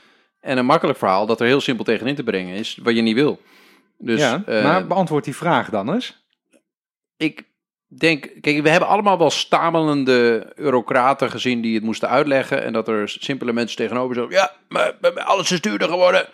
En 0.40 0.58
een 0.58 0.66
makkelijk 0.66 0.98
verhaal 0.98 1.26
dat 1.26 1.40
er 1.40 1.46
heel 1.46 1.60
simpel 1.60 1.84
tegenin 1.84 2.14
te 2.14 2.22
brengen 2.22 2.54
is, 2.54 2.78
wat 2.82 2.94
je 2.94 3.02
niet 3.02 3.14
wil. 3.14 3.40
Dus 3.98 4.20
ja, 4.20 4.42
eh, 4.46 4.62
maar 4.64 4.86
beantwoord 4.86 5.24
die 5.24 5.36
vraag 5.36 5.70
dan 5.70 5.92
eens. 5.94 6.24
ik 7.16 7.48
denk, 7.86 8.30
kijk, 8.40 8.62
we 8.62 8.68
hebben 8.68 8.88
allemaal 8.88 9.18
wel 9.18 9.30
stamelende 9.30 10.52
eurocraten 10.54 11.30
gezien 11.30 11.60
die 11.60 11.74
het 11.74 11.84
moesten 11.84 12.08
uitleggen. 12.08 12.62
En 12.62 12.72
dat 12.72 12.88
er 12.88 13.08
simpele 13.08 13.52
mensen 13.52 13.76
tegenover 13.76 14.14
zo, 14.14 14.26
ja, 14.30 14.52
maar, 14.68 14.96
maar- 15.00 15.20
alles 15.22 15.50
is 15.50 15.60
duurder 15.60 15.88
geworden. 15.88 16.28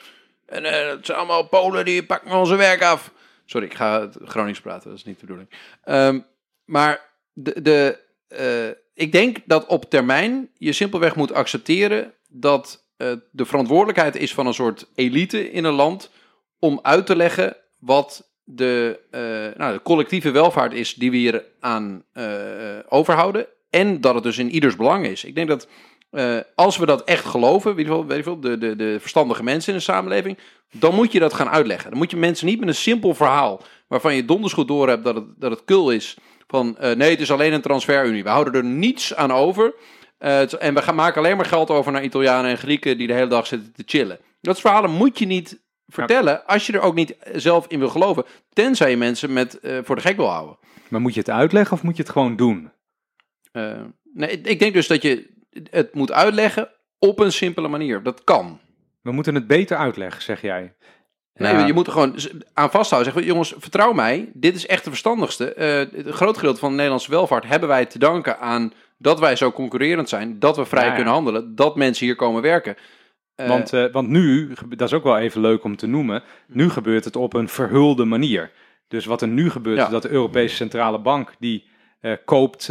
En 0.46 0.64
eh 0.64 0.88
het 0.90 1.06
zijn 1.06 1.18
allemaal 1.18 1.48
Polen 1.48 1.84
die 1.84 2.04
pakken 2.06 2.30
onze 2.30 2.56
werk 2.56 2.82
af. 2.82 3.10
Sorry, 3.44 3.66
ik 3.66 3.74
ga 3.74 4.00
het 4.00 4.16
Gronings 4.24 4.60
praten, 4.60 4.88
dat 4.90 4.98
is 4.98 5.04
niet 5.04 5.20
de 5.20 5.26
bedoeling. 5.26 5.50
Ehm, 5.84 6.20
maar 6.64 7.00
de, 7.38 7.62
de, 7.62 7.98
eh, 8.28 8.68
ik 8.94 9.12
denk 9.12 9.38
dat 9.44 9.66
op 9.66 9.90
termijn 9.90 10.50
je 10.54 10.72
simpelweg 10.72 11.16
moet 11.16 11.32
accepteren 11.32 12.12
dat 12.28 12.84
eh, 12.96 13.12
de 13.30 13.44
verantwoordelijkheid 13.44 14.16
is 14.16 14.34
van 14.34 14.46
een 14.46 14.54
soort 14.54 14.90
elite 14.94 15.50
in 15.50 15.64
een 15.64 15.74
land 15.74 16.10
om 16.58 16.78
uit 16.82 17.06
te 17.06 17.16
leggen 17.16 17.56
wat 17.78 18.30
de, 18.44 19.00
eh, 19.10 19.58
nou, 19.58 19.72
de 19.72 19.82
collectieve 19.82 20.30
welvaart 20.30 20.72
is 20.72 20.94
die 20.94 21.10
we 21.10 21.16
hier 21.16 21.44
aan 21.60 22.04
overhouden. 22.88 23.46
En 23.70 24.00
dat 24.00 24.14
het 24.14 24.22
dus 24.22 24.38
in 24.38 24.50
ieders 24.50 24.76
belang 24.76 25.06
is. 25.06 25.24
Ik 25.24 25.34
denk 25.34 25.48
dat 25.48 25.68
als 26.54 26.76
we 26.76 26.86
dat 26.86 27.04
echt 27.04 27.24
geloven, 27.24 27.74
weet 27.74 27.86
je 27.86 28.22
wel, 28.24 28.40
de, 28.40 28.58
de, 28.58 28.76
de 28.76 28.96
verstandige 29.00 29.42
mensen 29.42 29.72
in 29.72 29.78
de 29.78 29.84
samenleving, 29.84 30.38
dan 30.72 30.94
moet 30.94 31.12
je 31.12 31.18
dat 31.18 31.34
gaan 31.34 31.48
uitleggen. 31.48 31.90
Dan 31.90 31.98
moet 31.98 32.10
je 32.10 32.16
mensen 32.16 32.46
niet 32.46 32.58
met 32.58 32.68
een 32.68 32.74
simpel 32.74 33.14
verhaal, 33.14 33.62
waarvan 33.88 34.14
je 34.14 34.24
donders 34.24 34.52
goed 34.52 34.68
door 34.68 34.88
hebt 34.88 35.04
dat 35.04 35.14
het, 35.14 35.24
dat 35.36 35.50
het 35.50 35.64
kul 35.64 35.90
is, 35.90 36.16
van 36.46 36.78
eh, 36.78 36.96
nee, 36.96 37.10
het 37.10 37.20
is 37.20 37.30
alleen 37.30 37.52
een 37.52 37.60
transferunie. 37.60 38.22
We 38.22 38.28
houden 38.28 38.54
er 38.54 38.64
niets 38.64 39.14
aan 39.14 39.32
over. 39.32 39.74
Eh, 40.18 40.62
en 40.62 40.74
we 40.74 40.82
gaan 40.82 40.94
maken 40.94 41.20
alleen 41.20 41.36
maar 41.36 41.46
geld 41.46 41.70
over 41.70 41.92
naar 41.92 42.02
Italianen 42.02 42.50
en 42.50 42.58
Grieken 42.58 42.98
die 42.98 43.06
de 43.06 43.12
hele 43.12 43.26
dag 43.26 43.46
zitten 43.46 43.72
te 43.72 43.82
chillen. 43.86 44.18
Dat 44.40 44.60
verhalen 44.60 44.90
moet 44.90 45.18
je 45.18 45.26
niet 45.26 45.64
vertellen 45.86 46.46
als 46.46 46.66
je 46.66 46.72
er 46.72 46.80
ook 46.80 46.94
niet 46.94 47.16
zelf 47.32 47.66
in 47.66 47.78
wil 47.78 47.88
geloven. 47.88 48.24
Tenzij 48.52 48.90
je 48.90 48.96
mensen 48.96 49.32
met, 49.32 49.60
eh, 49.60 49.78
voor 49.82 49.96
de 49.96 50.02
gek 50.02 50.16
wil 50.16 50.30
houden. 50.30 50.58
Maar 50.88 51.00
moet 51.00 51.14
je 51.14 51.20
het 51.20 51.30
uitleggen 51.30 51.76
of 51.76 51.82
moet 51.82 51.96
je 51.96 52.02
het 52.02 52.12
gewoon 52.12 52.36
doen? 52.36 52.70
Nee, 54.12 54.40
ik 54.40 54.58
denk 54.58 54.74
dus 54.74 54.86
dat 54.86 55.02
je 55.02 55.30
het 55.70 55.94
moet 55.94 56.12
uitleggen 56.12 56.70
op 56.98 57.18
een 57.18 57.32
simpele 57.32 57.68
manier. 57.68 58.02
Dat 58.02 58.24
kan. 58.24 58.60
We 59.02 59.12
moeten 59.12 59.34
het 59.34 59.46
beter 59.46 59.76
uitleggen, 59.76 60.22
zeg 60.22 60.40
jij. 60.40 60.74
Nee, 61.36 61.52
Ja. 61.52 61.66
je 61.66 61.72
moet 61.72 61.86
er 61.86 61.92
gewoon 61.92 62.16
aan 62.54 62.70
vasthouden. 62.70 63.12
Zeggen, 63.12 63.30
jongens, 63.32 63.54
vertrouw 63.58 63.92
mij. 63.92 64.30
Dit 64.32 64.54
is 64.56 64.66
echt 64.66 64.84
de 64.84 64.90
verstandigste. 64.90 65.54
Eh 65.54 65.78
een 66.04 66.12
groot 66.12 66.36
gedeelte 66.36 66.60
van 66.60 66.68
de 66.68 66.74
Nederlandse 66.74 67.10
welvaart 67.10 67.46
hebben 67.46 67.68
wij 67.68 67.86
te 67.86 67.98
danken 67.98 68.38
aan 68.38 68.72
dat 68.98 69.20
wij 69.20 69.36
zo 69.36 69.52
concurrerend 69.52 70.08
zijn. 70.08 70.38
Dat 70.38 70.56
we 70.56 70.64
vrij 70.64 70.82
Ja, 70.82 70.88
ja. 70.88 70.94
kunnen 70.94 71.12
handelen. 71.12 71.54
Dat 71.54 71.76
mensen 71.76 72.06
hier 72.06 72.16
komen 72.16 72.42
werken. 72.42 72.76
Eh, 73.34 73.48
Want, 73.48 73.72
eh, 73.72 73.84
want 73.92 74.08
nu, 74.08 74.52
dat 74.68 74.88
is 74.88 74.94
ook 74.94 75.02
wel 75.04 75.18
even 75.18 75.40
leuk 75.40 75.64
om 75.64 75.76
te 75.76 75.86
noemen, 75.86 76.22
nu 76.46 76.70
gebeurt 76.70 77.04
het 77.04 77.16
op 77.16 77.34
een 77.34 77.48
verhulde 77.48 78.04
manier. 78.04 78.50
Dus 78.88 79.04
wat 79.04 79.22
er 79.22 79.28
nu 79.28 79.50
gebeurt, 79.50 79.78
is 79.82 79.88
dat 79.88 80.02
de 80.02 80.08
Europese 80.10 80.54
Centrale 80.56 80.98
Bank, 80.98 81.34
die 81.38 81.68
koopt 82.24 82.62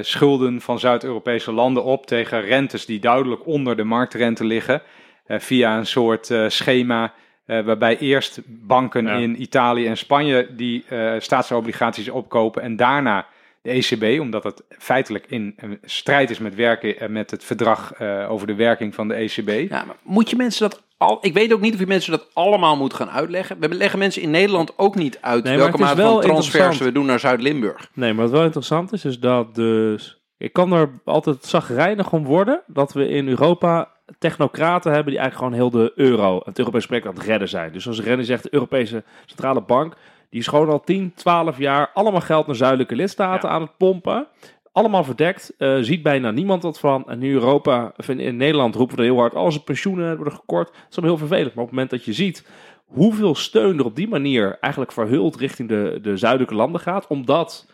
schulden 0.00 0.60
van 0.60 0.78
Zuid-Europese 0.78 1.52
landen 1.52 1.84
op 1.84 2.06
tegen 2.06 2.40
rentes 2.40 2.86
die 2.86 3.00
duidelijk 3.00 3.46
onder 3.46 3.76
de 3.76 3.84
marktrente 3.84 4.44
liggen, 4.44 4.82
via 5.26 5.78
een 5.78 5.86
soort 5.86 6.34
schema 6.48 7.12
eh, 7.50 7.64
waarbij 7.64 7.98
eerst 7.98 8.40
banken 8.46 9.04
Ja. 9.04 9.14
in 9.14 9.42
Italië 9.42 9.86
en 9.86 9.96
Spanje 9.96 10.48
die 10.56 10.84
eh, 10.88 11.12
staatsobligaties 11.18 12.08
opkopen 12.08 12.62
en 12.62 12.76
daarna 12.76 13.26
de 13.62 13.70
ECB, 13.70 14.20
omdat 14.20 14.44
het 14.44 14.62
feitelijk 14.78 15.24
in 15.28 15.54
strijd 15.84 16.30
is 16.30 16.38
met, 16.38 16.54
werken, 16.54 16.98
eh, 16.98 17.08
met 17.08 17.30
het 17.30 17.44
verdrag 17.44 17.92
eh, 17.92 18.30
over 18.30 18.46
de 18.46 18.54
werking 18.54 18.94
van 18.94 19.08
de 19.08 19.14
ECB. 19.14 19.70
Ja, 19.70 19.84
maar 19.84 19.96
moet 20.02 20.30
je 20.30 20.36
mensen 20.36 20.70
dat 20.70 20.82
al... 20.96 21.18
Ik 21.20 21.32
weet 21.34 21.52
ook 21.52 21.60
niet 21.60 21.74
of 21.74 21.80
je 21.80 21.86
mensen 21.86 22.10
dat 22.12 22.26
allemaal 22.32 22.76
moet 22.76 22.94
gaan 22.94 23.10
uitleggen. 23.10 23.56
We 23.60 23.74
leggen 23.74 23.98
mensen 23.98 24.22
in 24.22 24.30
Nederland 24.30 24.78
ook 24.78 24.94
niet 24.94 25.18
uit 25.20 25.44
Nee, 25.44 25.52
maar 25.52 25.62
welke 25.62 25.78
mate 25.82 25.96
wel 25.96 26.12
van 26.12 26.20
transfers 26.20 26.78
we 26.78 26.92
doen 26.92 27.06
naar 27.06 27.20
Zuid-Limburg. 27.20 27.90
Nee, 27.92 28.12
maar 28.12 28.24
wat 28.24 28.32
wel 28.34 28.44
interessant 28.44 28.92
is, 28.92 29.04
is 29.04 29.18
dat 29.20 29.54
dus... 29.54 30.18
Ik 30.38 30.52
kan 30.52 30.72
er 30.72 30.90
altijd 31.04 31.44
zagrijnig 31.44 32.12
om 32.12 32.24
worden 32.24 32.62
dat 32.66 32.92
we 32.92 33.08
in 33.08 33.28
Europa 33.28 33.88
technocraten 34.18 34.92
hebben 34.92 35.12
die 35.12 35.20
eigenlijk 35.20 35.52
gewoon 35.54 35.70
heel 35.70 35.82
de 35.82 35.92
euro, 35.94 36.40
het 36.44 36.58
Europese 36.58 36.86
project 36.86 37.06
aan 37.06 37.14
het 37.14 37.22
redden 37.22 37.48
zijn. 37.48 37.72
Dus 37.72 37.82
zoals 37.82 38.00
Rennie 38.00 38.26
zegt, 38.26 38.42
de 38.42 38.54
Europese 38.54 39.04
Centrale 39.26 39.60
Bank, 39.62 39.94
die 40.30 40.40
is 40.40 40.46
gewoon 40.46 40.68
al 40.68 40.80
10, 40.80 41.12
12 41.14 41.58
jaar 41.58 41.90
allemaal 41.94 42.20
geld 42.20 42.46
naar 42.46 42.56
zuidelijke 42.56 42.96
lidstaten 42.96 43.48
Ja. 43.48 43.54
aan 43.54 43.62
het 43.62 43.76
pompen. 43.76 44.26
Allemaal 44.72 45.04
verdekt, 45.04 45.54
eh, 45.58 45.76
ziet 45.80 46.02
bijna 46.02 46.30
niemand 46.30 46.62
wat 46.62 46.78
van. 46.78 47.04
En 47.08 47.18
nu 47.18 47.32
Europa, 47.32 47.92
of 47.96 48.08
in, 48.08 48.20
in 48.20 48.36
Nederland 48.36 48.74
roepen 48.74 48.96
we 48.96 49.02
er 49.02 49.08
heel 49.08 49.18
hard, 49.18 49.34
al 49.34 49.44
onze 49.44 49.64
pensioenen 49.64 50.16
worden 50.16 50.34
gekort. 50.34 50.66
Dat 50.66 50.76
is 50.90 50.96
allemaal 50.96 51.16
heel 51.16 51.26
vervelend. 51.26 51.54
Maar 51.54 51.64
op 51.64 51.70
het 51.70 51.78
moment 51.78 51.90
dat 51.90 52.04
je 52.04 52.12
ziet 52.12 52.46
hoeveel 52.84 53.34
steun 53.34 53.78
er 53.78 53.84
op 53.84 53.96
die 53.96 54.08
manier 54.08 54.58
eigenlijk 54.60 54.92
verhuld 54.92 55.36
richting 55.36 55.68
de, 55.68 55.98
de 56.02 56.16
zuidelijke 56.16 56.54
landen 56.54 56.80
gaat, 56.80 57.06
omdat 57.06 57.66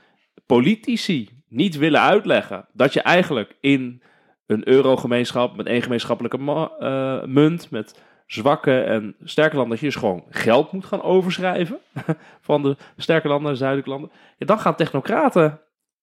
politici 0.47 1.28
niet 1.49 1.76
willen 1.76 2.01
uitleggen 2.01 2.66
dat 2.72 2.93
je 2.93 3.01
eigenlijk 3.01 3.57
in 3.61 4.03
een 4.47 4.68
eurogemeenschap 4.68 5.57
met 5.57 5.66
één 5.66 5.82
gemeenschappelijke 5.82 6.70
eh, 6.78 7.24
munt, 7.24 7.70
met 7.70 8.03
zwakke 8.26 8.80
en 8.80 9.16
sterke 9.24 9.55
landen, 9.57 9.70
dat 9.70 9.80
je 9.80 9.86
dus 9.86 9.97
gewoon 9.97 10.24
geld 10.30 10.72
moet 10.72 10.84
gaan 10.84 11.03
overschrijven 11.03 11.78
van 12.40 12.62
de 12.62 12.76
sterke 12.97 13.26
landen 13.26 13.44
naar 13.44 13.53
de 13.53 13.59
zuidelijke 13.59 13.90
landen. 13.90 14.11
Ja, 14.36 14.47
dan 14.47 14.59
gaan 14.59 14.74
technocraten 14.74 15.61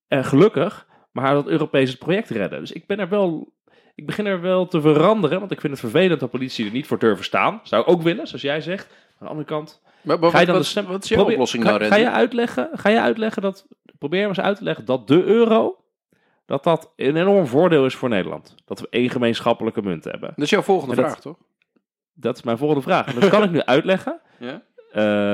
eh, 0.07 0.23
gelukkig 0.23 0.87
maar 1.13 1.33
dat 1.33 1.47
Europese 1.47 1.97
project 1.97 2.29
redden. 2.29 2.59
Dus 2.59 2.71
ik 2.71 2.85
ben 2.85 2.99
er 2.99 3.09
wel, 3.09 3.53
ik 3.95 4.05
begin 4.05 4.25
er 4.25 4.41
wel 4.41 4.67
te 4.67 4.81
veranderen, 4.81 5.39
want 5.39 5.51
ik 5.51 5.59
vind 5.59 5.71
het 5.71 5.81
vervelend 5.81 6.19
dat 6.19 6.29
politici 6.29 6.65
er 6.65 6.71
niet 6.71 6.87
voor 6.87 6.99
durven 6.99 7.25
staan. 7.25 7.59
Zou 7.63 7.81
ik 7.81 7.89
ook 7.89 8.01
willen, 8.01 8.27
zoals 8.27 8.41
jij 8.41 8.61
zegt. 8.61 8.85
Aan 8.91 9.19
de 9.19 9.27
andere 9.27 9.47
kant, 9.47 9.81
Maar, 10.01 10.19
maar 10.19 10.29
Ga 10.29 10.39
je 10.39 10.45
dan 10.45 10.55
wat, 10.55 10.63
de 10.63 10.69
stem- 10.69 10.85
wat 10.85 11.03
is 11.03 11.09
jouw 11.09 11.29
oplossing 11.29 11.63
ga, 11.63 11.77
nou, 11.77 11.83
ga 11.83 11.95
je 11.95 12.11
uitleggen, 12.11 12.69
ga 12.73 12.89
je 12.89 13.01
uitleggen 13.01 13.41
dat, 13.41 13.67
probeer 13.97 14.27
eens 14.27 14.39
uit 14.39 14.57
te 14.57 14.63
leggen 14.63 14.85
dat 14.85 15.07
de 15.07 15.23
euro, 15.23 15.82
dat 16.45 16.63
dat 16.63 16.91
een 16.95 17.15
enorm 17.15 17.47
voordeel 17.47 17.85
is 17.85 17.95
voor 17.95 18.09
Nederland. 18.09 18.55
Dat 18.65 18.79
we 18.79 18.87
één 18.89 19.09
gemeenschappelijke 19.09 19.81
munt 19.81 20.03
hebben. 20.03 20.29
Dat 20.35 20.43
is 20.45 20.49
jouw 20.49 20.61
volgende 20.61 20.95
dat- 20.95 21.05
vraag, 21.05 21.19
toch? 21.19 21.37
Dat 22.13 22.37
is 22.37 22.43
mijn 22.43 22.57
volgende 22.57 22.83
vraag. 22.83 23.13
Dat 23.13 23.29
kan 23.29 23.43
ik 23.43 23.51
nu 23.51 23.61
uitleggen. 23.61 24.19
Ja? 24.39 24.61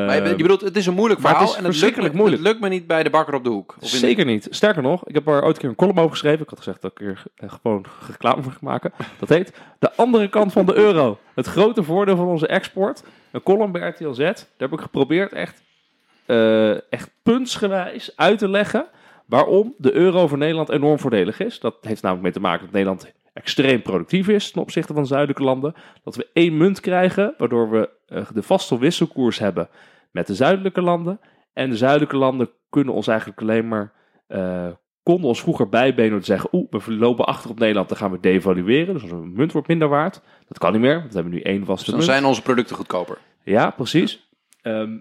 Maar 0.06 0.28
je, 0.28 0.36
bedoelt, 0.36 0.62
het 0.62 0.76
is 0.76 0.86
een 0.86 0.94
moeilijk 0.94 1.20
het 1.20 1.30
verhaal 1.30 1.48
is 1.50 1.56
en 1.56 1.64
het 1.66 1.82
lukt, 1.82 1.96
me, 1.98 2.10
moeilijk. 2.14 2.42
het 2.44 2.52
lukt 2.52 2.60
me 2.60 2.70
niet 2.70 2.88
bij 2.88 3.04
de 3.04 3.10
bakker 3.10 3.34
op 3.34 3.44
de 3.44 3.50
hoek. 3.50 3.70
Of 3.72 3.84
in 3.84 3.90
de- 3.90 3.98
Zeker 3.98 4.26
niet. 4.26 4.48
Sterker 4.50 4.82
nog, 4.82 5.06
ik 5.08 5.14
heb 5.16 5.28
er 5.28 5.44
ooit 5.44 5.56
een 5.56 5.62
keer 5.62 5.70
een 5.70 5.76
column 5.76 5.98
over 5.98 6.10
geschreven. 6.12 6.42
Ik 6.42 6.50
had 6.50 6.58
gezegd 6.58 6.82
dat 6.82 6.92
ik 6.92 7.02
er 7.02 7.24
eh, 7.36 7.52
gewoon 7.52 7.86
reclame 8.08 8.42
voor 8.44 8.52
ga 8.52 8.58
maken. 8.62 8.92
Dat 9.20 9.30
heet 9.30 9.54
De 9.80 9.92
andere 9.96 10.28
kant 10.30 10.52
van 10.52 10.66
de 10.66 10.74
euro. 10.76 11.20
Het 11.34 11.46
grote 11.48 11.84
voordeel 11.84 12.16
van 12.16 12.28
onze 12.28 12.48
export. 12.48 13.04
Een 13.32 13.44
column 13.44 13.72
bij 13.72 13.88
RTL 13.90 14.12
Z. 14.12 14.18
Daar 14.18 14.36
heb 14.58 14.72
ik 14.74 14.80
geprobeerd 14.82 15.34
echt, 15.34 15.62
eh, 16.26 16.92
echt 16.92 17.10
puntsgewijs 17.24 18.12
uit 18.16 18.40
te 18.40 18.50
leggen 18.50 18.88
waarom 19.30 19.76
de 19.78 19.94
euro 19.94 20.28
voor 20.28 20.38
Nederland 20.38 20.70
enorm 20.70 21.00
voordelig 21.00 21.40
is. 21.40 21.60
Dat 21.60 21.78
heeft 21.82 22.02
namelijk 22.02 22.24
mee 22.24 22.34
te 22.34 22.40
maken 22.48 22.62
dat 22.66 22.74
Nederland 22.74 23.14
extreem 23.34 23.82
productief 23.82 24.28
is 24.28 24.52
ten 24.52 24.62
opzichte 24.62 24.94
van 24.94 25.06
zuidelijke 25.08 25.44
landen. 25.44 25.74
Dat 26.04 26.16
we 26.16 26.28
één 26.34 26.58
munt 26.58 26.80
krijgen, 26.80 27.34
waardoor 27.38 27.70
we 27.70 27.90
eh, 28.06 28.26
de 28.34 28.44
vaste 28.44 28.78
wisselkoers 28.80 29.40
hebben 29.40 29.70
met 30.12 30.28
de 30.28 30.36
zuidelijke 30.36 30.82
landen. 30.82 31.20
En 31.54 31.70
de 31.70 31.78
zuidelijke 31.78 32.18
landen 32.18 32.50
kunnen 32.70 32.94
ons 32.94 33.08
eigenlijk 33.08 33.42
alleen 33.42 33.68
maar, 33.68 33.94
eh, 34.28 34.68
konden 35.04 35.28
ons 35.28 35.42
vroeger 35.42 35.70
bijbenen 35.70 36.10
door 36.10 36.20
te 36.20 36.26
zeggen, 36.26 36.50
oeh, 36.52 36.72
we 36.72 36.94
lopen 36.94 37.26
achter 37.26 37.50
op 37.50 37.60
Nederland, 37.60 37.90
dan 37.90 37.98
gaan 37.98 38.12
we 38.12 38.20
devalueren. 38.20 38.94
Dus 38.94 39.04
onze 39.04 39.16
munt 39.16 39.52
wordt 39.52 39.68
minder 39.68 39.88
waard. 39.88 40.22
Dat 40.48 40.58
kan 40.58 40.72
niet 40.72 40.82
meer, 40.82 40.98
want 41.00 41.08
we 41.08 41.14
hebben 41.14 41.34
nu 41.34 41.42
één 41.42 41.66
vaste 41.66 41.76
Dus 41.76 41.86
dan 41.86 41.96
munt. 41.96 42.10
zijn 42.12 42.26
onze 42.26 42.42
producten 42.42 42.76
goedkoper. 42.76 43.18
Ja, 43.44 43.70
precies. 43.70 44.30
Ehm, 44.62 44.98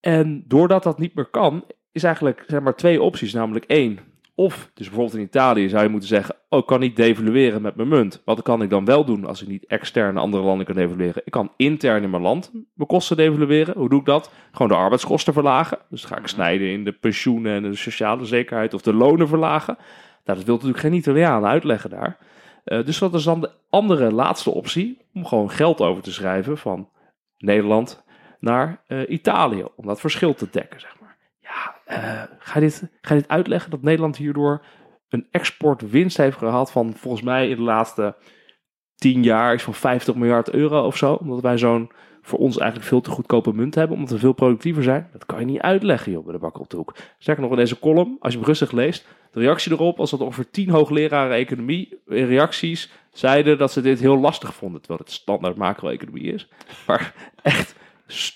en 0.00 0.44
doordat 0.46 0.82
dat 0.82 0.98
niet 0.98 1.14
meer 1.14 1.26
kan, 1.26 1.64
is 1.98 2.04
eigenlijk 2.04 2.44
zeg 2.46 2.60
maar 2.60 2.74
twee 2.74 3.02
opties. 3.02 3.32
Namelijk 3.32 3.64
één, 3.64 3.98
of 4.34 4.70
dus 4.74 4.86
bijvoorbeeld 4.86 5.16
in 5.16 5.24
Italië 5.24 5.68
zou 5.68 5.82
je 5.82 5.88
moeten 5.88 6.08
zeggen, 6.08 6.34
oh, 6.48 6.58
ik 6.58 6.66
kan 6.66 6.80
niet 6.80 6.96
devalueren 6.96 7.62
met 7.62 7.76
mijn 7.76 7.88
munt. 7.88 8.22
Wat 8.24 8.42
kan 8.42 8.62
ik 8.62 8.70
dan 8.70 8.84
wel 8.84 9.04
doen 9.04 9.26
als 9.26 9.42
ik 9.42 9.48
niet 9.48 9.66
extern 9.66 10.16
andere 10.16 10.42
landen 10.42 10.66
kan 10.66 10.74
devalueren? 10.74 11.22
Ik 11.24 11.32
kan 11.32 11.52
intern 11.56 12.02
in 12.02 12.10
mijn 12.10 12.22
land 12.22 12.50
mijn 12.52 12.88
kosten 12.88 13.16
devalueren. 13.16 13.74
Hoe 13.76 13.88
doe 13.88 14.00
ik 14.00 14.04
dat? 14.06 14.30
Gewoon 14.52 14.68
de 14.68 14.74
arbeidskosten 14.74 15.32
verlagen. 15.32 15.78
Dus 15.90 16.00
dan 16.00 16.10
ga 16.10 16.18
ik 16.18 16.26
snijden 16.26 16.68
in 16.68 16.84
de 16.84 16.92
pensioenen 16.92 17.54
en 17.54 17.70
de 17.70 17.76
sociale 17.76 18.24
zekerheid 18.24 18.74
of 18.74 18.82
de 18.82 18.94
lonen 18.94 19.28
verlagen. 19.28 19.76
Nou, 20.24 20.38
dat 20.38 20.44
wil 20.44 20.54
natuurlijk 20.54 20.82
geen 20.82 20.92
Italiaan 20.92 21.44
uitleggen 21.44 21.90
daar. 21.90 22.18
Eh, 22.64 22.84
dus 22.84 22.98
dat 22.98 23.14
is 23.14 23.24
dan 23.24 23.40
de 23.40 23.50
andere 23.70 24.12
laatste 24.12 24.50
optie, 24.50 24.98
om 25.14 25.26
gewoon 25.26 25.50
geld 25.50 25.80
over 25.80 26.02
te 26.02 26.12
schrijven 26.12 26.58
van 26.58 26.88
Nederland 27.38 28.04
naar 28.40 28.82
eh, 28.86 29.10
Italië, 29.10 29.64
om 29.76 29.86
dat 29.86 30.00
verschil 30.00 30.34
te 30.34 30.48
dekken, 30.50 30.80
zeg 30.80 30.90
maar. 30.90 30.97
Eh, 31.88 32.22
ga, 32.38 32.60
je 32.60 32.88
dit, 33.00 33.28
uitleggen 33.28 33.70
dat 33.70 33.82
Nederland 33.82 34.16
hierdoor 34.16 34.64
een 35.08 35.26
exportwinst 35.30 36.16
heeft 36.16 36.36
gehad 36.36 36.72
van 36.72 36.94
volgens 36.94 37.22
mij 37.22 37.48
in 37.48 37.56
de 37.56 37.62
laatste 37.62 38.16
tien 38.94 39.22
jaar 39.22 39.54
is 39.54 39.62
van 39.62 39.74
50 39.74 40.14
miljard 40.14 40.50
euro 40.50 40.86
of 40.86 40.96
zo, 40.96 41.12
omdat 41.12 41.40
wij 41.40 41.58
zo'n 41.58 41.90
voor 42.22 42.38
ons 42.38 42.58
eigenlijk 42.58 42.88
veel 42.88 43.00
te 43.00 43.10
goedkope 43.10 43.52
munt 43.52 43.74
hebben, 43.74 43.96
omdat 43.96 44.12
we 44.12 44.18
veel 44.18 44.32
productiever 44.32 44.82
zijn. 44.82 45.08
Dat 45.12 45.26
kan 45.26 45.40
je 45.40 45.46
niet 45.46 45.60
uitleggen, 45.60 46.12
joh, 46.12 46.24
bij 46.24 46.32
de 46.32 46.38
bakker 46.38 46.60
op 46.60 46.70
de 46.70 46.76
hoek. 46.76 46.94
Nog, 47.24 47.50
in 47.50 47.56
deze 47.56 47.78
column, 47.78 48.16
als 48.20 48.32
je 48.32 48.38
hem 48.38 48.46
rustig 48.46 48.72
leest, 48.72 49.06
de 49.30 49.40
reactie 49.40 49.72
erop 49.72 49.96
was 49.96 50.10
dat 50.10 50.20
ongeveer 50.20 50.50
tien 50.50 50.70
hoogleraren 50.70 51.36
economie 51.36 52.00
in 52.06 52.26
reacties 52.26 52.90
zeiden 53.10 53.58
dat 53.58 53.72
ze 53.72 53.80
dit 53.80 54.00
heel 54.00 54.18
lastig 54.18 54.54
vonden, 54.54 54.80
terwijl 54.80 55.00
het 55.00 55.12
standaard 55.12 55.56
macro-economie 55.56 56.32
is. 56.32 56.48
Maar 56.86 57.14
echt, 57.42 57.74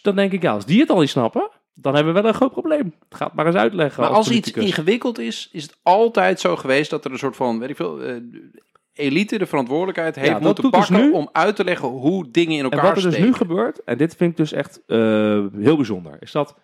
dan 0.03 0.17
denk 0.17 0.33
ik, 0.33 0.43
ja, 0.43 0.53
als 0.53 0.67
die 0.67 0.81
het 0.81 0.91
al 0.91 1.01
niet 1.01 1.09
snappen, 1.09 1.51
dan 1.75 1.95
hebben 1.95 2.15
we 2.15 2.21
wel 2.21 2.29
een 2.31 2.37
groot 2.37 2.53
probleem. 2.53 2.95
Het 3.09 3.35
maar 3.35 3.47
eens 3.47 3.55
uitleggen. 3.57 4.03
Maar 4.03 4.11
als 4.11 4.31
iets 4.31 4.51
politicus. 4.51 4.65
ingewikkeld 4.65 5.19
is, 5.19 5.49
is 5.53 5.63
het 5.63 5.79
altijd 5.83 6.41
zo 6.41 6.57
geweest 6.57 6.91
dat 6.91 7.05
er 7.05 7.11
een 7.11 7.19
soort 7.19 7.37
van, 7.37 7.59
weet 7.59 7.71
ik 7.71 7.77
veel, 7.77 8.03
eh, 8.03 8.17
elite 8.93 9.39
de 9.39 9.47
verantwoordelijkheid 9.47 10.15
heeft 10.15 10.29
Ja, 10.29 10.39
moeten 10.39 10.63
dus 10.71 10.73
pakken 10.73 10.97
nu- 10.97 11.13
om 11.13 11.29
uit 11.33 11.57
te 11.57 11.65
leggen 11.65 11.89
hoe 11.89 12.31
dingen 12.31 12.53
in 12.59 12.65
En 12.65 12.71
elkaar 12.71 12.95
wat 12.95 13.05
er 13.05 13.11
dus 13.11 13.19
nu 13.21 13.33
gebeurt, 13.33 13.85
en 13.85 13.97
dit 13.99 14.17
vind 14.17 14.31
ik 14.31 14.37
dus 14.37 14.53
echt 14.53 14.83
eh, 14.87 14.99
heel 15.53 15.77
bijzonder, 15.77 16.17
is 16.21 16.33
dat 16.33 16.59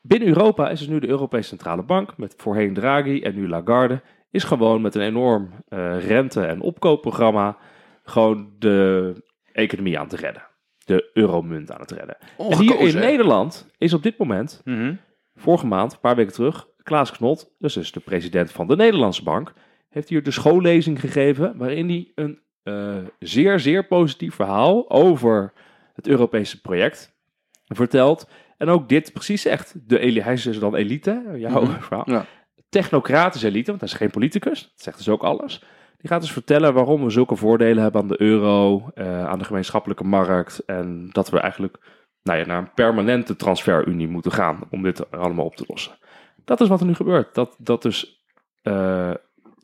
binnen 0.00 0.28
Europa 0.28 0.70
is 0.70 0.78
dus 0.78 0.88
nu 0.88 0.98
de 0.98 1.08
Europese 1.08 1.48
Centrale 1.48 1.82
Bank, 1.82 2.16
met 2.16 2.34
voorheen 2.36 2.74
Draghi 2.74 3.20
en 3.20 3.34
nu 3.34 3.48
Lagarde, 3.48 4.02
is 4.30 4.44
gewoon 4.44 4.82
met 4.82 4.94
een 4.94 5.02
enorm 5.02 5.50
eh, 5.68 6.06
rente- 6.06 6.44
en 6.46 6.60
opkoopprogramma 6.60 7.56
gewoon 8.04 8.52
de 8.58 9.14
economie 9.52 9.98
aan 9.98 10.08
te 10.08 10.16
redden. 10.16 10.42
De 10.84 11.10
euromunt 11.12 11.72
aan 11.72 11.80
het 11.80 11.90
redden. 11.90 12.16
En 12.38 12.58
hier 12.58 12.80
in? 12.80 12.94
Nederland 12.94 13.66
is 13.78 13.92
op 13.92 14.02
dit 14.02 14.18
moment 14.18 14.60
Mhm. 14.64 14.94
vorige 15.34 15.66
maand, 15.66 15.92
een 15.92 16.00
paar 16.00 16.16
weken 16.16 16.32
terug, 16.32 16.68
Klaas 16.82 17.10
Knot, 17.12 17.54
dus, 17.58 17.74
dus 17.74 17.92
de 17.92 18.00
president 18.00 18.50
van 18.52 18.66
de 18.66 18.76
Nederlandse 18.76 19.22
Bank, 19.22 19.52
heeft 19.88 20.08
hier 20.08 20.22
de 20.22 20.30
schoollezing 20.30 21.00
gegeven 21.00 21.56
waarin 21.56 21.88
hij 21.88 22.12
een 22.14 22.40
eh, 22.62 22.96
zeer, 23.18 23.60
zeer 23.60 23.86
positief 23.86 24.34
verhaal 24.34 24.90
over 24.90 25.52
het 25.94 26.06
Europese 26.08 26.60
project 26.60 27.14
vertelt. 27.64 28.28
En 28.56 28.68
ook 28.68 28.88
dit 28.88 29.12
precies 29.12 29.42
zegt. 29.42 29.88
De, 29.88 29.98
eli- 29.98 30.20
hij 30.20 30.32
is 30.32 30.42
dus 30.42 30.58
dan 30.58 30.74
elite, 30.74 31.34
jouw 31.36 31.62
Mhm. 31.62 31.80
verhaal. 31.80 32.10
Ja. 32.10 32.26
Technocratische 32.68 33.46
elite, 33.46 33.68
want 33.70 33.80
hij 33.80 33.90
is 33.90 33.96
geen 33.96 34.10
politicus. 34.10 34.62
Dat 34.62 34.70
zegt 34.82 34.96
dus 34.96 35.08
ook 35.08 35.22
alles. 35.22 35.64
Die 36.02 36.10
gaat 36.10 36.20
dus 36.20 36.32
vertellen 36.32 36.74
waarom 36.74 37.04
we 37.04 37.10
zulke 37.10 37.36
voordelen 37.36 37.82
hebben 37.82 38.00
aan 38.00 38.08
de 38.08 38.20
euro, 38.20 38.90
eh, 38.94 39.26
aan 39.26 39.38
de 39.38 39.44
gemeenschappelijke 39.44 40.04
markt. 40.04 40.64
En 40.64 41.08
dat 41.12 41.30
we 41.30 41.38
eigenlijk 41.38 41.78
nou 42.22 42.38
ja, 42.38 42.46
naar 42.46 42.58
een 42.58 42.72
permanente 42.74 43.36
transferunie 43.36 44.08
moeten 44.08 44.32
gaan 44.32 44.60
om 44.70 44.82
dit 44.82 45.10
allemaal 45.10 45.44
op 45.44 45.56
te 45.56 45.64
lossen. 45.66 45.92
Dat 46.44 46.60
is 46.60 46.68
wat 46.68 46.80
er 46.80 46.86
nu 46.86 46.94
gebeurt. 46.94 47.34
Dat, 47.34 47.56
dat 47.58 47.82
dus 47.82 48.24
eh, 48.62 49.10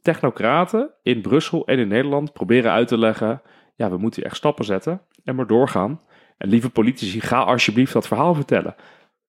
technocraten 0.03 0.91
in 1.03 1.20
Brussel 1.20 1.66
en 1.66 1.78
in 1.78 1.89
Nederland 1.89 2.32
proberen 2.32 2.72
uit 2.72 2.89
te 2.89 2.99
leggen: 2.99 3.43
ja, 3.74 3.91
we 3.91 3.99
moeten 3.99 4.20
hier 4.20 4.30
echt 4.30 4.39
stappen 4.39 4.64
zetten 4.64 5.01
en 5.24 5.34
maar 5.34 5.47
doorgaan. 5.47 6.01
En 6.36 6.49
lieve 6.49 6.70
politici, 6.70 7.20
ga 7.20 7.43
alsjeblieft 7.43 7.93
dat 7.93 8.07
verhaal 8.07 8.34
vertellen. 8.34 8.74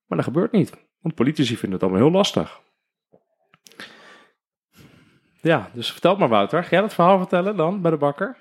Maar 0.05 0.17
dat 0.17 0.27
gebeurt 0.27 0.51
niet, 0.51 0.85
want 1.01 1.15
politici 1.15 1.57
vinden 1.57 1.79
het 1.79 1.83
allemaal 1.83 2.07
heel 2.07 2.17
lastig. 2.17 2.61
Ja, 5.41 5.69
dus 5.73 5.91
vertel 5.91 6.15
maar 6.15 6.29
Wouter, 6.29 6.63
ga 6.63 6.69
jij 6.69 6.81
dat 6.81 6.93
verhaal 6.93 7.17
vertellen 7.17 7.55
dan 7.55 7.81
bij 7.81 7.91
de 7.91 7.97
bakker? 7.97 8.37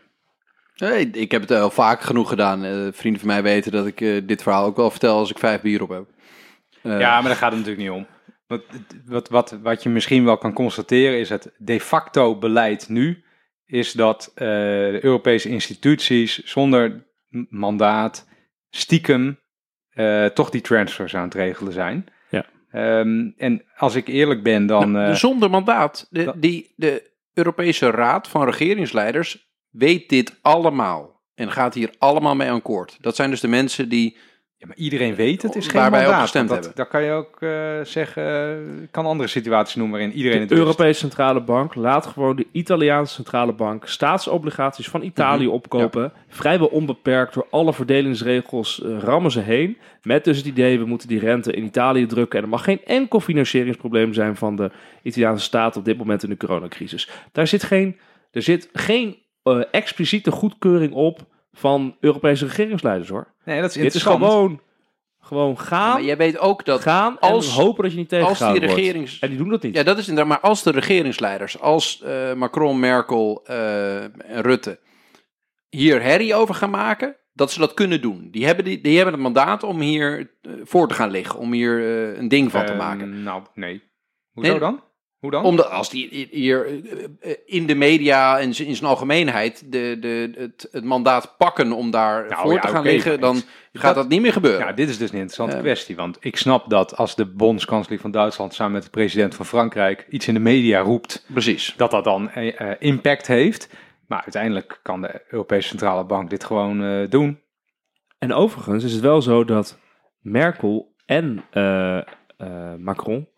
Nee, 0.76 1.10
ik 1.10 1.30
heb 1.30 1.40
het 1.40 1.50
al 1.50 1.70
vaak 1.70 2.00
genoeg 2.00 2.28
gedaan. 2.28 2.64
Eh, 2.64 2.88
vrienden 2.92 3.20
van 3.20 3.28
mij 3.30 3.42
weten 3.42 3.72
dat 3.72 3.86
ik 3.86 4.00
eh, 4.00 4.20
dit 4.26 4.42
verhaal 4.42 4.64
ook 4.64 4.76
wel 4.76 4.90
vertel 4.90 5.16
als 5.18 5.30
ik 5.30 5.38
vijf 5.38 5.60
bier 5.60 5.82
op 5.82 5.88
heb. 5.88 6.06
Eh, 6.82 7.00
Ja, 7.00 7.14
maar 7.20 7.28
daar 7.28 7.36
gaat 7.36 7.52
het 7.52 7.60
natuurlijk 7.60 7.88
niet 7.88 7.98
om. 7.98 8.06
Wat, 8.46 8.62
wat, 9.06 9.28
wat, 9.28 9.58
wat 9.62 9.82
je 9.82 9.88
misschien 9.88 10.24
wel 10.24 10.38
kan 10.38 10.52
constateren 10.52 11.18
is 11.18 11.28
het 11.28 11.52
de 11.56 11.80
facto 11.80 12.38
beleid 12.38 12.88
nu 12.88 13.24
is 13.66 13.92
dat 13.92 14.32
eh, 14.34 14.46
de 14.46 14.98
Europese 15.02 15.48
instituties 15.48 16.44
zonder 16.44 17.06
mandaat 17.48 18.28
stiekem 18.70 19.40
eh, 19.88 20.26
toch 20.26 20.50
die 20.50 20.60
transfers 20.60 21.16
aan 21.16 21.24
het 21.24 21.34
regelen 21.34 21.72
zijn. 21.72 22.06
Ehm, 22.78 23.30
en 23.36 23.62
als 23.76 23.94
ik 23.94 24.08
eerlijk 24.08 24.42
ben, 24.42 24.66
dan... 24.66 24.90
Nou, 24.90 25.10
eh, 25.10 25.14
zonder 25.14 25.50
mandaat. 25.50 26.06
De, 26.10 26.24
dat- 26.24 26.42
die, 26.42 26.72
de 26.76 27.10
Europese 27.34 27.90
Raad 27.90 28.28
van 28.28 28.44
Regeringsleiders 28.44 29.48
weet 29.70 30.08
dit 30.08 30.38
allemaal. 30.42 31.22
En 31.34 31.52
gaat 31.52 31.74
hier 31.74 31.90
allemaal 31.98 32.34
mee 32.34 32.50
akkoord. 32.50 32.96
Dat 33.00 33.16
zijn 33.16 33.30
dus 33.30 33.40
de 33.40 33.48
mensen 33.48 33.88
die... 33.88 34.16
ja, 34.58 34.66
maar 34.66 34.76
iedereen 34.76 35.14
weet 35.14 35.42
het 35.42 35.56
is 35.56 35.66
geen 35.66 35.80
Waar 35.80 35.90
wij 35.90 36.00
op 36.00 36.04
mandaat. 36.06 36.22
gestemd 36.22 36.48
dat, 36.48 36.56
hebben. 36.58 36.76
dat 36.76 36.88
kan 36.88 37.02
je 37.02 37.12
ook 37.12 37.36
eh, 37.42 37.50
zeggen, 37.82 38.22
eh, 38.76 38.82
ik 38.82 38.90
kan 38.90 39.06
andere 39.06 39.28
situaties 39.28 39.74
noemen 39.74 39.98
waarin 39.98 40.16
iedereen 40.16 40.40
het 40.40 40.48
De 40.48 40.54
wist. 40.54 40.66
Europese 40.66 40.98
Centrale 41.00 41.40
Bank 41.42 41.74
laat 41.74 42.06
gewoon 42.06 42.36
de 42.36 42.46
Italiaanse 42.52 43.14
Centrale 43.14 43.52
Bank 43.52 43.86
staatsobligaties 43.86 44.88
van 44.88 45.02
Italië 45.02 45.44
Mhm. 45.44 45.52
opkopen. 45.54 46.12
Vrijwel 46.28 46.66
onbeperkt 46.66 47.34
door 47.34 47.46
alle 47.50 47.72
verdelingsregels 47.72 48.82
eh, 48.82 48.98
rammen 48.98 49.30
ze 49.30 49.40
heen. 49.40 49.76
Met 50.02 50.24
dus 50.24 50.36
het 50.36 50.46
idee, 50.46 50.78
we 50.78 50.84
moeten 50.84 51.08
die 51.08 51.18
rente 51.18 51.52
in 51.52 51.64
Italië 51.64 52.06
drukken. 52.06 52.38
En 52.38 52.44
er 52.44 52.50
mag 52.50 52.64
geen 52.64 52.84
enkel 52.84 53.20
financieringsprobleem 53.20 54.12
zijn 54.14 54.36
van 54.36 54.56
de 54.56 54.70
Italiaanse 55.02 55.44
staat 55.44 55.76
op 55.76 55.84
dit 55.84 55.98
moment 55.98 56.22
in 56.22 56.28
de 56.30 56.36
coronacrisis. 56.36 57.10
Daar 57.32 57.46
zit 57.46 57.62
geen, 57.62 57.98
er 58.30 58.42
zit 58.42 58.68
geen 58.72 59.16
eh, 59.42 59.60
expliciete 59.70 60.30
goedkeuring 60.30 60.92
op 60.92 61.20
van 61.58 61.96
Europese 62.00 62.44
regeringsleiders 62.46 63.08
hoor. 63.08 63.34
Nee, 63.44 63.60
dat 63.60 63.70
is 63.76 63.82
Dit 63.82 63.94
is 63.94 64.02
gewoon, 64.02 64.60
gewoon 65.20 65.58
gaan, 65.58 65.92
Maar 65.92 66.02
jij 66.02 66.16
weet 66.16 66.38
ook 66.38 66.64
dat 66.64 66.80
gaan 66.80 67.18
als- 67.20 67.48
en 67.56 67.62
hopen 67.62 67.82
dat 67.82 67.92
je 67.92 67.98
niet 67.98 68.12
als 68.12 68.18
die 68.20 68.26
tegengehouden 68.28 68.68
wordt. 68.68 68.80
regerings... 68.82 69.18
En 69.18 69.28
die 69.28 69.38
doen 69.38 69.48
dat 69.48 69.62
niet. 69.62 69.74
Ja, 69.74 69.82
dat 69.82 69.98
is 69.98 70.08
inderdaad. 70.08 70.32
Maar 70.32 70.50
als 70.50 70.62
de 70.62 70.70
regeringsleiders, 70.70 71.60
als 71.60 72.02
eh, 72.02 72.32
Macron, 72.34 72.78
Merkel 72.80 73.42
eh, 73.46 74.02
en 74.04 74.40
Rutte 74.42 74.78
hier 75.68 76.02
herrie 76.02 76.34
over 76.34 76.54
gaan 76.54 76.70
maken, 76.70 77.16
dat 77.32 77.50
ze 77.52 77.58
dat 77.58 77.74
kunnen 77.74 78.00
doen. 78.00 78.28
Die 78.30 78.46
hebben, 78.46 78.64
die, 78.64 78.80
die 78.80 78.94
hebben 78.96 79.14
het 79.14 79.22
mandaat 79.22 79.62
om 79.62 79.80
hier 79.80 80.30
eh, 80.42 80.52
voor 80.64 80.88
te 80.88 80.94
gaan 80.94 81.10
liggen, 81.10 81.38
om 81.38 81.52
hier 81.52 81.80
een 82.18 82.28
ding 82.28 82.50
van 82.50 82.66
te 82.66 82.74
maken. 82.74 83.22
Nou, 83.22 83.42
nee. 83.54 83.82
Hoezo 84.32 84.50
Nee. 84.50 84.60
dan? 84.60 84.80
Hoe 85.18 85.30
dan? 85.30 85.44
Omdat 85.44 85.70
als 85.70 85.90
die 85.90 86.28
hier 86.30 86.66
eh, 86.66 87.04
eh, 87.20 87.36
in 87.46 87.66
de 87.66 87.74
media 87.74 88.38
en 88.38 88.46
in 88.46 88.76
zijn 88.76 88.90
algemeenheid 88.90 89.72
de, 89.72 89.96
de, 90.00 90.30
het, 90.36 90.68
het 90.72 90.84
mandaat 90.84 91.34
pakken 91.38 91.72
om 91.72 91.90
daar 91.90 92.26
Nou, 92.28 92.42
voor 92.42 92.52
ja, 92.52 92.60
te 92.60 92.68
gaan 92.68 92.82
liggen, 92.82 93.20
dan 93.20 93.34
het- 93.34 93.46
gaat 93.72 93.94
dat 93.94 94.08
niet 94.08 94.20
meer 94.20 94.32
gebeuren. 94.32 94.66
Ja, 94.66 94.72
dit 94.72 94.88
is 94.88 94.98
dus 94.98 95.08
een 95.08 95.14
interessante 95.14 95.54
Eh. 95.56 95.60
kwestie. 95.62 95.96
Want 95.96 96.16
ik 96.20 96.36
snap 96.36 96.70
dat 96.70 96.96
als 96.96 97.14
de 97.16 97.26
bondskanselier 97.26 98.00
van 98.00 98.10
Duitsland 98.10 98.54
samen 98.54 98.72
met 98.72 98.82
de 98.84 98.90
president 98.90 99.34
van 99.34 99.46
Frankrijk 99.46 100.06
iets 100.10 100.28
in 100.28 100.34
de 100.34 100.40
media 100.40 100.80
roept, 100.80 101.24
Precies. 101.32 101.74
dat 101.76 101.90
dat 101.90 102.04
dan 102.04 102.30
impact 102.78 103.26
heeft. 103.26 103.68
Maar 104.06 104.22
uiteindelijk 104.22 104.80
kan 104.82 105.00
de 105.00 105.22
Europese 105.28 105.68
Centrale 105.68 106.04
Bank 106.04 106.30
dit 106.30 106.44
gewoon 106.44 106.82
eh, 106.84 107.10
doen. 107.10 107.40
En 108.18 108.32
overigens 108.32 108.84
is 108.84 108.92
het 108.92 109.00
wel 109.02 109.22
zo 109.22 109.44
dat 109.44 109.78
Merkel 110.20 110.94
en 111.06 111.44
eh, 111.50 111.96
eh, 111.96 112.04
Macron 112.78 113.28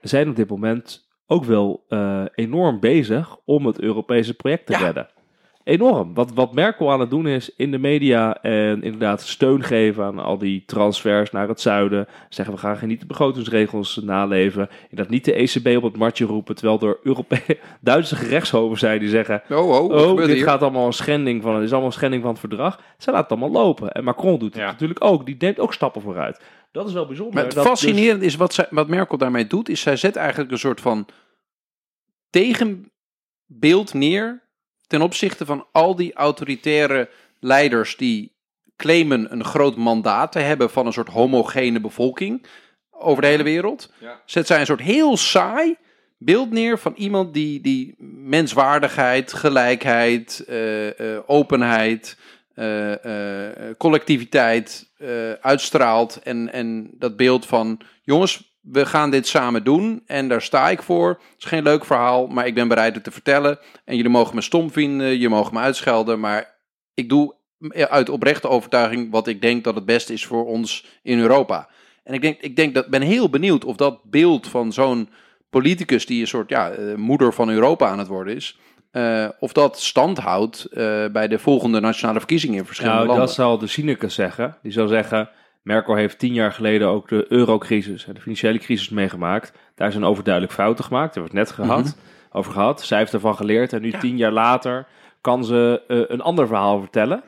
zijn 0.00 0.28
op 0.28 0.36
dit 0.36 0.48
moment 0.50 1.06
ook 1.26 1.44
wel 1.44 1.84
eh, 1.88 2.22
enorm 2.34 2.80
bezig 2.80 3.36
om 3.44 3.66
het 3.66 3.80
Europese 3.80 4.34
project 4.34 4.66
te 4.66 4.72
Ja. 4.72 4.78
redden. 4.78 5.08
Enorm. 5.64 6.14
Wat, 6.14 6.32
wat 6.34 6.52
Merkel 6.54 6.90
aan 6.92 7.00
het 7.00 7.10
doen 7.10 7.26
is 7.26 7.54
in 7.56 7.70
de 7.70 7.78
media 7.78 8.42
en 8.42 8.82
inderdaad 8.82 9.20
steun 9.22 9.62
geven 9.62 10.04
aan 10.04 10.18
al 10.18 10.38
die 10.38 10.62
transfers 10.66 11.30
naar 11.30 11.48
het 11.48 11.60
zuiden. 11.60 12.06
Zeggen 12.28 12.54
we 12.54 12.60
gaan 12.60 12.76
geen 12.76 12.88
niet 12.88 13.00
de 13.00 13.06
begrotingsregels 13.06 13.96
naleven. 14.02 14.68
Inderdaad 14.82 15.08
niet 15.12 15.24
de 15.24 15.32
ECB 15.32 15.76
op 15.76 15.82
het 15.82 15.96
matje 15.96 16.24
roepen. 16.24 16.54
Terwijl 16.54 16.80
er 16.80 16.98
Europe 17.02 17.38
Duitse 17.80 18.16
gerechtshoven 18.16 18.78
zijn 18.78 18.98
die 18.98 19.08
zeggen... 19.08 19.42
Oh, 19.50 19.68
oh, 19.68 19.90
Oh, 20.10 20.16
dit 20.16 20.26
hier? 20.28 20.44
gaat 20.44 20.62
allemaal 20.62 20.86
een 20.86 20.92
schending 20.92 21.42
van, 21.42 21.54
dit 21.54 21.62
is 21.62 21.70
allemaal 21.70 21.88
een 21.88 21.94
schending 21.94 22.22
van 22.22 22.30
het 22.30 22.40
verdrag. 22.40 22.80
Ze 22.98 23.10
laten 23.10 23.34
het 23.34 23.42
allemaal 23.42 23.62
lopen. 23.64 23.92
En 23.92 24.04
Macron 24.04 24.38
doet 24.38 24.54
het 24.54 24.62
Ja. 24.62 24.70
natuurlijk 24.70 25.04
ook. 25.04 25.26
Die 25.26 25.36
neemt 25.38 25.58
ook 25.60 25.72
stappen 25.72 26.02
vooruit. 26.02 26.40
Dat 26.70 26.86
is 26.86 26.92
wel 26.92 27.06
bijzonder. 27.06 27.34
Maar 27.34 27.44
het 27.44 27.54
dat 27.54 27.80
dus- 27.80 28.20
is 28.20 28.36
wat, 28.36 28.54
zij, 28.54 28.66
wat 28.70 28.88
Merkel 28.88 29.18
daarmee 29.18 29.46
doet, 29.46 29.68
is 29.68 29.80
zij 29.80 29.96
zet 29.96 30.16
eigenlijk 30.16 30.50
een 30.50 30.58
soort 30.58 30.80
van 30.80 31.06
tegenbeeld 32.30 33.94
neer 33.94 34.42
ten 34.86 35.02
opzichte 35.02 35.46
van 35.46 35.66
al 35.72 35.96
die 35.96 36.14
autoritaire 36.14 37.10
leiders 37.40 37.96
die 37.96 38.36
claimen 38.76 39.32
een 39.32 39.44
groot 39.44 39.76
mandaat 39.76 40.32
te 40.32 40.38
hebben 40.38 40.70
van 40.70 40.86
een 40.86 40.92
soort 40.92 41.08
homogene 41.08 41.80
bevolking 41.80 42.46
over 42.90 43.22
de 43.22 43.28
hele 43.28 43.42
wereld. 43.42 43.92
Ja. 44.00 44.22
Zet 44.24 44.46
zij 44.46 44.60
een 44.60 44.66
soort 44.66 44.80
heel 44.80 45.16
saai 45.16 45.76
beeld 46.18 46.50
neer 46.50 46.78
van 46.78 46.94
iemand 46.96 47.34
die, 47.34 47.60
die 47.60 47.94
menswaardigheid, 47.98 49.32
gelijkheid, 49.32 50.44
eh, 50.46 51.16
eh, 51.16 51.22
openheid, 51.26 52.16
eh, 52.58 53.04
eh, 53.04 53.76
collectiviteit 53.76 54.90
eh, 54.96 55.32
uitstraalt. 55.32 56.20
En, 56.22 56.52
en 56.52 56.90
dat 56.92 57.16
beeld 57.16 57.46
van, 57.46 57.80
jongens, 58.02 58.58
we 58.60 58.86
gaan 58.86 59.10
dit 59.10 59.26
samen 59.26 59.64
doen 59.64 60.02
en 60.06 60.28
daar 60.28 60.42
sta 60.42 60.70
ik 60.70 60.82
voor. 60.82 61.08
Het 61.08 61.38
is 61.38 61.44
geen 61.44 61.62
leuk 61.62 61.84
verhaal, 61.84 62.26
maar 62.26 62.46
ik 62.46 62.54
ben 62.54 62.68
bereid 62.68 62.94
het 62.94 63.04
te 63.04 63.10
vertellen. 63.10 63.58
En 63.84 63.96
jullie 63.96 64.10
mogen 64.10 64.34
me 64.34 64.40
stom 64.40 64.70
vinden, 64.70 65.18
je 65.18 65.28
mogen 65.28 65.54
me 65.54 65.60
uitschelden, 65.60 66.20
maar 66.20 66.54
ik 66.94 67.08
doe 67.08 67.34
uit 67.72 68.08
oprechte 68.08 68.48
overtuiging 68.48 69.10
wat 69.10 69.26
ik 69.26 69.42
denk 69.42 69.64
dat 69.64 69.74
het 69.74 69.84
beste 69.84 70.12
is 70.12 70.26
voor 70.26 70.46
ons 70.46 70.86
in 71.02 71.18
Europa. 71.18 71.68
En 72.04 72.14
ik 72.14 72.20
denk, 72.20 72.40
ik 72.40 72.56
denk 72.56 72.74
dat 72.74 72.86
ben 72.86 73.02
heel 73.02 73.30
benieuwd 73.30 73.64
of 73.64 73.76
dat 73.76 74.02
beeld 74.04 74.48
van 74.48 74.72
zo'n 74.72 75.08
politicus 75.50 76.06
die 76.06 76.20
een 76.20 76.26
soort 76.26 76.50
ja, 76.50 76.72
moeder 76.96 77.32
van 77.32 77.50
Europa 77.50 77.88
aan 77.88 77.98
het 77.98 78.08
worden 78.08 78.36
is, 78.36 78.58
eh, 78.98 79.28
of 79.38 79.52
dat 79.52 79.80
stand 79.80 80.18
houdt 80.18 80.64
eh, 80.64 81.06
bij 81.12 81.28
de 81.28 81.38
volgende 81.38 81.80
nationale 81.80 82.18
verkiezingen 82.18 82.58
in 82.58 82.64
verschillende 82.64 82.96
Nou, 82.96 83.08
landen. 83.08 83.26
dat 83.26 83.34
zal 83.34 83.58
de 83.58 83.66
cynicus 83.66 84.14
zeggen. 84.14 84.56
Die 84.62 84.72
zal 84.72 84.88
zeggen, 84.88 85.30
Merkel 85.62 85.94
heeft 85.94 86.18
tien 86.18 86.32
jaar 86.32 86.52
geleden 86.52 86.88
ook 86.88 87.08
de 87.08 87.24
eurocrisis 87.28 88.06
en 88.06 88.14
de 88.14 88.20
financiële 88.20 88.58
crisis 88.58 88.88
meegemaakt. 88.88 89.52
Daar 89.74 89.92
zijn 89.92 90.04
overduidelijk 90.04 90.54
fouten 90.54 90.84
gemaakt. 90.84 91.14
Daar 91.14 91.22
hebben 91.22 91.32
we 91.32 91.38
het 91.40 91.56
net 91.58 91.66
gehad, 91.66 91.96
over 92.32 92.52
gehad. 92.52 92.82
Zij 92.82 92.98
heeft 92.98 93.12
ervan 93.12 93.36
geleerd 93.36 93.72
en 93.72 93.82
nu 93.82 93.90
tien 93.92 94.16
jaar 94.16 94.32
later 94.32 94.86
kan 95.20 95.44
ze 95.44 95.82
eh, 95.88 96.00
een 96.06 96.20
ander 96.20 96.46
verhaal 96.46 96.80
vertellen. 96.80 97.22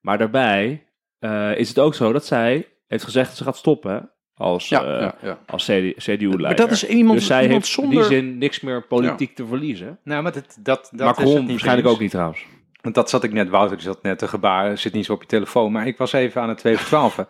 Maar 0.00 0.18
daarbij 0.18 0.86
eh, 1.18 1.56
is 1.56 1.68
het 1.68 1.78
ook 1.78 1.94
zo 1.94 2.12
dat 2.12 2.24
zij 2.26 2.68
heeft 2.86 3.04
gezegd 3.04 3.28
dat 3.28 3.36
ze 3.36 3.44
gaat 3.44 3.56
stoppen 3.56 4.10
als, 4.36 4.68
ja, 4.68 4.84
eh, 4.84 5.00
ja, 5.00 5.14
ja. 5.22 5.38
als 5.46 5.64
CDU-leider. 5.64 6.40
Maar 6.40 6.56
dat 6.56 6.70
is 6.70 6.86
iemand, 6.86 7.18
dus 7.18 7.26
zij 7.26 7.42
iemand 7.42 7.62
heeft 7.62 7.74
zonder... 7.74 8.02
in 8.02 8.08
die 8.08 8.18
zin 8.18 8.38
niks 8.38 8.60
meer 8.60 8.82
politiek 8.82 9.34
te 9.34 9.46
verliezen. 9.46 9.98
Nou, 10.04 10.22
maar 10.22 10.32
dat, 10.32 10.58
dat, 10.60 10.90
dat 10.92 11.18
is 11.18 11.32
het 11.32 11.40
niet 11.40 11.48
waarschijnlijk 11.50 11.86
eens. 11.86 11.94
ook 11.94 12.00
niet 12.00 12.10
trouwens. 12.10 12.44
Want 12.84 12.96
dat 12.96 13.10
zat 13.10 13.24
ik 13.24 13.32
net, 13.32 13.48
Wouter, 13.48 13.76
die 13.76 13.86
zat 13.86 14.02
net 14.02 14.18
te 14.18 14.28
gebaren, 14.28 14.78
zit 14.78 14.92
niet 14.92 15.04
zo 15.04 15.12
op 15.12 15.20
je 15.20 15.28
telefoon. 15.28 15.72
Maar 15.72 15.86
ik 15.86 15.98
was 15.98 16.12
even 16.12 16.42
aan 16.42 16.48
het 16.48 16.58
2 16.58 16.76
voor 16.76 16.86
12. 16.86 17.26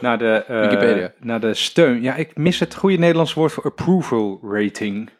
naar, 0.00 0.18
de, 0.18 0.44
eh, 0.46 0.60
Wikipedia. 0.60 1.12
naar 1.18 1.40
de 1.40 1.54
steun. 1.54 2.02
Ja, 2.02 2.14
ik 2.14 2.36
mis 2.36 2.60
het 2.60 2.74
goede 2.74 2.96
Nederlands 2.96 3.34
woord 3.34 3.52
voor 3.52 3.64
approval 3.64 4.40
rating. 4.42 5.10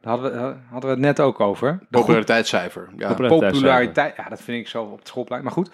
Daar 0.00 0.12
hadden 0.12 0.32
we, 0.32 0.38
eh, 0.38 0.44
hadden 0.70 0.90
we 0.90 0.96
het 0.96 1.04
net 1.04 1.20
ook 1.20 1.40
over. 1.40 1.78
De 1.80 1.98
Populariteitscijfer. 1.98 2.88
Ja. 2.96 3.08
Populariteit. 3.08 3.52
populariteit. 3.52 4.16
Ja, 4.16 4.28
dat 4.28 4.42
vind 4.42 4.58
ik 4.58 4.68
zo 4.68 4.82
op 4.82 4.98
het 4.98 5.08
schoolplein. 5.08 5.42
Maar 5.42 5.52
goed, 5.52 5.70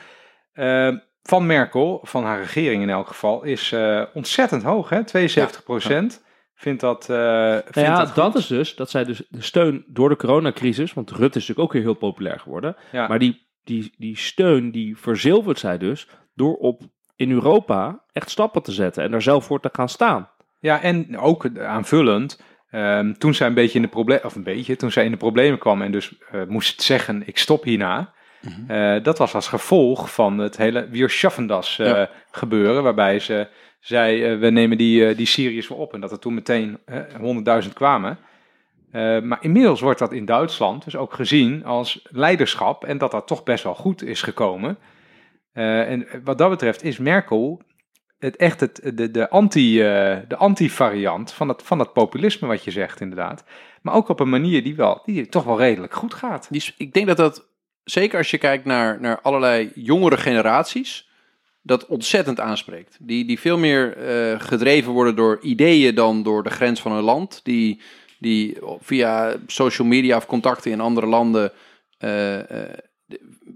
eh, 0.53 0.93
van 1.27 1.47
Merkel, 1.47 2.01
van 2.03 2.25
haar 2.25 2.39
regering 2.39 2.83
in 2.83 2.91
elk 2.91 3.07
geval, 3.07 3.43
is 3.43 3.73
eh, 3.73 4.03
ontzettend 4.15 4.63
hoog. 4.63 4.89
Hè? 4.89 5.05
72 5.05 5.63
procent. 5.63 6.25
Vindt 6.55 6.81
dat, 6.81 7.11
eh 7.11 7.53
vindt 7.53 7.75
Nou 7.75 7.87
ja, 7.87 8.05
dat, 8.15 8.35
is 8.35 8.47
dus 8.47 8.75
dat 8.75 8.91
zij 8.91 9.05
dus 9.05 9.23
de 9.29 9.43
steun 9.43 9.85
door 9.87 10.09
de 10.09 10.17
coronacrisis, 10.17 10.93
want 10.95 11.11
Rutte 11.11 11.25
is 11.27 11.33
natuurlijk 11.35 11.59
ook 11.59 11.73
weer 11.73 11.83
heel 11.83 11.95
populair 11.95 12.41
geworden, 12.41 12.77
Ja. 12.93 13.09
maar 13.09 13.19
die, 13.19 13.49
die, 13.65 13.95
die 13.97 14.17
steun 14.17 14.71
die 14.71 14.99
verzilvert 14.99 15.59
zij 15.59 15.79
dus 15.79 16.09
door 16.35 16.55
op 16.57 16.83
in 17.17 17.31
Europa 17.31 18.05
echt 18.13 18.31
stappen 18.31 18.63
te 18.63 18.73
zetten 18.73 19.05
en 19.05 19.11
daar 19.11 19.23
zelf 19.23 19.45
voor 19.45 19.61
te 19.61 19.71
gaan 19.73 19.89
staan. 19.89 20.31
Ja, 20.61 20.83
en 20.83 21.19
ook 21.19 21.59
aanvullend, 21.59 22.43
ehm, 22.71 23.13
toen 23.13 23.35
zij 23.35 23.47
een 23.47 23.55
beetje 23.55 23.77
in 23.77 23.85
de 23.85 23.91
problemen, 23.91 24.25
of 24.25 24.35
een 24.35 24.43
beetje, 24.43 24.77
toen 24.77 24.93
zij 24.93 25.05
in 25.05 25.11
de 25.11 25.17
problemen 25.17 25.59
kwam 25.59 25.83
en 25.83 25.93
dus 25.93 26.19
eh, 26.31 26.43
moest 26.49 26.83
zeggen, 26.83 27.23
ik 27.27 27.39
stop 27.39 27.65
hierna. 27.65 28.15
Mhm. 28.49 28.71
eh, 28.71 29.03
dat 29.03 29.19
was 29.19 29.35
als 29.35 29.49
gevolg 29.49 30.13
van 30.15 30.39
het 30.39 30.57
hele 30.57 30.89
Wir 30.89 31.11
schaffen 31.11 31.47
das 31.47 31.79
eh, 31.79 31.87
Ja. 31.87 32.11
gebeuren, 32.31 32.83
waarbij 32.83 33.19
ze 33.19 33.49
zei, 33.81 34.25
eh, 34.25 34.39
we 34.39 34.51
nemen 34.51 34.79
die, 34.79 35.15
die 35.15 35.27
Syriërs 35.27 35.69
weer 35.69 35.79
op. 35.79 35.95
En 35.95 36.01
dat 36.01 36.13
er 36.13 36.19
toen 36.19 36.35
meteen 36.35 36.79
100.000 37.19 37.73
kwamen. 37.73 38.19
Maar 39.23 39.39
inmiddels 39.41 39.81
wordt 39.81 39.99
dat 39.99 40.13
in 40.13 40.25
Duitsland 40.25 40.85
dus 40.85 40.97
ook 40.97 41.13
gezien 41.13 41.65
als 41.65 42.07
leiderschap 42.11 42.85
en 42.85 42.99
dat 42.99 43.11
dat 43.11 43.27
toch 43.27 43.43
best 43.43 43.65
wel 43.65 43.75
goed 43.75 44.03
is 44.03 44.23
gekomen. 44.23 44.79
En 45.53 46.07
wat 46.25 46.39
dat 46.39 46.51
betreft 46.51 46.83
is 46.83 46.99
Merkel 46.99 47.61
het 48.19 48.37
echt 48.37 48.61
het, 48.61 48.91
de, 48.95 49.11
de, 49.11 49.29
anti, 49.29 49.77
de 50.29 50.37
anti-variant 50.37 51.33
van 51.33 51.49
het, 51.49 51.63
van 51.63 51.79
het 51.79 51.93
populisme 51.93 52.49
wat 52.49 52.65
je 52.65 52.71
zegt 52.71 53.01
inderdaad. 53.01 53.45
Maar 53.83 53.95
ook 53.95 54.09
op 54.09 54.21
een 54.21 54.29
manier 54.29 54.63
die, 54.63 54.77
wel, 54.77 55.03
die 55.05 55.29
toch 55.29 55.45
wel 55.45 55.59
redelijk 55.59 55.95
goed 55.95 56.15
gaat. 56.15 56.47
Die 56.51 56.75
ik 56.77 56.93
denk 56.93 57.07
dat 57.07 57.17
dat, 57.17 57.49
zeker 57.91 58.19
als 58.19 58.31
je 58.31 58.39
kijkt 58.39 58.65
naar, 58.65 59.01
naar 59.01 59.21
allerlei 59.21 59.71
jongere 59.75 60.17
generaties, 60.17 61.09
dat 61.63 61.87
ontzettend 61.87 62.41
aanspreekt. 62.41 62.97
Die, 63.01 63.25
die 63.25 63.41
veel 63.41 63.59
meer 63.59 63.97
eh, 63.97 64.41
gedreven 64.41 64.93
worden 64.93 65.17
door 65.17 65.39
ideeën 65.41 65.95
dan 65.95 66.23
door 66.23 66.43
de 66.43 66.51
grens 66.51 66.81
van 66.81 66.93
hun 66.93 67.03
land. 67.03 67.41
Die, 67.43 67.81
die 68.19 68.59
via 68.81 69.37
social 69.47 69.89
media 69.89 70.17
of 70.17 70.27
contacten 70.27 70.71
in 70.71 70.81
andere 70.81 71.07
landen 71.07 71.53
eh, 71.99 72.65
eh, 72.65 72.79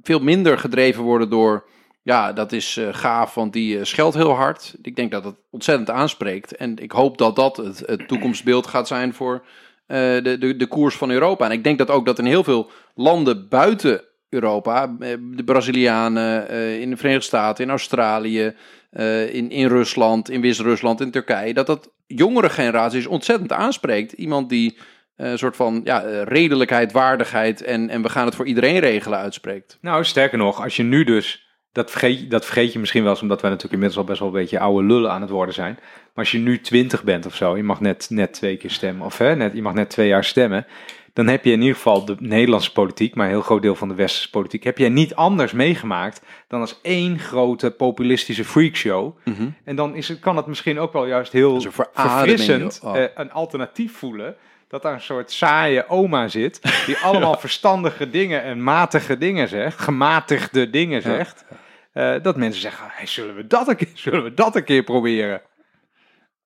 veel 0.03 0.21
minder 0.21 0.59
gedreven 0.59 1.03
worden 1.03 1.31
door... 1.31 1.69
Ja, 2.03 2.33
dat 2.33 2.53
is 2.53 2.81
gaaf, 2.91 3.35
want 3.35 3.53
die 3.53 3.85
scheldt 3.85 4.17
heel 4.17 4.33
hard. 4.33 4.75
Ik 4.83 4.97
denk 4.97 5.11
dat 5.11 5.25
het 5.25 5.37
ontzettend 5.51 5.91
aanspreekt. 5.91 6.57
En 6.57 6.79
ik 6.79 6.93
hoop 6.93 7.19
dat 7.19 7.37
dat 7.37 7.57
het, 7.57 7.83
het 7.87 8.09
toekomstbeeld 8.09 8.67
gaat 8.67 8.87
zijn 8.87 9.15
voor 9.15 9.45
de, 9.87 10.37
de, 10.39 10.57
de 10.57 10.67
koers 10.67 10.95
van 10.97 11.11
Europa. 11.11 11.45
En 11.45 11.51
ik 11.51 11.65
denk 11.65 11.79
dat 11.79 11.91
ook 11.91 12.07
dat 12.07 12.19
in 12.19 12.25
heel 12.25 12.45
veel 12.45 12.71
landen 12.95 13.49
buiten 13.49 14.05
Europa, 14.31 14.97
eh, 15.01 15.15
de 15.21 15.45
Brazilianen, 15.45 16.49
eh, 16.49 16.81
in 16.81 16.91
de 16.91 16.97
Verenigde 16.97 17.27
Staten, 17.27 17.65
in 17.65 17.71
Australië, 17.71 18.55
eh, 18.91 19.35
in, 19.35 19.51
in 19.51 19.67
Rusland, 19.67 20.31
in 20.31 20.41
Wit-Rusland, 20.41 21.01
in 21.01 21.11
Turkije, 21.11 21.55
dat 21.55 21.67
dat 21.67 21.91
jongere 22.07 22.51
generaties 22.51 23.07
ontzettend 23.07 23.53
aanspreekt. 23.53 24.13
Iemand 24.13 24.49
die 24.49 24.79
een 25.17 25.39
soort 25.39 25.57
van 25.57 25.81
ja, 25.85 26.23
redelijkheid, 26.23 26.93
waardigheid 26.93 27.63
en, 27.63 27.89
en 27.89 28.03
we 28.03 28.09
gaan 28.09 28.27
het 28.27 28.35
voor 28.35 28.47
iedereen 28.47 28.79
regelen 28.79 29.19
uitspreekt. 29.19 29.79
Nou, 29.81 30.05
sterker 30.05 30.39
nog, 30.39 30.63
als 30.63 30.77
je 30.77 30.83
nu 30.83 31.05
dus, 31.05 31.49
dat 31.73 31.91
vergeet, 31.91 32.31
dat 32.31 32.45
vergeet 32.45 32.73
je 32.73 32.79
misschien 32.79 33.03
wel 33.03 33.13
eens, 33.13 33.23
omdat 33.23 33.41
wij 33.41 33.51
natuurlijk 33.51 33.83
inmiddels 33.83 34.03
al 34.03 34.09
best 34.09 34.21
wel 34.21 34.29
een 34.29 34.41
beetje 34.41 34.59
oude 34.59 34.87
lullen 34.87 35.11
aan 35.11 35.21
het 35.21 35.31
worden 35.31 35.55
zijn. 35.55 35.75
Maar 35.75 36.25
als 36.25 36.31
je 36.31 36.39
nu 36.39 36.61
20 36.61 37.05
bent 37.05 37.27
of 37.27 37.35
zo, 37.35 37.57
je 37.57 37.63
mag 37.63 37.81
net, 37.81 38.07
net 38.11 38.33
twee 38.33 38.57
keer 38.57 38.71
stemmen, 38.71 39.07
of 39.07 39.19
hè, 39.19 39.37
net, 39.37 39.53
je 39.55 39.63
mag 39.63 39.75
net 39.75 39.91
twee 39.91 40.09
jaar 40.09 40.25
stemmen, 40.25 40.67
dan 41.13 41.27
heb 41.27 41.45
je 41.45 41.53
in 41.53 41.61
ieder 41.61 41.77
geval 41.77 42.05
de 42.05 42.17
Nederlandse 42.19 42.73
politiek, 42.73 43.15
maar 43.15 43.27
een 43.27 43.33
heel 43.33 43.43
groot 43.43 43.63
deel 43.63 43.75
van 43.75 43.89
de 43.89 43.95
westerse 43.95 44.31
politiek, 44.31 44.65
heb 44.65 44.79
je 44.79 44.89
niet 44.89 45.15
anders 45.15 45.53
meegemaakt 45.53 46.23
dan 46.49 46.61
als 46.61 46.79
één 46.83 47.19
grote 47.19 47.71
populistische 47.71 48.45
freakshow. 48.45 49.17
En 49.65 49.77
dan 49.77 49.95
is 49.95 50.09
het, 50.09 50.19
kan 50.19 50.37
het 50.37 50.47
misschien 50.47 50.79
ook 50.79 50.93
wel 50.93 51.07
juist 51.07 51.33
heel 51.33 51.61
verfrissend. 51.61 52.81
Oh. 52.85 52.97
eh, 52.97 53.09
een 53.15 53.33
alternatief 53.33 53.97
voelen. 53.97 54.37
Dat 54.69 54.83
daar 54.83 54.93
een 54.93 55.01
soort 55.01 55.31
saaie 55.31 55.89
oma 55.89 56.29
zit, 56.29 56.85
die 56.87 56.99
allemaal 57.09 57.39
verstandige 57.39 58.11
dingen 58.11 58.43
en 58.43 58.63
matige 58.63 59.19
dingen 59.19 59.49
zegt, 59.49 59.81
gematigde 59.81 60.71
dingen 60.71 61.03
zegt. 61.03 61.45
Eh, 61.93 62.15
dat 62.23 62.37
mensen 62.37 62.61
zeggen, 62.61 62.87
hey, 62.91 63.07
zullen, 63.07 63.35
we 63.35 63.47
dat 63.47 63.69
een 63.69 63.77
keer, 63.77 63.89
zullen 63.95 64.23
we 64.23 64.35
dat 64.35 64.57
een 64.57 64.65
keer 64.65 64.83
proberen? 64.83 65.43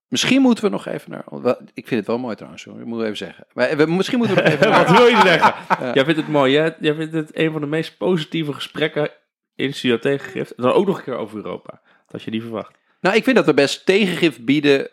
Misschien 0.09 0.43
moeten 0.43 0.65
we 0.65 0.71
nog 0.71 0.87
even 0.87 1.11
naar. 1.11 1.57
Ik 1.75 1.87
vind 1.87 2.01
het 2.01 2.07
wel 2.07 2.19
mooi 2.19 2.35
trouwens, 2.35 2.65
hoor. 2.65 2.81
ik 2.81 2.85
moet 2.87 3.03
even 3.03 3.17
zeggen. 3.17 3.47
Maar 3.53 3.77
we, 3.77 3.87
misschien 3.87 4.19
moeten 4.19 4.37
we 4.37 4.43
nog 4.43 4.53
even 4.53 4.71
Wat 4.85 4.91
wil 4.91 5.07
je 5.07 5.17
zeggen? 5.17 5.55
Jij 5.95 6.05
vindt 6.05 6.21
het 6.21 6.29
mooi, 6.29 6.53
jij, 6.53 6.77
jij 6.81 6.95
vindt 6.95 7.13
het 7.13 7.39
een 7.39 7.53
van 7.53 7.61
de 7.61 7.67
meest 7.67 7.97
positieve 7.97 8.53
gesprekken 8.53 9.11
in 9.55 9.73
Tegengif. 10.01 10.51
En 10.51 10.63
dan 10.63 10.73
ook 10.73 10.87
nog 10.87 10.99
een 10.99 11.05
keer 11.05 11.17
over 11.17 11.37
Europa. 11.37 11.71
Dat 11.83 12.13
had 12.13 12.23
je 12.23 12.31
niet 12.31 12.43
verwacht. 12.43 12.79
Nou, 13.01 13.17
ik 13.17 13.25
vind 13.25 13.37
dat 13.37 13.47
we 13.47 13.55
best 13.55 13.87
tegengif 13.87 14.45
bieden 14.45 14.91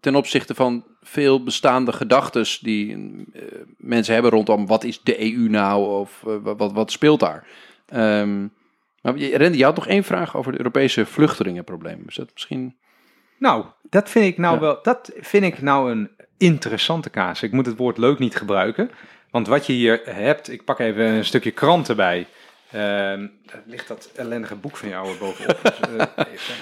ten 0.00 0.14
opzichte 0.14 0.54
van 0.54 0.84
veel 1.00 1.42
bestaande 1.42 1.92
gedachten 1.92 2.46
die 2.60 2.92
eh, 3.32 3.42
mensen 3.76 4.14
hebben 4.14 4.30
rondom 4.32 4.66
wat 4.66 4.84
is 4.84 5.00
de 5.02 5.32
EU 5.32 5.48
nou 5.48 5.86
of 6.00 6.24
eh, 6.26 6.36
wat, 6.56 6.72
wat, 6.72 6.92
speelt 6.92 7.20
daar. 7.20 7.46
Ehm 7.86 8.46
maar 9.02 9.16
je- 9.16 9.38
Randy, 9.38 9.58
je 9.58 9.64
had 9.64 9.74
nog 9.74 9.86
één 9.86 10.04
vraag 10.04 10.36
over 10.36 10.50
het 10.50 10.60
Europese 10.60 11.06
vluchtelingenprobleem. 11.06 12.02
Is 12.06 12.14
dat 12.14 12.30
misschien... 12.32 12.76
Nou, 13.38 13.64
dat 13.82 14.10
vind 14.10 14.24
ik 14.24 14.38
nou 14.38 14.54
Ja. 14.54 14.60
wel, 14.60 14.78
dat 14.82 15.12
vind 15.20 15.44
ik 15.44 15.62
nou 15.62 15.90
een 15.90 16.10
interessante 16.38 17.10
kaas. 17.10 17.42
Ik 17.42 17.52
moet 17.52 17.66
het 17.66 17.76
woord 17.76 17.98
leuk 17.98 18.18
niet 18.18 18.36
gebruiken. 18.36 18.90
Want 19.30 19.46
wat 19.46 19.66
je 19.66 19.72
hier 19.72 20.00
hebt, 20.04 20.50
ik 20.52 20.64
pak 20.64 20.78
even 20.78 21.04
een 21.04 21.24
stukje 21.24 21.50
krant 21.50 21.88
erbij. 21.88 22.26
Ehm, 22.70 23.26
ligt 23.64 23.88
dat 23.88 24.10
ellendige 24.14 24.54
boek 24.54 24.76
van 24.76 24.88
jou 24.88 25.08
er 25.08 25.16
bovenop. 25.18 25.60
Dus, 25.62 25.80
eh, 25.80 26.24
even. 26.32 26.54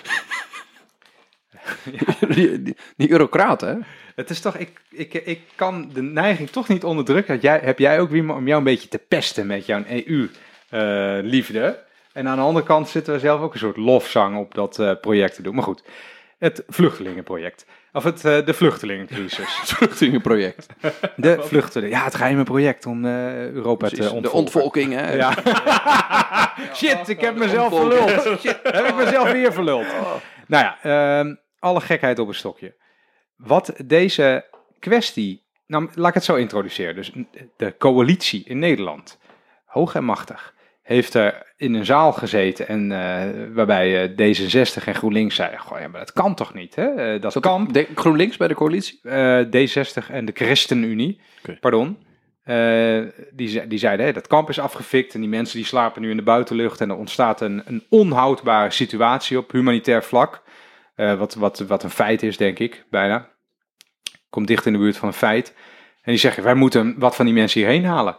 die, 2.35 2.63
die, 2.63 2.77
hè? 3.59 3.75
Het 4.15 4.31
is 4.31 4.41
toch, 4.41 4.57
ik, 4.57 4.81
ik, 4.91 5.15
ik 5.15 5.41
kan 5.55 5.91
de 5.93 6.03
neiging 6.03 6.51
toch 6.51 6.69
niet 6.69 6.85
onderdrukken. 6.85 7.35
Dat 7.35 7.43
jij, 7.43 7.61
heb 7.63 7.79
jij 7.79 8.01
ook 8.01 8.11
weer 8.11 8.35
om 8.35 8.47
jou 8.47 8.59
een 8.59 8.65
beetje 8.65 8.89
te 8.89 8.99
pesten 8.99 9.47
met 9.47 9.67
jouw 9.67 9.83
EU-liefde. 10.71 11.85
en 12.13 12.29
aan 12.29 12.37
de 12.37 12.43
andere 12.43 12.67
kant 12.67 12.89
zitten 12.89 13.13
we 13.13 13.19
zelf 13.19 13.41
ook 13.41 13.53
een 13.53 13.59
soort 13.59 13.77
lofzang 13.77 14.37
op 14.37 14.55
dat 14.55 14.79
eh, 14.79 14.93
project 15.01 15.35
te 15.35 15.43
doen. 15.43 15.55
Maar 15.55 15.65
goed, 15.65 15.83
het 16.39 16.63
vluchtelingenproject. 16.69 17.67
Of 17.93 18.05
het, 18.05 18.25
eh, 18.25 18.45
de 18.45 18.55
vluchtelingencrisis. 18.55 19.61
Het 19.61 19.73
vluchtelingenproject. 19.77 20.67
De 21.17 21.43
vluchtelingen. 21.43 21.99
Ja, 21.99 22.05
het 22.05 22.15
geheime 22.15 22.43
project 22.43 22.87
om 22.87 23.05
eh, 23.05 23.51
Europa 23.51 23.87
Precies, 23.87 23.99
te 23.99 24.03
de 24.11 24.15
ontvolken. 24.15 24.39
ontvolking, 24.39 24.93
hè? 24.93 25.13
Ja. 25.15 25.35
Shit, 26.77 27.09
ik 27.09 27.21
heb 27.21 27.37
mezelf 27.37 27.75
verluld. 27.75 28.39
Shit, 28.41 28.59
heb 28.63 28.87
ik 28.87 28.95
mezelf 28.95 29.33
weer 29.33 29.53
verluld. 29.53 29.87
Nou 30.47 30.65
ja, 30.65 30.79
ehm, 30.83 31.35
alle 31.59 31.81
gekheid 31.81 32.19
op 32.19 32.29
een 32.29 32.35
stokje. 32.35 32.75
Wat 33.37 33.73
deze 33.85 34.45
kwestie... 34.79 35.45
Nou, 35.67 35.89
laat 35.95 36.09
ik 36.09 36.15
het 36.15 36.25
zo 36.25 36.35
introduceren. 36.35 36.95
Dus 36.95 37.13
de 37.57 37.75
coalitie 37.79 38.45
in 38.45 38.59
Nederland, 38.59 39.19
hoog 39.65 39.95
en 39.95 40.05
machtig, 40.05 40.55
heeft 40.87 41.15
er 41.15 41.53
in 41.57 41.75
een 41.75 41.85
zaal 41.85 42.13
gezeten 42.13 42.69
en 42.69 42.93
eh, 42.93 43.55
waarbij 43.55 44.03
eh, 44.03 44.11
D66 44.11 44.85
en 44.85 44.95
GroenLinks 44.95 45.35
zeiden, 45.35 45.59
goh, 45.61 45.81
ja, 45.81 45.89
maar 45.89 46.01
dat 46.01 46.13
kan 46.13 46.35
toch 46.35 46.55
niet, 46.55 46.75
hè? 46.75 46.85
Eh, 47.15 47.21
dat 47.21 47.41
kan. 47.41 47.69
De, 47.73 47.87
GroenLinks 47.95 48.37
bij 48.37 48.49
de 48.49 48.55
coalitie? 48.55 49.01
eh, 49.03 49.41
D60 49.45 50.11
en 50.11 50.25
de 50.25 50.33
ChristenUnie, 50.35 51.21
Oké. 51.43 51.57
pardon, 51.61 51.99
die, 53.33 53.49
ze- 53.49 53.67
die 53.69 53.79
zeiden, 53.79 54.07
hé, 54.07 54.13
dat 54.13 54.27
kamp 54.27 54.49
is 54.49 54.59
afgefikt 54.59 55.15
en 55.15 55.21
die 55.21 55.29
mensen 55.29 55.57
die 55.57 55.67
slapen 55.67 56.03
nu 56.03 56.11
in 56.11 56.17
de 56.17 56.23
buitenlucht 56.23 56.81
en 56.81 56.91
er 56.91 56.97
ontstaat 56.97 57.41
een, 57.41 57.63
een 57.65 57.85
onhoudbare 57.89 58.71
situatie 58.71 59.39
op 59.39 59.53
humanitair 59.53 60.03
vlak, 60.05 60.43
wat, 60.97 61.35
wat, 61.35 61.59
wat 61.59 61.83
een 61.83 61.91
feit 61.91 62.23
is, 62.23 62.37
denk 62.37 62.59
ik, 62.59 62.85
bijna. 62.91 63.29
Komt 64.31 64.47
dicht 64.47 64.67
in 64.67 64.73
de 64.73 64.79
buurt 64.79 64.97
van 64.97 65.09
een 65.09 65.15
feit. 65.15 65.55
En 66.03 66.13
die 66.13 66.21
zeggen, 66.21 66.43
wij 66.43 66.55
moeten 66.55 66.95
wat 66.99 67.17
van 67.17 67.25
die 67.25 67.35
mensen 67.35 67.61
hierheen 67.61 67.85
halen. 67.85 68.19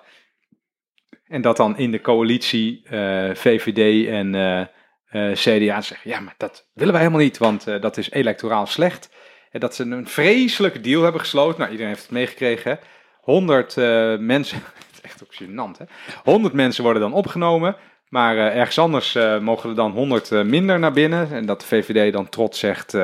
En 1.28 1.42
dat 1.42 1.58
dan 1.58 1.78
in 1.78 1.92
de 1.92 2.02
coalitie 2.02 2.82
eh, 2.86 3.30
VVD 3.34 4.08
en 4.08 4.36
eh, 4.36 4.62
eh, 5.08 5.36
CDA 5.36 5.82
zeggen, 5.82 6.10
ja, 6.10 6.20
maar 6.20 6.36
dat 6.38 6.70
willen 6.74 6.94
wij 6.94 7.02
helemaal 7.02 7.24
niet, 7.24 7.38
want 7.38 7.66
dat 7.82 7.98
is 7.98 8.12
electoraal 8.12 8.66
slecht. 8.66 9.10
En 9.52 9.60
dat 9.60 9.76
ze 9.76 9.84
een 9.84 10.08
vreselijke 10.08 10.82
deal 10.82 11.04
hebben 11.04 11.22
gesloten. 11.22 11.60
Nou, 11.60 11.72
iedereen 11.72 11.92
heeft 11.92 12.04
het 12.04 12.12
meegekregen. 12.12 12.72
hè. 12.72 12.78
100 13.22 13.78
eh, 13.78 14.18
mensen, 14.18 14.58
het 14.78 14.88
is 14.92 15.02
echt 15.02 15.24
ook 15.24 15.34
gênant 15.34 15.78
hè. 15.78 15.86
100 16.24 16.54
mensen 16.54 16.84
worden 16.84 17.02
dan 17.02 17.14
opgenomen. 17.14 17.76
Maar 18.10 18.38
ergens 18.38 18.80
anders 18.80 19.18
mogen 19.42 19.70
er 19.70 19.76
dan 19.76 19.92
100 19.92 20.32
eh, 20.32 20.42
minder 20.42 20.80
naar 20.80 20.92
binnen. 20.92 21.32
En 21.32 21.46
dat 21.46 21.60
de 21.60 21.68
VVD 21.68 22.14
dan 22.14 22.30
trots 22.30 22.60
zegt, 22.60 22.98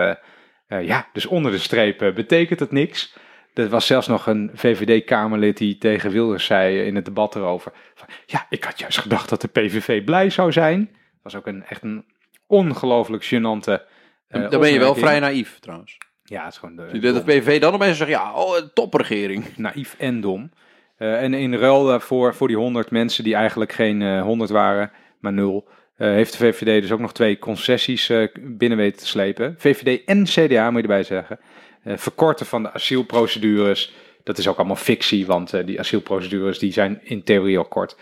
ja, 0.68 1.08
dus 1.14 1.26
onder 1.26 1.52
de 1.52 1.58
streep 1.58 2.12
betekent 2.16 2.60
het 2.60 2.72
niks. 2.72 3.16
Er 3.54 3.70
was 3.70 3.86
zelfs 3.86 4.08
nog 4.08 4.28
een 4.28 4.52
VVD-Kamerlid 4.54 5.58
die 5.58 5.78
tegen 5.78 6.12
Wilders 6.12 6.46
zei 6.46 6.80
eh, 6.80 6.86
in 6.86 6.96
het 6.96 7.06
debat 7.06 7.36
erover. 7.36 7.72
Van, 7.96 8.08
ja, 8.26 8.46
ik 8.50 8.64
had 8.64 8.80
juist 8.80 8.98
gedacht 8.98 9.30
dat 9.30 9.42
de 9.42 9.48
PVV 9.48 10.04
blij 10.04 10.30
zou 10.30 10.52
zijn. 10.52 10.80
Dat 10.92 11.24
was 11.24 11.36
ook 11.36 11.48
een, 11.48 11.64
echt 11.64 11.84
een 11.84 12.06
ongelooflijk 12.48 13.26
gênante 13.26 13.92
eh, 14.34 14.50
dan 14.50 14.60
ben 14.60 14.74
je 14.74 14.80
wel 14.80 14.96
vrij 14.96 15.20
naïef, 15.20 15.60
trouwens. 15.60 15.98
Ja, 16.24 16.44
het 16.44 16.54
is 16.54 16.60
gewoon 16.60 16.76
de, 16.76 17.00
dat 17.00 17.16
de 17.16 17.22
PVV 17.22 17.62
dan 17.62 17.74
opeens 17.74 17.98
zegt, 17.98 18.10
ja, 18.10 18.34
oh, 18.34 18.56
topregering. 18.74 19.46
naïef 19.58 19.96
en 19.98 20.22
dom. 20.22 20.52
Eh, 20.98 21.22
en 21.22 21.34
in 21.34 21.56
ruil 21.56 21.86
daarvoor, 21.86 22.36
voor 22.36 22.48
die 22.48 22.58
100 22.58 22.92
mensen 22.92 23.24
die 23.24 23.36
eigenlijk 23.36 23.72
geen 23.72 24.02
eh 24.02 24.22
100 24.22 24.50
waren, 24.50 24.92
maar 25.20 25.34
nul, 25.34 25.68
eh, 25.96 26.08
heeft 26.08 26.32
de 26.32 26.38
VVD 26.38 26.82
dus 26.82 26.92
ook 26.92 27.00
nog 27.00 27.14
twee 27.14 27.40
concessies 27.40 28.10
eh, 28.10 28.28
binnen 28.42 28.78
weten 28.78 29.00
te 29.00 29.08
slepen. 29.08 29.56
VVD 29.58 30.04
en 30.06 30.24
CDA, 30.24 30.72
moet 30.72 30.82
je 30.82 30.88
erbij 30.88 31.04
zeggen. 31.04 31.40
Eh, 31.84 31.98
verkorten 31.98 32.46
van 32.46 32.64
de 32.64 32.72
asielprocedures. 32.72 33.94
Dat 34.24 34.38
is 34.38 34.48
ook 34.48 34.58
allemaal 34.58 34.76
fictie, 34.76 35.26
want 35.26 35.54
eh, 35.54 35.66
die 35.66 35.80
asielprocedures 35.80 36.60
die 36.60 36.72
zijn 36.72 37.00
in 37.04 37.24
theorie 37.24 37.58
al 37.58 37.66
kort. 37.66 37.96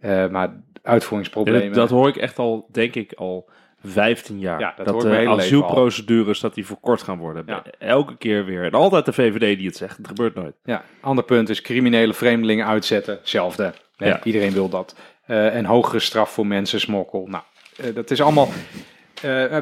Eh, 0.00 0.28
maar 0.28 0.62
uitvoeringsproblemen... 0.82 1.66
Dat, 1.66 1.74
dat 1.74 1.90
hoor 1.90 2.08
ik 2.08 2.16
echt 2.16 2.38
al, 2.38 2.68
denk 2.72 2.94
ik, 2.94 3.12
al 3.12 3.48
15 3.84 4.38
jaar. 4.38 4.60
Ja, 4.60 4.74
dat 4.84 5.00
de 5.00 5.28
asielprocedures 5.28 6.40
dat 6.40 6.54
die 6.54 6.66
verkort 6.66 7.02
gaan 7.02 7.18
worden. 7.18 7.42
Ja. 7.46 7.62
Elke 7.78 8.16
keer 8.16 8.44
weer. 8.44 8.64
En 8.64 8.72
altijd 8.72 9.04
de 9.04 9.12
VVD 9.12 9.56
die 9.56 9.66
het 9.66 9.76
zegt. 9.76 9.96
Het 9.96 10.06
gebeurt 10.06 10.34
nooit. 10.34 10.54
Ja, 10.64 10.84
ander 11.00 11.24
punt 11.24 11.48
is 11.48 11.60
criminele 11.60 12.14
vreemdelingen 12.14 12.66
uitzetten. 12.66 13.14
Hetzelfde. 13.14 13.72
Ja. 13.96 14.24
Iedereen 14.24 14.52
wil 14.52 14.68
dat. 14.68 14.96
Eh, 15.26 15.54
en 15.54 15.64
hogere 15.64 16.00
straf 16.00 16.30
voor 16.30 16.46
mensensmokkel. 16.46 17.26
Nou, 17.26 17.42
eh, 17.76 17.94
dat 17.94 18.10
is 18.10 18.20
allemaal... 18.20 18.48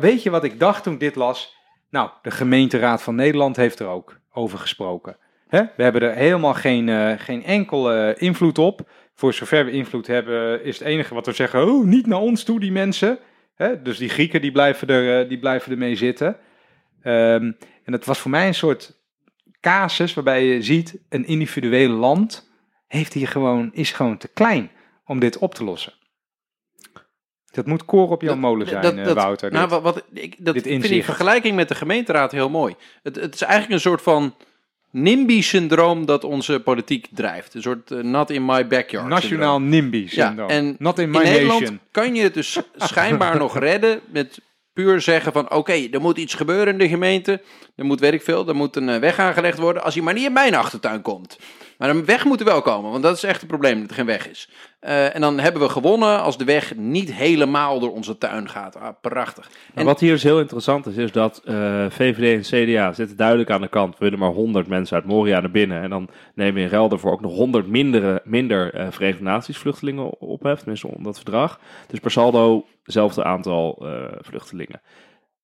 Weet 0.01 0.23
je 0.23 0.31
wat 0.31 0.45
ik 0.45 0.61
dacht 0.61 0.83
toen 0.83 0.93
ik 0.93 1.01
dit 1.01 1.15
las? 1.15 1.57
Nou, 1.95 2.11
de 2.23 2.31
gemeenteraad 2.31 3.03
van 3.03 3.15
Nederland 3.15 3.57
heeft 3.57 3.79
er 3.79 3.87
ook 3.87 4.21
over 4.33 4.59
gesproken. 4.59 5.17
We 5.49 5.69
hebben 5.77 6.03
er 6.03 6.15
helemaal 6.15 6.55
geen, 6.55 6.89
eh, 6.89 7.13
geen 7.19 7.45
enkele 7.45 8.15
invloed 8.19 8.59
op. 8.59 8.89
Voor 9.15 9.35
zover 9.35 9.65
we 9.65 9.71
invloed 9.71 10.07
hebben, 10.07 10.65
is 10.65 10.79
het 10.79 10.89
enige 10.89 11.15
wat 11.15 11.27
we 11.27 11.33
zeggen... 11.33 11.67
Oh, 11.67 11.85
niet 11.85 12.07
naar 12.07 12.19
ons 12.19 12.45
toe, 12.45 12.61
die 12.61 12.73
mensen. 12.73 13.19
Dus 13.83 13.99
die 13.99 14.09
Grieken, 14.09 14.41
die 14.41 14.53
blijven, 14.53 14.89
er, 14.89 15.21
eh, 15.23 15.29
die 15.29 15.39
blijven 15.39 15.73
ermee 15.73 15.97
zitten. 15.97 16.37
Ehm, 17.03 17.53
en 17.85 17.93
het 17.93 18.05
was 18.05 18.19
voor 18.19 18.31
mij 18.31 18.47
een 18.47 18.55
soort 18.55 19.01
casus 19.61 20.15
waarbij 20.15 20.45
je 20.45 20.63
ziet... 20.63 20.99
een 21.09 21.27
individueel 21.27 21.91
land 21.91 22.51
heeft 22.87 23.13
hier 23.13 23.29
gewoon, 23.29 23.71
is 23.73 23.93
gewoon 23.93 24.17
te 24.17 24.29
klein 24.29 24.71
om 25.05 25.19
dit 25.19 25.39
op 25.39 25.55
te 25.55 25.65
lossen. 25.65 25.93
Dat 27.55 27.67
moet 27.67 27.85
koor 27.85 28.11
op 28.11 28.21
jouw 28.21 28.31
Dat- 28.31 28.41
molen 28.41 28.67
zijn, 28.69 28.83
dat- 28.83 28.97
eh, 28.97 29.05
dat- 29.05 29.15
Wouter. 29.17 29.51
Nou, 29.53 29.63
dit. 29.69 29.71
wat, 29.81 29.83
wat, 29.95 30.05
ik, 30.13 30.35
dat 30.39 30.55
dit 30.55 30.63
vind 30.63 30.65
die 30.65 30.73
inzicht. 30.91 31.05
vergelijking 31.05 31.57
met 31.57 31.69
de 31.69 31.75
gemeenteraad 31.75 32.33
heel 32.33 32.51
mooi. 32.51 32.75
Het, 33.03 33.17
het 33.17 33.35
is 33.35 33.43
eigenlijk 33.43 33.73
een 33.73 33.81
soort 33.81 34.03
van 34.03 34.35
NIMBY-syndroom 34.91 36.07
dat 36.07 36.25
onze 36.25 36.61
politiek 36.61 37.07
drijft. 37.11 37.55
Een 37.55 37.63
soort 37.63 37.91
eh, 37.91 37.99
not 37.99 38.31
in 38.31 38.45
my 38.45 38.67
backyard 38.67 39.07
Nationaal 39.09 39.61
NIMBY 39.61 40.07
Ja, 40.11 40.35
en 40.47 40.77
Not 40.79 40.99
in 40.99 41.11
my 41.11 41.17
In 41.19 41.23
Nederland 41.33 41.61
nation. 41.61 41.81
kan 41.91 42.15
je 42.15 42.23
het 42.23 42.35
dus 42.35 42.59
schijnbaar 42.77 43.39
nog 43.39 43.59
redden 43.59 44.01
met 44.11 44.39
puur 44.73 45.01
zeggen 45.01 45.33
van 45.33 45.51
oké, 45.51 45.73
er 45.91 46.01
moet 46.01 46.19
iets 46.19 46.35
gebeuren 46.35 46.73
in 46.73 46.79
de 46.79 46.89
gemeente. 46.89 47.43
Er 47.77 47.85
moet, 47.85 48.01
weet 48.01 48.13
ik 48.13 48.23
veel, 48.23 48.49
er 48.49 48.55
moet 48.55 48.77
een 48.77 48.89
eh, 48.89 48.99
weg 49.01 49.19
aangelegd 49.19 49.59
worden 49.59 49.83
als 49.83 49.95
hij 49.95 50.03
maar 50.03 50.15
niet 50.15 50.25
in 50.27 50.33
mijn 50.33 50.55
achtertuin 50.55 51.03
komt. 51.03 51.39
Maar 51.79 51.91
een 51.91 52.05
weg 52.05 52.25
moet 52.25 52.41
er 52.41 52.47
wel 52.47 52.63
komen, 52.63 52.91
want 52.91 53.03
dat 53.03 53.17
is 53.17 53.23
echt 53.23 53.41
het 53.41 53.49
probleem, 53.49 53.81
dat 53.81 53.89
er 53.89 53.95
geen 53.95 54.07
weg 54.07 54.29
is. 54.31 54.49
Eh, 54.81 55.15
en 55.15 55.21
dan 55.21 55.39
hebben 55.39 55.63
we 55.63 55.69
gewonnen 55.69 56.21
als 56.23 56.39
de 56.39 56.45
weg 56.45 56.75
niet 56.77 57.13
helemaal 57.13 57.81
door 57.81 57.93
onze 57.93 58.19
tuin 58.19 58.49
gaat. 58.49 58.77
Ah, 58.77 58.89
prachtig. 59.01 59.49
Maar 59.49 59.59
En- 59.75 59.85
wat 59.85 60.01
hier 60.01 60.11
dus 60.13 60.23
heel 60.23 60.41
interessant 60.41 60.87
is, 60.87 60.97
is 60.97 61.13
dat 61.13 61.41
eh, 61.45 61.87
VVD 61.89 62.53
en 62.53 62.65
CDA 62.67 62.93
zitten 62.93 63.17
duidelijk 63.17 63.51
aan 63.51 63.61
de 63.61 63.69
kant. 63.69 63.99
We 63.99 64.05
willen 64.05 64.19
maar 64.19 64.31
100 64.31 64.67
mensen 64.67 64.97
uit 64.97 65.05
Moria 65.05 65.41
naar 65.41 65.51
binnen. 65.51 65.83
En 65.83 65.91
dan 65.91 66.09
nemen 66.35 66.55
we 66.55 66.61
in 66.61 66.69
ruil 66.69 66.89
daarvoor 66.89 67.13
ook 67.13 67.21
nog 67.21 67.35
100 67.35 67.67
mindere, 67.67 68.21
minder 68.25 68.75
eh 68.75 68.87
Verenigde 68.91 69.25
Naties 69.25 69.59
vluchtelingen 69.59 70.21
op, 70.21 70.43
hè, 70.43 70.57
tenminste 70.57 70.87
onder 70.87 71.03
dat 71.03 71.17
verdrag. 71.17 71.61
Dus 71.87 71.99
per 72.01 72.11
saldo 72.11 72.67
hetzelfde 72.83 73.25
aantal 73.25 73.87
vluchtelingen. 74.21 74.81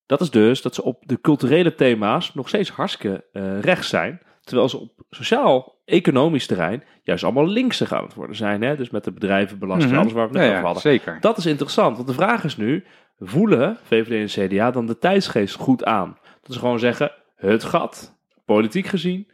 Dat 0.07 0.21
is 0.21 0.31
dus 0.31 0.63
dat 0.63 0.75
ze 0.75 0.83
op 0.83 1.03
de 1.07 1.21
culturele 1.21 1.75
thema's 1.75 2.35
nog 2.35 2.49
steeds 2.49 2.71
hartstikke 2.71 3.25
rechts 3.61 3.89
zijn. 3.89 4.21
Terwijl 4.41 4.69
ze 4.69 4.79
op 4.79 4.93
sociaal-economisch 5.11 6.47
terrein 6.47 6.83
juist 7.03 7.25
allemaal 7.25 7.47
linkser 7.47 7.95
aan 7.95 8.05
het 8.05 8.15
worden 8.15 8.37
zijn. 8.37 8.63
Hè? 8.63 8.77
Dus 8.77 8.91
met 8.91 9.05
de 9.05 9.13
bedrijvenbelasting, 9.13 9.91
Mhm. 9.91 10.01
alles 10.01 10.13
waar 10.13 10.31
we 10.31 10.39
het 10.39 10.39
Ja, 10.39 10.43
net 10.43 10.51
ja, 10.51 10.57
over 10.65 10.75
hadden. 10.75 10.93
zeker. 10.93 11.21
Dat 11.21 11.37
is 11.39 11.47
interessant, 11.47 11.97
want 11.97 12.09
de 12.09 12.15
vraag 12.15 12.45
is 12.45 12.57
nu, 12.57 12.85
voelen 13.19 13.79
VVD 13.83 14.37
en 14.37 14.49
CDA 14.49 14.71
dan 14.71 14.87
de 14.87 14.99
tijdsgeest 14.99 15.55
goed 15.55 15.85
aan? 15.85 16.19
Dat 16.43 16.53
ze 16.53 16.59
gewoon 16.59 16.79
zeggen, 16.79 17.13
het 17.37 17.65
gat, 17.65 18.19
politiek 18.45 18.87
gezien, 18.87 19.29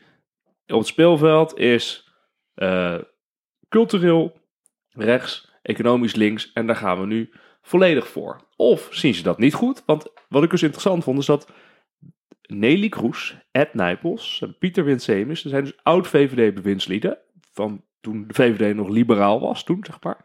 op 0.67 0.79
het 0.79 0.87
speelveld 0.87 1.59
is 1.59 2.11
eh, 2.55 2.95
cultureel 3.69 4.41
rechts, 4.91 5.51
economisch 5.63 6.15
links 6.15 6.53
en 6.53 6.67
daar 6.67 6.77
gaan 6.77 7.01
we 7.01 7.07
nu 7.07 7.31
volledig 7.63 8.09
voor. 8.09 8.41
Of 8.57 8.89
zien 8.91 9.15
ze 9.15 9.23
dat 9.23 9.39
niet 9.39 9.55
goed? 9.55 9.83
Want 9.87 10.07
wat 10.29 10.43
ik 10.43 10.51
dus 10.51 10.63
interessant 10.63 11.05
vond 11.05 11.19
is 11.19 11.27
dat 11.27 11.49
Nelly 12.47 12.89
Kroes, 12.89 13.37
Ed 13.51 13.75
Nijpels 13.75 14.43
en 14.43 14.57
Pieter 14.59 14.85
Winsemus, 14.85 15.43
dat 15.43 15.53
zijn 15.53 15.65
dus 15.65 15.79
oud-VVD-bewindslieden 15.83 17.19
van 17.53 17.85
toen 18.01 18.25
de 18.27 18.35
VVD 18.35 18.75
nog 18.75 18.89
liberaal 18.89 19.41
was, 19.41 19.65
toen 19.65 19.85
zeg 19.87 19.97
maar. 20.03 20.25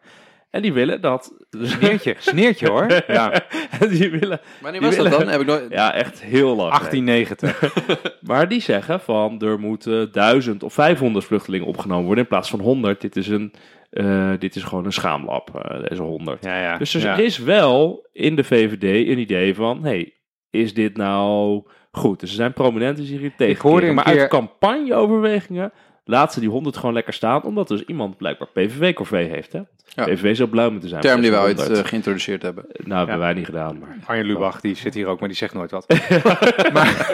En 0.52 0.62
die 0.62 0.74
willen 0.74 1.02
dat... 1.02 1.46
Sneertje, 1.50 2.16
sneertje 2.18 2.70
hoor. 2.70 2.88
Ja, 3.08 3.44
die 3.90 4.10
willen... 4.10 4.40
Wanneer 4.62 4.82
Die 4.82 4.90
was 4.90 4.98
dat 4.98 5.20
dan? 5.20 5.28
Heb 5.28 5.42
ik 5.42 5.48
nooit... 5.48 5.66
Ja, 5.70 5.94
echt 5.94 6.22
heel 6.22 6.56
lang. 6.56 6.70
1890. 6.70 7.74
Maar 8.30 8.48
die 8.48 8.62
zeggen 8.62 9.00
van 9.00 9.42
er 9.42 9.60
moeten 9.60 10.12
duizend 10.12 10.64
of 10.64 10.74
500 10.74 11.26
vluchtelingen 11.26 11.68
opgenomen 11.68 12.06
worden 12.06 12.24
in 12.24 12.30
plaats 12.30 12.50
van 12.50 12.60
100. 12.60 13.02
Dit 13.02 13.16
is, 13.16 13.28
een, 13.28 13.54
eh, 13.90 14.32
dit 14.40 14.56
is 14.56 14.64
gewoon 14.64 14.86
een 14.86 14.94
schaamlab, 14.94 15.56
eh, 15.56 15.90
deze 15.90 16.02
100. 16.02 16.44
Ja, 16.44 16.62
ja. 16.62 16.78
Dus 16.78 16.94
er 16.94 17.02
ja. 17.02 17.16
is 17.16 17.38
wel 17.38 18.08
in 18.12 18.36
de 18.36 18.44
VVD 18.44 19.08
een 19.08 19.20
idee 19.20 19.56
van, 19.56 19.84
hey, 19.84 20.14
is 20.50 20.74
dit 20.74 20.98
nou 20.98 21.64
goed. 21.92 22.20
Dus 22.20 22.30
er 22.30 22.36
zijn 22.36 22.54
prominenten 22.54 23.04
die 23.04 23.12
zich 23.12 23.20
hier 23.22 23.36
tegen 23.38 23.70
hoorde 23.70 23.92
Maar 23.92 24.04
keer- 24.04 24.20
uit 24.20 24.30
campagneoverwegingen 24.30 25.72
laat 26.04 26.34
ze 26.34 26.40
die 26.40 26.50
100 26.50 26.78
gewoon 26.78 26.94
lekker 26.94 27.14
staan. 27.14 27.44
Omdat 27.44 27.68
dus 27.68 27.84
iemand 27.84 28.18
blijkbaar 28.18 28.48
PVV-corvée 28.48 29.28
heeft. 29.30 29.54
Hè? 29.54 29.60
Ja. 29.88 30.04
PVV 30.06 30.36
zou 30.36 30.50
blauw 30.50 30.72
moeten 30.72 30.90
zijn. 30.90 31.02
term 31.02 31.22
die 31.22 31.32
we 31.32 31.38
ooit 31.38 31.58
100. 31.60 31.80
eh, 31.80 31.86
geïntroduceerd 31.88 32.42
hebben. 32.42 32.66
Nou, 32.78 32.98
hebben 32.98 33.20
wij 33.20 33.34
niet 33.34 33.46
gedaan. 33.46 33.80
Maar... 33.80 33.98
Arjen 34.06 34.26
Lubach, 34.26 34.62
die 34.62 34.76
zit 34.76 34.94
hier 34.94 35.08
ook, 35.08 35.20
maar 35.20 35.30
die 35.30 35.38
zegt 35.38 35.54
nooit 35.54 35.72
wat. 35.72 35.88
maar, 36.74 37.12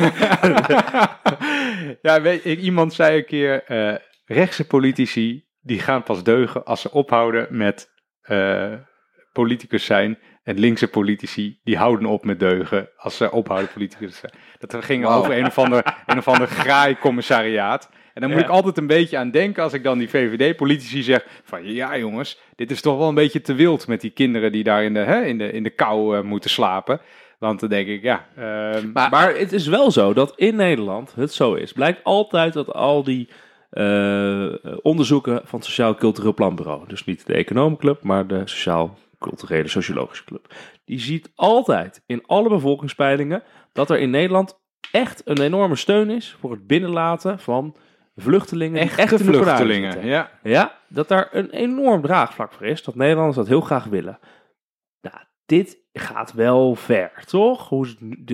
ja, 2.01 2.21
weet, 2.21 2.43
je, 2.43 2.57
iemand 2.57 2.93
zei 2.93 3.17
een 3.17 3.25
keer, 3.25 3.63
eh, 3.63 3.95
rechtse 4.25 4.67
politici, 4.67 5.45
die 5.61 5.79
gaan 5.79 6.03
pas 6.03 6.23
deugen 6.23 6.65
als 6.65 6.81
ze 6.81 6.91
ophouden 6.91 7.47
met 7.49 7.89
eh, 8.21 8.73
politicus 9.31 9.85
zijn. 9.85 10.19
En 10.47 10.59
linkse 10.59 10.87
politici, 10.87 11.59
die 11.63 11.77
houden 11.77 12.07
op 12.09 12.25
met 12.25 12.39
deugen 12.39 12.89
als 12.97 13.17
ze 13.17 13.31
ophouden 13.31 13.69
politicus 13.73 14.11
te 14.11 14.17
zijn. 14.29 14.33
Dat 14.59 14.85
ging 14.85 15.03
Wauw. 15.03 15.19
over 15.19 15.37
een 15.37 15.45
of 15.45 15.57
ander, 15.57 15.95
een 16.05 16.17
of 16.17 16.27
ander 16.27 16.47
graai-commissariaat. 16.47 17.89
En 18.13 18.21
dan 18.21 18.29
moet 18.29 18.39
Ja. 18.39 18.45
ik 18.45 18.51
altijd 18.51 18.77
een 18.77 18.87
beetje 18.87 19.17
aan 19.17 19.31
denken 19.31 19.63
als 19.63 19.73
ik 19.73 19.83
dan 19.83 19.97
die 19.97 20.09
VVD-politici 20.09 21.03
zeg 21.03 21.25
van 21.43 21.73
ja 21.73 21.97
jongens, 21.97 22.39
dit 22.55 22.71
is 22.71 22.81
toch 22.81 22.97
wel 22.97 23.07
een 23.07 23.15
beetje 23.15 23.41
te 23.41 23.53
wild 23.53 23.87
met 23.87 24.01
die 24.01 24.09
kinderen 24.11 24.51
die 24.51 24.63
daar 24.63 24.83
in 24.83 24.93
de, 24.93 24.99
hè, 24.99 25.21
in 25.21 25.37
de, 25.37 25.51
in 25.51 25.63
de 25.63 25.69
kou 25.69 26.17
eh, 26.17 26.23
moeten 26.23 26.49
slapen. 26.49 26.99
Want 27.39 27.59
dan 27.59 27.69
denk 27.69 27.87
ik, 27.87 28.01
ja, 28.01 28.25
ehm, 28.35 28.91
Maar- 28.93 29.09
Maar 29.09 29.35
het 29.35 29.53
is 29.53 29.67
wel 29.67 29.91
zo 29.91 30.13
dat 30.13 30.33
in 30.35 30.55
Nederland 30.55 31.13
het 31.15 31.33
zo 31.33 31.53
is. 31.53 31.73
Blijkt 31.73 32.03
altijd 32.03 32.53
dat 32.53 32.73
al 32.73 33.03
die 33.03 33.29
eh, 33.69 34.45
onderzoeken 34.81 35.41
van 35.45 35.59
het 35.59 35.67
Sociaal 35.67 35.95
Cultureel 35.95 36.33
Planbureau, 36.33 36.87
dus 36.87 37.05
niet 37.05 37.25
de 37.25 37.33
Economenclub, 37.33 38.03
maar 38.03 38.27
de 38.27 38.41
Sociaal 38.45 38.97
Culturele 39.19 39.67
Sociologische 39.67 40.23
Club, 40.23 40.53
die 40.85 40.99
ziet 40.99 41.31
altijd 41.35 42.03
in 42.05 42.23
alle 42.25 42.49
bevolkingspeilingen 42.49 43.43
dat 43.73 43.89
er 43.89 43.99
in 43.99 44.09
Nederland 44.09 44.59
echt 44.91 45.21
een 45.25 45.41
enorme 45.41 45.75
steun 45.75 46.09
is 46.09 46.35
voor 46.39 46.51
het 46.51 46.67
binnenlaten 46.67 47.39
van 47.39 47.75
vluchtelingen. 48.15 48.81
echte 48.81 49.01
echt 49.01 49.11
in 49.11 49.17
de 49.17 49.23
vooruit 49.23 49.43
vluchtelingen. 49.57 50.05
Ja. 50.05 50.31
Ja, 50.43 50.77
dat 50.87 51.07
daar 51.07 51.27
een 51.31 51.49
enorm 51.49 52.01
draagvlak 52.01 52.53
voor 52.53 52.65
is. 52.65 52.83
Dat 52.83 52.95
Nederlanders 52.95 53.35
dat 53.35 53.47
heel 53.47 53.61
graag 53.61 53.83
willen. 53.83 54.19
Nou, 55.01 55.15
dit 55.45 55.77
gaat 55.93 56.33
wel 56.33 56.75
ver, 56.75 57.11
toch? 57.25 57.69
Hoe 57.69 57.87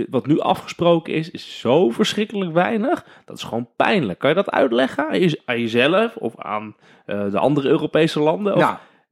wat 0.10 0.28
nu 0.28 0.40
afgesproken 0.40 1.14
is, 1.14 1.32
is 1.32 1.60
zo 1.60 1.90
verschrikkelijk 1.90 2.52
weinig. 2.52 3.06
Dat 3.26 3.38
is 3.38 3.44
gewoon 3.44 3.70
pijnlijk. 3.76 4.20
Kan 4.20 4.30
je 4.30 4.36
dat 4.36 4.52
uitleggen 4.52 5.08
aan, 5.08 5.20
je, 5.20 5.42
aan 5.46 5.60
jezelf 5.60 6.16
of 6.16 6.34
aan 6.38 6.76
eh, 7.06 7.32
de 7.32 7.40
andere 7.40 7.68
Europese 7.68 8.20
landen? 8.20 8.54
Of- 8.56 8.62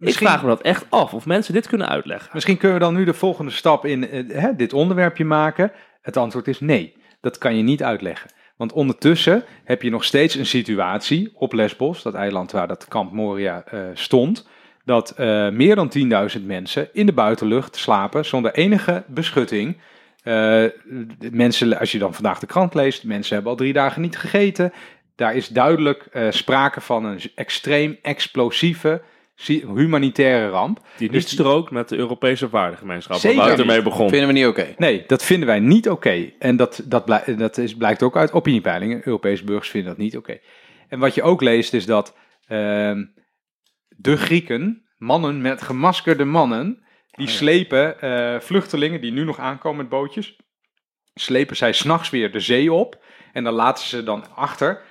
Ik 0.02 0.14
vraag 0.14 0.42
me 0.42 0.48
dat 0.48 0.62
echt 0.62 0.86
af 0.90 1.14
of 1.14 1.26
mensen 1.26 1.54
dit 1.54 1.68
kunnen 1.68 1.90
uitleggen. 1.90 2.30
misschien 2.34 2.58
kunnen 2.58 2.78
we 2.78 2.84
dan 2.84 2.94
nu 2.94 3.04
de 3.04 3.14
volgende 3.14 3.52
stap 3.52 3.86
in 3.86 4.10
eh, 4.10 4.24
hè, 4.28 4.56
dit 4.56 4.74
onderwerpje 4.74 5.26
maken. 5.26 5.72
Het 6.02 6.18
antwoord 6.18 6.48
is 6.48 6.60
nee, 6.60 6.94
dat 7.22 7.38
kan 7.38 7.58
je 7.58 7.64
niet 7.64 7.84
uitleggen. 7.84 8.30
Want 8.58 8.74
ondertussen 8.74 9.44
heb 9.64 9.82
je 9.82 9.90
nog 9.90 10.04
steeds 10.04 10.36
een 10.36 10.46
situatie 10.46 11.32
op 11.34 11.54
Lesbos, 11.54 12.02
dat 12.02 12.14
eiland 12.14 12.52
waar 12.52 12.68
dat 12.68 12.88
kamp 12.88 13.12
Moria 13.12 13.64
eh, 13.66 13.80
stond, 13.94 14.48
dat 14.86 15.10
eh, 15.12 15.50
meer 15.50 15.76
dan 15.76 15.92
10.000 16.40 16.46
mensen 16.46 16.90
in 16.94 17.06
de 17.06 17.14
buitenlucht 17.14 17.76
slapen 17.76 18.26
zonder 18.26 18.54
enige 18.54 19.04
beschutting. 19.08 19.78
Mensen, 21.32 21.80
als 21.80 21.92
je 21.92 22.00
dan 22.00 22.14
vandaag 22.14 22.40
de 22.40 22.46
krant 22.46 22.74
leest, 22.74 23.04
mensen 23.04 23.34
hebben 23.34 23.52
al 23.52 23.58
drie 23.58 23.74
dagen 23.74 24.02
niet 24.02 24.18
gegeten. 24.18 24.74
Daar 25.16 25.36
is 25.36 25.48
duidelijk 25.48 26.10
sprake 26.30 26.82
van 26.82 27.06
een 27.06 27.20
extreem 27.36 27.98
explosieve 28.02 29.02
si- 29.02 29.11
humanitaire 29.48 30.50
ramp. 30.50 30.80
Die 30.98 31.10
Dus 31.10 31.18
niet 31.24 31.30
strookt 31.34 31.72
met 31.72 31.90
de 31.90 31.96
Europese 31.98 32.50
waardegemeenschap. 32.50 33.18
Zeker 33.18 33.38
waar 33.38 33.46
Wouter 33.46 33.66
niet. 33.66 33.76
mee 33.76 33.84
begon. 33.84 34.10
Vinden 34.10 34.28
we 34.28 34.34
niet 34.34 34.46
oké. 34.46 34.74
Nee, 34.78 35.04
dat 35.08 35.24
vinden 35.24 35.48
wij 35.48 35.60
niet 35.60 35.90
oké. 35.90 36.32
En 36.40 36.56
dat, 36.56 36.82
dat, 36.86 37.06
blij- 37.06 37.36
dat 37.38 37.58
is, 37.58 37.76
blijkt 37.76 38.04
ook 38.04 38.18
uit 38.18 38.32
opiniepeilingen. 38.32 39.02
Europese 39.04 39.44
burgers 39.44 39.70
vinden 39.70 39.90
dat 39.90 40.00
niet 40.00 40.18
oké. 40.18 40.40
En 40.88 41.00
wat 41.00 41.16
je 41.16 41.22
ook 41.24 41.42
leest 41.42 41.74
is 41.74 41.86
dat 41.86 42.16
ehm, 42.48 43.06
de 43.88 44.18
Grieken, 44.18 44.86
mannen 44.98 45.42
met 45.42 45.62
gemaskerde 45.62 46.26
mannen, 46.26 46.84
die 47.12 47.26
Oh 47.26 47.32
ja. 47.32 47.38
slepen 47.38 48.02
eh, 48.02 48.40
vluchtelingen 48.40 49.02
die 49.02 49.12
nu 49.12 49.24
nog 49.24 49.40
aankomen 49.40 49.78
met 49.78 49.90
bootjes, 49.90 50.36
slepen 51.14 51.56
zij 51.56 51.72
s'nachts 51.74 52.10
weer 52.10 52.32
de 52.32 52.40
zee 52.40 52.74
op. 52.74 53.04
En 53.34 53.44
dan 53.44 53.54
laten 53.54 53.86
ze 53.88 54.04
dan 54.04 54.26
achter. 54.36 54.82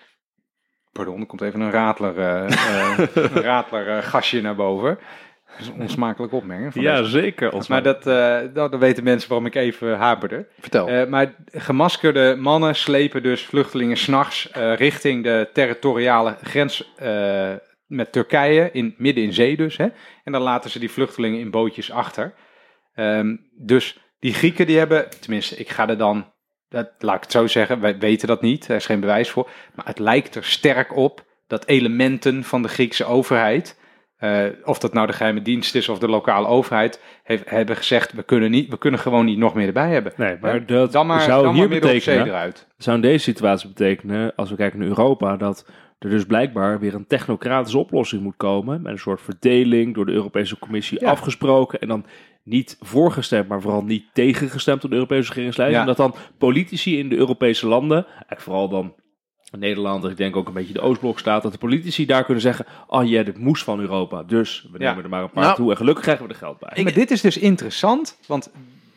Pardon, 0.93 1.21
er 1.21 1.27
komt 1.27 1.41
even 1.41 1.61
een 1.61 1.71
ratler, 1.71 2.19
eh, 2.19 2.99
een 3.35 3.43
ratler 3.43 3.89
eh, 3.89 4.03
gasje 4.03 4.41
naar 4.41 4.55
boven. 4.55 4.99
Dat 5.51 5.61
is 5.61 5.67
een 5.67 5.81
onsmakelijke 5.81 6.37
opmerking. 6.37 6.75
Ja, 6.75 6.97
deze 6.97 7.11
zeker. 7.11 7.65
Maar 7.69 7.83
dat, 7.83 8.05
nou, 8.05 8.53
dan 8.53 8.79
weten 8.79 9.05
mensen 9.05 9.29
waarom 9.29 9.47
ik 9.47 9.55
even 9.55 9.97
haperde. 9.97 10.47
Vertel. 10.61 11.07
Maar 11.07 11.35
gemaskerde 11.53 12.37
mannen 12.39 12.75
slepen 12.75 13.23
dus 13.23 13.47
vluchtelingen 13.47 13.97
s'nachts 13.97 14.51
eh 14.51 14.75
richting 14.77 15.25
de 15.25 15.51
territoriale 15.53 16.37
grens 16.43 16.93
met 17.91 18.13
Turkije, 18.13 18.71
in, 18.73 18.95
midden 18.99 19.25
in 19.25 19.33
zee 19.33 19.57
dus. 19.57 19.77
Hè? 19.77 19.89
En 20.25 20.33
dan 20.33 20.43
laten 20.43 20.71
ze 20.71 20.79
die 20.79 20.91
vluchtelingen 20.91 21.41
in 21.41 21.51
bootjes 21.51 21.91
achter. 21.91 22.35
Ehm, 22.95 23.37
dus 23.53 23.99
die 24.19 24.35
Grieken 24.35 24.67
die 24.67 24.79
hebben, 24.79 25.09
tenminste 25.21 25.57
ik 25.57 25.69
ga 25.69 25.89
er 25.89 25.99
dan, 25.99 26.33
dat, 26.71 26.91
laat 26.99 27.17
ik 27.17 27.23
het 27.23 27.33
zo 27.33 27.47
zeggen, 27.47 27.81
wij 27.81 27.99
weten 27.99 28.29
dat 28.29 28.43
niet, 28.43 28.69
er 28.69 28.77
is 28.77 28.87
geen 28.87 29.01
bewijs 29.01 29.31
voor. 29.31 29.51
Maar 29.75 29.87
het 29.87 29.99
lijkt 29.99 30.35
er 30.35 30.45
sterk 30.45 30.97
op 30.97 31.25
dat 31.47 31.67
elementen 31.67 32.45
van 32.45 32.63
de 32.63 32.69
Griekse 32.69 33.05
overheid... 33.05 33.79
eh, 34.17 34.45
of 34.65 34.79
dat 34.79 34.93
nou 34.93 35.07
de 35.07 35.13
geheime 35.13 35.43
dienst 35.43 35.75
is 35.75 35.89
of 35.89 35.99
de 35.99 36.09
lokale 36.09 36.47
overheid, 36.47 37.01
heeft, 37.23 37.51
hebben 37.51 37.77
gezegd: 37.77 38.13
we 38.13 38.23
kunnen, 38.23 38.51
niet, 38.51 38.71
we 38.71 38.79
kunnen 38.79 39.01
gewoon 39.01 39.25
niet 39.25 39.39
nog 39.39 39.55
meer 39.55 39.67
erbij 39.67 39.91
hebben. 39.91 40.13
Nee, 40.17 40.37
maar 40.41 40.67
dat 40.67 40.93
dan 40.93 41.07
maar, 41.07 41.21
zou 41.21 41.43
dan 41.43 41.55
hier 41.55 41.69
maar 41.69 41.81
betekenen... 41.81 42.27
eruit. 42.27 42.67
zou 42.77 42.97
in 42.97 43.03
deze 43.03 43.25
situatie 43.25 43.69
betekenen, 43.69 44.33
als 44.37 44.51
we 44.51 44.57
kijken 44.57 44.79
naar 44.79 44.89
Europa, 44.89 45.37
dat 45.37 45.67
er 46.01 46.11
dus 46.11 46.25
blijkbaar 46.25 46.81
weer 46.81 46.95
een 46.95 47.07
technocratische 47.07 47.79
oplossing 47.79 48.23
moet 48.23 48.37
komen. 48.37 48.83
Met 48.83 48.93
een 48.93 48.99
soort 48.99 49.21
verdeling 49.21 49.95
door 49.95 50.07
de 50.07 50.13
Europese 50.13 50.59
Commissie 50.59 51.01
Ja. 51.01 51.11
afgesproken. 51.11 51.81
En 51.81 51.89
dan 51.89 52.05
niet 52.43 52.77
voorgestemd, 52.81 53.49
maar 53.49 53.61
vooral 53.61 53.83
niet 53.83 54.05
tegengestemd 54.13 54.81
door 54.81 54.91
de 54.91 54.97
Europese 54.97 55.29
regeringsleiding. 55.29 55.83
Ja. 55.83 55.89
En 55.89 55.97
dat 55.97 56.13
dan 56.13 56.21
politici 56.39 56.99
in 56.99 57.09
de 57.09 57.17
Europese 57.17 57.67
landen, 57.67 58.05
eigenlijk 58.07 58.41
vooral 58.41 58.69
dan 58.69 58.95
Nederland, 59.59 60.05
ik 60.05 60.17
denk 60.17 60.37
ook 60.37 60.49
een 60.49 60.55
beetje 60.55 60.73
de 60.73 60.81
Oostblok 60.81 61.19
staat, 61.19 61.43
dat 61.43 61.53
de 61.53 61.59
politici 61.59 62.07
daar 62.07 62.25
kunnen 62.25 62.43
zeggen: 62.43 62.67
Oh 62.87 63.09
ja, 63.09 63.23
dit 63.23 63.39
moest 63.39 63.65
van 63.65 63.81
Europa, 63.81 64.23
dus 64.23 64.69
we 64.73 64.79
Ja. 64.79 64.89
nemen 64.89 65.05
er 65.05 65.11
maar 65.11 65.23
een 65.23 65.31
paar 65.31 65.45
Nou, 65.45 65.57
toe. 65.57 65.71
En 65.71 65.77
gelukkig 65.77 66.03
krijgen 66.05 66.27
we 66.27 66.33
er 66.33 66.39
geld 66.39 66.59
bij. 66.59 66.83
maar 66.83 66.93
dit 66.93 67.11
is 67.11 67.21
dus 67.21 67.39
interessant, 67.39 68.19
want 68.27 68.51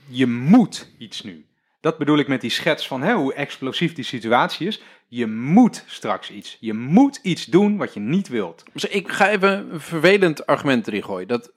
je 0.09 0.27
moet 0.27 0.91
iets 0.97 1.23
nu. 1.23 1.45
Dat 1.83 1.97
bedoel 1.97 2.17
ik 2.17 2.27
met 2.27 2.41
die 2.41 2.49
schets 2.49 2.87
van 2.87 3.01
hè, 3.01 3.13
hoe 3.13 3.33
explosief 3.33 3.93
die 3.93 4.03
situatie 4.03 4.67
is. 4.67 4.81
Je 5.07 5.27
moet 5.27 5.83
straks 5.87 6.31
iets. 6.31 6.57
Je 6.59 6.73
moet 6.73 7.19
iets 7.23 7.45
doen 7.45 7.77
wat 7.77 7.93
je 7.93 7.99
niet 7.99 8.27
wilt. 8.27 8.63
Dus 8.73 8.85
ik 8.85 9.11
ga 9.11 9.29
even 9.29 9.71
een 9.71 9.79
vervelend 9.79 10.45
argument 10.45 10.87
erin 10.87 11.03
gooien. 11.03 11.27
Dat, 11.27 11.51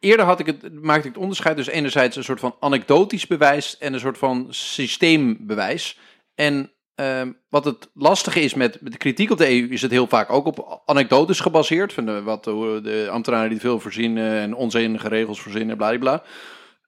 eerder 0.00 0.26
had 0.26 0.40
ik 0.40 0.46
het, 0.46 0.82
maakte 0.82 1.08
ik 1.08 1.14
het 1.14 1.22
onderscheid 1.22 1.56
dus 1.56 1.66
enerzijds 1.66 2.16
een 2.16 2.24
soort 2.24 2.40
van 2.40 2.56
anekdotisch 2.60 3.26
bewijs 3.26 3.78
en 3.78 3.92
een 3.92 4.00
soort 4.00 4.18
van 4.18 4.46
systeembewijs. 4.50 5.98
En 6.34 6.72
ehm, 6.94 7.32
wat 7.48 7.64
het 7.64 7.90
lastige 7.94 8.40
is 8.40 8.54
met, 8.54 8.80
met 8.80 8.92
de 8.92 8.98
kritiek 8.98 9.30
op 9.30 9.38
de 9.38 9.50
EU, 9.50 9.68
is 9.68 9.82
het 9.82 9.90
heel 9.90 10.06
vaak 10.06 10.30
ook 10.30 10.46
op 10.46 10.82
anekdotes 10.86 11.40
gebaseerd. 11.40 11.92
Van 11.92 12.06
de, 12.06 12.22
wat 12.22 12.44
de, 12.44 12.80
de 12.82 13.08
ambtenaren 13.10 13.50
die 13.50 13.60
veel 13.60 13.80
verzinnen 13.80 14.40
en 14.40 14.54
onzinnige 14.54 15.08
regels 15.08 15.42
verzinnen, 15.42 15.76
bladibla. 15.76 16.22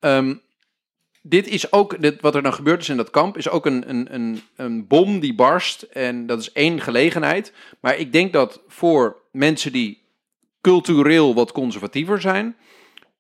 Ehm 0.01 0.35
dit 1.27 1.49
is 1.49 1.73
ook, 1.73 1.97
wat 2.21 2.35
er 2.35 2.43
dan 2.43 2.55
gebeurd 2.55 2.81
is 2.81 2.89
in 2.89 2.97
dat 2.97 3.11
kamp, 3.11 3.37
is 3.37 3.49
ook 3.49 3.67
een, 3.67 3.91
een, 3.91 4.15
een, 4.15 4.43
een 4.57 4.87
bom 4.87 5.21
die 5.21 5.35
barst. 5.35 5.83
En 5.83 6.27
dat 6.27 6.41
is 6.41 6.53
één 6.53 6.81
gelegenheid. 6.81 7.53
Maar 7.81 7.97
ik 7.97 8.13
denk 8.13 8.33
dat 8.33 8.63
voor 8.67 9.23
mensen 9.33 9.73
die 9.73 10.03
cultureel 10.61 11.35
wat 11.35 11.53
conservatiever 11.53 12.21
zijn, 12.21 12.57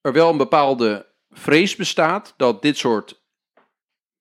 er 0.00 0.12
wel 0.12 0.30
een 0.30 0.36
bepaalde 0.36 1.06
vrees 1.30 1.76
bestaat 1.76 2.34
dat 2.36 2.62
dit 2.62 2.76
soort 2.76 3.22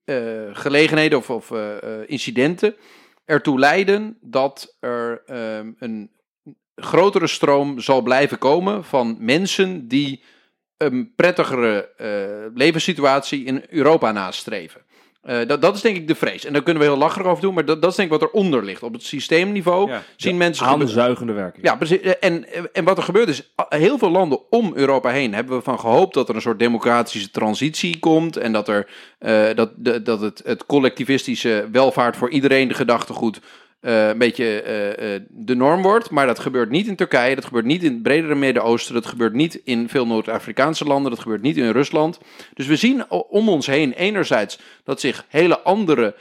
eh, 0.04 0.50
gelegenheden 0.52 1.18
of, 1.18 1.30
of 1.30 1.52
eh, 1.52 1.84
eh, 1.84 2.10
incidenten 2.10 2.76
ertoe 3.26 3.60
leiden 3.60 4.18
dat 4.22 4.78
er 4.80 5.24
ehm, 5.26 5.72
een 5.80 6.12
grotere 6.76 7.28
stroom 7.28 7.80
zal 7.80 8.02
blijven 8.02 8.38
komen 8.38 8.84
van 8.84 9.16
mensen 9.20 9.88
die 9.88 10.24
een 10.78 11.12
prettigere 11.16 11.90
eh, 11.98 12.08
levenssituatie 12.54 13.46
in 13.46 13.64
Europa 13.70 14.12
nastreven. 14.12 14.82
Eh, 15.24 15.48
dat, 15.48 15.62
dat 15.62 15.76
is 15.76 15.82
denk 15.82 15.96
ik 15.96 16.08
de 16.08 16.16
vrees. 16.16 16.46
En 16.46 16.54
daar 16.54 16.64
kunnen 16.64 16.84
we 16.84 16.90
heel 16.90 16.98
lacherig 16.98 17.28
over 17.28 17.42
doen, 17.42 17.54
maar 17.54 17.66
dat, 17.66 17.82
dat 17.82 17.92
is 17.92 17.96
denk 17.98 18.12
ik 18.12 18.20
wat 18.20 18.30
eronder 18.30 18.64
ligt. 18.64 18.84
Op 18.84 18.94
het 18.94 19.04
systeemniveau 19.04 19.90
Ja. 19.90 20.04
zien 20.16 20.38
mensen... 20.38 20.66
Aanzuigende 20.66 21.34
werking. 21.34 21.66
ja, 21.66 21.76
precies. 21.76 22.00
En, 22.20 22.46
en 22.74 22.84
wat 22.84 22.98
er 22.98 23.04
gebeurt 23.04 23.30
is, 23.30 23.54
heel 23.70 23.98
veel 23.98 24.12
landen 24.12 24.52
om 24.52 24.72
Europa 24.76 25.10
heen 25.10 25.34
hebben 25.34 25.58
we 25.58 25.64
van 25.64 25.80
gehoopt 25.80 26.14
dat 26.14 26.30
er 26.30 26.36
een 26.36 26.42
soort 26.42 26.60
democratische 26.60 27.32
transitie 27.32 28.00
komt. 28.00 28.38
En 28.38 28.52
dat, 28.52 28.68
er, 28.68 28.88
eh, 29.20 29.56
dat, 29.56 29.72
de, 29.76 30.02
dat 30.02 30.22
het, 30.22 30.42
het 30.46 30.66
collectivistische 30.66 31.68
welvaart 31.72 32.18
voor 32.18 32.30
iedereen 32.30 32.68
de 32.68 32.74
gedachtegoed 32.74 33.40
eh, 33.84 34.08
een 34.08 34.18
beetje 34.18 34.62
eh, 34.62 35.16
eh, 35.16 35.22
de 35.30 35.56
norm 35.56 35.82
wordt. 35.82 36.10
Maar 36.10 36.26
dat 36.26 36.40
gebeurt 36.40 36.70
niet 36.70 36.88
in 36.88 36.96
Turkije, 36.96 37.36
dat 37.36 37.46
gebeurt 37.46 37.66
niet 37.66 37.84
in 37.84 37.94
het 37.94 38.04
bredere 38.04 38.36
Midden-Oosten, 38.36 38.94
dat 38.94 39.06
gebeurt 39.06 39.34
niet 39.34 39.62
in 39.64 39.90
veel 39.90 40.08
Noord-Afrikaanse 40.08 40.86
landen, 40.86 41.12
dat 41.12 41.20
gebeurt 41.20 41.42
niet 41.42 41.58
in 41.58 41.72
Rusland. 41.72 42.20
Dus 42.54 42.68
we 42.68 42.76
zien 42.76 43.12
om 43.12 43.50
ons 43.50 43.68
heen 43.68 43.94
enerzijds 43.94 44.60
dat 44.84 45.00
zich 45.00 45.26
hele 45.30 45.60
andere 45.60 46.16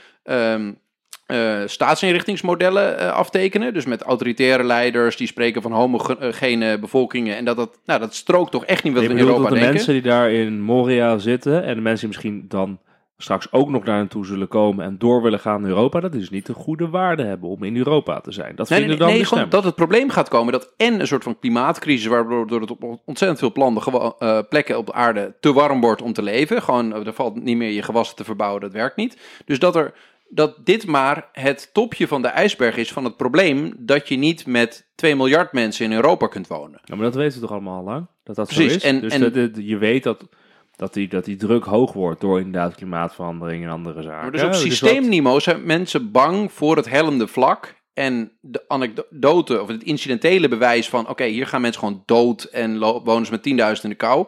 eh, 1.33 1.61
staatsinrichtingsmodellen 1.65 2.99
eh, 2.99 3.11
aftekenen. 3.11 3.73
Dus 3.73 3.85
met 3.85 4.01
autoritaire 4.01 4.63
leiders 4.63 5.17
die 5.17 5.27
spreken 5.27 5.61
van 5.61 5.71
homogene 5.71 6.79
bevolkingen. 6.79 7.35
En 7.35 7.45
dat, 7.45 7.55
dat, 7.55 7.79
nou, 7.85 7.99
dat 7.99 8.15
strookt 8.15 8.51
toch 8.51 8.65
echt 8.65 8.83
niet 8.83 8.93
wat 8.93 9.01
Je 9.01 9.07
we 9.07 9.13
in 9.15 9.19
Europa 9.19 9.41
dat 9.41 9.49
de 9.49 9.55
denken. 9.55 9.73
mensen 9.73 9.93
die 9.93 10.01
daar 10.01 10.31
in 10.31 10.61
Moria 10.61 11.17
zitten 11.17 11.63
en 11.63 11.75
de 11.75 11.81
mensen 11.81 12.09
die 12.09 12.17
misschien 12.17 12.45
dan 12.47 12.79
straks 13.23 13.51
ook 13.51 13.69
nog 13.69 13.83
daar 13.83 13.97
naartoe 13.97 14.25
zullen 14.25 14.47
komen 14.47 14.85
en 14.85 14.97
door 14.97 15.21
willen 15.21 15.39
gaan 15.39 15.61
naar 15.61 15.69
Europa, 15.69 15.99
dat 15.99 16.13
is 16.13 16.29
niet 16.29 16.45
de 16.45 16.53
goede 16.53 16.89
waarde 16.89 17.23
hebben 17.23 17.49
om 17.49 17.63
in 17.63 17.77
Europa 17.77 18.19
te 18.19 18.31
zijn. 18.31 18.55
Dat 18.55 18.69
Nee, 18.69 18.79
vinden 18.79 18.97
nee, 18.97 19.07
dan 19.07 19.15
nee 19.17 19.25
gewoon 19.25 19.49
dat 19.49 19.63
het 19.63 19.75
probleem 19.75 20.09
gaat 20.09 20.29
komen 20.29 20.53
dat 20.53 20.73
en 20.77 20.99
een 20.99 21.07
soort 21.07 21.23
van 21.23 21.39
klimaatcrisis, 21.39 22.05
waardoor 22.05 22.47
door 22.47 22.61
het 22.61 22.71
op 22.71 22.99
ontzettend 23.05 23.39
veel 23.39 23.51
plannen, 23.51 23.83
eh, 24.19 24.39
plekken 24.49 24.77
op 24.77 24.85
de 24.85 24.93
aarde 24.93 25.33
te 25.39 25.53
warm 25.53 25.81
wordt 25.81 26.01
om 26.01 26.13
te 26.13 26.21
leven. 26.21 26.61
Gewoon, 26.61 26.93
eh, 26.93 27.05
er 27.07 27.13
valt 27.13 27.43
niet 27.43 27.57
meer 27.57 27.71
je 27.71 27.81
gewassen 27.81 28.15
te 28.15 28.23
verbouwen, 28.23 28.61
dat 28.61 28.71
werkt 28.71 28.95
niet. 28.95 29.17
Dus 29.45 29.59
dat, 29.59 29.75
er, 29.75 29.93
dat 30.29 30.55
dit 30.65 30.87
maar 30.87 31.29
het 31.31 31.69
topje 31.73 32.07
van 32.07 32.21
de 32.21 32.27
ijsberg 32.27 32.77
is 32.77 32.91
van 32.91 33.03
het 33.03 33.17
probleem 33.17 33.73
dat 33.77 34.07
je 34.07 34.15
niet 34.15 34.45
met 34.45 34.85
2 34.95 35.15
miljard 35.15 35.51
mensen 35.53 35.85
in 35.85 35.93
Europa 35.93 36.27
kunt 36.27 36.47
wonen. 36.47 36.79
Ja, 36.83 36.95
maar 36.95 37.05
dat 37.05 37.15
weten 37.15 37.33
we 37.35 37.39
toch 37.41 37.51
allemaal 37.51 37.77
al 37.77 37.83
lang? 37.83 38.07
Dat 38.23 38.35
dat 38.35 38.47
Precies, 38.47 38.71
zo 38.71 38.77
is? 38.77 38.83
en- 38.83 39.01
dus 39.01 39.13
en- 39.13 39.19
dat- 39.21 39.33
dat- 39.33 39.51
je 39.55 39.77
weet 39.77 40.03
dat, 40.03 40.27
dat, 40.75 40.93
die, 40.93 41.07
dat 41.07 41.25
die 41.25 41.35
druk 41.35 41.63
hoog 41.63 41.93
wordt 41.93 42.21
door 42.21 42.37
inderdaad 42.37 42.75
klimaatverandering 42.75 43.63
en 43.63 43.69
andere 43.69 44.01
zaken. 44.01 44.21
Maar 44.21 44.31
dus 44.31 44.41
op 44.41 44.47
wat- 44.47 44.59
systeemniveau 44.59 45.39
zijn 45.39 45.65
mensen 45.65 46.11
bang 46.11 46.51
voor 46.51 46.75
het 46.75 46.89
hellende 46.89 47.27
vlak. 47.27 47.81
En 47.93 48.31
de 48.41 48.63
anekdote 48.67 49.61
of 49.61 49.67
het 49.67 49.83
incidentele 49.83 50.47
bewijs 50.47 50.89
van... 50.89 51.09
oké, 51.09 51.23
hier 51.23 51.47
gaan 51.47 51.61
mensen 51.61 51.79
gewoon 51.79 52.03
dood 52.05 52.43
en 52.43 52.79
wonen 52.79 53.25
ze 53.25 53.31
met 53.31 53.77
10.000 53.77 53.83
in 53.83 53.89
de 53.89 53.95
kou. 53.95 54.27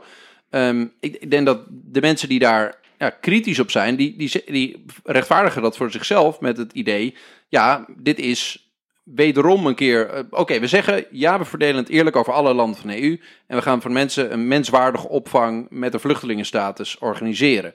Ehm, 0.49 0.85
ik, 0.99 1.15
ik 1.15 1.31
denk 1.31 1.45
dat 1.45 1.59
de 1.69 2.01
mensen 2.01 2.29
die 2.29 2.39
daar 2.39 2.79
ja, 2.97 3.09
kritisch 3.09 3.59
op 3.59 3.71
zijn... 3.71 3.95
Die, 3.95 4.17
die, 4.17 4.43
die 4.45 4.85
rechtvaardigen 5.03 5.61
dat 5.61 5.77
voor 5.77 5.91
zichzelf 5.91 6.39
met 6.39 6.57
het 6.57 6.73
idee... 6.73 7.15
ja, 7.47 7.85
dit 7.97 8.19
is 8.19 8.64
wederom 9.05 9.65
een 9.65 9.75
keer... 9.75 10.09
eh, 10.09 10.23
oké, 10.29 10.59
we 10.59 10.67
zeggen 10.67 11.05
ja, 11.11 11.37
we 11.39 11.45
verdelen 11.45 11.75
het 11.75 11.89
eerlijk 11.89 12.15
over 12.15 12.33
alle 12.33 12.53
landen 12.53 12.79
van 12.79 12.89
de 12.89 13.01
EU... 13.03 13.19
en 13.47 13.55
we 13.57 13.61
gaan 13.61 13.81
voor 13.81 13.91
mensen 13.91 14.33
een 14.33 14.47
menswaardige 14.47 15.09
opvang 15.09 15.67
met 15.69 15.93
een 15.93 15.99
vluchtelingenstatus 15.99 16.97
organiseren. 16.97 17.73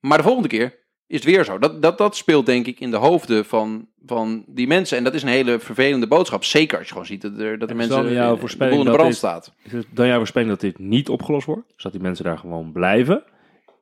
Maar 0.00 0.18
de 0.18 0.24
volgende 0.24 0.48
keer 0.48 0.78
is 1.06 1.16
het 1.16 1.24
weer 1.24 1.44
zo. 1.44 1.58
Dat, 1.58 1.82
dat, 1.82 1.98
dat 1.98 2.16
speelt 2.16 2.46
denk 2.46 2.66
ik 2.66 2.80
in 2.80 2.90
de 2.90 2.96
hoofden 2.96 3.44
van, 3.44 3.88
van 4.06 4.44
die 4.46 4.66
mensen. 4.66 4.98
En 4.98 5.04
dat 5.04 5.14
is 5.14 5.22
een 5.22 5.28
hele 5.28 5.58
vervelende 5.58 6.06
boodschap. 6.06 6.44
Zeker 6.44 6.76
als 6.78 6.86
je 6.86 6.92
gewoon 6.92 7.06
ziet 7.06 7.22
dat 7.22 7.38
er, 7.38 7.58
dat 7.58 7.70
er 7.70 7.76
mensen 7.76 7.96
dan 7.96 8.12
jouw 8.12 8.34
in 8.34 8.78
de 8.78 8.84
dat 8.84 8.84
brand 8.84 9.08
dit- 9.08 9.16
staat. 9.16 9.52
Is 9.62 9.72
het 9.72 9.86
dan 9.90 10.06
jouw 10.06 10.16
voorspelling 10.18 10.50
dat 10.50 10.60
dit 10.60 10.78
niet 10.78 11.08
opgelost 11.08 11.46
wordt? 11.46 11.68
Dus 11.74 11.82
dat 11.82 11.92
die 11.92 12.00
mensen 12.00 12.24
daar 12.24 12.38
gewoon 12.38 12.72
blijven? 12.72 13.22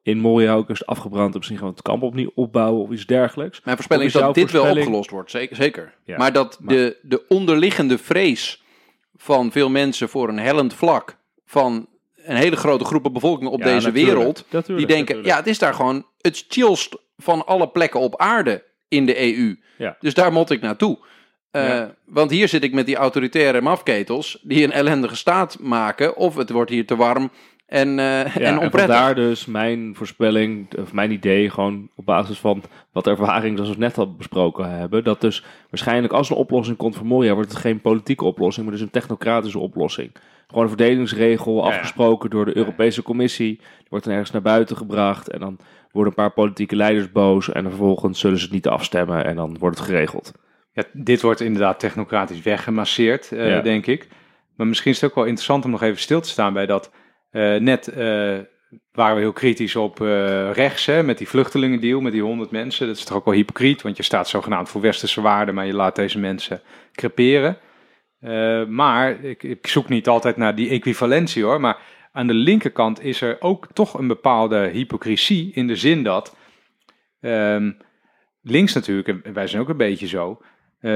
In 0.04 0.18
Moria 0.18 0.54
ook 0.54 0.70
is 0.70 0.86
afgebrand 0.86 1.30
en 1.30 1.36
misschien 1.36 1.58
gewoon 1.58 1.72
het 1.72 1.82
kamp 1.82 2.02
opnieuw 2.02 2.30
opbouwen 2.34 2.82
of 2.82 2.90
iets 2.90 3.06
dergelijks? 3.06 3.60
Mijn 3.64 3.76
voorspelling 3.76 4.06
is 4.06 4.12
dat 4.12 4.34
dit 4.34 4.50
wel 4.50 4.70
opgelost 4.70 5.10
wordt. 5.10 5.30
Zeker. 5.30 5.56
zeker. 5.56 5.94
Ja, 6.04 6.16
maar 6.16 6.32
dat 6.32 6.58
maar- 6.60 6.74
De, 6.74 6.96
de 7.02 7.24
onderliggende 7.28 7.98
vrees 7.98 8.62
van 9.16 9.52
veel 9.52 9.70
mensen 9.70 10.08
voor 10.08 10.28
een 10.28 10.38
hellend 10.38 10.74
vlak 10.74 11.16
van 11.46 11.86
een 12.16 12.36
hele 12.36 12.56
grote 12.56 12.84
groepen 12.84 13.12
bevolking 13.12 13.50
op 13.50 13.58
Ja, 13.58 13.64
deze 13.64 13.86
natuurlijk. 13.86 14.14
wereld. 14.16 14.44
Natuurlijk, 14.50 14.78
die 14.78 14.96
denken, 14.96 14.98
natuurlijk. 15.16 15.28
ja, 15.28 15.36
het 15.36 15.46
is 15.46 15.58
daar 15.58 15.74
gewoon 15.74 16.06
het 16.20 16.44
chillst 16.48 16.96
van 17.16 17.46
alle 17.46 17.68
plekken 17.68 18.00
op 18.00 18.16
aarde 18.20 18.64
in 18.88 19.06
de 19.06 19.20
EU. 19.36 19.56
Ja. 19.78 19.96
Dus 20.00 20.14
daar 20.14 20.32
moet 20.32 20.50
ik 20.50 20.60
naartoe. 20.60 20.98
Eh, 21.50 21.68
Ja. 21.68 21.94
Want 22.04 22.30
hier 22.30 22.48
zit 22.48 22.62
ik 22.64 22.72
met 22.72 22.86
die 22.86 22.96
autoritaire 22.96 23.60
mafketels 23.60 24.38
die 24.42 24.64
een 24.64 24.72
ellendige 24.72 25.16
staat 25.16 25.58
maken. 25.60 26.16
Of 26.16 26.34
het 26.36 26.50
wordt 26.50 26.70
hier 26.70 26.86
te 26.86 26.96
warm 26.96 27.30
en, 27.66 27.88
eh 27.98 28.04
Ja, 28.24 28.24
en 28.34 28.42
en 28.44 28.58
onprettig. 28.58 28.80
vandaar 28.94 29.14
dus 29.14 29.46
mijn 29.46 29.94
voorspelling, 29.94 30.78
of 30.78 30.92
mijn 30.92 31.10
idee, 31.10 31.50
gewoon 31.50 31.88
op 31.96 32.04
basis 32.04 32.38
van 32.38 32.62
wat 32.92 33.06
ervaring, 33.06 33.56
zoals 33.58 33.72
we 33.72 33.78
net 33.78 33.98
al 33.98 34.14
besproken 34.14 34.70
hebben, 34.78 35.04
dat 35.04 35.20
dus 35.20 35.44
waarschijnlijk 35.70 36.12
als 36.12 36.30
een 36.30 36.36
oplossing 36.36 36.76
komt 36.76 36.96
voor 36.96 37.06
Moria, 37.06 37.34
wordt 37.34 37.50
het 37.50 37.60
geen 37.60 37.80
politieke 37.80 38.24
oplossing, 38.24 38.66
maar 38.66 38.74
dus 38.74 38.84
een 38.84 38.90
technocratische 38.90 39.58
oplossing. 39.58 40.12
Gewoon 40.46 40.62
een 40.62 40.68
verdelingsregel 40.68 41.56
Ja, 41.56 41.68
ja. 41.68 41.74
afgesproken 41.74 42.30
door 42.30 42.44
de 42.44 42.56
Europese 42.56 43.02
Commissie, 43.02 43.56
die 43.56 43.86
wordt 43.88 44.04
dan 44.04 44.14
ergens 44.14 44.32
naar 44.32 44.42
buiten 44.42 44.76
gebracht 44.76 45.28
en 45.28 45.40
dan 45.40 45.56
worden 45.92 46.12
een 46.16 46.22
paar 46.24 46.32
politieke 46.32 46.76
leiders 46.76 47.12
boos 47.12 47.52
en 47.52 47.64
vervolgens 47.68 48.20
zullen 48.20 48.38
ze 48.38 48.44
het 48.44 48.52
niet 48.52 48.68
afstemmen 48.68 49.24
en 49.24 49.36
dan 49.36 49.56
wordt 49.58 49.78
het 49.78 49.86
geregeld. 49.86 50.32
Ja, 50.72 50.82
dit 50.92 51.22
wordt 51.22 51.40
inderdaad 51.40 51.80
technocratisch 51.80 52.42
weggemasseerd, 52.42 53.32
eh, 53.32 53.48
Ja. 53.48 53.60
denk 53.60 53.86
ik. 53.86 54.08
Maar 54.56 54.66
misschien 54.66 54.90
is 54.90 55.00
het 55.00 55.10
ook 55.10 55.16
wel 55.16 55.24
interessant 55.24 55.64
om 55.64 55.70
nog 55.70 55.82
even 55.82 56.00
stil 56.00 56.20
te 56.20 56.28
staan 56.28 56.52
bij 56.52 56.66
dat. 56.66 56.90
Eh, 57.34 57.54
net 57.54 57.88
eh, 57.88 58.38
waren 58.92 59.14
we 59.14 59.20
heel 59.20 59.32
kritisch 59.32 59.76
op 59.76 60.00
eh, 60.00 60.50
rechts, 60.52 60.86
hè, 60.86 61.02
met 61.02 61.18
die 61.18 61.28
vluchtelingendeal, 61.28 62.00
met 62.00 62.12
die 62.12 62.22
100 62.22 62.50
mensen. 62.50 62.86
Dat 62.86 62.96
is 62.96 63.04
toch 63.04 63.16
ook 63.16 63.24
wel 63.24 63.34
hypocriet, 63.34 63.82
want 63.82 63.96
je 63.96 64.02
staat 64.02 64.28
zogenaamd 64.28 64.68
voor 64.68 64.80
westerse 64.80 65.20
waarden, 65.20 65.54
maar 65.54 65.66
je 65.66 65.74
laat 65.74 65.96
deze 65.96 66.18
mensen 66.18 66.60
creperen. 66.92 67.58
Maar 68.68 69.24
ik, 69.24 69.42
ik 69.42 69.66
zoek 69.66 69.88
niet 69.88 70.08
altijd 70.08 70.36
naar 70.36 70.54
die 70.54 70.68
equivalentie 70.68 71.44
hoor. 71.44 71.60
Maar 71.60 71.78
aan 72.12 72.26
de 72.26 72.34
linkerkant 72.34 73.02
is 73.02 73.20
er 73.20 73.36
ook 73.40 73.66
toch 73.72 73.98
een 73.98 74.06
bepaalde 74.06 74.68
hypocrisie 74.72 75.52
in 75.54 75.66
de 75.66 75.76
zin 75.76 76.02
dat 76.02 76.36
ehm, 77.20 77.72
links 78.42 78.72
natuurlijk, 78.72 79.08
en 79.08 79.32
wij 79.32 79.46
zijn 79.46 79.62
ook 79.62 79.68
een 79.68 79.76
beetje 79.76 80.06
zo, 80.06 80.40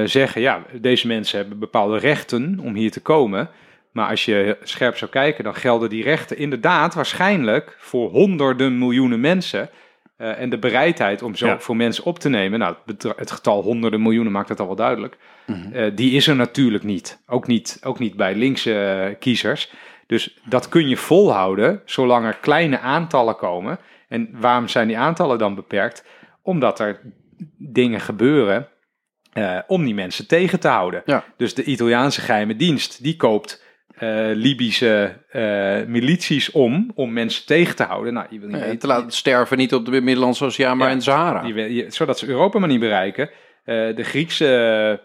zeggen 0.05 0.41
ja, 0.41 0.67
deze 0.81 1.07
mensen 1.07 1.39
hebben 1.39 1.59
bepaalde 1.59 1.99
rechten 1.99 2.59
om 2.61 2.75
hier 2.75 2.91
te 2.91 3.03
komen. 3.03 3.51
Maar 3.99 4.09
als 4.09 4.25
je 4.25 4.57
scherp 4.63 4.97
zou 4.97 5.11
kijken, 5.11 5.45
dan 5.45 5.55
gelden 5.55 5.89
die 5.89 6.03
rechten 6.03 6.39
inderdaad 6.39 6.95
waarschijnlijk 6.95 7.77
voor 7.79 8.11
honderden 8.11 8.79
miljoenen 8.79 9.21
mensen. 9.21 9.71
Eh, 10.17 10.41
en 10.41 10.51
de 10.51 10.59
bereidheid 10.59 11.23
om 11.23 11.35
zo 11.35 11.47
Ja. 11.47 11.59
voor 11.59 11.77
mensen 11.77 12.05
op 12.05 12.19
te 12.19 12.29
nemen, 12.29 12.59
nou, 12.59 12.75
het, 13.17 13.31
getal 13.31 13.63
honderden 13.63 14.03
miljoenen 14.03 14.33
maakt 14.33 14.49
het 14.49 14.61
al 14.61 14.67
wel 14.67 14.77
duidelijk. 14.77 15.17
Mhm. 15.47 15.73
Eh, 15.73 15.91
die 15.95 16.13
is 16.13 16.27
er 16.27 16.37
natuurlijk 16.37 16.85
niet. 16.85 17.23
Ook 17.27 17.47
niet, 17.47 17.81
ook 17.83 17.99
niet 17.99 18.17
bij 18.17 18.35
linkse 18.35 18.75
eh, 18.75 19.19
kiezers. 19.19 19.73
Dus 20.07 20.39
dat 20.45 20.69
kun 20.69 20.89
je 20.89 20.97
volhouden 20.97 21.83
zolang 21.85 22.27
er 22.27 22.37
kleine 22.41 22.79
aantallen 22.79 23.37
komen. 23.37 23.79
En 24.09 24.29
waarom 24.33 24.69
zijn 24.69 24.89
die 24.89 24.99
aantallen 24.99 25.39
dan 25.39 25.55
beperkt? 25.55 26.05
Omdat 26.43 26.81
er 26.81 27.01
dingen 27.57 28.01
gebeuren 28.01 28.69
om 29.67 29.85
die 29.85 29.95
mensen 29.95 30.27
tegen 30.27 30.61
te 30.61 30.69
houden. 30.69 31.03
Ja. 31.05 31.25
Dus 31.37 31.55
de 31.55 31.65
Italiaanse 31.65 32.21
geheime 32.21 32.57
dienst, 32.57 33.03
die 33.03 33.17
koopt 33.17 33.67
eh, 33.99 34.27
Libische 34.35 35.17
eh, 35.31 35.77
milities 35.87 36.51
om, 36.51 36.91
om 36.95 37.13
mensen 37.13 37.47
tegen 37.47 37.77
te 37.77 37.83
houden. 37.83 38.13
Nou, 38.13 38.27
je 38.31 38.39
wil 38.39 38.49
niet 38.49 38.61
weten- 38.61 38.79
te 38.79 38.87
laten 38.87 39.11
sterven 39.13 39.57
niet 39.57 39.75
op 39.75 39.85
de 39.85 40.01
Middellandse 40.01 40.45
Oceaan, 40.45 40.77
maar 40.77 40.87
Ja. 40.87 40.93
in 40.93 40.99
de 40.99 41.05
Sahara. 41.05 41.47
je- 41.47 41.87
zodat 41.89 42.19
ze 42.19 42.29
Europa 42.29 42.59
maar 42.59 42.69
niet 42.69 42.81
bereiken. 42.81 43.31
Eh, 43.65 43.97
de 43.97 44.05
Griekse, 44.05 45.01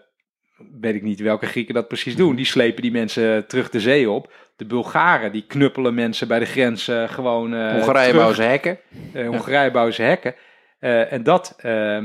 weet 0.80 0.94
ik 0.94 1.02
niet 1.02 1.20
welke 1.20 1.46
Grieken 1.46 1.74
dat 1.74 1.88
precies 1.88 2.16
doen, 2.16 2.36
die 2.36 2.44
slepen 2.44 2.82
die 2.82 2.90
mensen 2.92 3.46
terug 3.46 3.70
de 3.70 3.80
zee 3.80 4.10
op. 4.10 4.32
De 4.56 4.64
Bulgaren, 4.64 5.32
die 5.32 5.44
knuppelen 5.46 5.94
mensen 5.94 6.28
bij 6.28 6.38
de 6.38 6.44
grens 6.44 6.90
gewoon 7.06 7.54
eh 7.54 7.70
Hongarije 7.72 8.04
terug. 8.04 8.14
bouwen 8.14 8.34
ze 8.36 8.42
hekken. 8.42 8.78
Eh, 9.12 9.26
Hongarije 9.26 9.70
bouwen 9.70 9.94
ze 9.94 10.02
hekken. 10.02 10.34
Eh, 10.78 11.12
en 11.12 11.22
dat, 11.22 11.54
eh, 11.58 11.98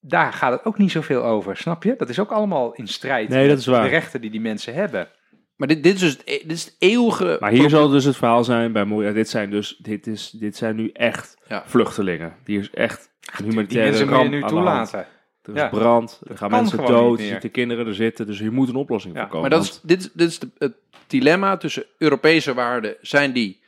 daar 0.00 0.32
gaat 0.32 0.52
het 0.52 0.64
ook 0.64 0.78
niet 0.78 0.90
zoveel 0.90 1.24
over, 1.24 1.56
snap 1.56 1.82
je? 1.82 1.94
Dat 1.96 2.08
is 2.08 2.18
ook 2.18 2.30
allemaal 2.30 2.72
in 2.74 2.86
strijd 2.86 3.28
Nee, 3.28 3.38
dat 3.40 3.48
met 3.48 3.58
is 3.58 3.66
waar. 3.66 3.82
de 3.82 3.88
rechten 3.88 4.20
die 4.20 4.30
die 4.30 4.40
mensen 4.40 4.74
hebben. 4.74 5.08
Maar 5.58 5.68
dit, 5.68 5.82
dit, 5.82 5.94
is 5.94 6.00
dus 6.00 6.12
het, 6.12 6.22
e- 6.24 6.38
dit 6.42 6.52
is 6.56 6.64
het 6.64 6.76
eeuwige... 6.78 7.36
Maar 7.40 7.50
hier 7.50 7.70
zal 7.70 7.88
dus 7.88 8.04
het 8.04 8.16
verhaal 8.16 8.44
zijn 8.44 8.72
bij 8.72 8.84
Moria, 8.84 9.12
dit 9.12 9.28
zijn 9.28 9.50
dus, 9.50 9.76
dit, 9.82 10.06
is, 10.06 10.30
dit 10.30 10.56
zijn 10.56 10.76
nu 10.76 10.90
echt 10.92 11.36
Ja. 11.48 11.62
vluchtelingen. 11.66 12.36
Die 12.44 12.58
is 12.58 12.70
echt 12.70 13.10
een 13.20 13.32
Die 13.36 13.46
humanitaire 13.48 13.90
mensen 13.90 14.08
ramp 14.08 14.30
nu 14.30 14.40
de 14.40 14.46
toelaten. 14.46 14.98
Er 15.42 15.54
is 15.54 15.60
Ja. 15.60 15.68
brand, 15.68 16.20
er 16.28 16.36
gaan 16.36 16.50
mensen 16.50 16.86
dood, 16.86 17.18
er 17.20 17.26
zitten 17.26 17.50
kinderen 17.50 17.86
er 17.86 17.94
zitten, 17.94 18.26
dus 18.26 18.38
hier 18.38 18.52
moet 18.52 18.68
een 18.68 18.74
oplossing 18.76 19.14
Ja, 19.14 19.20
voor 19.20 19.30
komen. 19.30 19.50
Maar 19.50 19.58
dat 19.58 19.68
is, 19.68 19.80
dit, 19.82 20.00
is- 20.00 20.10
dit 20.12 20.28
is 20.28 20.38
de- 20.38 20.50
het 20.58 20.74
dilemma 21.06 21.56
tussen 21.56 21.84
Europese 21.98 22.54
waarden. 22.54 22.96
Zijn 23.00 23.32
die 23.32 23.62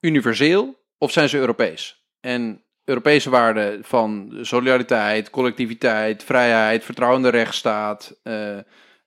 universeel 0.00 0.78
of 0.98 1.12
zijn 1.12 1.28
ze 1.28 1.38
Europees? 1.38 2.06
En 2.20 2.62
Europese 2.84 3.30
waarden 3.30 3.84
van 3.84 4.38
solidariteit, 4.40 5.30
collectiviteit, 5.30 6.24
vrijheid, 6.24 6.84
vertrouwen 6.84 7.18
in 7.24 7.30
de 7.30 7.36
rechtsstaat, 7.36 8.20
eh, 8.22 8.58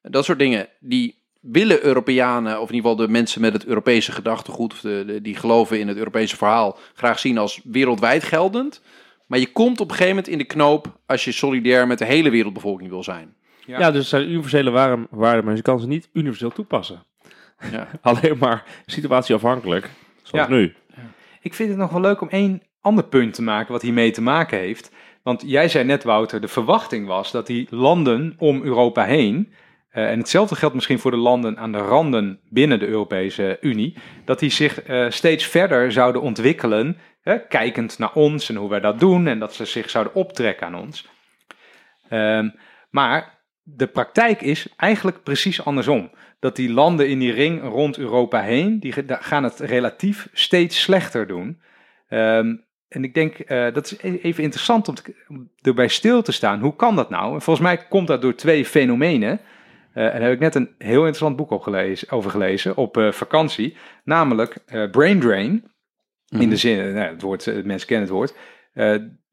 dat 0.01 0.25
soort 0.25 0.39
dingen, 0.39 0.67
die 0.79 1.20
willen 1.41 1.83
Europeanen, 1.85 2.61
of 2.61 2.69
in 2.69 2.75
ieder 2.75 2.89
geval 2.89 3.05
de 3.05 3.11
mensen 3.11 3.41
met 3.41 3.53
het 3.53 3.65
Europese 3.65 4.11
gedachtegoed, 4.11 4.73
of 4.73 4.79
de, 4.81 5.03
de- 5.07 5.21
die 5.21 5.35
geloven 5.35 5.79
in 5.79 5.87
het 5.87 5.97
Europese 5.97 6.37
verhaal, 6.37 6.77
graag 6.93 7.19
zien 7.19 7.37
als 7.37 7.61
wereldwijd 7.63 8.23
geldend. 8.23 8.81
Maar 9.27 9.39
je 9.39 9.51
komt 9.51 9.79
op 9.79 9.85
een 9.89 9.95
gegeven 9.95 10.15
moment 10.15 10.27
in 10.31 10.37
de 10.37 10.43
knoop 10.43 10.99
als 11.05 11.23
je 11.23 11.31
solidair 11.31 11.87
met 11.87 11.97
de 11.97 12.05
hele 12.05 12.29
wereldbevolking 12.29 12.89
wil 12.89 13.03
zijn. 13.03 13.33
Ja. 13.65 13.79
ja. 13.79 13.91
dus 13.91 14.09
zijn 14.09 14.29
universele 14.29 14.69
waarden, 14.69 15.07
waarden, 15.09 15.45
maar 15.45 15.55
je 15.55 15.61
kan 15.61 15.79
ze 15.79 15.87
niet 15.87 16.09
universeel 16.13 16.51
toepassen. 16.51 17.03
Ja. 17.71 17.87
Alleen 18.01 18.37
maar 18.37 18.63
situatieafhankelijk, 18.85 19.89
zoals 20.23 20.47
Ja. 20.47 20.53
nu. 20.53 20.73
Ik 21.41 21.53
vind 21.53 21.69
het 21.69 21.77
nog 21.77 21.91
wel 21.91 22.01
leuk 22.01 22.21
om 22.21 22.29
één 22.29 22.61
ander 22.81 23.03
punt 23.03 23.33
te 23.33 23.41
maken 23.41 23.71
wat 23.71 23.81
hiermee 23.81 24.11
te 24.11 24.21
maken 24.21 24.57
heeft. 24.57 24.91
Want 25.23 25.43
jij 25.45 25.69
zei 25.69 25.83
net, 25.83 26.03
Wouter, 26.03 26.41
de 26.41 26.47
verwachting 26.47 27.07
was 27.07 27.31
dat 27.31 27.47
die 27.47 27.67
landen 27.69 28.35
om 28.37 28.61
Europa 28.63 29.03
heen, 29.03 29.53
eh, 29.91 30.11
en 30.11 30.19
hetzelfde 30.19 30.55
geldt 30.55 30.75
misschien 30.75 30.99
voor 30.99 31.11
de 31.11 31.17
landen 31.17 31.57
aan 31.57 31.71
de 31.71 31.77
randen 31.77 32.39
binnen 32.49 32.79
de 32.79 32.87
Europese 32.87 33.57
Unie, 33.61 33.97
dat 34.25 34.39
die 34.39 34.49
zich 34.49 34.81
eh, 34.81 35.09
steeds 35.09 35.45
verder 35.45 35.91
zouden 35.91 36.21
ontwikkelen, 36.21 36.97
kijkend 37.49 37.97
naar 37.99 38.13
ons 38.13 38.49
en 38.49 38.55
hoe 38.55 38.69
wij 38.69 38.79
dat 38.79 38.99
doen, 38.99 39.27
en 39.27 39.39
dat 39.39 39.53
ze 39.53 39.65
zich 39.65 39.89
zouden 39.89 40.15
optrekken 40.15 40.67
aan 40.67 40.75
ons. 40.75 41.07
Ehm, 42.09 42.49
maar 42.89 43.39
de 43.63 43.87
praktijk 43.87 44.41
is 44.41 44.67
eigenlijk 44.77 45.23
precies 45.23 45.65
andersom. 45.65 46.11
Dat 46.39 46.55
die 46.55 46.73
landen 46.73 47.09
in 47.09 47.19
die 47.19 47.31
ring 47.31 47.61
rond 47.61 47.97
Europa 47.97 48.41
heen, 48.41 48.79
die 48.79 48.93
gaan 49.07 49.43
het 49.43 49.59
relatief 49.59 50.29
steeds 50.33 50.81
slechter 50.81 51.27
doen. 51.27 51.61
Ehm, 52.07 52.55
en 52.87 53.03
ik 53.03 53.13
denk, 53.13 53.39
eh, 53.39 53.73
dat 53.73 53.85
is 53.85 53.97
e- 54.01 54.19
even 54.21 54.43
interessant 54.43 54.87
om, 54.87 54.95
om 55.27 55.51
erbij 55.61 55.87
stil 55.87 56.21
te 56.21 56.31
staan. 56.31 56.59
Hoe 56.59 56.75
kan 56.75 56.95
dat 56.95 57.09
nou? 57.09 57.33
En 57.33 57.41
volgens 57.41 57.65
mij 57.65 57.77
komt 57.77 58.07
dat 58.07 58.21
door 58.21 58.35
twee 58.35 58.65
fenomenen. 58.65 59.39
Eh, 59.93 60.05
en 60.05 60.11
daar 60.11 60.21
heb 60.21 60.33
ik 60.33 60.39
net 60.39 60.55
een 60.55 60.75
heel 60.77 60.97
interessant 60.97 61.35
boek 61.35 61.51
op 61.51 61.61
gelezen, 61.61 62.09
over 62.09 62.31
gelezen 62.31 62.77
op 62.77 62.97
eh, 62.97 63.11
vakantie. 63.11 63.77
Namelijk 64.03 64.57
eh, 64.65 64.89
brain 64.89 65.19
drain. 65.19 65.69
In 66.39 66.49
de 66.49 66.57
zin, 66.57 66.93
nou, 66.93 67.11
het 67.11 67.21
woord, 67.21 67.65
mensen 67.65 67.87
kennen 67.87 68.07
het 68.07 68.15
woord. 68.15 68.35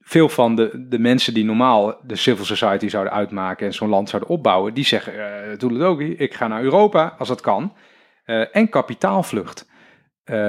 Veel 0.00 0.28
van 0.28 0.56
de, 0.56 0.86
de 0.88 0.98
mensen 0.98 1.34
die 1.34 1.44
normaal 1.44 2.00
de 2.02 2.16
civil 2.16 2.44
society 2.44 2.88
zouden 2.88 3.12
uitmaken 3.12 3.66
en 3.66 3.74
zo'n 3.74 3.88
land 3.88 4.08
zouden 4.08 4.30
opbouwen, 4.30 4.74
die 4.74 4.84
zeggen, 4.84 5.12
eh 5.14 5.52
Toeledoki, 5.56 6.12
ik 6.12 6.34
ga 6.34 6.48
naar 6.48 6.62
Europa 6.62 7.14
als 7.18 7.28
dat 7.28 7.40
kan. 7.40 7.76
En 8.52 8.68
kapitaalvlucht. 8.68 9.68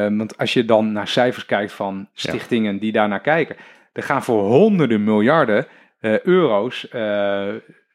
Want 0.10 0.38
als 0.38 0.53
je 0.53 0.65
dan 0.65 0.91
naar 0.91 1.07
cijfers 1.07 1.45
kijkt 1.45 1.72
van 1.72 2.10
stichtingen 2.14 2.80
die 2.80 2.91
daarnaar 2.91 3.22
kijken, 3.22 3.56
er 3.94 4.03
gaan 4.03 4.23
voor 4.23 4.44
honderden 4.44 5.03
miljarden 5.03 5.68
euro's 6.23 6.88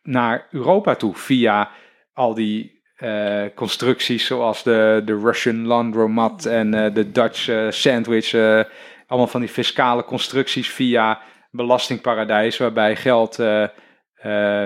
naar 0.02 0.46
Europa 0.50 0.94
toe 0.94 1.14
via 1.14 1.70
al 2.14 2.34
die 2.34 2.82
eh, 2.94 3.44
constructies 3.54 4.26
zoals 4.26 4.62
de, 4.62 5.02
de 5.04 5.18
Russian 5.18 5.66
Laundromat 5.66 6.46
en 6.46 6.74
eh, 6.74 6.94
de 6.94 7.10
Dutch 7.10 7.48
eh, 7.48 7.70
Sandwich. 7.70 8.34
allemaal 9.06 9.26
van 9.26 9.40
die 9.40 9.48
fiscale 9.48 10.04
constructies 10.04 10.70
via 10.70 11.20
belastingparadijs 11.50 12.56
waarbij 12.56 12.96
geld 12.96 13.42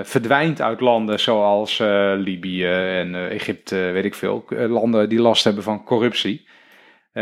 verdwijnt 0.02 0.60
uit 0.60 0.80
landen 0.80 1.20
zoals 1.20 1.78
Libië 2.16 2.64
en 2.64 3.30
Egypte, 3.30 3.76
weet 3.76 4.04
ik 4.04 4.14
veel. 4.14 4.44
landen 4.48 5.08
die 5.08 5.20
last 5.20 5.44
hebben 5.44 5.62
van 5.62 5.84
corruptie. 5.84 6.48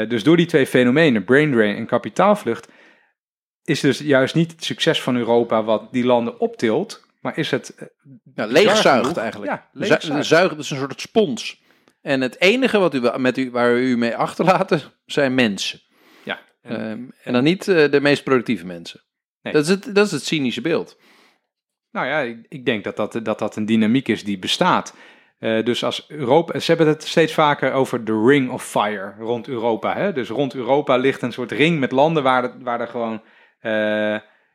Dus 0.09 0.23
door 0.23 0.37
die 0.37 0.47
twee 0.47 0.67
fenomenen, 0.67 1.25
brain 1.25 1.53
drain 1.53 1.77
en 1.77 1.87
kapitaalvlucht, 1.87 2.69
is 3.65 3.81
dus 3.81 3.99
juist 3.99 4.35
niet 4.35 4.51
het 4.51 4.65
succes 4.65 5.03
van 5.03 5.17
Europa 5.17 5.65
wat 5.65 5.93
die 5.93 6.05
landen 6.05 6.41
optilt, 6.41 7.06
maar 7.27 7.39
is 7.39 7.51
het 7.51 7.75
eh, 7.75 7.87
Ja, 8.35 8.47
leegzuigt 8.47 9.17
eigenlijk. 9.17 9.53
Ja, 9.53 9.69
Zu- 9.73 9.79
leegzuigt. 9.79 10.27
Zuigen, 10.27 10.57
dat 10.57 10.65
is 10.65 10.71
een 10.71 10.77
soort 10.77 11.01
spons. 11.01 11.63
En 12.03 12.21
het 12.21 12.41
enige 12.41 12.79
wat 12.79 12.95
u, 12.95 13.01
met 13.19 13.39
u, 13.39 13.51
waar 13.51 13.77
u 13.77 13.97
mee 13.97 14.17
achterlaten 14.17 14.81
zijn 15.07 15.35
mensen. 15.35 15.81
ja, 16.23 16.39
en- 16.63 16.77
Ehm, 16.77 17.05
en 17.23 17.33
dan 17.33 17.45
niet 17.45 17.69
eh, 17.69 17.91
de 17.91 18.01
meest 18.01 18.25
productieve 18.25 18.67
mensen. 18.67 19.01
Nee. 19.43 19.53
Dat, 19.53 19.63
is 19.63 19.69
het, 19.69 19.95
dat 19.95 20.07
is 20.07 20.13
het 20.13 20.25
cynische 20.25 20.61
beeld. 20.61 20.99
Nou 21.91 22.07
ja, 22.07 22.21
ik, 22.21 22.47
ik 22.49 22.65
denk 22.65 22.85
dat 22.85 22.97
dat, 22.97 23.21
dat 23.23 23.39
dat 23.39 23.57
een 23.57 23.67
dynamiek 23.67 24.09
is 24.09 24.25
die 24.25 24.39
bestaat. 24.39 24.95
Eh, 25.39 25.65
dus 25.65 25.85
als 25.85 26.05
Europa, 26.09 26.59
ze 26.59 26.67
hebben 26.73 26.87
het 26.89 27.03
steeds 27.03 27.33
vaker 27.35 27.73
over 27.73 28.05
de 28.05 28.25
ring 28.27 28.51
of 28.51 28.65
fire 28.65 29.15
rond 29.19 29.49
Europa. 29.49 29.95
Hè? 29.97 30.13
Dus 30.13 30.29
rond 30.29 30.55
Europa 30.55 30.97
ligt 30.97 31.23
een 31.23 31.33
soort 31.33 31.53
ring 31.53 31.79
met 31.81 31.93
landen 31.93 32.23
waar, 32.23 32.43
het, 32.43 32.53
waar 32.63 32.81
er 32.81 32.89
gewoon 32.89 33.23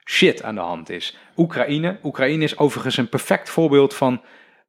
shit 0.05 0.43
aan 0.43 0.55
de 0.55 0.61
hand 0.61 0.89
is. 0.89 1.17
Oekraïne. 1.37 1.97
Oekraïne 2.03 2.43
is 2.43 2.57
overigens 2.57 2.97
een 2.97 3.09
perfect 3.09 3.49
voorbeeld 3.49 3.93
van 3.93 4.21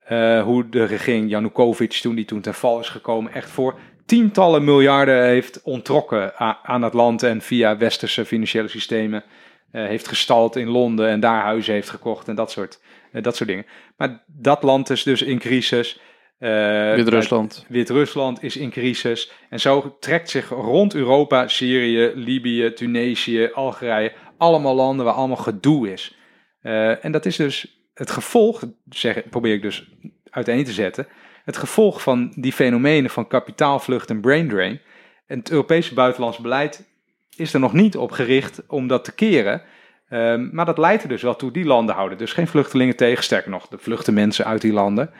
eh, 0.05 0.43
hoe 0.43 0.69
de 0.69 0.85
regering 0.85 1.31
Janukovic, 1.31 1.93
toen 1.93 2.15
die 2.15 2.25
toen 2.25 2.41
ten 2.41 2.55
val 2.55 2.81
is 2.81 2.89
gekomen, 2.89 3.33
echt 3.33 3.51
voor 3.51 3.79
tientallen 4.07 4.65
miljarden 4.65 5.25
heeft 5.25 5.63
ontrokken 5.63 6.37
aan 6.63 6.83
het 6.83 6.93
land 6.93 7.23
en 7.23 7.41
via 7.41 7.77
westerse 7.77 8.25
financiële 8.25 8.69
systemen 8.69 9.25
eh, 9.73 9.87
heeft 9.87 10.09
gestald 10.09 10.57
in 10.57 10.69
Londen 10.69 11.09
en 11.09 11.21
daar 11.21 11.43
huizen 11.43 11.75
heeft 11.75 11.91
gekocht 11.91 12.29
en 12.29 12.35
dat 12.35 12.51
soort, 12.51 12.81
eh, 13.13 13.23
dat 13.23 13.37
soort 13.37 13.49
dingen. 13.49 13.67
Maar 13.97 14.23
dat 14.27 14.63
land 14.63 14.91
is 14.91 15.03
dus 15.03 15.23
in 15.23 15.39
crisis. 15.39 16.01
Eh, 16.39 16.95
Wit-Rusland. 16.95 17.65
Wit-Rusland 17.69 18.43
is 18.43 18.57
in 18.57 18.71
crisis. 18.71 19.33
En 19.51 19.61
zo 19.61 19.97
trekt 20.01 20.31
zich 20.31 20.49
rond 20.49 20.95
Europa, 20.95 21.49
Syrië, 21.49 22.13
Libië, 22.15 22.73
Tunesië, 22.73 23.51
Algerije, 23.55 24.13
allemaal 24.43 24.75
landen 24.75 25.05
waar 25.05 25.15
allemaal 25.15 25.37
gedoe 25.37 25.93
is. 25.93 26.17
Eh, 26.61 27.05
en 27.05 27.13
dat 27.13 27.27
is 27.27 27.37
dus 27.37 27.87
het 27.95 28.11
gevolg, 28.11 28.63
zeg, 28.89 29.29
probeer 29.29 29.55
ik 29.55 29.63
dus 29.63 29.91
uiteen 30.31 30.65
te 30.65 30.73
zetten, 30.73 31.07
het 31.45 31.57
gevolg 31.57 32.03
van 32.03 32.33
die 32.37 32.53
fenomenen 32.53 33.11
van 33.11 33.27
kapitaalvlucht 33.27 34.11
en 34.11 34.21
brain 34.21 34.49
drain. 34.49 34.81
En 35.27 35.39
het 35.39 35.51
Europese 35.51 35.95
buitenlands 35.95 36.39
beleid 36.39 36.91
is 37.37 37.55
er 37.55 37.61
nog 37.61 37.73
niet 37.73 37.97
op 37.97 38.11
gericht 38.11 38.63
om 38.67 38.87
dat 38.87 39.05
te 39.05 39.15
keren. 39.15 39.63
Ehm, 40.09 40.49
maar 40.53 40.67
dat 40.67 40.79
leidt 40.79 41.03
er 41.03 41.09
dus 41.09 41.23
wel 41.23 41.37
toe. 41.37 41.51
Die 41.51 41.65
landen 41.65 41.95
houden 41.95 42.19
dus 42.19 42.33
geen 42.33 42.47
vluchtelingen 42.47 42.97
tegen. 42.97 43.25
Sterker 43.25 43.51
nog, 43.51 43.71
er 43.71 43.79
vluchten 43.79 44.15
mensen 44.15 44.45
uit 44.45 44.61
die 44.61 44.73
landen. 44.73 45.11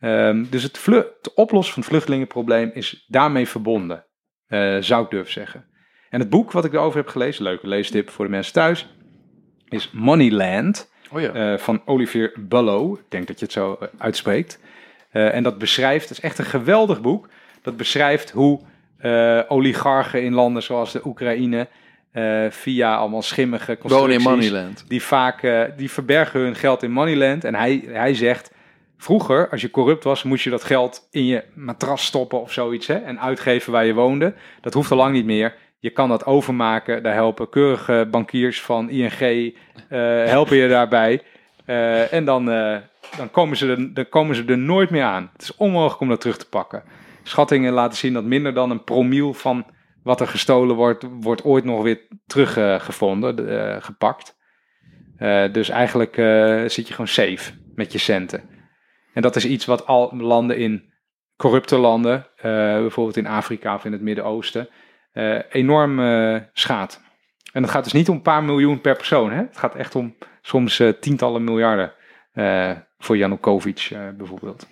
Ehm, 0.00 0.44
dus 0.50 0.62
het, 0.62 0.84
het 0.86 1.34
oplossen 1.34 1.74
van 1.74 1.82
het 1.82 1.90
vluchtelingenprobleem 1.90 2.70
is 2.74 3.04
daarmee 3.08 3.48
verbonden. 3.48 4.06
eh, 4.46 4.76
zou 4.80 5.04
ik 5.04 5.10
durven 5.10 5.32
zeggen. 5.32 5.67
En 6.10 6.20
het 6.20 6.30
boek 6.30 6.52
wat 6.52 6.64
ik 6.64 6.72
erover 6.72 6.98
heb 6.98 7.08
gelezen, 7.08 7.42
leuke 7.42 7.68
leestip 7.68 8.10
voor 8.10 8.24
de 8.24 8.30
mensen 8.30 8.52
thuis, 8.52 8.88
is 9.68 9.90
Moneyland 9.92 10.88
Oh 11.12 11.20
ja. 11.20 11.32
eh, 11.32 11.58
van 11.58 11.82
Olivier 11.84 12.32
Ballo. 12.36 12.94
Ik 12.94 13.04
denk 13.08 13.26
dat 13.26 13.38
je 13.38 13.44
het 13.44 13.54
zo 13.54 13.76
eh, 13.80 13.88
uitspreekt. 13.98 14.60
Eh, 15.10 15.34
en 15.34 15.42
dat 15.42 15.58
beschrijft, 15.58 16.08
het 16.08 16.18
is 16.18 16.24
echt 16.24 16.38
een 16.38 16.44
geweldig 16.44 17.00
boek. 17.00 17.28
Dat 17.62 17.76
beschrijft 17.76 18.30
hoe 18.30 18.60
oligarchen 19.48 20.22
in 20.22 20.34
landen 20.34 20.62
zoals 20.62 20.92
de 20.92 21.06
Oekraïne 21.06 21.68
via 22.50 22.96
allemaal 22.96 23.22
schimmige 23.22 23.78
Wonen 23.82 24.10
in 24.10 24.16
constructies 24.16 24.50
Moneyland. 24.50 24.84
die 24.88 25.02
vaak 25.02 25.46
die 25.76 25.90
verbergen 25.90 26.40
hun 26.40 26.54
geld 26.54 26.82
in 26.82 26.90
Moneyland. 26.90 27.44
En 27.44 27.54
hij, 27.54 27.84
hij 27.86 28.14
zegt, 28.14 28.52
vroeger, 28.96 29.48
als 29.50 29.60
je 29.60 29.70
corrupt 29.70 30.04
was, 30.04 30.22
moest 30.22 30.44
je 30.44 30.50
dat 30.50 30.64
geld 30.64 31.08
in 31.10 31.26
je 31.26 31.44
matras 31.54 32.04
stoppen 32.04 32.40
of 32.40 32.52
zoiets. 32.52 32.86
Hè, 32.86 32.94
en 32.94 33.20
uitgeven 33.20 33.72
waar 33.72 33.86
je 33.86 33.94
woonde. 33.94 34.34
Dat 34.60 34.74
hoeft 34.74 34.90
al 34.90 34.96
lang 34.96 35.12
niet 35.12 35.24
meer. 35.24 35.54
Je 35.80 35.90
kan 35.90 36.08
dat 36.08 36.26
overmaken. 36.26 37.02
Daar 37.02 37.14
helpen 37.14 37.48
keurige 37.48 38.08
bankiers 38.10 38.62
van 38.62 38.90
ING, 38.90 39.20
eh, 39.20 40.24
helpen 40.24 40.56
je 40.56 40.68
daarbij. 40.68 41.22
Eh, 41.64 42.12
en 42.12 42.24
dan, 42.24 42.50
eh, 42.50 42.76
dan, 43.16 43.30
komen 43.30 43.56
ze 43.56 43.68
er, 43.68 43.94
dan 43.94 44.08
komen 44.08 44.34
ze 44.36 44.44
er 44.44 44.58
nooit 44.58 44.90
meer 44.90 45.02
aan. 45.02 45.30
Het 45.32 45.42
is 45.42 45.56
onmogelijk 45.56 46.00
om 46.00 46.08
dat 46.08 46.20
terug 46.20 46.36
te 46.36 46.48
pakken. 46.48 46.82
Schattingen 47.22 47.72
laten 47.72 47.98
zien 47.98 48.12
dat 48.12 48.24
minder 48.24 48.54
dan 48.54 48.70
een 48.70 48.84
promiel 48.84 49.34
van 49.34 49.66
wat 50.02 50.20
er 50.20 50.28
gestolen 50.28 50.76
wordt, 50.76 51.04
wordt 51.20 51.44
ooit 51.44 51.64
nog 51.64 51.82
weer 51.82 52.00
teruggevonden, 52.26 53.82
gepakt. 53.82 54.36
Dus 55.52 55.68
eigenlijk 55.68 56.14
zit 56.70 56.88
je 56.88 56.92
gewoon 56.94 57.08
safe 57.08 57.52
met 57.74 57.92
je 57.92 57.98
centen. 57.98 58.42
En 59.14 59.22
dat 59.22 59.36
is 59.36 59.46
iets 59.46 59.64
wat 59.64 59.86
al 59.86 60.16
landen 60.16 60.56
in 60.56 60.92
corrupte 61.36 61.78
landen, 61.78 62.26
bijvoorbeeld 62.42 63.16
in 63.16 63.26
Afrika 63.26 63.74
of 63.74 63.84
in 63.84 63.92
het 63.92 64.02
Midden-Oosten, 64.02 64.68
enorm 65.50 66.00
eh, 66.00 66.40
schaadt. 66.52 67.00
En 67.52 67.62
het 67.62 67.70
gaat 67.72 67.84
dus 67.84 67.92
niet 67.92 68.08
om 68.08 68.16
een 68.16 68.22
paar 68.22 68.44
miljoen 68.44 68.80
per 68.80 68.96
persoon. 68.96 69.30
Hè? 69.30 69.36
Het 69.38 69.58
gaat 69.58 69.74
echt 69.74 69.94
om 69.94 70.16
soms 70.42 70.80
eh, 70.80 70.88
tientallen 70.88 71.44
miljarden 71.44 71.92
eh, 72.32 72.70
voor 72.98 73.16
Janukovic 73.16 73.88
eh, 73.92 74.00
bijvoorbeeld. 74.16 74.66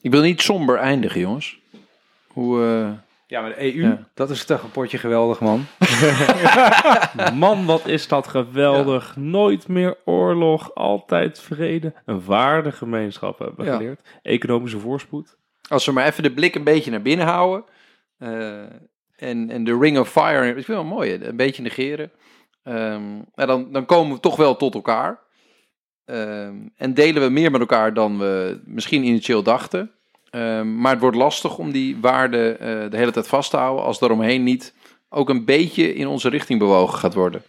Ik 0.00 0.10
wil 0.10 0.22
niet 0.22 0.40
somber 0.42 0.76
eindigen, 0.78 1.20
jongens. 1.20 1.58
Hoe, 2.32 2.62
eh, 2.64 2.90
Ja, 3.26 3.40
maar 3.40 3.50
de 3.50 3.60
EU, 3.74 3.82
Ja. 3.82 4.08
dat 4.14 4.30
is 4.30 4.44
toch 4.44 4.62
een 4.62 4.70
potje 4.70 4.98
geweldig, 4.98 5.40
man. 5.40 5.64
Man, 7.34 7.64
wat 7.66 7.86
is 7.86 8.08
dat 8.08 8.28
geweldig. 8.28 9.16
Nooit 9.16 9.68
meer 9.68 9.96
oorlog, 10.04 10.74
altijd 10.74 11.40
vrede. 11.40 11.94
Een 12.04 12.24
waardegemeenschap 12.24 13.38
hebben 13.38 13.56
we 13.64 13.64
Ja. 13.70 13.76
geleerd. 13.76 14.00
Economische 14.22 14.78
voorspoed. 14.78 15.36
als 15.68 15.86
we 15.86 15.92
maar 15.92 16.06
even 16.06 16.22
de 16.22 16.32
blik 16.32 16.54
een 16.54 16.64
beetje 16.64 16.90
naar 16.90 17.02
binnen 17.02 17.26
houden. 17.26 17.64
Eh, 18.18 18.62
en, 19.16 19.50
en 19.50 19.64
de 19.64 19.78
Ring 19.78 19.98
of 19.98 20.10
Fire, 20.10 20.54
het 20.54 20.66
wel 20.66 20.84
mooi, 20.84 21.14
een 21.14 21.36
beetje 21.36 21.62
negeren. 21.62 22.10
Ehm, 22.62 23.02
dan, 23.34 23.72
dan 23.72 23.86
komen 23.86 24.14
we 24.14 24.20
toch 24.20 24.36
wel 24.36 24.56
tot 24.56 24.74
elkaar. 24.74 25.18
Ehm, 26.04 26.56
en 26.76 26.94
delen 26.94 27.22
we 27.22 27.28
meer 27.28 27.50
met 27.50 27.60
elkaar 27.60 27.94
dan 27.94 28.18
we 28.18 28.60
misschien 28.64 29.04
initieel 29.04 29.42
dachten. 29.42 29.90
Ehm, 30.30 30.80
maar 30.80 30.92
het 30.92 31.00
wordt 31.00 31.16
lastig 31.16 31.58
om 31.58 31.70
die 31.70 31.96
waarde 32.00 32.52
eh, 32.52 32.90
de 32.90 32.96
hele 32.96 33.10
tijd 33.10 33.28
vast 33.28 33.50
te 33.50 33.56
houden 33.56 33.84
als 33.84 33.98
daaromheen 33.98 34.42
niet 34.42 34.74
ook 35.08 35.28
een 35.28 35.44
beetje 35.44 35.94
in 35.94 36.06
onze 36.06 36.28
richting 36.28 36.58
bewogen 36.58 36.98
gaat 36.98 37.14
worden. 37.14 37.42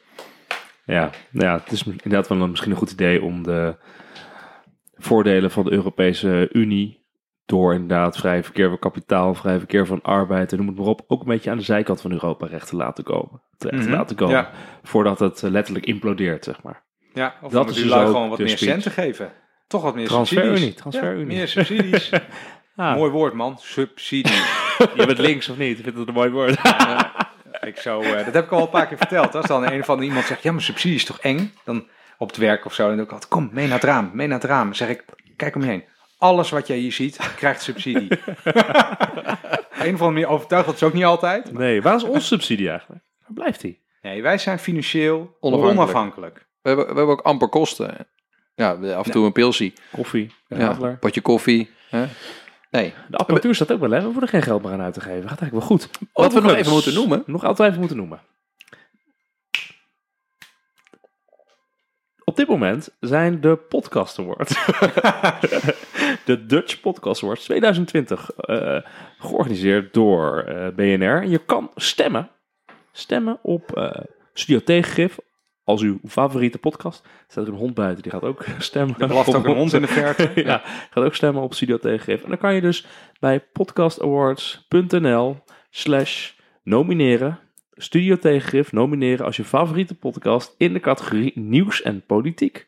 Ja, 0.86 1.10
nou 1.32 1.46
ja, 1.48 1.60
het 1.64 1.72
is 1.72 1.84
inderdaad 1.84 2.28
wel 2.28 2.48
misschien 2.48 2.72
een 2.72 2.78
goed 2.78 2.91
idee 2.91 3.22
om 3.22 3.44
de 3.44 3.76
voordelen 4.98 5.52
van 5.52 5.64
de 5.64 5.72
Europese 5.72 6.50
Unie 6.52 6.98
door 7.49 7.73
inderdaad 7.73 8.17
vrij 8.17 8.43
verkeer 8.43 8.67
van 8.69 8.80
kapitaal, 8.80 9.34
vrij 9.35 9.57
verkeer 9.57 9.85
van 9.85 10.01
arbeid 10.01 10.51
en 10.51 10.57
noem 10.57 10.67
het 10.67 10.77
maar 10.77 10.85
op, 10.88 11.03
ook 11.07 11.19
een 11.21 11.27
beetje 11.27 11.49
aan 11.51 11.57
de 11.57 11.63
zijkant 11.63 12.01
van 12.01 12.11
Europa 12.11 12.45
recht 12.47 12.67
te 12.67 12.76
laten 12.76 13.03
komen. 13.03 13.41
Terecht 13.57 13.81
te 13.84 13.88
Mhm, 13.89 13.97
laten 13.97 14.15
komen. 14.15 14.35
ja. 14.35 14.49
Voordat 14.84 15.19
het 15.19 15.43
eh, 15.43 15.49
letterlijk 15.49 15.85
implodeert, 15.85 16.43
zeg 16.43 16.63
maar. 16.63 16.84
Ja, 17.13 17.35
of 17.41 17.51
Dat 17.51 17.69
is 17.69 17.76
dus 17.76 17.91
gewoon 17.91 18.30
wat 18.30 18.38
meer 18.39 18.47
speech. 18.49 18.59
centen 18.71 18.91
geven. 18.91 19.31
Toch 19.67 19.81
wat 19.81 19.95
meer 19.95 20.07
Transferunie, 20.07 20.49
subsidies. 20.57 20.76
transferunie. 20.81 21.31
Ja, 21.31 21.38
meer 21.38 21.47
subsidies. 21.47 22.09
Ah, 22.76 22.95
Mooi 22.95 23.11
woord, 23.11 23.34
man. 23.34 23.55
Subsidies. 23.57 24.67
Je 24.95 25.05
bent 25.05 25.17
links 25.17 25.49
of 25.49 25.57
niet? 25.57 25.77
Ik 25.77 25.84
vind 25.84 25.97
het 25.97 26.07
een 26.07 26.13
mooi 26.13 26.30
woord. 26.30 26.57
Ik 27.61 27.77
zo, 27.77 28.01
eh, 28.01 28.26
dat 28.26 28.34
heb 28.34 28.43
ik 28.45 28.51
al 28.51 28.61
een 28.61 28.69
paar 28.69 28.88
keer 28.88 28.97
verteld. 28.97 29.35
Als 29.35 29.45
dan 29.45 29.63
een 29.71 29.80
of 29.80 29.89
andere 29.89 30.07
iemand 30.07 30.26
zegt, 30.26 30.43
ja, 30.43 30.51
maar 30.51 30.61
subsidie 30.61 30.95
is 30.95 31.05
toch 31.05 31.19
eng? 31.19 31.53
Dan 31.63 31.88
op 32.17 32.27
het 32.27 32.38
werk 32.38 32.65
of 32.65 32.73
zo. 32.73 32.89
En 32.89 32.95
dan 32.95 33.05
ik 33.05 33.11
altijd, 33.11 33.31
kom, 33.31 33.49
mee 33.53 33.65
naar 33.67 33.76
het 33.76 33.84
raam, 33.84 34.09
mee 34.13 34.27
naar 34.27 34.39
het 34.39 34.49
raam. 34.49 34.65
Dan 34.65 34.76
zeg 34.76 34.89
ik, 34.89 35.05
kijk 35.35 35.55
om 35.55 35.61
je 35.61 35.67
heen. 35.67 35.84
Alles 36.20 36.50
wat 36.50 36.68
jij 36.68 36.78
hier 36.78 36.91
ziet, 36.91 37.18
krijgt 37.36 37.62
subsidie. 37.62 38.08
Een 39.80 39.94
of 39.96 40.02
andere 40.02 40.12
manier 40.12 40.28
overtuigt 40.28 40.66
dat 40.66 40.76
is 40.76 40.84
ook 40.84 40.94
niet 40.94 41.04
altijd. 41.04 41.52
Nee, 41.54 41.82
waar 41.82 41.96
is 41.96 42.04
onze 42.04 42.26
subsidie 42.26 42.70
eigenlijk? 42.70 43.04
Waar 43.20 43.34
blijft 43.34 43.62
die? 43.62 43.80
Nee, 44.02 44.22
wij 44.22 44.38
zijn 44.38 44.60
financieel 44.60 45.38
Onafhankelijk. 45.40 45.80
onafhankelijk. 45.80 46.48
We 46.62 46.68
hebben, 46.68 46.86
we 46.88 46.94
hebben 46.96 47.14
ook 47.14 47.22
amper 47.22 47.48
kosten. 47.50 48.08
Ja, 48.56 48.72
af 48.72 49.06
en 49.06 49.12
toe 49.12 49.26
een 49.26 49.32
pilsie. 49.32 49.74
Koffie, 49.91 50.34
een 50.48 50.60
Ja, 50.60 50.98
potje 51.00 51.22
koffie. 51.22 51.70
Hè? 51.90 52.06
Nee. 52.72 52.94
De 53.08 53.18
apparatuur 53.18 53.56
staat 53.56 53.72
ook 53.72 53.80
wel, 53.80 53.91
hè? 53.91 53.98
We 53.98 54.04
hoeven 54.04 54.22
er 54.22 54.28
geen 54.28 54.41
geld 54.41 54.64
meer 54.64 54.72
aan 54.72 54.82
uit 54.82 54.94
te 54.94 55.02
geven. 55.02 55.30
Gaat 55.30 55.40
eigenlijk 55.41 55.52
wel 55.52 55.78
goed. 55.78 55.90
Wat 56.14 56.34
we 56.34 56.40
nog 56.41 56.54
even 56.54 56.72
moeten 56.72 56.94
noemen. 56.94 57.24
Nog 57.26 57.44
altijd 57.44 57.68
even 57.68 57.80
moeten 57.80 57.98
noemen. 57.98 58.20
Op 62.24 62.36
dit 62.36 62.48
moment 62.48 62.90
zijn 63.00 63.41
de 63.41 63.56
Podcast 63.56 64.20
Awards. 64.20 64.56
de 66.30 66.45
Dutch 66.45 66.80
Podcast 66.80 67.23
Awards 67.23 67.43
2020. 67.43 68.31
eh, 68.31 68.77
georganiseerd 69.19 69.93
door 69.93 70.38
eh, 70.39 70.68
BNR. 70.76 71.22
En 71.22 71.30
je 71.30 71.38
kan 71.45 71.72
stemmen. 71.76 72.30
Stemmen 72.91 73.39
op 73.41 73.77
eh, 73.77 73.91
Studio 74.34 74.64
Tegengif. 74.64 75.18
Als 75.64 75.81
uw 75.81 75.99
favoriete 76.07 76.57
podcast. 76.57 77.03
Er 77.06 77.11
staat 77.27 77.47
er 77.47 77.53
een 77.53 77.60
hond 77.60 77.73
buiten, 77.73 78.03
die 78.03 78.11
gaat 78.11 78.23
ook 78.23 78.45
stemmen. 78.57 78.95
Er 78.99 79.07
blaft 79.07 79.35
ook 79.35 79.45
een 79.45 79.56
hond 79.56 79.73
in 79.73 79.81
de 79.81 79.88
verte. 79.88 80.31
ja, 80.43 80.61
gaat 80.89 81.03
ook 81.03 81.15
stemmen 81.15 81.43
op 81.43 81.53
Studio 81.53 81.77
Tegengif. 81.77 82.23
En 82.23 82.30
dan 82.30 82.38
kan 82.38 82.56
je 82.56 82.61
dus 82.61 82.85
bij 83.19 83.39
podcastawards.nl 83.39 85.38
slash 85.69 86.31
nomineren. 86.64 87.39
Studio 87.73 88.18
Tegengif 88.18 88.72
nomineren 88.72 89.26
als 89.26 89.35
je 89.38 89.43
favoriete 89.43 89.95
podcast 89.95 90.56
in 90.57 90.73
de 90.73 90.80
categorie 90.80 91.31
nieuws 91.35 91.81
en 91.81 92.06
politiek. 92.06 92.68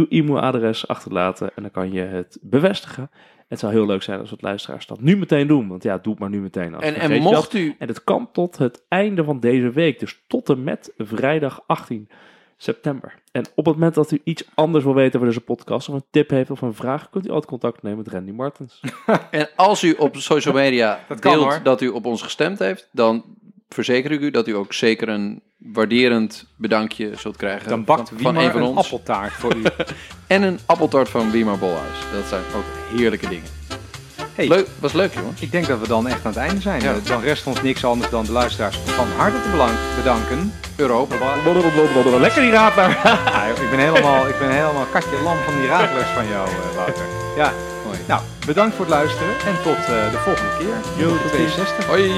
Uw 0.00 0.06
e-mailadres 0.08 0.88
achterlaten 0.88 1.50
en 1.54 1.62
dan 1.62 1.70
kan 1.70 1.92
je 1.92 2.00
het 2.00 2.38
bevestigen. 2.40 3.10
Het 3.48 3.58
zou 3.58 3.72
heel 3.72 3.86
leuk 3.86 4.02
zijn 4.02 4.20
als 4.20 4.30
het 4.30 4.42
luisteraars 4.42 4.86
dat 4.86 5.00
nu 5.00 5.16
meteen 5.16 5.46
doen. 5.46 5.68
Want 5.68 5.82
ja, 5.82 5.98
doe 5.98 6.12
het 6.12 6.20
maar 6.20 6.30
nu 6.30 6.40
meteen. 6.40 6.74
anders 6.74 6.98
En, 6.98 7.10
en 7.10 7.22
mocht 7.22 7.54
u... 7.54 7.74
En 7.78 7.88
het 7.88 8.04
kan 8.04 8.28
tot 8.32 8.58
het 8.58 8.82
einde 8.88 9.24
van 9.24 9.40
deze 9.40 9.70
week. 9.70 9.98
Dus 9.98 10.22
tot 10.26 10.48
en 10.48 10.64
met 10.64 10.92
vrijdag 10.96 11.62
18 11.66 12.08
september. 12.56 13.14
En 13.32 13.44
op 13.54 13.64
het 13.64 13.74
moment 13.74 13.94
dat 13.94 14.10
u 14.10 14.20
iets 14.24 14.44
anders 14.54 14.84
wil 14.84 14.94
weten 14.94 15.14
over 15.14 15.26
deze 15.26 15.40
podcast... 15.40 15.88
of 15.88 15.94
een 15.94 16.04
tip 16.10 16.30
heeft 16.30 16.50
of 16.50 16.60
een 16.60 16.74
vraag... 16.74 17.10
kunt 17.10 17.26
u 17.26 17.28
altijd 17.28 17.46
contact 17.46 17.82
nemen 17.82 17.98
met 17.98 18.08
Randy 18.08 18.30
Martens. 18.30 18.80
En 19.30 19.48
als 19.56 19.84
u 19.84 19.92
op 19.92 20.16
social 20.16 20.54
media 20.54 21.00
Dat 21.08 21.18
kan, 21.18 21.32
deelt 21.32 21.44
hoor. 21.44 21.62
dat 21.62 21.80
u 21.80 21.88
op 21.88 22.06
ons 22.06 22.22
gestemd 22.22 22.58
heeft, 22.58 22.88
dan 22.92 23.24
verzeker 23.74 24.10
ik 24.10 24.20
u 24.20 24.30
dat 24.30 24.48
u 24.48 24.54
ook 24.56 24.72
zeker 24.72 25.08
een 25.08 25.42
waarderend 25.58 26.46
bedankje 26.56 27.10
zult 27.16 27.36
krijgen 27.36 27.68
Dan 27.68 27.84
bakt 27.84 28.10
van, 28.16 28.36
een 28.36 28.50
van 28.50 28.60
een 28.60 28.66
ons. 28.66 28.76
appeltaart 28.78 29.32
voor 29.32 29.54
u. 29.56 29.62
En 30.26 30.42
een 30.42 30.58
appeltart 30.66 31.08
van 31.08 31.30
Wiemar 31.30 31.58
Bolhuis. 31.58 31.98
Dat 32.12 32.26
zijn 32.28 32.42
ook 32.56 32.98
heerlijke 32.98 33.28
dingen. 33.28 33.48
Hey. 34.34 34.48
Leuk, 34.48 34.66
was 34.78 34.92
leuk 34.92 35.14
jongen. 35.14 35.34
Ik 35.40 35.50
denk 35.50 35.66
dat 35.66 35.80
we 35.80 35.88
dan 35.88 36.06
echt 36.08 36.24
aan 36.24 36.32
het 36.32 36.40
einde 36.40 36.60
zijn. 36.60 36.82
Ja. 36.82 36.94
Dan 37.04 37.20
rest 37.22 37.46
ons 37.46 37.62
niks 37.62 37.84
anders 37.84 38.10
dan 38.10 38.24
de 38.24 38.32
luisteraars 38.32 38.76
van 38.76 39.06
harte 39.16 39.42
te 39.42 39.48
belang- 39.50 39.78
bedanken. 39.96 40.52
Europa. 40.76 41.14
Lekker 42.18 42.42
die 42.42 42.50
raad 42.50 42.74
daar. 42.74 43.00
Ja, 43.04 43.44
ik, 43.64 43.70
ben 43.70 43.78
helemaal, 43.78 44.28
ik 44.28 44.38
ben 44.38 44.50
helemaal 44.50 44.86
katje 44.92 45.22
lam 45.24 45.36
van 45.44 45.54
die 45.58 45.66
raadlers 45.68 46.08
van 46.08 46.26
jou, 46.28 46.48
eh, 46.48 46.76
Wouter. 46.76 47.04
Ja, 47.36 47.52
Mooi. 47.86 47.98
nou, 48.08 48.22
bedankt 48.46 48.74
voor 48.76 48.84
het 48.84 48.94
luisteren 48.94 49.28
en 49.46 49.54
tot 49.62 49.76
eh, 49.78 50.10
de 50.10 50.18
volgende 50.24 50.50
keer. 50.58 51.04
Yo, 51.04 51.08
tot 51.08 51.30
ziens. 51.34 51.52
62. 51.54 51.86
Hoi. 51.86 52.12